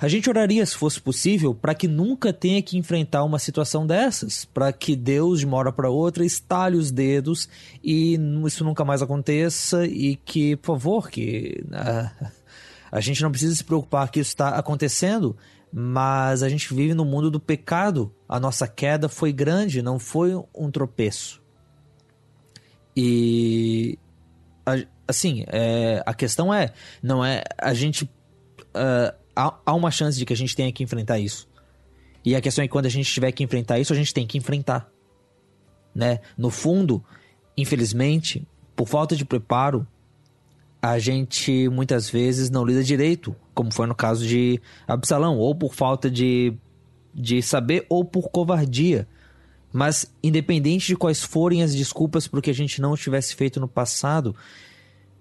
A 0.00 0.06
gente 0.06 0.30
oraria, 0.30 0.64
se 0.64 0.76
fosse 0.76 1.00
possível, 1.00 1.52
para 1.52 1.74
que 1.74 1.88
nunca 1.88 2.32
tenha 2.32 2.62
que 2.62 2.78
enfrentar 2.78 3.24
uma 3.24 3.40
situação 3.40 3.84
dessas, 3.84 4.44
para 4.44 4.72
que 4.72 4.94
Deus, 4.94 5.40
de 5.40 5.46
uma 5.46 5.56
hora 5.56 5.72
para 5.72 5.90
outra, 5.90 6.24
estale 6.24 6.76
os 6.76 6.92
dedos 6.92 7.48
e 7.82 8.16
isso 8.46 8.62
nunca 8.62 8.84
mais 8.84 9.02
aconteça 9.02 9.84
e 9.84 10.14
que, 10.14 10.54
por 10.54 10.74
favor, 10.74 11.10
que 11.10 11.60
uh, 11.70 12.26
a 12.92 13.00
gente 13.00 13.20
não 13.20 13.32
precisa 13.32 13.56
se 13.56 13.64
preocupar 13.64 14.08
que 14.12 14.20
isso 14.20 14.30
está 14.30 14.50
acontecendo, 14.50 15.36
mas 15.72 16.42
a 16.42 16.48
gente 16.48 16.72
vive 16.74 16.94
no 16.94 17.04
mundo 17.04 17.30
do 17.30 17.38
pecado. 17.38 18.14
A 18.28 18.40
nossa 18.40 18.66
queda 18.66 19.08
foi 19.08 19.32
grande, 19.32 19.82
não 19.82 19.98
foi 19.98 20.34
um 20.54 20.70
tropeço. 20.70 21.40
E 22.96 23.98
assim, 25.06 25.44
é, 25.48 26.02
a 26.04 26.14
questão 26.14 26.52
é, 26.52 26.72
não 27.02 27.24
é 27.24 27.42
a 27.58 27.72
gente 27.72 28.04
uh, 28.04 29.14
há, 29.34 29.58
há 29.64 29.74
uma 29.74 29.90
chance 29.90 30.18
de 30.18 30.24
que 30.24 30.32
a 30.32 30.36
gente 30.36 30.54
tenha 30.54 30.72
que 30.72 30.82
enfrentar 30.82 31.18
isso. 31.18 31.48
E 32.24 32.34
a 32.36 32.40
questão 32.40 32.62
é 32.62 32.68
que 32.68 32.72
quando 32.72 32.86
a 32.86 32.90
gente 32.90 33.10
tiver 33.10 33.32
que 33.32 33.42
enfrentar 33.42 33.78
isso, 33.78 33.92
a 33.92 33.96
gente 33.96 34.12
tem 34.12 34.26
que 34.26 34.36
enfrentar. 34.36 34.90
Né? 35.94 36.20
No 36.36 36.50
fundo, 36.50 37.02
infelizmente, 37.56 38.46
por 38.76 38.86
falta 38.86 39.16
de 39.16 39.24
preparo, 39.24 39.86
a 40.82 40.98
gente 40.98 41.68
muitas 41.68 42.08
vezes 42.08 42.50
não 42.50 42.64
lida 42.64 42.82
direito, 42.82 43.34
como 43.54 43.72
foi 43.72 43.86
no 43.86 43.94
caso 43.94 44.26
de 44.26 44.60
Absalão, 44.88 45.38
ou 45.38 45.54
por 45.54 45.74
falta 45.74 46.10
de, 46.10 46.54
de 47.14 47.42
saber, 47.42 47.84
ou 47.88 48.04
por 48.04 48.30
covardia. 48.30 49.06
Mas, 49.72 50.12
independente 50.22 50.88
de 50.88 50.96
quais 50.96 51.22
forem 51.22 51.62
as 51.62 51.74
desculpas 51.74 52.26
por 52.26 52.42
que 52.42 52.50
a 52.50 52.54
gente 52.54 52.80
não 52.80 52.96
tivesse 52.96 53.34
feito 53.34 53.60
no 53.60 53.68
passado, 53.68 54.34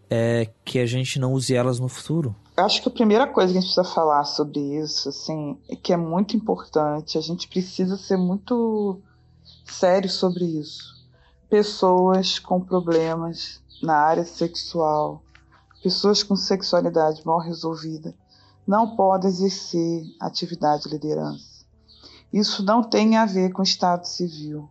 é 0.10 0.50
que 0.66 0.80
a 0.80 0.86
gente 0.86 1.20
não 1.20 1.34
use 1.34 1.54
elas 1.54 1.80
no 1.80 1.88
futuro. 1.88 2.36
Acho 2.58 2.82
que 2.82 2.90
a 2.90 2.92
primeira 2.92 3.28
coisa 3.28 3.54
que 3.54 3.60
a 3.60 3.62
gente 3.62 3.74
precisa 3.74 3.94
falar 3.96 4.24
sobre 4.26 4.60
isso, 4.60 5.10
assim, 5.10 5.58
é 5.70 5.76
que 5.76 5.94
é 5.94 5.98
muito 5.98 6.36
importante. 6.36 7.18
A 7.18 7.22
gente 7.22 7.48
precisa 7.48 7.96
ser 7.96 8.18
muito 8.18 9.00
sério 9.66 10.10
sobre 10.10 10.46
isso. 10.46 10.98
Pessoas 11.50 12.40
com 12.40 12.60
problemas 12.60 13.62
na 13.82 13.96
área 13.96 14.26
sexual, 14.26 15.24
pessoas 15.82 16.24
com 16.24 16.36
sexualidade 16.36 17.26
mal 17.26 17.40
resolvida, 17.40 18.16
não 18.68 18.96
podem 18.96 19.30
exercer 19.30 20.04
atividade 20.20 20.84
de 20.84 20.90
liderança. 20.90 21.66
Isso 22.32 22.64
não 22.64 22.84
tem 22.84 23.18
a 23.18 23.26
ver 23.26 23.52
com 23.52 23.64
Estado 23.64 24.06
civil. 24.06 24.70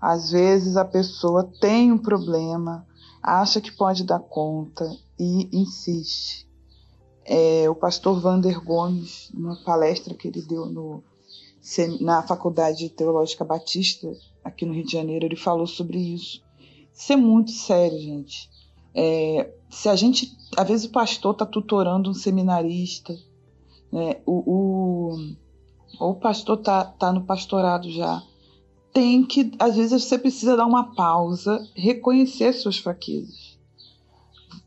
Às 0.00 0.30
vezes 0.30 0.76
a 0.76 0.84
pessoa 0.84 1.44
tem 1.60 1.92
um 1.92 1.98
problema, 1.98 2.86
acha 3.22 3.60
que 3.60 3.70
pode 3.70 4.04
dar 4.04 4.20
conta 4.20 4.90
e 5.18 5.48
insiste. 5.52 6.48
É, 7.24 7.68
o 7.68 7.74
pastor 7.74 8.20
Vander 8.20 8.62
Gomes, 8.64 9.30
numa 9.34 9.56
palestra 9.62 10.14
que 10.14 10.28
ele 10.28 10.40
deu 10.40 10.66
no, 10.66 11.04
na 12.00 12.22
Faculdade 12.22 12.88
Teológica 12.88 13.44
Batista, 13.44 14.10
aqui 14.42 14.64
no 14.64 14.72
Rio 14.72 14.84
de 14.84 14.92
Janeiro, 14.92 15.26
ele 15.26 15.36
falou 15.36 15.66
sobre 15.66 15.98
isso. 15.98 16.42
Isso 16.94 17.12
é 17.12 17.16
muito 17.16 17.50
sério, 17.50 17.98
gente. 17.98 18.50
É, 18.94 19.52
se 19.70 19.88
a 19.88 19.96
gente, 19.96 20.36
às 20.56 20.66
vezes 20.66 20.86
o 20.86 20.92
pastor 20.92 21.32
está 21.32 21.46
tutorando 21.46 22.10
um 22.10 22.14
seminarista, 22.14 23.14
né, 23.92 24.20
o, 24.26 24.42
o, 24.46 25.34
ou 25.98 26.12
o 26.12 26.20
pastor 26.20 26.58
está 26.58 26.84
tá 26.84 27.12
no 27.12 27.22
pastorado 27.22 27.90
já, 27.90 28.22
tem 28.92 29.24
que, 29.24 29.52
às 29.58 29.76
vezes 29.76 30.04
você 30.04 30.18
precisa 30.18 30.56
dar 30.56 30.66
uma 30.66 30.94
pausa, 30.94 31.64
reconhecer 31.74 32.52
suas 32.52 32.78
fraquezas. 32.78 33.58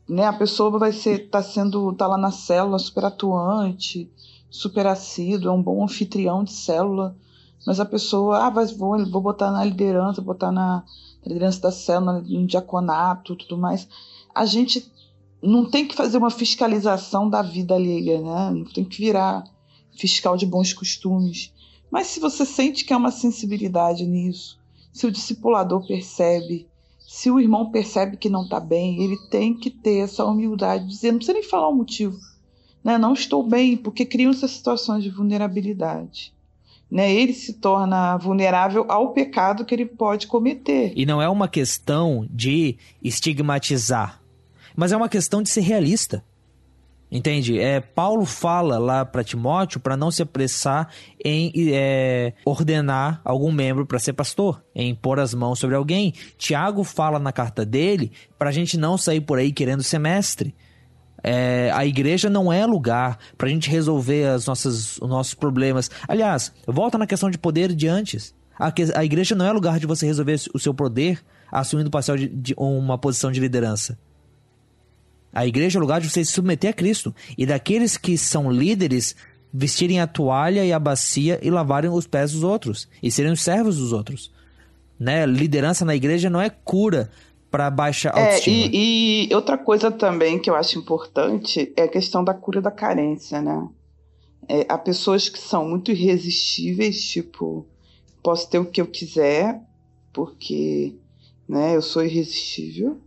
Né? 0.08 0.24
A 0.24 0.32
pessoa 0.32 0.78
vai 0.78 0.92
ser, 0.92 1.30
tá 1.30 1.42
sendo, 1.42 1.92
tá 1.94 2.06
lá 2.06 2.16
na 2.16 2.30
célula 2.30 2.78
super 2.78 3.04
atuante, 3.04 4.10
super 4.50 4.86
assíduo, 4.86 5.50
é 5.50 5.52
um 5.52 5.62
bom 5.62 5.82
anfitrião 5.82 6.44
de 6.44 6.52
célula, 6.52 7.16
mas 7.66 7.78
a 7.78 7.84
pessoa, 7.84 8.46
ah, 8.46 8.50
vai, 8.50 8.66
vou, 8.66 9.04
vou 9.06 9.20
botar 9.20 9.50
na 9.50 9.64
liderança, 9.64 10.20
botar 10.20 10.50
na 10.50 10.84
liderança 11.24 11.60
da 11.60 11.70
célula, 11.70 12.20
no 12.20 12.46
diaconato, 12.46 13.36
tudo 13.36 13.56
mais. 13.56 13.88
A 14.34 14.44
gente 14.44 14.90
não 15.42 15.68
tem 15.68 15.86
que 15.86 15.94
fazer 15.94 16.18
uma 16.18 16.30
fiscalização 16.30 17.28
da 17.28 17.42
vida 17.42 17.74
alheia, 17.74 18.20
né? 18.20 18.50
Não 18.50 18.64
tem 18.64 18.84
que 18.84 18.98
virar 18.98 19.44
fiscal 19.96 20.36
de 20.36 20.46
bons 20.46 20.72
costumes. 20.72 21.52
Mas 21.90 22.06
se 22.06 22.20
você 22.20 22.46
sente 22.46 22.84
que 22.84 22.92
há 22.92 22.96
uma 22.96 23.10
sensibilidade 23.10 24.06
nisso, 24.06 24.58
se 24.92 25.06
o 25.06 25.10
discipulador 25.10 25.86
percebe, 25.86 26.66
se 26.98 27.30
o 27.30 27.38
irmão 27.38 27.70
percebe 27.70 28.16
que 28.16 28.30
não 28.30 28.44
está 28.44 28.58
bem, 28.58 29.02
ele 29.02 29.18
tem 29.28 29.52
que 29.52 29.68
ter 29.68 29.98
essa 29.98 30.24
humildade, 30.24 30.86
dizer, 30.86 31.10
não 31.10 31.18
precisa 31.18 31.38
nem 31.38 31.42
falar 31.42 31.68
o 31.68 31.74
motivo. 31.74 32.16
Né? 32.82 32.96
Não 32.96 33.12
estou 33.12 33.42
bem, 33.42 33.76
porque 33.76 34.06
criam-se 34.06 34.48
situações 34.48 35.02
de 35.02 35.10
vulnerabilidade. 35.10 36.32
Né? 36.90 37.12
Ele 37.12 37.34
se 37.34 37.54
torna 37.54 38.16
vulnerável 38.16 38.86
ao 38.88 39.12
pecado 39.12 39.64
que 39.64 39.74
ele 39.74 39.86
pode 39.86 40.26
cometer. 40.26 40.92
E 40.96 41.04
não 41.04 41.20
é 41.20 41.28
uma 41.28 41.48
questão 41.48 42.26
de 42.30 42.78
estigmatizar, 43.02 44.21
mas 44.76 44.92
é 44.92 44.96
uma 44.96 45.08
questão 45.08 45.42
de 45.42 45.50
ser 45.50 45.60
realista. 45.60 46.24
Entende? 47.12 47.60
É, 47.60 47.78
Paulo 47.78 48.24
fala 48.24 48.78
lá 48.78 49.04
para 49.04 49.22
Timóteo 49.22 49.78
para 49.78 49.98
não 49.98 50.10
se 50.10 50.22
apressar 50.22 50.88
em 51.22 51.52
é, 51.70 52.32
ordenar 52.42 53.20
algum 53.22 53.52
membro 53.52 53.84
para 53.84 53.98
ser 53.98 54.14
pastor, 54.14 54.64
em 54.74 54.94
pôr 54.94 55.20
as 55.20 55.34
mãos 55.34 55.58
sobre 55.58 55.76
alguém. 55.76 56.14
Tiago 56.38 56.82
fala 56.82 57.18
na 57.18 57.30
carta 57.30 57.66
dele 57.66 58.12
para 58.38 58.48
a 58.48 58.52
gente 58.52 58.78
não 58.78 58.96
sair 58.96 59.20
por 59.20 59.38
aí 59.38 59.52
querendo 59.52 59.82
semestre. 59.82 60.54
É, 61.22 61.70
a 61.74 61.84
igreja 61.84 62.30
não 62.30 62.50
é 62.50 62.64
lugar 62.64 63.18
para 63.36 63.46
a 63.46 63.50
gente 63.50 63.68
resolver 63.68 64.28
as 64.28 64.46
nossas, 64.46 64.96
os 64.96 65.08
nossos 65.08 65.34
problemas. 65.34 65.90
Aliás, 66.08 66.50
volta 66.66 66.96
na 66.96 67.06
questão 67.06 67.30
de 67.30 67.36
poder 67.36 67.74
de 67.74 67.88
antes. 67.88 68.34
A, 68.58 68.72
a 68.96 69.04
igreja 69.04 69.34
não 69.34 69.44
é 69.44 69.52
lugar 69.52 69.78
de 69.78 69.86
você 69.86 70.06
resolver 70.06 70.40
o 70.54 70.58
seu 70.58 70.72
poder 70.72 71.22
assumindo 71.50 71.90
de, 72.16 72.28
de 72.28 72.54
uma 72.56 72.96
posição 72.96 73.30
de 73.30 73.38
liderança. 73.38 73.98
A 75.32 75.46
igreja 75.46 75.78
é 75.78 75.80
o 75.80 75.82
lugar 75.82 76.00
de 76.00 76.10
você 76.10 76.24
se 76.24 76.32
submeter 76.32 76.70
a 76.70 76.74
Cristo. 76.74 77.14
E 77.38 77.46
daqueles 77.46 77.96
que 77.96 78.18
são 78.18 78.50
líderes 78.50 79.16
vestirem 79.52 80.00
a 80.00 80.06
toalha 80.06 80.64
e 80.64 80.72
a 80.72 80.78
bacia 80.78 81.38
e 81.42 81.50
lavarem 81.50 81.90
os 81.90 82.06
pés 82.06 82.32
dos 82.32 82.42
outros. 82.42 82.88
E 83.02 83.10
serem 83.10 83.32
os 83.32 83.42
servos 83.42 83.78
dos 83.78 83.92
outros. 83.92 84.30
Né? 85.00 85.24
Liderança 85.24 85.84
na 85.84 85.96
igreja 85.96 86.28
não 86.28 86.40
é 86.40 86.50
cura 86.50 87.10
para 87.50 87.70
baixa 87.70 88.10
é, 88.10 88.20
autoestima. 88.20 88.56
É, 88.56 88.68
e, 88.72 89.28
e, 89.30 89.34
outra 89.34 89.56
coisa 89.56 89.90
também 89.90 90.38
que 90.38 90.48
eu 90.48 90.54
acho 90.54 90.78
importante 90.78 91.72
é 91.76 91.82
a 91.82 91.88
questão 91.88 92.22
da 92.22 92.34
cura 92.34 92.60
da 92.62 92.70
carência, 92.70 93.42
né? 93.42 93.68
É, 94.48 94.66
há 94.68 94.76
pessoas 94.76 95.28
que 95.28 95.38
são 95.38 95.68
muito 95.68 95.92
irresistíveis, 95.92 97.00
tipo, 97.04 97.66
posso 98.22 98.48
ter 98.50 98.58
o 98.58 98.64
que 98.64 98.80
eu 98.80 98.86
quiser, 98.86 99.60
porque 100.12 100.96
né, 101.48 101.76
eu 101.76 101.82
sou 101.82 102.04
irresistível 102.04 103.00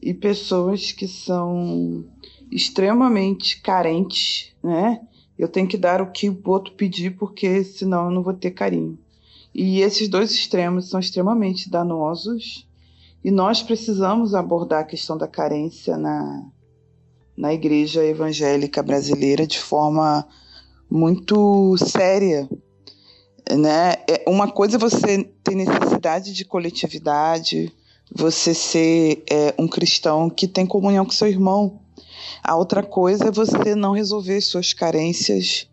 e 0.00 0.14
pessoas 0.14 0.92
que 0.92 1.08
são 1.08 2.04
extremamente 2.50 3.60
carentes, 3.60 4.52
né? 4.62 5.00
Eu 5.38 5.48
tenho 5.48 5.68
que 5.68 5.76
dar 5.76 6.02
o 6.02 6.10
que 6.10 6.28
o 6.28 6.40
outro 6.46 6.74
pedir, 6.74 7.16
porque 7.16 7.62
senão 7.62 8.06
eu 8.06 8.10
não 8.10 8.22
vou 8.22 8.34
ter 8.34 8.50
carinho. 8.50 8.98
E 9.54 9.80
esses 9.80 10.08
dois 10.08 10.32
extremos 10.32 10.88
são 10.88 10.98
extremamente 10.98 11.70
danosos 11.70 12.66
e 13.24 13.30
nós 13.30 13.62
precisamos 13.62 14.34
abordar 14.34 14.80
a 14.80 14.86
questão 14.86 15.16
da 15.16 15.28
carência 15.28 15.96
na, 15.96 16.44
na 17.36 17.52
igreja 17.52 18.04
evangélica 18.04 18.82
brasileira 18.82 19.46
de 19.46 19.58
forma 19.58 20.26
muito 20.90 21.76
séria. 21.78 22.48
Né? 23.50 23.94
É 24.08 24.24
uma 24.28 24.50
coisa 24.50 24.76
é 24.76 24.80
você 24.80 25.24
ter 25.42 25.54
necessidade 25.54 26.32
de 26.32 26.44
coletividade, 26.44 27.72
você 28.14 28.54
ser 28.54 29.22
é, 29.30 29.54
um 29.58 29.68
cristão 29.68 30.30
que 30.30 30.46
tem 30.46 30.66
comunhão 30.66 31.04
com 31.04 31.12
seu 31.12 31.28
irmão. 31.28 31.80
A 32.42 32.56
outra 32.56 32.82
coisa 32.82 33.28
é 33.28 33.30
você 33.30 33.74
não 33.74 33.92
resolver 33.92 34.40
suas 34.40 34.72
carências 34.72 35.66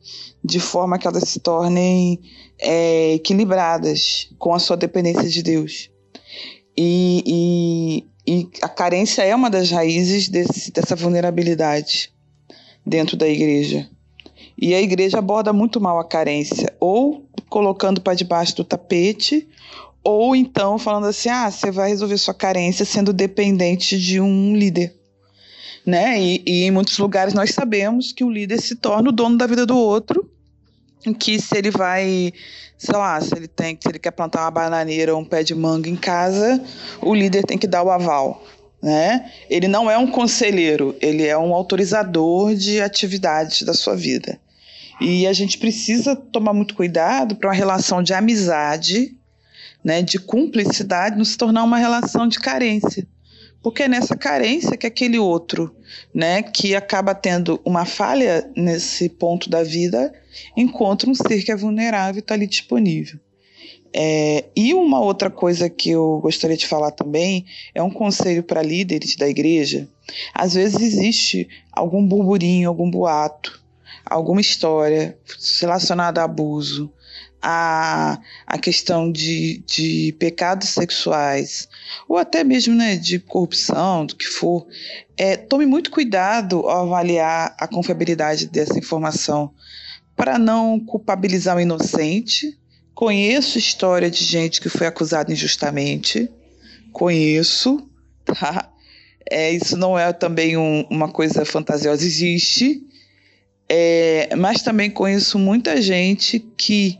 de 0.44 0.60
forma 0.60 0.98
que 0.98 1.08
elas 1.08 1.28
se 1.28 1.40
tornem 1.40 2.20
é, 2.60 3.14
equilibradas 3.14 4.30
com 4.38 4.54
a 4.54 4.60
sua 4.60 4.78
dependência 4.78 5.30
de 5.30 5.42
Deus. 5.42 5.90
E, 6.78 7.24
e, 8.28 8.32
e 8.32 8.50
a 8.62 8.70
carência 8.70 9.24
é 9.24 9.34
uma 9.34 9.50
das 9.50 9.72
raízes 9.72 10.30
desse, 10.30 10.72
dessa 10.72 10.96
vulnerabilidade 10.96 12.14
dentro 12.86 13.16
da 13.18 13.28
igreja. 13.28 13.90
E 14.58 14.74
a 14.74 14.82
igreja 14.82 15.20
aborda 15.20 15.52
muito 15.52 15.82
mal 15.82 16.00
a 16.00 16.08
carência, 16.08 16.74
ou 16.80 17.26
colocando 17.50 18.00
para 18.00 18.14
debaixo 18.14 18.56
do 18.56 18.64
tapete, 18.64 19.48
ou 20.06 20.36
então 20.36 20.78
falando 20.78 21.08
assim: 21.08 21.30
ah, 21.30 21.50
você 21.50 21.72
vai 21.72 21.90
resolver 21.90 22.18
sua 22.18 22.34
carência 22.34 22.86
sendo 22.86 23.12
dependente 23.12 24.00
de 24.00 24.22
um 24.22 24.56
líder. 24.56 24.96
Né? 25.84 26.22
E, 26.22 26.44
e 26.46 26.64
em 26.64 26.72
muitos 26.72 26.98
lugares 27.00 27.34
nós 27.34 27.52
sabemos 27.52 28.12
que 28.12 28.24
o 28.24 28.30
líder 28.30 28.62
se 28.62 28.76
torna 28.76 29.10
o 29.10 29.12
dono 29.12 29.38
da 29.38 29.48
vida 29.48 29.66
do 29.66 29.78
outro, 29.78 30.30
que 31.20 31.40
se 31.40 31.58
ele 31.58 31.72
vai, 31.72 32.32
sei 32.78 32.96
lá, 32.96 33.20
se 33.20 33.36
ele 33.36 33.48
tem, 33.48 33.78
se 33.80 33.88
ele 33.88 34.00
quer 34.00 34.12
plantar 34.12 34.42
uma 34.42 34.52
bananeira 34.52 35.14
ou 35.14 35.22
um 35.22 35.26
pé 35.26 35.44
de 35.44 35.54
manga 35.54 35.90
em 35.90 35.96
casa, 35.96 36.64
o 37.02 37.14
líder 37.14 37.44
tem 37.44 37.58
que 37.58 37.68
dar 37.68 37.84
o 37.84 37.92
aval. 37.92 38.44
Né? 38.82 39.32
Ele 39.50 39.68
não 39.68 39.90
é 39.90 39.98
um 39.98 40.08
conselheiro, 40.08 40.96
ele 41.02 41.24
é 41.24 41.38
um 41.38 41.54
autorizador 41.54 42.54
de 42.54 42.82
atividades 42.82 43.64
da 43.64 43.74
sua 43.74 43.96
vida. 43.96 44.40
E 45.02 45.28
a 45.28 45.34
gente 45.34 45.58
precisa 45.58 46.16
tomar 46.16 46.54
muito 46.54 46.76
cuidado 46.76 47.36
para 47.36 47.50
uma 47.50 47.56
relação 47.56 48.02
de 48.02 48.14
amizade, 48.14 49.16
né, 49.86 50.02
de 50.02 50.18
cumplicidade, 50.18 51.16
não 51.16 51.24
se 51.24 51.38
tornar 51.38 51.64
uma 51.64 51.78
relação 51.78 52.28
de 52.28 52.40
carência. 52.40 53.08
Porque 53.62 53.84
é 53.84 53.88
nessa 53.88 54.16
carência 54.16 54.76
que 54.76 54.88
aquele 54.88 55.20
outro, 55.20 55.76
né, 56.12 56.42
que 56.42 56.76
acaba 56.76 57.14
tendo 57.14 57.62
uma 57.64 57.86
falha 57.86 58.50
nesse 58.58 59.08
ponto 59.08 59.48
da 59.48 59.62
vida, 59.62 60.12
encontra 60.58 61.08
um 61.08 61.14
ser 61.14 61.44
que 61.44 61.52
é 61.52 61.56
vulnerável 61.56 62.18
e 62.18 62.20
está 62.20 62.34
ali 62.34 62.48
disponível. 62.48 63.20
É, 63.94 64.46
e 64.56 64.74
uma 64.74 65.00
outra 65.00 65.30
coisa 65.30 65.70
que 65.70 65.92
eu 65.92 66.20
gostaria 66.20 66.58
de 66.58 66.68
falar 66.68 66.92
também 66.92 67.46
é 67.74 67.82
um 67.82 67.90
conselho 67.90 68.42
para 68.44 68.64
líderes 68.64 69.16
da 69.16 69.30
igreja. 69.30 69.88
Às 70.34 70.56
vezes 70.56 70.82
existe 70.82 71.48
algum 71.72 72.06
burburinho, 72.06 72.68
algum 72.68 72.90
boato, 72.90 73.64
alguma 74.04 74.42
história 74.42 75.18
relacionada 75.62 76.22
a 76.22 76.26
abuso, 76.26 76.92
a, 77.48 78.20
a 78.48 78.58
questão 78.58 79.12
de, 79.12 79.64
de 79.68 80.16
pecados 80.18 80.70
sexuais, 80.70 81.70
ou 82.10 82.18
até 82.18 82.44
mesmo 82.44 82.74
né, 82.74 82.96
de 82.96 83.20
corrupção, 83.20 84.04
do 84.04 84.16
que 84.16 84.26
for, 84.26 84.66
é, 85.16 85.38
tome 85.38 85.64
muito 85.64 85.92
cuidado 85.92 86.68
ao 86.68 86.88
avaliar 86.88 87.56
a 87.60 87.68
confiabilidade 87.68 88.48
dessa 88.48 88.80
informação 88.80 89.54
para 90.16 90.40
não 90.40 90.80
culpabilizar 90.80 91.56
o 91.56 91.62
inocente. 91.62 92.58
Conheço 92.96 93.60
história 93.60 94.10
de 94.10 94.24
gente 94.24 94.60
que 94.60 94.68
foi 94.68 94.88
acusada 94.88 95.32
injustamente, 95.32 96.28
conheço, 96.92 97.88
tá? 98.26 98.72
É, 99.30 99.52
isso 99.52 99.78
não 99.78 100.00
é 100.00 100.12
também 100.12 100.58
um, 100.58 100.82
uma 100.90 101.12
coisa 101.12 101.46
fantasiosa, 101.46 102.04
existe. 102.04 102.82
É, 103.70 104.36
mas 104.36 104.64
também 104.64 104.90
conheço 104.90 105.38
muita 105.38 105.80
gente 105.80 106.40
que 106.40 106.98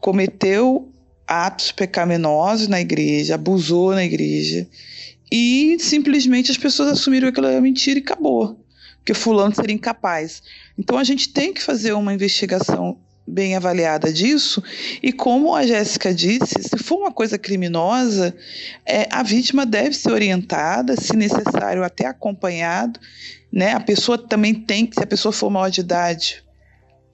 cometeu 0.00 0.92
atos 1.26 1.72
pecaminosos 1.72 2.68
na 2.68 2.80
igreja, 2.80 3.34
abusou 3.34 3.92
na 3.92 4.04
igreja, 4.04 4.66
e 5.30 5.76
simplesmente 5.78 6.50
as 6.50 6.56
pessoas 6.56 6.90
assumiram 6.90 7.26
que 7.26 7.32
aquilo 7.32 7.48
era 7.48 7.60
mentira 7.60 7.98
e 7.98 8.02
acabou, 8.02 8.58
que 9.04 9.12
fulano 9.12 9.54
seria 9.54 9.74
incapaz. 9.74 10.42
Então 10.78 10.96
a 10.96 11.04
gente 11.04 11.28
tem 11.28 11.52
que 11.52 11.62
fazer 11.62 11.92
uma 11.92 12.14
investigação 12.14 12.98
bem 13.26 13.54
avaliada 13.54 14.10
disso, 14.10 14.62
e 15.02 15.12
como 15.12 15.54
a 15.54 15.66
Jéssica 15.66 16.14
disse, 16.14 16.62
se 16.62 16.78
for 16.78 16.96
uma 17.00 17.12
coisa 17.12 17.36
criminosa, 17.36 18.34
é, 18.86 19.06
a 19.10 19.22
vítima 19.22 19.66
deve 19.66 19.94
ser 19.94 20.12
orientada, 20.12 20.96
se 20.96 21.14
necessário 21.14 21.84
até 21.84 22.06
acompanhado, 22.06 22.98
né? 23.52 23.72
A 23.72 23.80
pessoa 23.80 24.16
também 24.16 24.54
tem, 24.54 24.88
se 24.90 25.02
a 25.02 25.06
pessoa 25.06 25.30
for 25.30 25.50
maior 25.50 25.68
de 25.70 25.80
idade, 25.80 26.42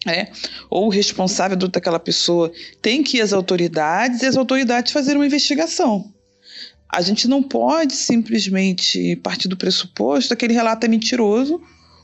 é, 0.06 0.30
ou 0.68 0.86
o 0.86 0.90
responsável 0.90 1.56
daquela 1.56 1.98
pessoa 1.98 2.52
tem 2.82 3.02
que 3.02 3.18
ir 3.18 3.20
às 3.20 3.32
autoridades 3.32 4.22
e 4.22 4.26
as 4.26 4.36
autoridades 4.36 4.92
fazer 4.92 5.16
uma 5.16 5.26
investigação. 5.26 6.12
A 6.88 7.00
gente 7.00 7.26
não 7.26 7.42
pode 7.42 7.94
simplesmente 7.94 9.16
partir 9.16 9.48
do 9.48 9.56
pressuposto 9.56 10.28
que 10.28 10.34
aquele 10.34 10.54
relato 10.54 10.86
é 10.86 10.88
mentiroso 10.88 11.60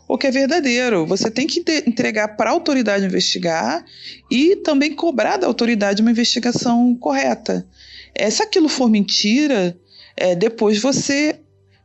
ou 0.08 0.18
que 0.18 0.26
é 0.26 0.30
verdadeiro. 0.30 1.06
Você 1.06 1.30
tem 1.30 1.46
que 1.46 1.62
entregar 1.86 2.36
para 2.36 2.50
a 2.50 2.52
autoridade 2.52 3.04
investigar 3.04 3.84
e 4.28 4.56
também 4.56 4.92
cobrar 4.92 5.36
da 5.36 5.46
autoridade 5.46 6.02
uma 6.02 6.10
investigação 6.10 6.96
correta. 6.96 7.64
É, 8.12 8.28
se 8.28 8.42
aquilo 8.42 8.68
for 8.68 8.90
mentira, 8.90 9.78
é, 10.16 10.34
depois 10.34 10.80
você 10.80 11.38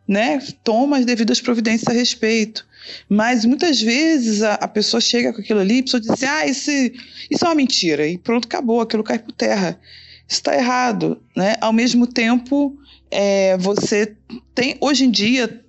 né, 0.08 0.40
toma 0.64 0.98
as 0.98 1.06
devidas 1.06 1.42
providências 1.42 1.88
a 1.88 1.98
respeito. 1.98 2.66
Mas 3.10 3.46
muitas 3.46 3.82
vezes 3.82 4.44
a, 4.44 4.56
a, 4.56 4.68
pessoa 4.68 5.02
chega 5.02 5.34
com 5.34 5.42
aquilo 5.42 5.60
ali, 5.60 5.80
a 5.80 5.84
pessoa 5.84 6.00
diz 6.00 6.10
assim, 6.10 6.26
ah, 6.26 6.48
esse, 6.48 6.94
isso 7.30 7.44
é 7.44 7.48
uma 7.48 7.56
mentira, 7.56 8.08
e 8.08 8.18
pronto, 8.18 8.46
acabou, 8.46 8.82
aquilo 8.82 9.04
cai 9.04 9.18
por 9.18 9.32
terra. 9.32 9.80
Isso 10.28 10.40
está 10.40 10.56
errado. 10.56 11.22
Né? 11.36 11.56
Ao 11.62 11.74
mesmo 11.74 12.06
tempo, 12.06 12.78
é, 13.10 13.58
você 13.58 14.16
tem, 14.54 14.78
hoje 14.80 15.06
em 15.06 15.12
dia, 15.12 15.64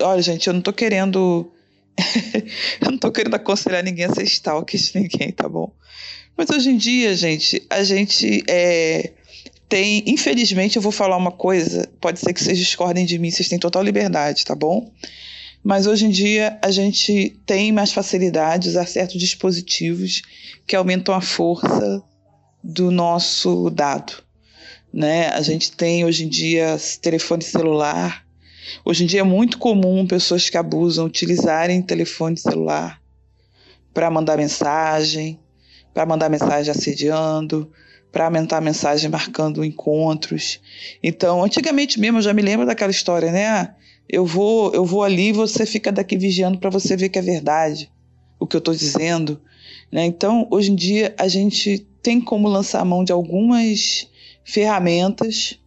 olha 0.00 0.22
gente, 0.22 0.46
eu 0.46 0.52
não 0.52 0.60
estou 0.60 0.74
querendo, 0.74 1.50
eu 2.80 2.88
não 2.88 2.94
estou 2.94 3.10
querendo 3.10 3.34
aconselhar 3.34 3.82
ninguém 3.82 4.04
a 4.04 4.14
ser 4.14 4.24
stalker 4.24 4.80
de 4.80 5.00
ninguém, 5.00 5.32
tá 5.32 5.48
bom? 5.48 5.72
Mas 6.36 6.48
hoje 6.50 6.70
em 6.70 6.76
dia, 6.76 7.14
gente, 7.14 7.62
a 7.68 7.82
gente 7.82 8.42
é, 8.48 9.12
tem, 9.72 10.02
infelizmente, 10.06 10.76
eu 10.76 10.82
vou 10.82 10.92
falar 10.92 11.16
uma 11.16 11.32
coisa, 11.32 11.88
pode 11.98 12.20
ser 12.20 12.34
que 12.34 12.44
vocês 12.44 12.58
discordem 12.58 13.06
de 13.06 13.18
mim, 13.18 13.30
vocês 13.30 13.48
têm 13.48 13.58
total 13.58 13.82
liberdade, 13.82 14.44
tá 14.44 14.54
bom? 14.54 14.92
Mas 15.64 15.86
hoje 15.86 16.04
em 16.04 16.10
dia 16.10 16.58
a 16.60 16.70
gente 16.70 17.40
tem 17.46 17.72
mais 17.72 17.90
facilidade 17.90 18.64
de 18.64 18.68
usar 18.68 18.86
certos 18.86 19.18
dispositivos 19.18 20.20
que 20.66 20.76
aumentam 20.76 21.14
a 21.14 21.22
força 21.22 22.02
do 22.62 22.90
nosso 22.90 23.70
dado. 23.70 24.12
Né? 24.92 25.28
A 25.28 25.40
gente 25.40 25.72
tem 25.72 26.04
hoje 26.04 26.26
em 26.26 26.28
dia 26.28 26.76
telefone 27.00 27.42
celular. 27.42 28.26
Hoje 28.84 29.04
em 29.04 29.06
dia 29.06 29.20
é 29.20 29.24
muito 29.24 29.56
comum 29.56 30.06
pessoas 30.06 30.50
que 30.50 30.58
abusam 30.58 31.06
utilizarem 31.06 31.80
telefone 31.80 32.36
celular 32.36 33.00
para 33.94 34.10
mandar 34.10 34.36
mensagem, 34.36 35.40
para 35.94 36.04
mandar 36.04 36.28
mensagem 36.28 36.70
assediando, 36.70 37.72
para 38.12 38.26
aumentar 38.26 38.58
a 38.58 38.60
mensagem 38.60 39.10
marcando 39.10 39.64
encontros. 39.64 40.60
Então, 41.02 41.42
antigamente 41.42 41.98
mesmo, 41.98 42.18
eu 42.18 42.22
já 42.22 42.34
me 42.34 42.42
lembro 42.42 42.66
daquela 42.66 42.90
história, 42.90 43.32
né? 43.32 43.74
eu 44.12 44.26
vou, 44.26 44.72
eu 44.74 44.84
vou 44.84 45.02
ali 45.02 45.28
e 45.28 45.32
você 45.32 45.64
fica 45.64 45.90
daqui 45.90 46.18
vigiando 46.18 46.58
para 46.58 46.68
você 46.68 46.94
ver 46.94 47.08
que 47.08 47.18
é 47.18 47.22
verdade 47.22 47.90
o 48.38 48.46
que 48.46 48.54
eu 48.54 48.58
estou 48.58 48.74
dizendo. 48.74 49.40
Né? 49.90 50.04
Então, 50.04 50.46
hoje 50.50 50.70
em 50.70 50.74
dia, 50.74 51.14
a 51.18 51.28
gente 51.28 51.86
tem 52.02 52.20
como 52.20 52.48
lançar 52.48 52.80
a 52.80 52.84
mão 52.84 53.02
de 53.02 53.12
algumas 53.12 54.08
ferramentas 54.44 55.58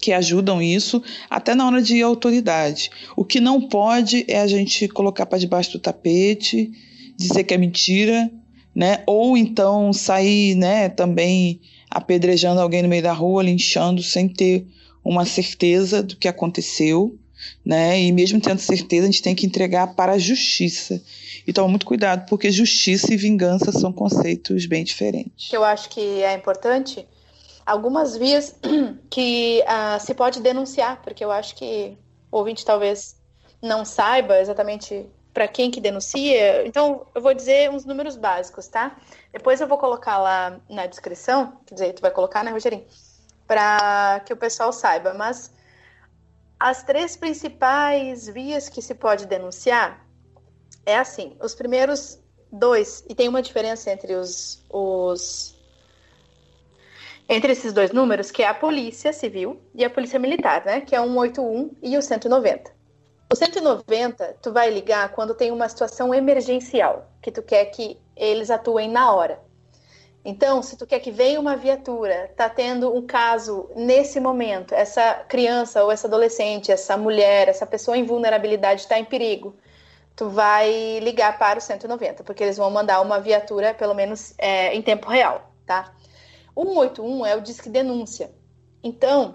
que 0.00 0.12
ajudam 0.12 0.60
isso, 0.60 1.02
até 1.30 1.54
na 1.54 1.66
hora 1.66 1.80
de 1.80 1.96
ir 1.96 2.02
à 2.02 2.06
autoridade. 2.06 2.90
O 3.16 3.24
que 3.24 3.40
não 3.40 3.60
pode 3.60 4.24
é 4.28 4.38
a 4.38 4.46
gente 4.46 4.86
colocar 4.86 5.24
para 5.24 5.38
debaixo 5.38 5.72
do 5.72 5.78
tapete, 5.78 6.70
dizer 7.16 7.42
que 7.44 7.54
é 7.54 7.58
mentira, 7.58 8.30
né? 8.78 9.02
Ou 9.04 9.36
então 9.36 9.92
sair, 9.92 10.54
né, 10.54 10.88
também 10.88 11.60
apedrejando 11.90 12.60
alguém 12.60 12.82
no 12.82 12.88
meio 12.88 13.02
da 13.02 13.12
rua, 13.12 13.42
linchando 13.42 14.00
sem 14.04 14.28
ter 14.28 14.64
uma 15.04 15.24
certeza 15.24 16.00
do 16.00 16.14
que 16.14 16.28
aconteceu 16.28 17.18
né? 17.64 18.00
E 18.00 18.12
mesmo 18.12 18.40
tendo 18.40 18.58
certeza, 18.58 19.04
a 19.04 19.10
gente 19.10 19.22
tem 19.22 19.34
que 19.34 19.46
entregar 19.46 19.94
para 19.94 20.12
a 20.12 20.18
justiça. 20.18 21.00
Então, 21.46 21.68
muito 21.68 21.86
cuidado, 21.86 22.26
porque 22.28 22.50
justiça 22.50 23.12
e 23.12 23.16
vingança 23.16 23.72
são 23.72 23.92
conceitos 23.92 24.66
bem 24.66 24.84
diferentes. 24.84 25.52
Eu 25.52 25.64
acho 25.64 25.88
que 25.88 26.00
é 26.22 26.34
importante 26.34 27.06
algumas 27.64 28.16
vias 28.16 28.54
que 29.08 29.62
uh, 29.62 30.00
se 30.04 30.14
pode 30.14 30.40
denunciar, 30.40 31.00
porque 31.02 31.24
eu 31.24 31.30
acho 31.30 31.54
que 31.54 31.96
o 32.30 32.38
ouvinte 32.38 32.64
talvez 32.64 33.16
não 33.62 33.84
saiba 33.84 34.40
exatamente 34.40 35.06
para 35.38 35.46
quem 35.46 35.70
que 35.70 35.80
denuncia. 35.80 36.66
Então, 36.66 37.06
eu 37.14 37.22
vou 37.22 37.32
dizer 37.32 37.70
uns 37.70 37.84
números 37.84 38.16
básicos, 38.16 38.66
tá? 38.66 38.96
Depois 39.32 39.60
eu 39.60 39.68
vou 39.68 39.78
colocar 39.78 40.18
lá 40.18 40.60
na 40.68 40.84
descrição, 40.86 41.60
quer 41.64 41.74
dizer, 41.74 41.92
tu 41.92 42.02
vai 42.02 42.10
colocar, 42.10 42.42
né, 42.42 42.50
Rogerinho? 42.50 42.84
Para 43.46 44.20
que 44.26 44.32
o 44.32 44.36
pessoal 44.36 44.72
saiba. 44.72 45.14
Mas 45.14 45.54
as 46.58 46.82
três 46.82 47.16
principais 47.16 48.26
vias 48.26 48.68
que 48.68 48.82
se 48.82 48.96
pode 48.96 49.26
denunciar 49.26 50.04
é 50.84 50.98
assim: 50.98 51.36
os 51.40 51.54
primeiros 51.54 52.18
dois, 52.50 53.04
e 53.08 53.14
tem 53.14 53.28
uma 53.28 53.40
diferença 53.40 53.92
entre 53.92 54.14
os, 54.14 54.66
os 54.68 55.54
entre 57.28 57.52
esses 57.52 57.72
dois 57.72 57.92
números, 57.92 58.32
que 58.32 58.42
é 58.42 58.48
a 58.48 58.54
Polícia 58.54 59.12
Civil 59.12 59.62
e 59.72 59.84
a 59.84 59.90
Polícia 59.90 60.18
Militar, 60.18 60.64
né? 60.64 60.80
Que 60.80 60.96
é 60.96 61.00
o 61.00 61.06
181 61.06 61.76
e 61.80 61.96
o 61.96 62.02
190. 62.02 62.77
O 63.30 63.36
190, 63.36 64.38
tu 64.40 64.52
vai 64.52 64.70
ligar 64.70 65.10
quando 65.10 65.34
tem 65.34 65.50
uma 65.50 65.68
situação 65.68 66.14
emergencial, 66.14 67.10
que 67.20 67.30
tu 67.30 67.42
quer 67.42 67.66
que 67.66 68.00
eles 68.16 68.50
atuem 68.50 68.88
na 68.90 69.12
hora. 69.12 69.38
Então, 70.24 70.62
se 70.62 70.76
tu 70.78 70.86
quer 70.86 70.98
que 71.00 71.10
venha 71.10 71.38
uma 71.38 71.54
viatura, 71.54 72.32
tá 72.34 72.48
tendo 72.48 72.94
um 72.94 73.06
caso 73.06 73.68
nesse 73.76 74.18
momento, 74.18 74.74
essa 74.74 75.14
criança 75.28 75.84
ou 75.84 75.92
essa 75.92 76.06
adolescente, 76.06 76.72
essa 76.72 76.96
mulher, 76.96 77.48
essa 77.48 77.66
pessoa 77.66 77.98
em 77.98 78.04
vulnerabilidade 78.04 78.80
está 78.80 78.98
em 78.98 79.04
perigo, 79.04 79.56
tu 80.16 80.30
vai 80.30 80.98
ligar 81.00 81.38
para 81.38 81.58
o 81.58 81.62
190, 81.62 82.24
porque 82.24 82.42
eles 82.42 82.56
vão 82.56 82.70
mandar 82.70 83.00
uma 83.02 83.20
viatura, 83.20 83.74
pelo 83.74 83.94
menos 83.94 84.34
é, 84.38 84.74
em 84.74 84.80
tempo 84.80 85.08
real, 85.08 85.52
tá? 85.66 85.92
O 86.56 86.64
181 86.64 87.26
é 87.26 87.36
o 87.36 87.40
disque 87.42 87.68
denúncia. 87.68 88.32
Então, 88.82 89.32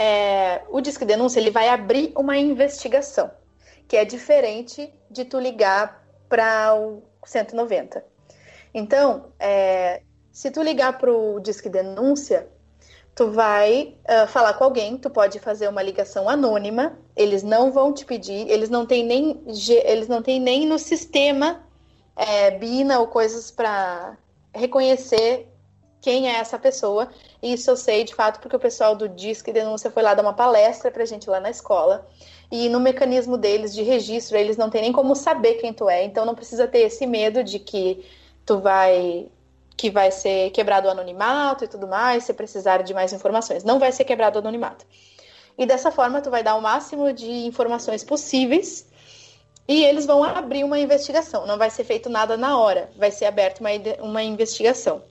é, 0.00 0.62
o 0.70 0.80
disque 0.80 1.04
denúncia 1.04 1.38
ele 1.38 1.50
vai 1.50 1.68
abrir 1.68 2.10
uma 2.16 2.38
investigação, 2.38 3.30
que 3.86 3.98
é 3.98 4.04
diferente 4.04 4.90
de 5.10 5.26
tu 5.26 5.38
ligar 5.38 6.02
para 6.26 6.74
o 6.74 7.02
190. 7.22 8.02
Então, 8.72 9.26
é, 9.38 10.00
se 10.32 10.50
tu 10.50 10.62
ligar 10.62 10.96
para 10.96 11.12
o 11.12 11.38
Disque 11.38 11.68
Denúncia, 11.68 12.48
tu 13.14 13.30
vai 13.30 13.94
uh, 14.08 14.26
falar 14.28 14.54
com 14.54 14.64
alguém, 14.64 14.96
tu 14.96 15.10
pode 15.10 15.38
fazer 15.38 15.68
uma 15.68 15.82
ligação 15.82 16.30
anônima, 16.30 16.98
eles 17.14 17.42
não 17.42 17.70
vão 17.70 17.92
te 17.92 18.06
pedir, 18.06 18.48
eles 18.48 18.70
não 18.70 18.86
têm 18.86 19.04
nem, 19.04 19.42
eles 19.84 20.08
não 20.08 20.22
têm 20.22 20.40
nem 20.40 20.66
no 20.66 20.78
sistema 20.78 21.62
é, 22.16 22.52
BINA 22.52 23.00
ou 23.00 23.06
coisas 23.08 23.50
para 23.50 24.16
reconhecer 24.54 25.49
quem 26.00 26.28
é 26.28 26.36
essa 26.36 26.58
pessoa. 26.58 27.08
Isso 27.42 27.70
eu 27.70 27.76
sei 27.76 28.04
de 28.04 28.14
fato 28.14 28.40
porque 28.40 28.56
o 28.56 28.60
pessoal 28.60 28.96
do 28.96 29.08
Disque 29.08 29.52
Denúncia 29.52 29.90
foi 29.90 30.02
lá 30.02 30.14
dar 30.14 30.22
uma 30.22 30.32
palestra 30.32 30.90
pra 30.90 31.04
gente 31.04 31.28
lá 31.28 31.40
na 31.40 31.50
escola. 31.50 32.06
E 32.50 32.68
no 32.68 32.80
mecanismo 32.80 33.36
deles 33.36 33.74
de 33.74 33.82
registro, 33.82 34.36
eles 34.36 34.56
não 34.56 34.70
têm 34.70 34.82
nem 34.82 34.92
como 34.92 35.14
saber 35.14 35.54
quem 35.54 35.72
tu 35.72 35.88
é, 35.88 36.04
então 36.04 36.24
não 36.24 36.34
precisa 36.34 36.66
ter 36.66 36.80
esse 36.80 37.06
medo 37.06 37.44
de 37.44 37.58
que 37.58 38.04
tu 38.44 38.58
vai 38.58 39.28
que 39.76 39.90
vai 39.90 40.10
ser 40.10 40.50
quebrado 40.50 40.88
o 40.88 40.90
anonimato 40.90 41.64
e 41.64 41.68
tudo 41.68 41.88
mais, 41.88 42.24
se 42.24 42.34
precisar 42.34 42.82
de 42.82 42.92
mais 42.92 43.14
informações. 43.14 43.64
Não 43.64 43.78
vai 43.78 43.90
ser 43.92 44.04
quebrado 44.04 44.36
o 44.36 44.40
anonimato. 44.40 44.84
E 45.56 45.64
dessa 45.64 45.90
forma, 45.90 46.20
tu 46.20 46.30
vai 46.30 46.42
dar 46.42 46.54
o 46.56 46.60
máximo 46.60 47.14
de 47.14 47.46
informações 47.46 48.04
possíveis 48.04 48.86
e 49.66 49.84
eles 49.84 50.04
vão 50.04 50.22
abrir 50.22 50.64
uma 50.64 50.78
investigação. 50.78 51.46
Não 51.46 51.56
vai 51.56 51.70
ser 51.70 51.84
feito 51.84 52.10
nada 52.10 52.36
na 52.36 52.58
hora, 52.58 52.90
vai 52.96 53.10
ser 53.10 53.24
aberta 53.24 53.60
uma, 53.60 53.70
uma 54.02 54.22
investigação. 54.22 55.02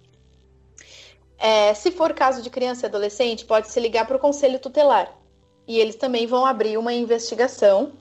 É, 1.39 1.73
se 1.73 1.91
for 1.91 2.13
caso 2.13 2.41
de 2.41 2.49
criança 2.49 2.85
e 2.85 2.89
adolescente, 2.89 3.45
pode 3.45 3.69
se 3.69 3.79
ligar 3.79 4.05
para 4.05 4.17
o 4.17 4.19
conselho 4.19 4.59
tutelar. 4.59 5.09
E 5.65 5.79
eles 5.79 5.95
também 5.95 6.27
vão 6.27 6.45
abrir 6.45 6.77
uma 6.77 6.93
investigação 6.93 7.93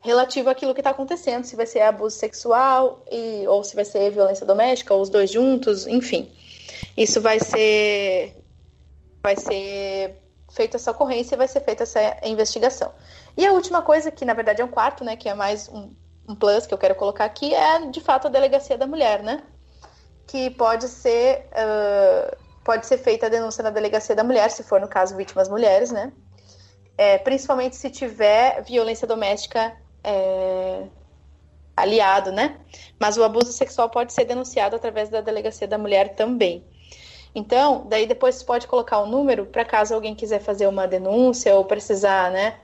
relativo 0.00 0.50
àquilo 0.50 0.74
que 0.74 0.80
está 0.80 0.90
acontecendo, 0.90 1.44
se 1.44 1.56
vai 1.56 1.66
ser 1.66 1.80
abuso 1.80 2.16
sexual 2.16 3.02
e, 3.10 3.46
ou 3.46 3.64
se 3.64 3.74
vai 3.74 3.84
ser 3.84 4.10
violência 4.10 4.46
doméstica, 4.46 4.94
ou 4.94 5.00
os 5.00 5.08
dois 5.08 5.30
juntos, 5.30 5.86
enfim. 5.86 6.30
Isso 6.96 7.20
vai 7.20 7.40
ser 7.40 8.36
vai 9.22 9.36
ser 9.36 10.22
feita 10.52 10.76
essa 10.76 10.90
ocorrência, 10.90 11.36
vai 11.36 11.48
ser 11.48 11.60
feita 11.60 11.82
essa 11.82 11.98
investigação. 12.22 12.92
E 13.36 13.44
a 13.46 13.52
última 13.52 13.82
coisa, 13.82 14.10
que 14.10 14.24
na 14.24 14.34
verdade 14.34 14.60
é 14.60 14.64
um 14.64 14.68
quarto, 14.68 15.02
né, 15.02 15.16
que 15.16 15.28
é 15.28 15.34
mais 15.34 15.68
um, 15.68 15.90
um 16.28 16.34
plus 16.34 16.66
que 16.66 16.74
eu 16.74 16.78
quero 16.78 16.94
colocar 16.94 17.24
aqui, 17.24 17.54
é 17.54 17.86
de 17.86 18.00
fato 18.00 18.28
a 18.28 18.30
delegacia 18.30 18.78
da 18.78 18.86
mulher, 18.86 19.22
né? 19.22 19.42
Que 20.26 20.50
pode 20.50 20.88
ser 20.88 21.48
uh, 21.52 22.43
pode 22.64 22.86
ser 22.86 22.98
feita 22.98 23.26
a 23.26 23.28
denúncia 23.28 23.62
na 23.62 23.70
delegacia 23.70 24.16
da 24.16 24.24
mulher, 24.24 24.50
se 24.50 24.62
for 24.62 24.80
no 24.80 24.88
caso 24.88 25.16
vítimas 25.16 25.48
mulheres, 25.48 25.92
né? 25.92 26.12
É, 26.96 27.18
principalmente 27.18 27.76
se 27.76 27.90
tiver 27.90 28.62
violência 28.62 29.06
doméstica 29.06 29.76
é, 30.02 30.84
aliado, 31.76 32.32
né? 32.32 32.58
Mas 32.98 33.18
o 33.18 33.24
abuso 33.24 33.52
sexual 33.52 33.90
pode 33.90 34.12
ser 34.12 34.24
denunciado 34.24 34.76
através 34.76 35.10
da 35.10 35.20
delegacia 35.20 35.68
da 35.68 35.76
mulher 35.76 36.14
também. 36.14 36.64
Então, 37.34 37.84
daí 37.88 38.06
depois 38.06 38.36
você 38.36 38.44
pode 38.44 38.66
colocar 38.66 39.00
o 39.00 39.04
um 39.04 39.10
número 39.10 39.44
para 39.46 39.64
caso 39.64 39.92
alguém 39.92 40.14
quiser 40.14 40.40
fazer 40.40 40.68
uma 40.68 40.86
denúncia 40.86 41.54
ou 41.54 41.64
precisar, 41.64 42.30
né? 42.30 42.58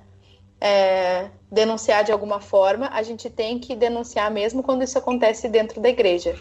É, 0.60 1.28
denunciar 1.50 2.04
de 2.04 2.12
alguma 2.12 2.40
forma, 2.40 2.88
a 2.92 3.02
gente 3.02 3.28
tem 3.28 3.58
que 3.58 3.74
denunciar 3.74 4.30
mesmo 4.30 4.62
quando 4.62 4.84
isso 4.84 4.96
acontece 4.96 5.48
dentro 5.48 5.80
da 5.80 5.88
igreja. 5.88 6.36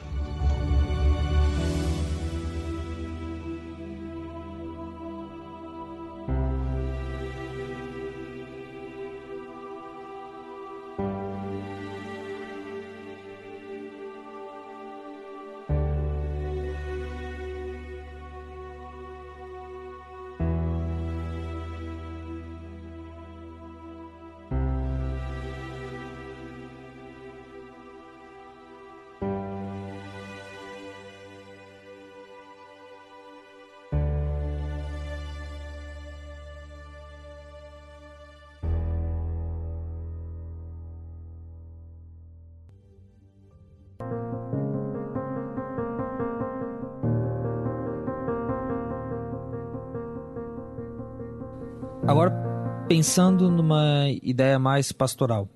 Pensando 52.90 53.52
numa 53.52 54.06
ideia 54.24 54.57
mais 54.57 54.91
pastoral, 54.91 55.48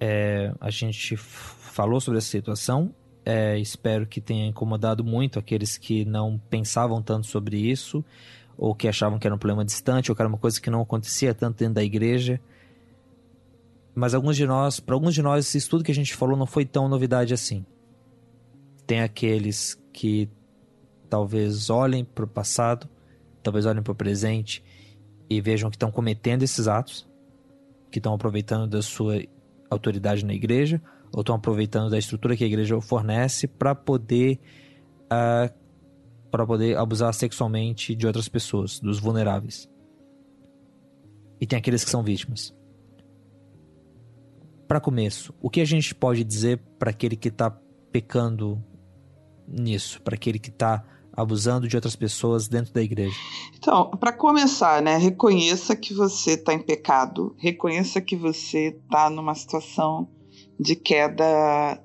é, 0.00 0.52
a 0.60 0.70
gente 0.70 1.16
falou 1.16 2.00
sobre 2.00 2.18
essa 2.18 2.26
situação. 2.26 2.92
É, 3.24 3.56
espero 3.60 4.08
que 4.08 4.20
tenha 4.20 4.48
incomodado 4.48 5.04
muito 5.04 5.38
aqueles 5.38 5.78
que 5.78 6.04
não 6.04 6.36
pensavam 6.50 7.00
tanto 7.00 7.28
sobre 7.28 7.58
isso, 7.58 8.04
ou 8.58 8.74
que 8.74 8.88
achavam 8.88 9.20
que 9.20 9.26
era 9.26 9.36
um 9.36 9.38
problema 9.38 9.64
distante, 9.64 10.10
ou 10.10 10.16
que 10.16 10.20
era 10.20 10.28
uma 10.28 10.36
coisa 10.36 10.60
que 10.60 10.68
não 10.68 10.80
acontecia 10.80 11.32
tanto 11.32 11.58
dentro 11.58 11.74
da 11.74 11.84
igreja. 11.84 12.40
Mas 13.94 14.12
alguns 14.12 14.36
de 14.36 14.44
nós, 14.44 14.80
para 14.80 14.96
alguns 14.96 15.14
de 15.14 15.22
nós, 15.22 15.46
esse 15.46 15.58
estudo 15.58 15.84
que 15.84 15.92
a 15.92 15.94
gente 15.94 16.16
falou 16.16 16.36
não 16.36 16.46
foi 16.46 16.64
tão 16.64 16.88
novidade 16.88 17.32
assim. 17.32 17.64
Tem 18.84 19.00
aqueles 19.00 19.80
que 19.92 20.28
talvez 21.08 21.70
olhem 21.70 22.04
para 22.04 22.24
o 22.24 22.28
passado, 22.28 22.88
talvez 23.44 23.64
olhem 23.64 23.80
para 23.80 23.92
o 23.92 23.94
presente 23.94 24.60
e 25.30 25.40
vejam 25.40 25.70
que 25.70 25.76
estão 25.76 25.92
cometendo 25.92 26.42
esses 26.42 26.66
atos, 26.66 27.08
que 27.88 28.00
estão 28.00 28.12
aproveitando 28.12 28.68
da 28.68 28.82
sua 28.82 29.22
autoridade 29.70 30.24
na 30.24 30.34
igreja, 30.34 30.82
ou 31.12 31.20
estão 31.20 31.36
aproveitando 31.36 31.88
da 31.88 31.98
estrutura 31.98 32.36
que 32.36 32.42
a 32.42 32.46
igreja 32.46 32.80
fornece 32.80 33.46
para 33.46 33.74
poder 33.74 34.40
uh, 35.04 35.08
ah, 35.10 35.50
para 36.30 36.46
poder 36.46 36.76
abusar 36.76 37.12
sexualmente 37.12 37.94
de 37.94 38.06
outras 38.06 38.28
pessoas, 38.28 38.78
dos 38.78 39.00
vulneráveis. 39.00 39.68
E 41.40 41.46
tem 41.46 41.58
aqueles 41.58 41.82
que 41.82 41.90
são 41.90 42.04
vítimas. 42.04 42.54
Para 44.68 44.80
começo, 44.80 45.34
o 45.40 45.50
que 45.50 45.60
a 45.60 45.64
gente 45.64 45.92
pode 45.92 46.22
dizer 46.22 46.58
para 46.78 46.90
aquele 46.90 47.16
que 47.16 47.28
está 47.28 47.50
pecando 47.90 48.62
nisso, 49.48 50.00
para 50.02 50.14
aquele 50.14 50.38
que 50.38 50.50
está 50.50 50.84
abusando 51.12 51.68
de 51.68 51.76
outras 51.76 51.96
pessoas 51.96 52.48
dentro 52.48 52.72
da 52.72 52.82
igreja? 52.82 53.16
Então, 53.56 53.90
para 53.90 54.12
começar, 54.12 54.80
né, 54.82 54.96
reconheça 54.96 55.76
que 55.76 55.92
você 55.92 56.32
está 56.32 56.54
em 56.54 56.62
pecado, 56.62 57.34
reconheça 57.38 58.00
que 58.00 58.16
você 58.16 58.68
está 58.68 59.10
numa 59.10 59.34
situação 59.34 60.08
de 60.58 60.76
queda 60.76 61.82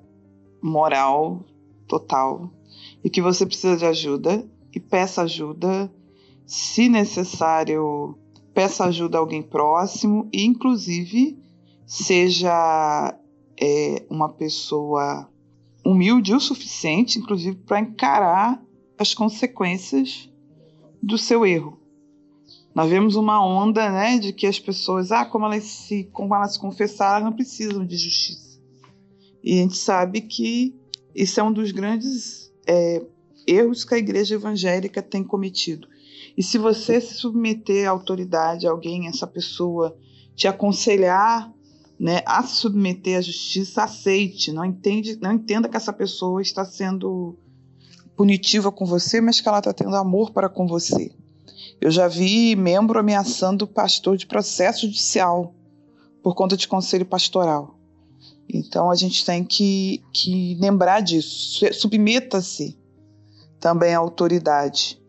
moral 0.62 1.44
total. 1.86 2.50
E 3.02 3.08
que 3.08 3.22
você 3.22 3.46
precisa 3.46 3.76
de 3.76 3.86
ajuda. 3.86 4.46
E 4.74 4.80
peça 4.80 5.22
ajuda, 5.22 5.90
se 6.44 6.86
necessário, 6.88 8.18
peça 8.52 8.84
ajuda 8.84 9.16
a 9.16 9.20
alguém 9.20 9.42
próximo. 9.42 10.28
E, 10.30 10.44
inclusive, 10.44 11.38
seja 11.86 13.18
é, 13.58 14.04
uma 14.10 14.28
pessoa 14.28 15.30
humilde 15.84 16.34
o 16.34 16.40
suficiente, 16.40 17.18
inclusive, 17.18 17.56
para 17.56 17.80
encarar 17.80 18.62
as 18.98 19.14
consequências 19.14 20.30
do 21.02 21.18
seu 21.18 21.44
erro. 21.44 21.78
Nós 22.74 22.90
vemos 22.90 23.16
uma 23.16 23.44
onda 23.44 23.90
né, 23.90 24.18
de 24.18 24.32
que 24.32 24.46
as 24.46 24.58
pessoas, 24.58 25.10
ah, 25.10 25.24
como 25.24 25.46
elas 25.46 25.64
se, 25.64 26.04
como 26.12 26.34
elas 26.34 26.54
se 26.54 26.60
confessaram, 26.60 27.26
não 27.26 27.32
precisam 27.32 27.86
de 27.86 27.96
justiça. 27.96 28.60
E 29.42 29.58
a 29.58 29.62
gente 29.62 29.76
sabe 29.76 30.20
que 30.20 30.74
isso 31.14 31.40
é 31.40 31.42
um 31.42 31.52
dos 31.52 31.72
grandes 31.72 32.52
é, 32.66 33.02
erros 33.46 33.84
que 33.84 33.94
a 33.94 33.98
igreja 33.98 34.34
evangélica 34.34 35.00
tem 35.00 35.24
cometido. 35.24 35.88
E 36.36 36.42
se 36.42 36.58
você 36.58 37.00
se 37.00 37.14
submeter 37.14 37.88
à 37.88 37.90
autoridade, 37.90 38.66
alguém, 38.66 39.08
essa 39.08 39.26
pessoa, 39.26 39.96
te 40.34 40.46
aconselhar 40.46 41.50
né, 41.98 42.20
a 42.26 42.42
submeter 42.42 43.16
à 43.16 43.22
justiça, 43.22 43.84
aceite, 43.84 44.52
não 44.52 44.64
entende, 44.64 45.18
não 45.20 45.32
entenda 45.32 45.68
que 45.68 45.76
essa 45.76 45.92
pessoa 45.92 46.42
está 46.42 46.64
sendo 46.64 47.38
punitiva 48.16 48.72
com 48.72 48.86
você, 48.86 49.20
mas 49.20 49.40
que 49.40 49.48
ela 49.48 49.58
está 49.58 49.72
tendo 49.72 49.94
amor 49.94 50.30
para 50.30 50.48
com 50.48 50.66
você. 50.66 51.12
Eu 51.80 51.90
já 51.90 52.08
vi 52.08 52.56
membro 52.56 52.98
ameaçando 52.98 53.66
pastor 53.66 54.16
de 54.16 54.26
processo 54.26 54.86
judicial 54.86 55.54
por 56.22 56.34
conta 56.34 56.56
de 56.56 56.66
conselho 56.66 57.04
pastoral. 57.04 57.78
Então 58.48 58.90
a 58.90 58.94
gente 58.94 59.24
tem 59.24 59.44
que, 59.44 60.02
que 60.12 60.54
lembrar 60.60 61.00
disso. 61.00 61.60
Submeta-se 61.72 62.78
também 63.60 63.94
à 63.94 63.98
autoridade. 63.98 65.00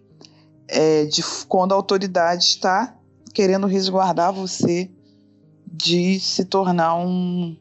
É, 0.67 1.05
de 1.05 1.23
quando 1.47 1.71
a 1.71 1.75
autoridade 1.75 2.43
está 2.43 2.97
querendo 3.33 3.67
resguardar 3.67 4.33
você 4.33 4.91
de 5.65 6.19
se 6.19 6.43
tornar 6.43 6.95
um, 6.95 7.55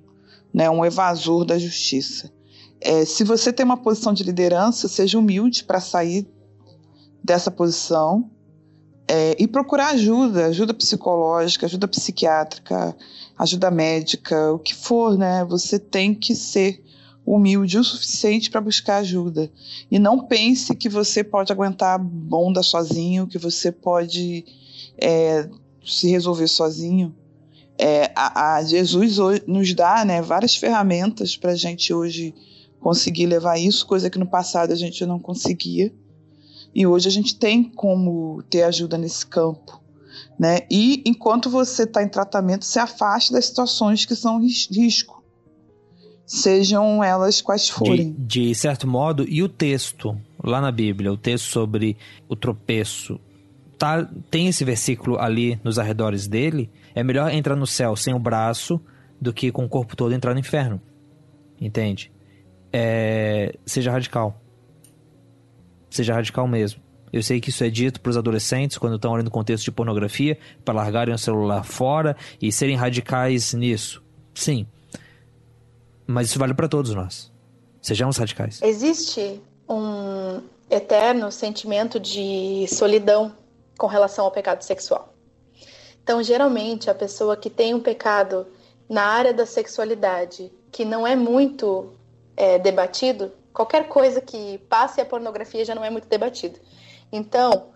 né, 0.52 0.68
um 0.68 0.84
evasor 0.84 1.44
da 1.44 1.56
justiça. 1.58 2.32
É, 2.80 3.04
se 3.04 3.24
você 3.24 3.52
tem 3.52 3.64
uma 3.64 3.76
posição 3.76 4.12
de 4.12 4.22
liderança, 4.22 4.88
seja 4.88 5.18
humilde 5.18 5.64
para 5.64 5.80
sair 5.80 6.26
dessa 7.22 7.50
posição 7.50 8.30
é, 9.08 9.36
e 9.38 9.46
procurar 9.46 9.90
ajuda, 9.90 10.46
ajuda 10.46 10.74
psicológica, 10.74 11.66
ajuda 11.66 11.88
psiquiátrica, 11.88 12.96
ajuda 13.38 13.70
médica, 13.70 14.52
o 14.52 14.58
que 14.58 14.74
for, 14.74 15.16
né? 15.16 15.44
Você 15.44 15.78
tem 15.78 16.14
que 16.14 16.34
ser 16.34 16.82
humilde 17.24 17.78
o 17.78 17.84
suficiente 17.84 18.50
para 18.50 18.60
buscar 18.60 18.98
ajuda. 18.98 19.50
E 19.90 19.98
não 19.98 20.26
pense 20.26 20.74
que 20.74 20.88
você 20.88 21.24
pode 21.24 21.52
aguentar 21.52 21.98
bomba 21.98 22.62
sozinho, 22.62 23.26
que 23.26 23.38
você 23.38 23.72
pode 23.72 24.44
é, 24.96 25.48
se 25.84 26.08
resolver 26.08 26.46
sozinho. 26.46 27.14
É, 27.78 28.10
a, 28.14 28.54
a, 28.54 28.64
Jesus 28.64 29.18
nos 29.46 29.74
dá 29.74 30.04
né, 30.04 30.22
várias 30.22 30.56
ferramentas 30.56 31.36
para 31.36 31.52
a 31.52 31.56
gente 31.56 31.92
hoje 31.92 32.34
conseguir 32.86 33.26
levar 33.26 33.58
isso, 33.58 33.84
coisa 33.84 34.08
que 34.08 34.16
no 34.16 34.28
passado 34.28 34.72
a 34.72 34.76
gente 34.76 35.04
não 35.04 35.18
conseguia. 35.18 35.92
E 36.72 36.86
hoje 36.86 37.08
a 37.08 37.10
gente 37.10 37.36
tem 37.36 37.64
como 37.64 38.44
ter 38.44 38.62
ajuda 38.62 38.96
nesse 38.96 39.26
campo. 39.26 39.82
Né? 40.38 40.60
E 40.70 41.02
enquanto 41.04 41.50
você 41.50 41.82
está 41.82 42.00
em 42.04 42.08
tratamento, 42.08 42.64
se 42.64 42.78
afaste 42.78 43.32
das 43.32 43.46
situações 43.46 44.04
que 44.04 44.14
são 44.14 44.40
risco, 44.40 45.20
sejam 46.24 47.02
elas 47.02 47.42
quais 47.42 47.68
forem. 47.68 48.12
De, 48.12 48.50
de 48.50 48.54
certo 48.54 48.86
modo, 48.86 49.26
e 49.28 49.42
o 49.42 49.48
texto 49.48 50.16
lá 50.40 50.60
na 50.60 50.70
Bíblia, 50.70 51.12
o 51.12 51.16
texto 51.16 51.46
sobre 51.46 51.96
o 52.28 52.36
tropeço, 52.36 53.18
tá, 53.76 54.08
tem 54.30 54.46
esse 54.46 54.64
versículo 54.64 55.18
ali 55.18 55.58
nos 55.64 55.76
arredores 55.76 56.28
dele, 56.28 56.70
é 56.94 57.02
melhor 57.02 57.34
entrar 57.34 57.56
no 57.56 57.66
céu 57.66 57.96
sem 57.96 58.14
o 58.14 58.20
braço 58.20 58.80
do 59.20 59.32
que 59.32 59.50
com 59.50 59.64
o 59.64 59.68
corpo 59.68 59.96
todo 59.96 60.14
entrar 60.14 60.34
no 60.34 60.38
inferno. 60.38 60.80
Entende? 61.60 62.12
É, 62.78 63.54
seja 63.64 63.90
radical. 63.90 64.38
Seja 65.88 66.12
radical 66.12 66.46
mesmo. 66.46 66.82
Eu 67.10 67.22
sei 67.22 67.40
que 67.40 67.48
isso 67.48 67.64
é 67.64 67.70
dito 67.70 68.02
para 68.02 68.10
os 68.10 68.18
adolescentes 68.18 68.76
quando 68.76 68.96
estão 68.96 69.12
olhando 69.12 69.26
no 69.26 69.30
contexto 69.30 69.64
de 69.64 69.72
pornografia, 69.72 70.38
para 70.62 70.74
largarem 70.74 71.14
o 71.14 71.18
celular 71.18 71.64
fora 71.64 72.14
e 72.38 72.52
serem 72.52 72.76
radicais 72.76 73.54
nisso. 73.54 74.04
Sim. 74.34 74.66
Mas 76.06 76.28
isso 76.28 76.38
vale 76.38 76.52
para 76.52 76.68
todos 76.68 76.92
nós. 76.92 77.32
Sejamos 77.80 78.18
radicais. 78.18 78.60
Existe 78.62 79.40
um 79.66 80.42
eterno 80.68 81.32
sentimento 81.32 81.98
de 81.98 82.66
solidão 82.68 83.32
com 83.78 83.86
relação 83.86 84.26
ao 84.26 84.30
pecado 84.30 84.60
sexual. 84.60 85.14
Então, 86.02 86.22
geralmente, 86.22 86.90
a 86.90 86.94
pessoa 86.94 87.38
que 87.38 87.48
tem 87.48 87.72
um 87.72 87.80
pecado 87.80 88.46
na 88.86 89.04
área 89.04 89.32
da 89.32 89.46
sexualidade 89.46 90.52
que 90.70 90.84
não 90.84 91.06
é 91.06 91.16
muito 91.16 91.96
é, 92.36 92.58
debatido, 92.58 93.32
qualquer 93.52 93.88
coisa 93.88 94.20
que 94.20 94.58
passe 94.68 95.00
a 95.00 95.04
pornografia 95.06 95.64
já 95.64 95.74
não 95.74 95.84
é 95.84 95.90
muito 95.90 96.08
debatido. 96.08 96.58
Então, 97.10 97.70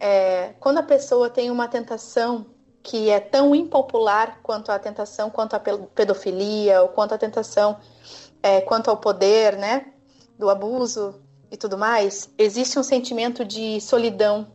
é, 0.00 0.54
quando 0.60 0.78
a 0.78 0.82
pessoa 0.82 1.28
tem 1.28 1.50
uma 1.50 1.68
tentação 1.68 2.46
que 2.82 3.10
é 3.10 3.18
tão 3.18 3.54
impopular 3.54 4.38
quanto 4.42 4.70
a 4.70 4.78
tentação 4.78 5.28
quanto 5.28 5.54
a 5.54 5.60
pedofilia 5.60 6.82
ou 6.82 6.88
quanto 6.88 7.12
a 7.14 7.18
tentação 7.18 7.78
é, 8.40 8.60
quanto 8.60 8.88
ao 8.88 8.96
poder, 8.96 9.56
né, 9.56 9.86
do 10.38 10.48
abuso 10.48 11.20
e 11.50 11.56
tudo 11.56 11.76
mais, 11.76 12.30
existe 12.38 12.78
um 12.78 12.82
sentimento 12.82 13.44
de 13.44 13.80
solidão 13.80 14.46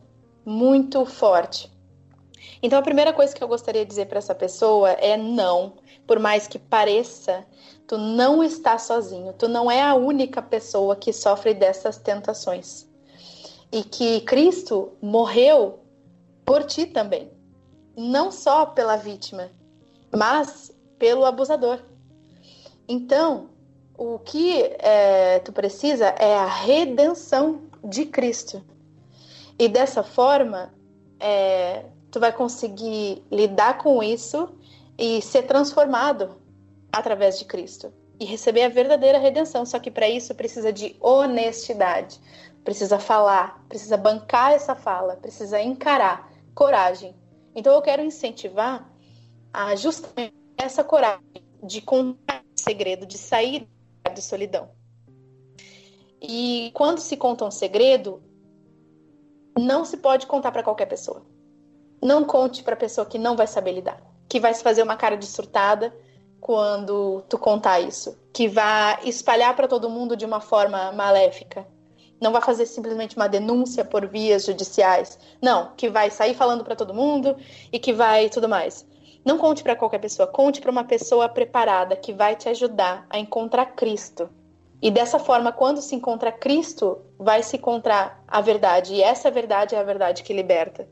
muito 0.46 1.04
forte. 1.04 1.70
Então 2.62 2.78
a 2.78 2.82
primeira 2.82 3.12
coisa 3.12 3.34
que 3.34 3.42
eu 3.42 3.48
gostaria 3.48 3.84
de 3.84 3.88
dizer 3.90 4.06
para 4.06 4.18
essa 4.18 4.34
pessoa 4.34 4.92
é 4.92 5.16
não, 5.16 5.74
por 6.06 6.18
mais 6.18 6.46
que 6.46 6.58
pareça, 6.58 7.44
tu 7.86 7.98
não 7.98 8.42
está 8.42 8.78
sozinho, 8.78 9.32
tu 9.32 9.48
não 9.48 9.70
é 9.70 9.82
a 9.82 9.94
única 9.94 10.40
pessoa 10.40 10.96
que 10.96 11.12
sofre 11.12 11.54
dessas 11.54 11.98
tentações. 11.98 12.86
E 13.70 13.82
que 13.82 14.20
Cristo 14.22 14.92
morreu 15.00 15.80
por 16.44 16.64
ti 16.64 16.86
também, 16.86 17.30
não 17.96 18.30
só 18.30 18.66
pela 18.66 18.96
vítima, 18.96 19.50
mas 20.14 20.70
pelo 20.98 21.24
abusador. 21.24 21.80
Então, 22.88 23.48
o 23.96 24.18
que 24.18 24.62
é, 24.78 25.38
tu 25.40 25.52
precisa 25.52 26.06
é 26.18 26.34
a 26.34 26.46
redenção 26.46 27.62
de 27.84 28.06
Cristo. 28.06 28.62
E 29.58 29.68
dessa 29.68 30.02
forma, 30.02 30.72
é, 31.18 31.84
tu 32.10 32.20
vai 32.20 32.32
conseguir 32.32 33.22
lidar 33.30 33.78
com 33.78 34.02
isso 34.02 34.48
e 34.98 35.22
ser 35.22 35.42
transformado 35.42 36.41
através 36.92 37.38
de 37.38 37.46
Cristo 37.46 37.92
e 38.20 38.24
receber 38.24 38.62
a 38.62 38.68
verdadeira 38.68 39.18
redenção. 39.18 39.64
Só 39.64 39.78
que 39.78 39.90
para 39.90 40.08
isso 40.08 40.34
precisa 40.34 40.72
de 40.72 40.94
honestidade, 41.00 42.20
precisa 42.62 42.98
falar, 42.98 43.64
precisa 43.68 43.96
bancar 43.96 44.52
essa 44.52 44.74
fala, 44.74 45.16
precisa 45.16 45.60
encarar, 45.60 46.30
coragem. 46.54 47.14
Então 47.54 47.72
eu 47.74 47.82
quero 47.82 48.02
incentivar 48.02 48.88
a 49.52 49.74
justamente 49.74 50.34
essa 50.56 50.84
coragem 50.84 51.22
de 51.62 51.80
contar 51.80 52.42
o 52.56 52.60
segredo, 52.60 53.06
de 53.06 53.18
sair 53.18 53.68
da 54.04 54.20
solidão. 54.20 54.70
E 56.20 56.70
quando 56.74 57.00
se 57.00 57.16
conta 57.16 57.44
um 57.44 57.50
segredo, 57.50 58.22
não 59.58 59.84
se 59.84 59.96
pode 59.96 60.26
contar 60.26 60.52
para 60.52 60.62
qualquer 60.62 60.86
pessoa. 60.86 61.26
Não 62.00 62.24
conte 62.24 62.62
para 62.62 62.76
pessoa 62.76 63.06
que 63.06 63.18
não 63.18 63.36
vai 63.36 63.46
saber 63.46 63.72
lidar, 63.72 64.00
que 64.28 64.40
vai 64.40 64.54
se 64.54 64.62
fazer 64.62 64.82
uma 64.82 64.96
cara 64.96 65.16
de 65.16 65.26
surtada 65.26 65.94
quando 66.42 67.22
tu 67.28 67.38
contar 67.38 67.80
isso, 67.80 68.18
que 68.34 68.46
vai 68.46 68.98
espalhar 69.04 69.56
para 69.56 69.66
todo 69.66 69.88
mundo 69.88 70.14
de 70.14 70.26
uma 70.26 70.40
forma 70.40 70.92
maléfica. 70.92 71.66
Não 72.20 72.32
vai 72.32 72.42
fazer 72.42 72.66
simplesmente 72.66 73.16
uma 73.16 73.28
denúncia 73.28 73.82
por 73.82 74.06
vias 74.06 74.44
judiciais. 74.44 75.18
Não, 75.40 75.72
que 75.74 75.88
vai 75.88 76.10
sair 76.10 76.34
falando 76.34 76.62
para 76.62 76.76
todo 76.76 76.92
mundo 76.92 77.34
e 77.72 77.78
que 77.78 77.94
vai 77.94 78.28
tudo 78.28 78.46
mais. 78.46 78.86
Não 79.24 79.38
conte 79.38 79.62
para 79.62 79.74
qualquer 79.74 80.00
pessoa, 80.00 80.26
conte 80.26 80.60
para 80.60 80.70
uma 80.70 80.84
pessoa 80.84 81.28
preparada 81.30 81.96
que 81.96 82.12
vai 82.12 82.36
te 82.36 82.50
ajudar 82.50 83.06
a 83.08 83.18
encontrar 83.18 83.74
Cristo 83.74 84.28
e 84.82 84.90
dessa 84.90 85.20
forma, 85.20 85.52
quando 85.52 85.80
se 85.80 85.94
encontra 85.94 86.32
Cristo, 86.32 86.98
vai 87.16 87.40
se 87.44 87.56
encontrar 87.56 88.20
a 88.26 88.40
verdade. 88.40 88.94
E 88.94 89.00
essa 89.00 89.30
verdade 89.30 89.76
é 89.76 89.78
a 89.78 89.84
verdade 89.84 90.24
que 90.24 90.32
liberta. 90.32 90.88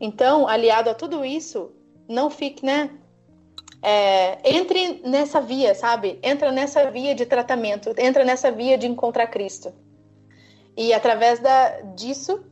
Então, 0.00 0.46
aliado 0.46 0.88
a 0.88 0.94
tudo 0.94 1.24
isso, 1.24 1.72
não 2.08 2.30
fique, 2.30 2.64
né? 2.64 2.96
É, 3.80 4.56
entre 4.56 5.00
nessa 5.04 5.40
via, 5.40 5.74
sabe? 5.74 6.18
Entra 6.22 6.50
nessa 6.50 6.90
via 6.90 7.14
de 7.14 7.24
tratamento, 7.24 7.94
entra 7.96 8.24
nessa 8.24 8.50
via 8.50 8.76
de 8.76 8.86
encontrar 8.86 9.28
Cristo. 9.28 9.72
E 10.76 10.92
através 10.92 11.38
da, 11.40 11.80
disso 11.94 12.44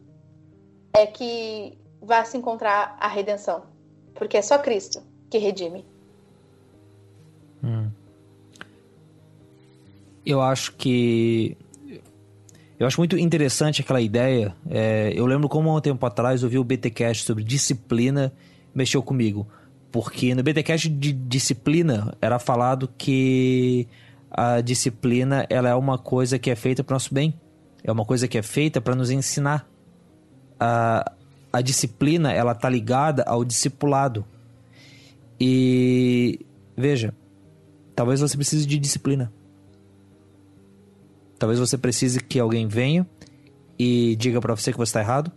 é 0.92 1.06
que 1.06 1.76
vai 2.00 2.24
se 2.24 2.36
encontrar 2.36 2.96
a 3.00 3.08
redenção. 3.08 3.64
Porque 4.14 4.36
é 4.36 4.42
só 4.42 4.58
Cristo 4.58 5.02
que 5.28 5.38
redime. 5.38 5.84
Hum 7.62 7.90
eu 10.26 10.42
acho 10.42 10.72
que. 10.72 11.56
Eu 12.78 12.86
acho 12.86 13.00
muito 13.00 13.16
interessante 13.16 13.80
aquela 13.80 14.00
ideia. 14.00 14.54
É, 14.68 15.12
eu 15.14 15.24
lembro 15.24 15.48
como 15.48 15.70
há 15.70 15.74
um 15.76 15.80
tempo 15.80 16.04
atrás 16.04 16.42
eu 16.42 16.48
vi 16.48 16.58
o 16.58 16.64
BTcast 16.64 17.24
sobre 17.24 17.42
disciplina, 17.42 18.32
mexeu 18.74 19.02
comigo. 19.02 19.46
Porque 19.96 20.34
no 20.34 20.42
BTcast 20.42 20.90
de 20.90 21.10
disciplina 21.10 22.14
era 22.20 22.38
falado 22.38 22.86
que 22.98 23.88
a 24.30 24.60
disciplina 24.60 25.46
ela 25.48 25.70
é 25.70 25.74
uma 25.74 25.96
coisa 25.96 26.38
que 26.38 26.50
é 26.50 26.54
feita 26.54 26.84
para 26.84 26.96
nosso 26.96 27.14
bem. 27.14 27.32
É 27.82 27.90
uma 27.90 28.04
coisa 28.04 28.28
que 28.28 28.36
é 28.36 28.42
feita 28.42 28.78
para 28.78 28.94
nos 28.94 29.10
ensinar. 29.10 29.66
A, 30.60 31.12
a 31.50 31.62
disciplina 31.62 32.30
ela 32.30 32.54
tá 32.54 32.68
ligada 32.68 33.22
ao 33.22 33.42
discipulado. 33.42 34.22
E 35.40 36.44
veja, 36.76 37.14
talvez 37.94 38.20
você 38.20 38.36
precise 38.36 38.66
de 38.66 38.78
disciplina. 38.78 39.32
Talvez 41.38 41.58
você 41.58 41.78
precise 41.78 42.20
que 42.20 42.38
alguém 42.38 42.68
venha 42.68 43.06
e 43.78 44.14
diga 44.16 44.42
para 44.42 44.54
você 44.54 44.72
que 44.72 44.76
você 44.76 44.90
está 44.90 45.00
errado. 45.00 45.32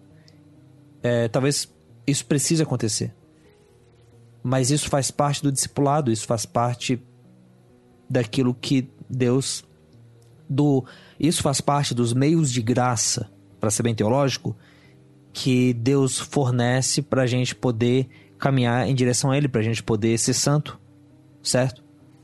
É, 1.02 1.30
talvez 1.30 1.74
isso 2.06 2.26
precise 2.26 2.62
acontecer. 2.62 3.14
Mas 4.50 4.72
isso 4.72 4.90
faz 4.90 5.12
parte 5.12 5.44
do 5.44 5.52
discipulado, 5.52 6.12
isso 6.12 6.26
faz 6.26 6.44
parte 6.44 7.00
daquilo 8.10 8.52
que 8.52 8.90
Deus 9.08 9.64
do 10.50 10.84
isso 11.20 11.44
faz 11.44 11.62
parte 11.62 11.94
dos 11.94 12.14
meios 12.14 12.52
de 12.52 12.60
graça, 12.60 13.30
para 13.60 13.70
ser 13.70 13.84
bem 13.84 13.94
teológico, 13.94 14.58
que 15.32 15.72
Deus 15.74 16.18
fornece 16.18 17.04
para 17.04 17.22
a 17.22 17.28
gente 17.28 17.54
poder 17.54 18.10
caminhar 18.40 18.90
em 18.90 18.96
direção 18.96 19.30
a 19.30 19.38
Ele, 19.38 19.48
para 19.48 19.62
a 19.62 19.64
gente 19.64 19.84
poder 19.84 20.18
ser 20.18 20.34
santo, 20.34 20.80
certo? 21.44 21.84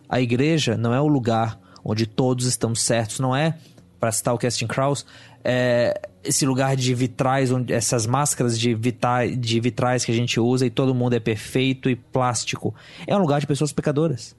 A 0.09 0.19
igreja 0.19 0.75
não 0.75 0.95
é 0.95 0.99
o 0.99 1.07
lugar 1.07 1.59
onde 1.83 2.07
todos 2.07 2.47
estão 2.47 2.73
certos, 2.73 3.19
não 3.19 3.35
é, 3.35 3.55
para 3.99 4.11
citar 4.11 4.33
o 4.33 4.39
Casting 4.39 4.65
Kraus, 4.65 5.05
é 5.43 6.09
esse 6.25 6.45
lugar 6.45 6.75
de 6.75 6.93
vitrais, 6.93 7.51
onde, 7.51 7.73
essas 7.73 8.05
máscaras 8.05 8.59
de, 8.59 8.73
vitais, 8.73 9.39
de 9.39 9.59
vitrais 9.59 10.03
que 10.03 10.11
a 10.11 10.15
gente 10.15 10.39
usa 10.39 10.65
e 10.65 10.69
todo 10.69 10.93
mundo 10.93 11.13
é 11.13 11.19
perfeito 11.19 11.89
e 11.89 11.95
plástico. 11.95 12.73
É 13.05 13.15
um 13.15 13.19
lugar 13.19 13.39
de 13.39 13.47
pessoas 13.47 13.71
pecadoras. 13.71 14.35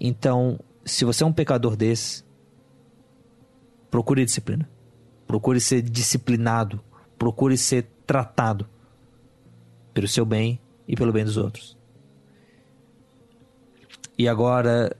Então, 0.00 0.58
se 0.84 1.04
você 1.04 1.24
é 1.24 1.26
um 1.26 1.32
pecador 1.32 1.76
desse, 1.76 2.24
procure 3.90 4.24
disciplina. 4.24 4.68
Procure 5.26 5.60
ser 5.60 5.82
disciplinado. 5.82 6.80
Procure 7.18 7.58
ser 7.58 7.86
tratado 8.06 8.68
pelo 9.92 10.08
seu 10.08 10.24
bem 10.24 10.60
e 10.86 10.94
pelo 10.94 11.12
bem 11.12 11.24
dos 11.24 11.36
outros. 11.36 11.76
E 14.16 14.26
agora, 14.28 14.96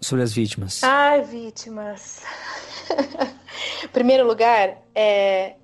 sobre 0.00 0.24
as 0.24 0.32
vítimas. 0.32 0.82
Ai, 0.82 1.22
vítimas. 1.22 2.22
Primeiro 3.92 4.26
lugar, 4.26 4.82
é, 4.94 5.54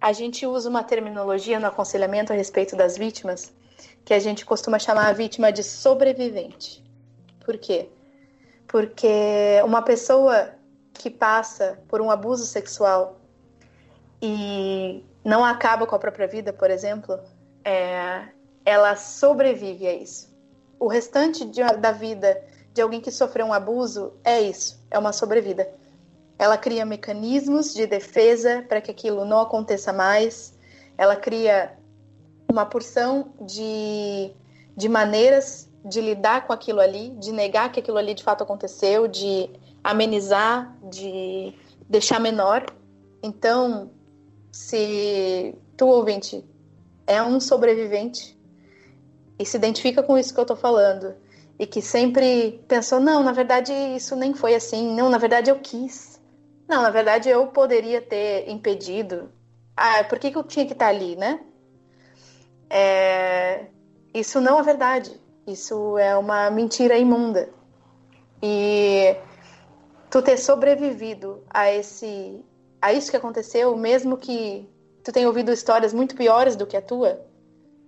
a 0.00 0.12
gente 0.12 0.46
usa 0.46 0.68
uma 0.68 0.82
terminologia 0.82 1.60
no 1.60 1.66
aconselhamento 1.66 2.32
a 2.32 2.36
respeito 2.36 2.74
das 2.76 2.96
vítimas 2.96 3.52
que 4.04 4.14
a 4.14 4.18
gente 4.18 4.44
costuma 4.44 4.78
chamar 4.78 5.08
a 5.08 5.12
vítima 5.12 5.52
de 5.52 5.62
sobrevivente. 5.62 6.82
Por 7.44 7.58
quê? 7.58 7.88
Porque 8.66 9.60
uma 9.64 9.82
pessoa 9.82 10.54
que 10.94 11.10
passa 11.10 11.78
por 11.88 12.00
um 12.00 12.10
abuso 12.10 12.44
sexual 12.44 13.20
e 14.22 15.04
não 15.24 15.44
acaba 15.44 15.86
com 15.86 15.94
a 15.94 15.98
própria 15.98 16.26
vida, 16.26 16.52
por 16.52 16.70
exemplo, 16.70 17.18
é, 17.64 18.28
ela 18.64 18.96
sobrevive 18.96 19.86
a 19.86 19.94
isso. 19.94 20.30
O 20.78 20.88
restante 20.88 21.44
de, 21.44 21.62
da 21.78 21.92
vida 21.92 22.42
de 22.72 22.80
alguém 22.80 23.00
que 23.00 23.10
sofreu 23.10 23.46
um 23.46 23.52
abuso 23.52 24.12
é 24.24 24.40
isso, 24.40 24.80
é 24.90 24.98
uma 24.98 25.12
sobrevida. 25.12 25.68
Ela 26.38 26.56
cria 26.56 26.86
mecanismos 26.86 27.74
de 27.74 27.86
defesa 27.86 28.64
para 28.68 28.80
que 28.80 28.90
aquilo 28.90 29.24
não 29.24 29.40
aconteça 29.40 29.92
mais. 29.92 30.54
Ela 30.96 31.16
cria 31.16 31.76
uma 32.50 32.64
porção 32.64 33.32
de, 33.40 34.32
de 34.76 34.88
maneiras 34.88 35.68
de 35.84 36.00
lidar 36.00 36.46
com 36.46 36.52
aquilo 36.52 36.80
ali, 36.80 37.10
de 37.18 37.32
negar 37.32 37.72
que 37.72 37.80
aquilo 37.80 37.98
ali 37.98 38.14
de 38.14 38.22
fato 38.22 38.42
aconteceu, 38.42 39.08
de 39.08 39.50
amenizar, 39.82 40.76
de 40.90 41.54
deixar 41.88 42.20
menor. 42.20 42.64
Então, 43.22 43.90
se 44.52 45.54
tu 45.76 45.86
ouvinte 45.86 46.44
é 47.06 47.22
um 47.22 47.40
sobrevivente 47.40 48.38
e 49.38 49.44
se 49.44 49.56
identifica 49.56 50.02
com 50.02 50.16
isso 50.16 50.34
que 50.34 50.40
eu 50.40 50.46
tô 50.46 50.56
falando 50.56 51.14
e 51.60 51.66
que 51.66 51.82
sempre 51.82 52.64
pensou, 52.66 52.98
não, 52.98 53.22
na 53.22 53.32
verdade 53.32 53.70
isso 53.70 54.16
nem 54.16 54.32
foi 54.32 54.54
assim, 54.54 54.94
não, 54.94 55.10
na 55.10 55.18
verdade 55.18 55.50
eu 55.50 55.58
quis. 55.60 56.18
Não, 56.66 56.80
na 56.80 56.88
verdade 56.88 57.28
eu 57.28 57.48
poderia 57.48 58.00
ter 58.00 58.48
impedido. 58.48 59.30
Ah, 59.76 60.02
por 60.04 60.18
que, 60.18 60.30
que 60.30 60.38
eu 60.38 60.42
tinha 60.42 60.64
que 60.64 60.72
estar 60.72 60.86
ali, 60.86 61.16
né? 61.16 61.38
É... 62.70 63.66
Isso 64.14 64.40
não 64.40 64.58
é 64.58 64.62
verdade. 64.62 65.20
Isso 65.46 65.98
é 65.98 66.16
uma 66.16 66.50
mentira 66.50 66.96
imunda. 66.96 67.50
E 68.42 69.14
tu 70.08 70.22
ter 70.22 70.38
sobrevivido 70.38 71.44
a 71.50 71.70
esse 71.70 72.42
a 72.80 72.94
isso 72.94 73.10
que 73.10 73.18
aconteceu, 73.18 73.76
mesmo 73.76 74.16
que 74.16 74.66
tu 75.04 75.12
tenha 75.12 75.28
ouvido 75.28 75.52
histórias 75.52 75.92
muito 75.92 76.16
piores 76.16 76.56
do 76.56 76.66
que 76.66 76.78
a 76.78 76.80
tua, 76.80 77.20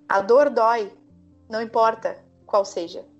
a 0.07 0.21
dor 0.21 0.51
dói, 0.51 0.93
não 1.49 1.63
importa 1.63 2.23
qual 2.45 2.67
seja. 2.67 3.11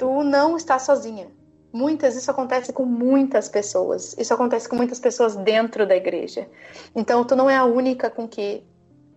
Tu 0.00 0.24
não 0.24 0.56
está 0.56 0.78
sozinha. 0.78 1.30
Muitas, 1.70 2.16
isso 2.16 2.30
acontece 2.30 2.72
com 2.72 2.86
muitas 2.86 3.50
pessoas. 3.50 4.16
Isso 4.16 4.32
acontece 4.32 4.66
com 4.66 4.74
muitas 4.74 4.98
pessoas 4.98 5.36
dentro 5.36 5.86
da 5.86 5.94
igreja. 5.94 6.48
Então, 6.96 7.22
tu 7.22 7.36
não 7.36 7.50
é 7.50 7.56
a 7.56 7.66
única 7.66 8.08
com 8.08 8.26
que 8.26 8.64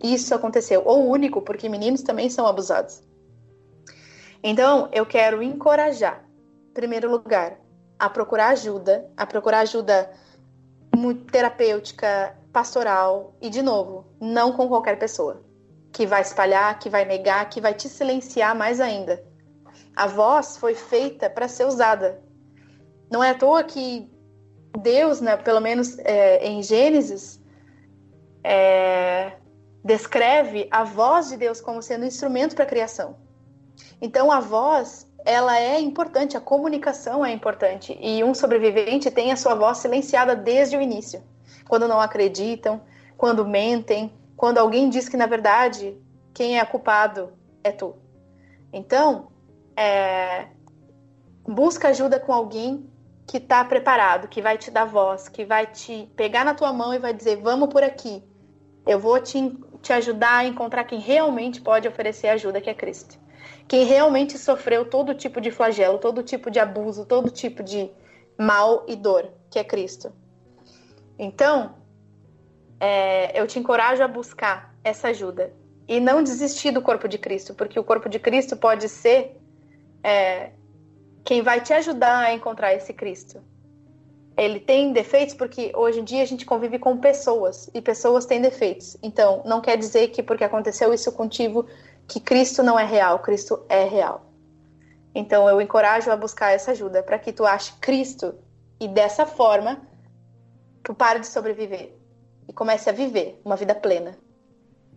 isso 0.03 0.35
aconteceu. 0.35 0.83
Ou 0.85 1.09
único, 1.09 1.41
porque 1.41 1.69
meninos 1.69 2.01
também 2.01 2.29
são 2.29 2.45
abusados. 2.45 3.01
Então, 4.43 4.89
eu 4.91 5.05
quero 5.05 5.41
encorajar, 5.41 6.25
em 6.69 6.73
primeiro 6.73 7.09
lugar, 7.09 7.57
a 7.97 8.09
procurar 8.09 8.49
ajuda, 8.49 9.09
a 9.15 9.25
procurar 9.25 9.59
ajuda 9.59 10.11
terapêutica, 11.31 12.35
pastoral 12.51 13.33
e, 13.41 13.49
de 13.49 13.61
novo, 13.61 14.05
não 14.19 14.51
com 14.51 14.67
qualquer 14.67 14.99
pessoa 14.99 15.41
que 15.93 16.05
vai 16.05 16.21
espalhar, 16.21 16.77
que 16.77 16.89
vai 16.89 17.05
negar, 17.05 17.49
que 17.49 17.61
vai 17.61 17.73
te 17.73 17.87
silenciar 17.87 18.53
mais 18.53 18.81
ainda. 18.81 19.31
A 19.95 20.07
voz 20.07 20.57
foi 20.57 20.75
feita 20.75 21.29
para 21.29 21.47
ser 21.47 21.65
usada. 21.65 22.21
Não 23.11 23.23
é 23.23 23.31
à 23.31 23.35
toa 23.35 23.63
que 23.63 24.09
Deus, 24.79 25.21
né, 25.21 25.37
pelo 25.37 25.59
menos 25.59 25.97
é, 25.99 26.45
em 26.47 26.63
Gênesis, 26.63 27.39
é, 28.43 29.33
descreve 29.83 30.67
a 30.71 30.83
voz 30.83 31.29
de 31.29 31.37
Deus 31.37 31.61
como 31.61 31.81
sendo 31.81 32.03
um 32.03 32.07
instrumento 32.07 32.55
para 32.55 32.63
a 32.63 32.67
criação. 32.67 33.15
Então 34.01 34.31
a 34.31 34.39
voz, 34.39 35.07
ela 35.25 35.59
é 35.59 35.79
importante, 35.79 36.35
a 36.35 36.41
comunicação 36.41 37.25
é 37.25 37.31
importante 37.31 37.97
e 38.01 38.23
um 38.23 38.33
sobrevivente 38.33 39.11
tem 39.11 39.31
a 39.31 39.35
sua 39.35 39.55
voz 39.55 39.77
silenciada 39.77 40.35
desde 40.35 40.75
o 40.75 40.81
início, 40.81 41.23
quando 41.67 41.87
não 41.87 42.01
acreditam, 42.01 42.81
quando 43.17 43.45
mentem, 43.45 44.11
quando 44.35 44.57
alguém 44.57 44.89
diz 44.89 45.07
que 45.07 45.17
na 45.17 45.25
verdade 45.25 45.97
quem 46.33 46.59
é 46.59 46.65
culpado 46.65 47.31
é 47.63 47.71
tu. 47.71 47.95
Então, 48.71 49.27
é, 49.75 50.47
busca 51.47 51.89
ajuda 51.89 52.19
com 52.19 52.33
alguém 52.33 52.89
que 53.27 53.37
está 53.37 53.63
preparado, 53.63 54.27
que 54.27 54.41
vai 54.41 54.57
te 54.57 54.69
dar 54.69 54.85
voz, 54.85 55.29
que 55.29 55.45
vai 55.45 55.67
te 55.67 56.09
pegar 56.15 56.43
na 56.43 56.53
tua 56.53 56.73
mão 56.73 56.93
e 56.93 56.99
vai 56.99 57.13
dizer: 57.13 57.37
vamos 57.37 57.69
por 57.69 57.83
aqui. 57.83 58.23
Eu 58.85 58.99
vou 58.99 59.19
te, 59.19 59.57
te 59.81 59.93
ajudar 59.93 60.37
a 60.37 60.45
encontrar 60.45 60.83
quem 60.83 60.99
realmente 60.99 61.61
pode 61.61 61.87
oferecer 61.87 62.27
ajuda, 62.27 62.59
que 62.59 62.69
é 62.69 62.73
Cristo 62.73 63.17
quem 63.67 63.85
realmente 63.85 64.37
sofreu 64.37 64.85
todo 64.85 65.13
tipo 65.13 65.39
de 65.39 65.51
flagelo, 65.51 65.97
todo 65.97 66.23
tipo 66.23 66.51
de 66.51 66.59
abuso, 66.59 67.05
todo 67.05 67.29
tipo 67.29 67.63
de 67.63 67.89
mal 68.37 68.85
e 68.87 68.95
dor, 68.95 69.31
que 69.49 69.59
é 69.59 69.63
Cristo. 69.63 70.11
Então, 71.17 71.75
é, 72.79 73.39
eu 73.39 73.47
te 73.47 73.59
encorajo 73.59 74.03
a 74.03 74.07
buscar 74.07 74.75
essa 74.83 75.09
ajuda 75.09 75.53
e 75.87 75.99
não 75.99 76.23
desistir 76.23 76.71
do 76.71 76.81
corpo 76.81 77.07
de 77.07 77.17
Cristo, 77.17 77.53
porque 77.53 77.79
o 77.79 77.83
corpo 77.83 78.09
de 78.09 78.19
Cristo 78.19 78.57
pode 78.57 78.89
ser 78.89 79.39
é, 80.03 80.51
quem 81.23 81.41
vai 81.41 81.61
te 81.61 81.73
ajudar 81.73 82.19
a 82.19 82.33
encontrar 82.33 82.73
esse 82.73 82.93
Cristo. 82.93 83.41
Ele 84.35 84.59
tem 84.59 84.91
defeitos 84.91 85.35
porque 85.35 85.71
hoje 85.75 85.99
em 85.99 86.03
dia 86.03 86.23
a 86.23 86.25
gente 86.25 86.45
convive 86.45 86.79
com 86.79 86.97
pessoas 86.97 87.69
e 87.73 87.81
pessoas 87.81 88.25
têm 88.25 88.41
defeitos. 88.41 88.97
Então, 89.01 89.41
não 89.45 89.61
quer 89.61 89.77
dizer 89.77 90.09
que 90.09 90.23
porque 90.23 90.43
aconteceu 90.43 90.93
isso 90.93 91.11
contigo 91.11 91.67
que 92.07 92.19
Cristo 92.19 92.63
não 92.63 92.77
é 92.77 92.85
real, 92.85 93.19
Cristo 93.19 93.63
é 93.69 93.83
real. 93.83 94.25
Então 95.15 95.47
eu 95.47 95.61
encorajo 95.61 96.09
a 96.11 96.17
buscar 96.17 96.51
essa 96.51 96.71
ajuda 96.71 97.03
para 97.03 97.19
que 97.19 97.31
tu 97.31 97.45
ache 97.45 97.73
Cristo 97.79 98.33
e 98.79 98.87
dessa 98.87 99.25
forma 99.25 99.81
tu 100.83 100.93
pare 100.93 101.19
de 101.19 101.27
sobreviver 101.27 101.93
e 102.47 102.53
comece 102.53 102.89
a 102.89 102.93
viver 102.93 103.39
uma 103.45 103.55
vida 103.55 103.75
plena 103.75 104.17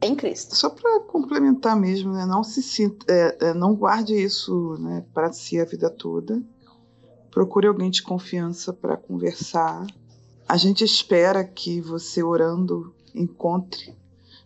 em 0.01 0.15
Cristo. 0.15 0.55
Só 0.55 0.71
para 0.71 1.01
complementar 1.01 1.77
mesmo, 1.77 2.13
né? 2.13 2.27
Não 2.27 2.43
se 2.43 2.63
sinta, 2.63 3.07
é, 3.09 3.49
é, 3.49 3.55
não 3.55 3.75
guarde 3.75 4.15
isso, 4.15 4.77
né, 4.79 5.05
para 5.13 5.33
si 5.33 5.59
a 5.59 5.65
vida 5.65 5.91
toda. 5.91 6.43
Procure 7.31 7.67
alguém 7.67 7.91
de 7.91 8.03
confiança 8.03 8.73
para 8.73 8.97
conversar. 8.97 9.87
A 10.49 10.57
gente 10.57 10.85
espera 10.85 11.45
que 11.45 11.81
você 11.81 12.23
orando 12.23 12.95
encontre 13.15 13.97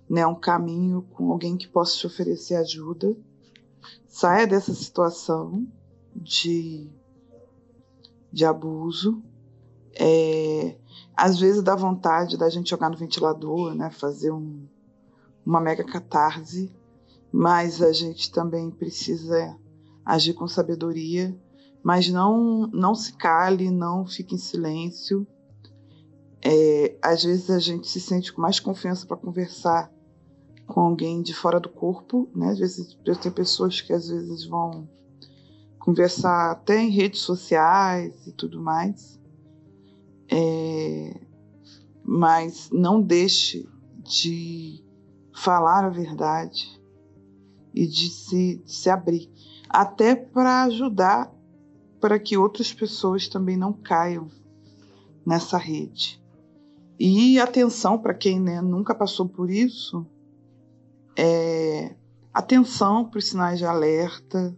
né, 0.09 0.27
um 0.27 0.35
caminho 0.35 1.03
com 1.11 1.31
alguém 1.31 1.57
que 1.57 1.69
possa 1.69 1.97
te 1.97 2.07
oferecer 2.07 2.57
ajuda. 2.57 3.17
Saia 4.09 4.47
dessa 4.47 4.75
situação 4.75 5.67
de, 6.15 6.91
de 8.33 8.45
abuso. 8.45 9.23
É, 9.95 10.77
às 11.17 11.39
vezes 11.39 11.63
dá 11.63 11.77
vontade 11.77 12.37
da 12.37 12.49
gente 12.49 12.71
jogar 12.71 12.91
no 12.91 12.97
ventilador, 12.97 13.75
né, 13.75 13.91
fazer 13.91 14.33
um, 14.33 14.67
uma 15.45 15.61
mega 15.61 15.85
catarse, 15.85 16.73
mas 17.33 17.83
a 17.83 17.93
gente 17.93 18.31
também 18.31 18.71
precisa 18.71 19.57
agir 20.05 20.35
com 20.35 20.49
sabedoria, 20.49 21.37
mas 21.83 22.09
não, 22.09 22.67
não 22.69 22.95
se 22.95 23.13
cale, 23.15 23.71
não 23.71 24.07
fique 24.07 24.35
em 24.35 24.39
silêncio. 24.39 25.27
É, 26.43 26.97
às 27.03 27.23
vezes 27.23 27.51
a 27.51 27.59
gente 27.59 27.89
se 27.89 28.01
sente 28.01 28.33
com 28.33 28.41
mais 28.41 28.59
confiança 28.59 29.07
para 29.07 29.17
conversar 29.17 29.93
com 30.67 30.81
alguém 30.81 31.21
de 31.21 31.35
fora 31.35 31.61
do 31.61 31.69
corpo, 31.69 32.29
né? 32.35 32.51
Às 32.51 32.59
vezes 32.59 32.99
tem 33.21 33.33
pessoas 33.33 33.81
que 33.81 33.93
às 33.93 34.09
vezes 34.09 34.47
vão 34.47 34.89
conversar 35.79 36.53
até 36.53 36.81
em 36.81 36.91
redes 36.91 37.21
sociais 37.21 38.27
e 38.27 38.33
tudo 38.33 38.61
mais. 38.61 39.19
É, 40.31 41.21
mas 42.05 42.71
não 42.73 43.03
deixe 43.03 43.69
de 44.03 44.83
falar 45.41 45.85
a 45.85 45.89
verdade 45.89 46.79
e 47.73 47.87
de 47.87 48.11
se, 48.11 48.63
de 48.65 48.73
se 48.73 48.91
abrir, 48.91 49.31
até 49.69 50.15
para 50.15 50.65
ajudar 50.65 51.33
para 51.99 52.19
que 52.19 52.37
outras 52.37 52.73
pessoas 52.73 53.27
também 53.27 53.57
não 53.57 53.73
caiam 53.73 54.29
nessa 55.25 55.57
rede. 55.57 56.23
E 56.99 57.41
atenção 57.41 57.99
para 57.99 58.13
quem 58.13 58.39
né, 58.39 58.61
nunca 58.61 58.95
passou 58.95 59.27
por 59.29 59.51
isso, 59.51 60.07
é, 61.17 61.95
atenção 62.35 63.09
para 63.09 63.19
os 63.19 63.29
sinais 63.29 63.59
de 63.59 63.65
alerta, 63.65 64.55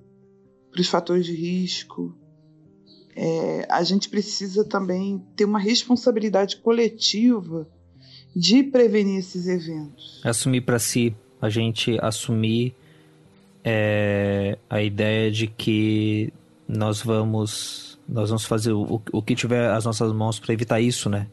para 0.71 0.81
os 0.81 0.89
fatores 0.89 1.27
de 1.27 1.35
risco. 1.35 2.17
É, 3.15 3.67
a 3.71 3.85
gente 3.85 4.09
precisa 4.09 4.65
também 4.65 5.25
ter 5.37 5.45
uma 5.45 5.59
responsabilidade 5.61 6.57
coletiva 6.57 7.71
de 8.35 8.63
prevenir 8.63 9.19
esses 9.19 9.47
eventos. 9.47 10.21
Assumir 10.25 10.63
para 10.63 10.79
si, 10.79 11.15
a 11.41 11.49
gente 11.49 11.99
assumir 12.01 12.75
é, 13.65 14.59
a 14.69 14.83
ideia 14.83 15.31
de 15.31 15.47
que 15.47 16.33
nós 16.67 17.03
vamos 17.03 17.93
nós 18.09 18.29
vamos 18.29 18.45
fazer 18.45 18.73
o, 18.73 19.01
o 19.13 19.23
que 19.23 19.35
tiver 19.35 19.71
as 19.71 19.85
nossas 19.85 20.13
mãos 20.13 20.39
para 20.39 20.53
evitar 20.53 20.81
isso, 20.81 21.09
né? 21.09 21.29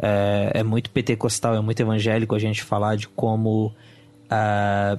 É, 0.00 0.52
é, 0.54 0.62
muito 0.62 0.90
pentecostal, 0.90 1.54
é 1.54 1.60
muito 1.60 1.80
evangélico 1.80 2.34
a 2.34 2.38
gente 2.38 2.62
falar 2.62 2.96
de 2.96 3.08
como 3.08 3.74
a, 4.30 4.98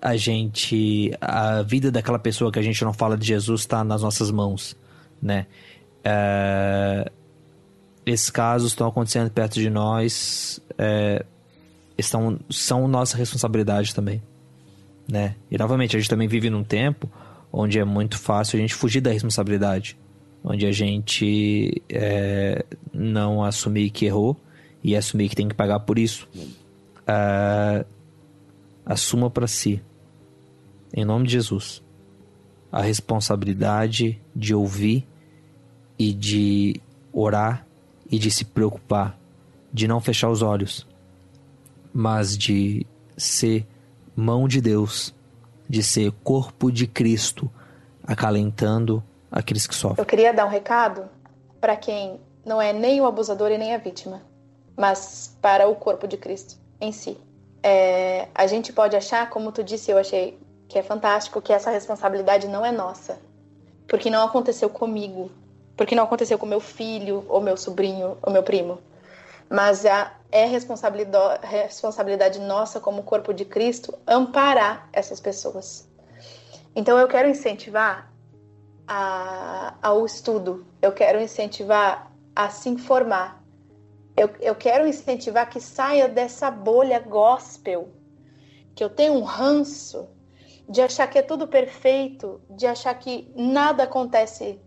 a 0.00 0.16
gente 0.16 1.12
a 1.20 1.62
vida 1.62 1.90
daquela 1.90 2.18
pessoa 2.18 2.52
que 2.52 2.58
a 2.58 2.62
gente 2.62 2.84
não 2.84 2.92
fala 2.92 3.16
de 3.16 3.26
Jesus 3.26 3.62
está 3.62 3.82
nas 3.82 4.02
nossas 4.02 4.30
mãos, 4.30 4.76
né? 5.20 5.46
É, 6.04 7.10
esses 8.04 8.30
casos 8.30 8.72
estão 8.72 8.86
acontecendo 8.86 9.30
perto 9.30 9.54
de 9.54 9.70
nós, 9.70 10.60
é, 10.76 11.24
estão 11.96 12.38
são 12.50 12.88
nossa 12.88 13.16
responsabilidade 13.16 13.94
também, 13.94 14.22
né? 15.08 15.36
E 15.50 15.56
novamente 15.56 15.96
a 15.96 16.00
gente 16.00 16.08
também 16.08 16.28
vive 16.28 16.50
num 16.50 16.64
tempo 16.64 17.08
onde 17.52 17.78
é 17.78 17.84
muito 17.84 18.18
fácil 18.18 18.58
a 18.58 18.60
gente 18.60 18.74
fugir 18.74 19.00
da 19.00 19.10
responsabilidade, 19.10 19.96
onde 20.42 20.66
a 20.66 20.72
gente 20.72 21.82
é, 21.88 22.64
não 22.92 23.44
assumir 23.44 23.90
que 23.90 24.06
errou 24.06 24.36
e 24.82 24.96
assumir 24.96 25.28
que 25.28 25.36
tem 25.36 25.48
que 25.48 25.54
pagar 25.54 25.80
por 25.80 25.98
isso. 25.98 26.28
Uh, 27.02 27.84
assuma 28.84 29.30
para 29.30 29.46
si, 29.46 29.82
em 30.94 31.04
nome 31.04 31.26
de 31.26 31.32
Jesus, 31.32 31.82
a 32.70 32.80
responsabilidade 32.80 34.20
de 34.34 34.54
ouvir 34.54 35.06
e 35.98 36.12
de 36.12 36.80
orar 37.12 37.66
e 38.12 38.18
de 38.18 38.30
se 38.30 38.44
preocupar, 38.44 39.18
de 39.72 39.88
não 39.88 40.00
fechar 40.00 40.28
os 40.28 40.42
olhos, 40.42 40.86
mas 41.92 42.38
de 42.38 42.86
ser 43.16 43.66
mão 44.14 44.46
de 44.46 44.60
Deus 44.60 45.12
de 45.72 45.82
ser 45.82 46.12
corpo 46.22 46.70
de 46.70 46.86
Cristo, 46.86 47.50
acalentando 48.06 49.02
aqueles 49.30 49.66
que 49.66 49.74
sofrem. 49.74 50.02
Eu 50.02 50.04
queria 50.04 50.30
dar 50.30 50.44
um 50.44 50.50
recado 50.50 51.08
para 51.58 51.74
quem 51.76 52.20
não 52.44 52.60
é 52.60 52.74
nem 52.74 53.00
o 53.00 53.06
abusador 53.06 53.50
e 53.50 53.56
nem 53.56 53.74
a 53.74 53.78
vítima, 53.78 54.20
mas 54.76 55.34
para 55.40 55.66
o 55.66 55.74
corpo 55.74 56.06
de 56.06 56.18
Cristo 56.18 56.56
em 56.78 56.92
si. 56.92 57.16
É, 57.62 58.28
a 58.34 58.46
gente 58.46 58.70
pode 58.70 58.94
achar, 58.94 59.30
como 59.30 59.50
tu 59.50 59.64
disse, 59.64 59.90
eu 59.90 59.96
achei 59.96 60.38
que 60.68 60.78
é 60.78 60.82
fantástico, 60.82 61.40
que 61.40 61.54
essa 61.54 61.70
responsabilidade 61.70 62.46
não 62.48 62.66
é 62.66 62.70
nossa, 62.70 63.18
porque 63.88 64.10
não 64.10 64.26
aconteceu 64.26 64.68
comigo, 64.68 65.30
porque 65.82 65.96
não 65.96 66.04
aconteceu 66.04 66.38
com 66.38 66.46
meu 66.46 66.60
filho, 66.60 67.24
ou 67.28 67.40
meu 67.40 67.56
sobrinho, 67.56 68.16
ou 68.22 68.32
meu 68.32 68.44
primo. 68.44 68.78
Mas 69.50 69.84
é, 69.84 70.12
é 70.30 70.44
responsabilidade, 70.44 71.44
responsabilidade 71.44 72.38
nossa, 72.38 72.78
como 72.78 73.02
corpo 73.02 73.34
de 73.34 73.44
Cristo, 73.44 73.92
amparar 74.06 74.88
essas 74.92 75.18
pessoas. 75.18 75.88
Então, 76.76 76.96
eu 77.00 77.08
quero 77.08 77.28
incentivar 77.28 78.12
a, 78.86 79.74
ao 79.82 80.06
estudo, 80.06 80.64
eu 80.80 80.92
quero 80.92 81.20
incentivar 81.20 82.12
a 82.34 82.48
se 82.48 82.68
informar, 82.68 83.42
eu, 84.16 84.30
eu 84.40 84.54
quero 84.54 84.86
incentivar 84.86 85.50
que 85.50 85.60
saia 85.60 86.08
dessa 86.08 86.48
bolha 86.48 87.00
gospel, 87.00 87.88
que 88.72 88.84
eu 88.84 88.88
tenho 88.88 89.14
um 89.14 89.24
ranço 89.24 90.08
de 90.68 90.80
achar 90.80 91.08
que 91.08 91.18
é 91.18 91.22
tudo 91.22 91.48
perfeito, 91.48 92.40
de 92.48 92.68
achar 92.68 92.94
que 92.94 93.32
nada 93.34 93.82
acontece 93.82 94.60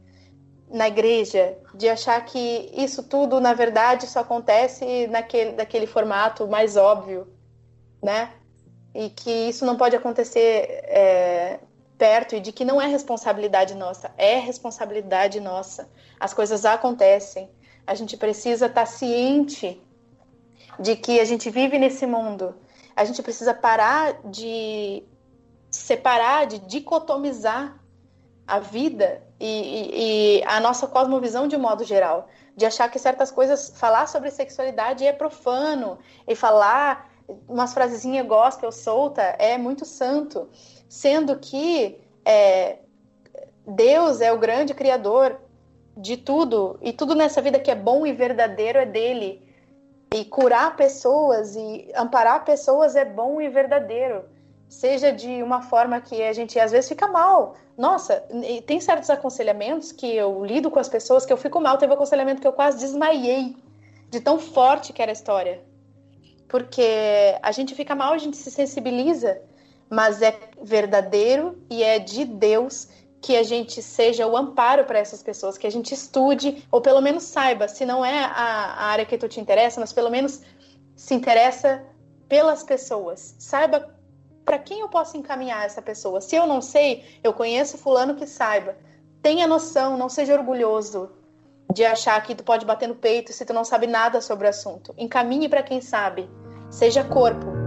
na 0.76 0.90
igreja, 0.90 1.58
de 1.74 1.88
achar 1.88 2.24
que 2.26 2.70
isso 2.76 3.02
tudo, 3.02 3.40
na 3.40 3.54
verdade, 3.54 4.08
só 4.08 4.20
acontece 4.20 5.08
naquele, 5.08 5.54
naquele 5.54 5.88
formato 5.88 6.46
mais 6.50 6.76
óbvio, 6.76 7.28
né? 8.04 8.34
E 8.94 9.10
que 9.10 9.32
isso 9.32 9.66
não 9.66 9.78
pode 9.78 9.96
acontecer 9.96 10.68
é, 10.84 11.60
perto 11.98 12.36
e 12.36 12.42
de 12.42 12.52
que 12.52 12.66
não 12.66 12.82
é 12.82 12.88
responsabilidade 12.88 13.74
nossa, 13.74 14.12
é 14.18 14.38
responsabilidade 14.38 15.40
nossa. 15.40 15.90
As 16.20 16.34
coisas 16.34 16.66
acontecem. 16.66 17.50
A 17.88 17.96
gente 17.96 18.18
precisa 18.18 18.66
estar 18.66 18.86
ciente 18.86 19.82
de 20.78 20.98
que 20.98 21.22
a 21.22 21.26
gente 21.26 21.50
vive 21.50 21.80
nesse 21.80 22.06
mundo. 22.06 22.54
A 22.94 23.06
gente 23.06 23.24
precisa 23.24 23.54
parar 23.54 24.20
de 24.26 25.04
separar, 25.72 26.48
de 26.48 26.60
dicotomizar 26.60 27.80
a 28.48 28.60
vida 28.60 29.22
e, 29.40 29.46
e, 29.46 30.40
e, 30.40 30.44
a 30.46 30.60
nossa 30.60 30.88
cosmovisão 30.88 31.48
de 31.48 31.58
modo 31.58 31.84
geral, 31.84 32.28
de 32.56 32.66
achar 32.66 32.90
que 32.90 33.00
certas 33.00 33.32
coisas, 33.32 33.74
falar 33.76 34.08
sobre 34.08 34.30
sexualidade 34.30 35.06
é 35.06 35.12
profano 35.12 35.98
e 36.28 36.36
falar 36.36 37.12
umas 37.48 37.74
frasezinhas 37.74 38.26
gospel 38.28 38.72
solta 38.72 39.22
é 39.22 39.58
muito 39.58 39.84
santo, 39.84 40.48
sendo 40.88 41.38
que 41.38 41.98
é, 42.24 42.78
Deus 43.66 44.22
é 44.22 44.32
o 44.32 44.38
grande 44.38 44.74
criador 44.74 45.40
de 45.98 46.18
tudo 46.18 46.78
e 46.82 46.94
tudo 46.94 47.16
nessa 47.16 47.42
vida 47.42 47.60
que 47.60 47.72
é 47.72 47.76
bom 47.76 48.06
e 48.06 48.14
verdadeiro 48.14 48.80
é 48.80 48.86
dele. 48.86 49.44
E 50.14 50.24
curar 50.24 50.76
pessoas 50.76 51.56
e 51.56 51.92
amparar 51.96 52.46
pessoas 52.46 52.96
é 52.96 53.04
bom 53.04 53.42
e 53.42 53.50
verdadeiro 53.50 54.24
seja 54.68 55.12
de 55.12 55.42
uma 55.42 55.62
forma 55.62 56.02
que 56.02 56.22
a 56.22 56.34
gente 56.34 56.60
às 56.60 56.72
vezes 56.72 56.90
fica 56.90 57.08
mal. 57.08 57.56
Nossa, 57.78 58.24
tem 58.66 58.80
certos 58.80 59.10
aconselhamentos 59.10 59.92
que 59.92 60.16
eu 60.16 60.46
lido 60.46 60.72
com 60.72 60.80
as 60.80 60.90
pessoas 60.90 61.26
que 61.26 61.34
eu 61.34 61.38
fico 61.38 61.60
mal. 61.60 61.78
Teve 61.78 61.92
um 61.92 61.96
aconselhamento 61.96 62.42
que 62.42 62.48
eu 62.48 62.54
quase 62.54 62.80
desmaiei 62.80 63.56
de 64.10 64.20
tão 64.20 64.40
forte 64.40 64.94
que 64.94 65.02
era 65.02 65.12
a 65.12 65.14
história. 65.14 65.62
Porque 66.48 67.38
a 67.42 67.52
gente 67.52 67.76
fica 67.76 67.96
mal, 67.96 68.14
a 68.14 68.18
gente 68.18 68.38
se 68.38 68.52
sensibiliza, 68.52 69.42
mas 69.90 70.22
é 70.22 70.38
verdadeiro 70.62 71.58
e 71.70 71.84
é 71.84 72.00
de 72.00 72.24
Deus 72.26 72.88
que 73.22 73.36
a 73.36 73.44
gente 73.44 73.82
seja 73.82 74.28
o 74.28 74.38
amparo 74.38 74.86
para 74.86 75.00
essas 75.00 75.24
pessoas, 75.24 75.58
que 75.58 75.66
a 75.66 75.72
gente 75.72 75.94
estude, 75.94 76.64
ou 76.72 76.80
pelo 76.80 77.02
menos 77.02 77.24
saiba, 77.24 77.68
se 77.68 77.84
não 77.84 78.06
é 78.06 78.20
a, 78.20 78.30
a 78.30 78.86
área 78.86 79.06
que 79.06 79.18
tu 79.18 79.28
te 79.28 79.40
interessa, 79.40 79.80
mas 79.80 79.92
pelo 79.92 80.12
menos 80.12 80.42
se 80.96 81.16
interessa 81.16 81.84
pelas 82.30 82.62
pessoas. 82.62 83.36
Saiba 83.40 83.95
para 84.46 84.60
quem 84.60 84.80
eu 84.80 84.88
posso 84.88 85.18
encaminhar 85.18 85.66
essa 85.66 85.82
pessoa? 85.82 86.22
Se 86.22 86.36
eu 86.36 86.46
não 86.46 86.62
sei, 86.62 87.04
eu 87.24 87.34
conheço 87.34 87.78
fulano 87.78 88.16
que 88.16 88.28
saiba. 88.28 88.78
Tenha 89.22 89.48
noção, 89.48 89.98
não 89.98 90.08
seja 90.08 90.36
orgulhoso 90.36 91.10
de 91.74 91.84
achar 91.84 92.22
que 92.22 92.36
tu 92.36 92.44
pode 92.44 92.66
bater 92.66 92.88
no 92.88 92.96
peito 92.96 93.34
se 93.34 93.44
tu 93.44 93.54
não 93.54 93.66
sabe 93.66 93.88
nada 93.88 94.22
sobre 94.22 94.46
o 94.46 94.50
assunto. 94.50 94.94
Encaminhe 94.98 95.50
para 95.50 95.64
quem 95.64 95.82
sabe. 95.82 96.30
Seja 96.70 97.04
corpo. 97.04 97.65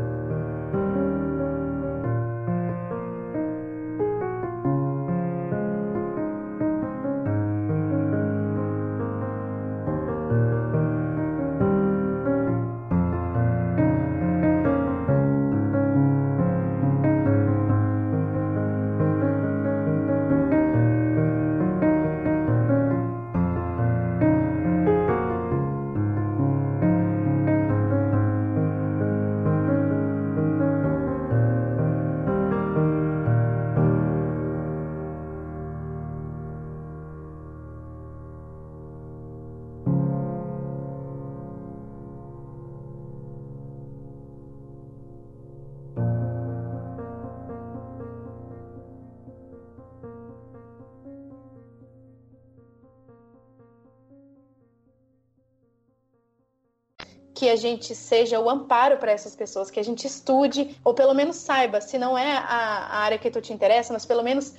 Que 57.48 57.52
a 57.52 57.56
gente 57.56 57.94
seja 57.94 58.38
o 58.38 58.50
amparo 58.50 58.98
para 58.98 59.10
essas 59.10 59.34
pessoas, 59.34 59.70
que 59.70 59.80
a 59.80 59.82
gente 59.82 60.06
estude, 60.06 60.78
ou 60.84 60.92
pelo 60.92 61.14
menos 61.14 61.36
saiba, 61.36 61.80
se 61.80 61.96
não 61.96 62.16
é 62.16 62.36
a, 62.36 62.42
a 62.42 62.98
área 62.98 63.18
que 63.18 63.30
tu 63.30 63.40
te 63.40 63.54
interessa, 63.54 63.90
mas 63.90 64.04
pelo 64.04 64.22
menos 64.22 64.52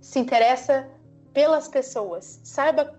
se 0.00 0.18
interessa 0.18 0.88
pelas 1.34 1.68
pessoas. 1.68 2.40
Saiba 2.42 2.98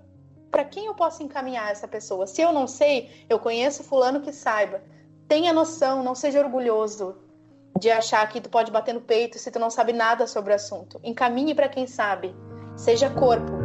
para 0.52 0.64
quem 0.64 0.86
eu 0.86 0.94
posso 0.94 1.24
encaminhar 1.24 1.72
essa 1.72 1.88
pessoa. 1.88 2.28
Se 2.28 2.40
eu 2.40 2.54
não 2.54 2.68
sei, 2.68 3.10
eu 3.28 3.40
conheço 3.40 3.84
fulano 3.84 4.22
que 4.22 4.32
saiba. 4.32 4.84
Tenha 5.28 5.52
noção, 5.52 6.04
não 6.04 6.14
seja 6.14 6.40
orgulhoso 6.40 7.16
de 7.80 7.90
achar 7.90 8.30
que 8.30 8.40
tu 8.40 8.50
pode 8.50 8.70
bater 8.70 8.94
no 8.94 9.02
peito 9.02 9.40
se 9.40 9.50
tu 9.50 9.58
não 9.58 9.72
sabe 9.72 9.92
nada 9.92 10.28
sobre 10.28 10.52
o 10.52 10.56
assunto. 10.56 11.00
Encaminhe 11.04 11.56
para 11.56 11.68
quem 11.68 11.88
sabe. 11.88 12.36
Seja 12.78 13.10
corpo, 13.10 13.61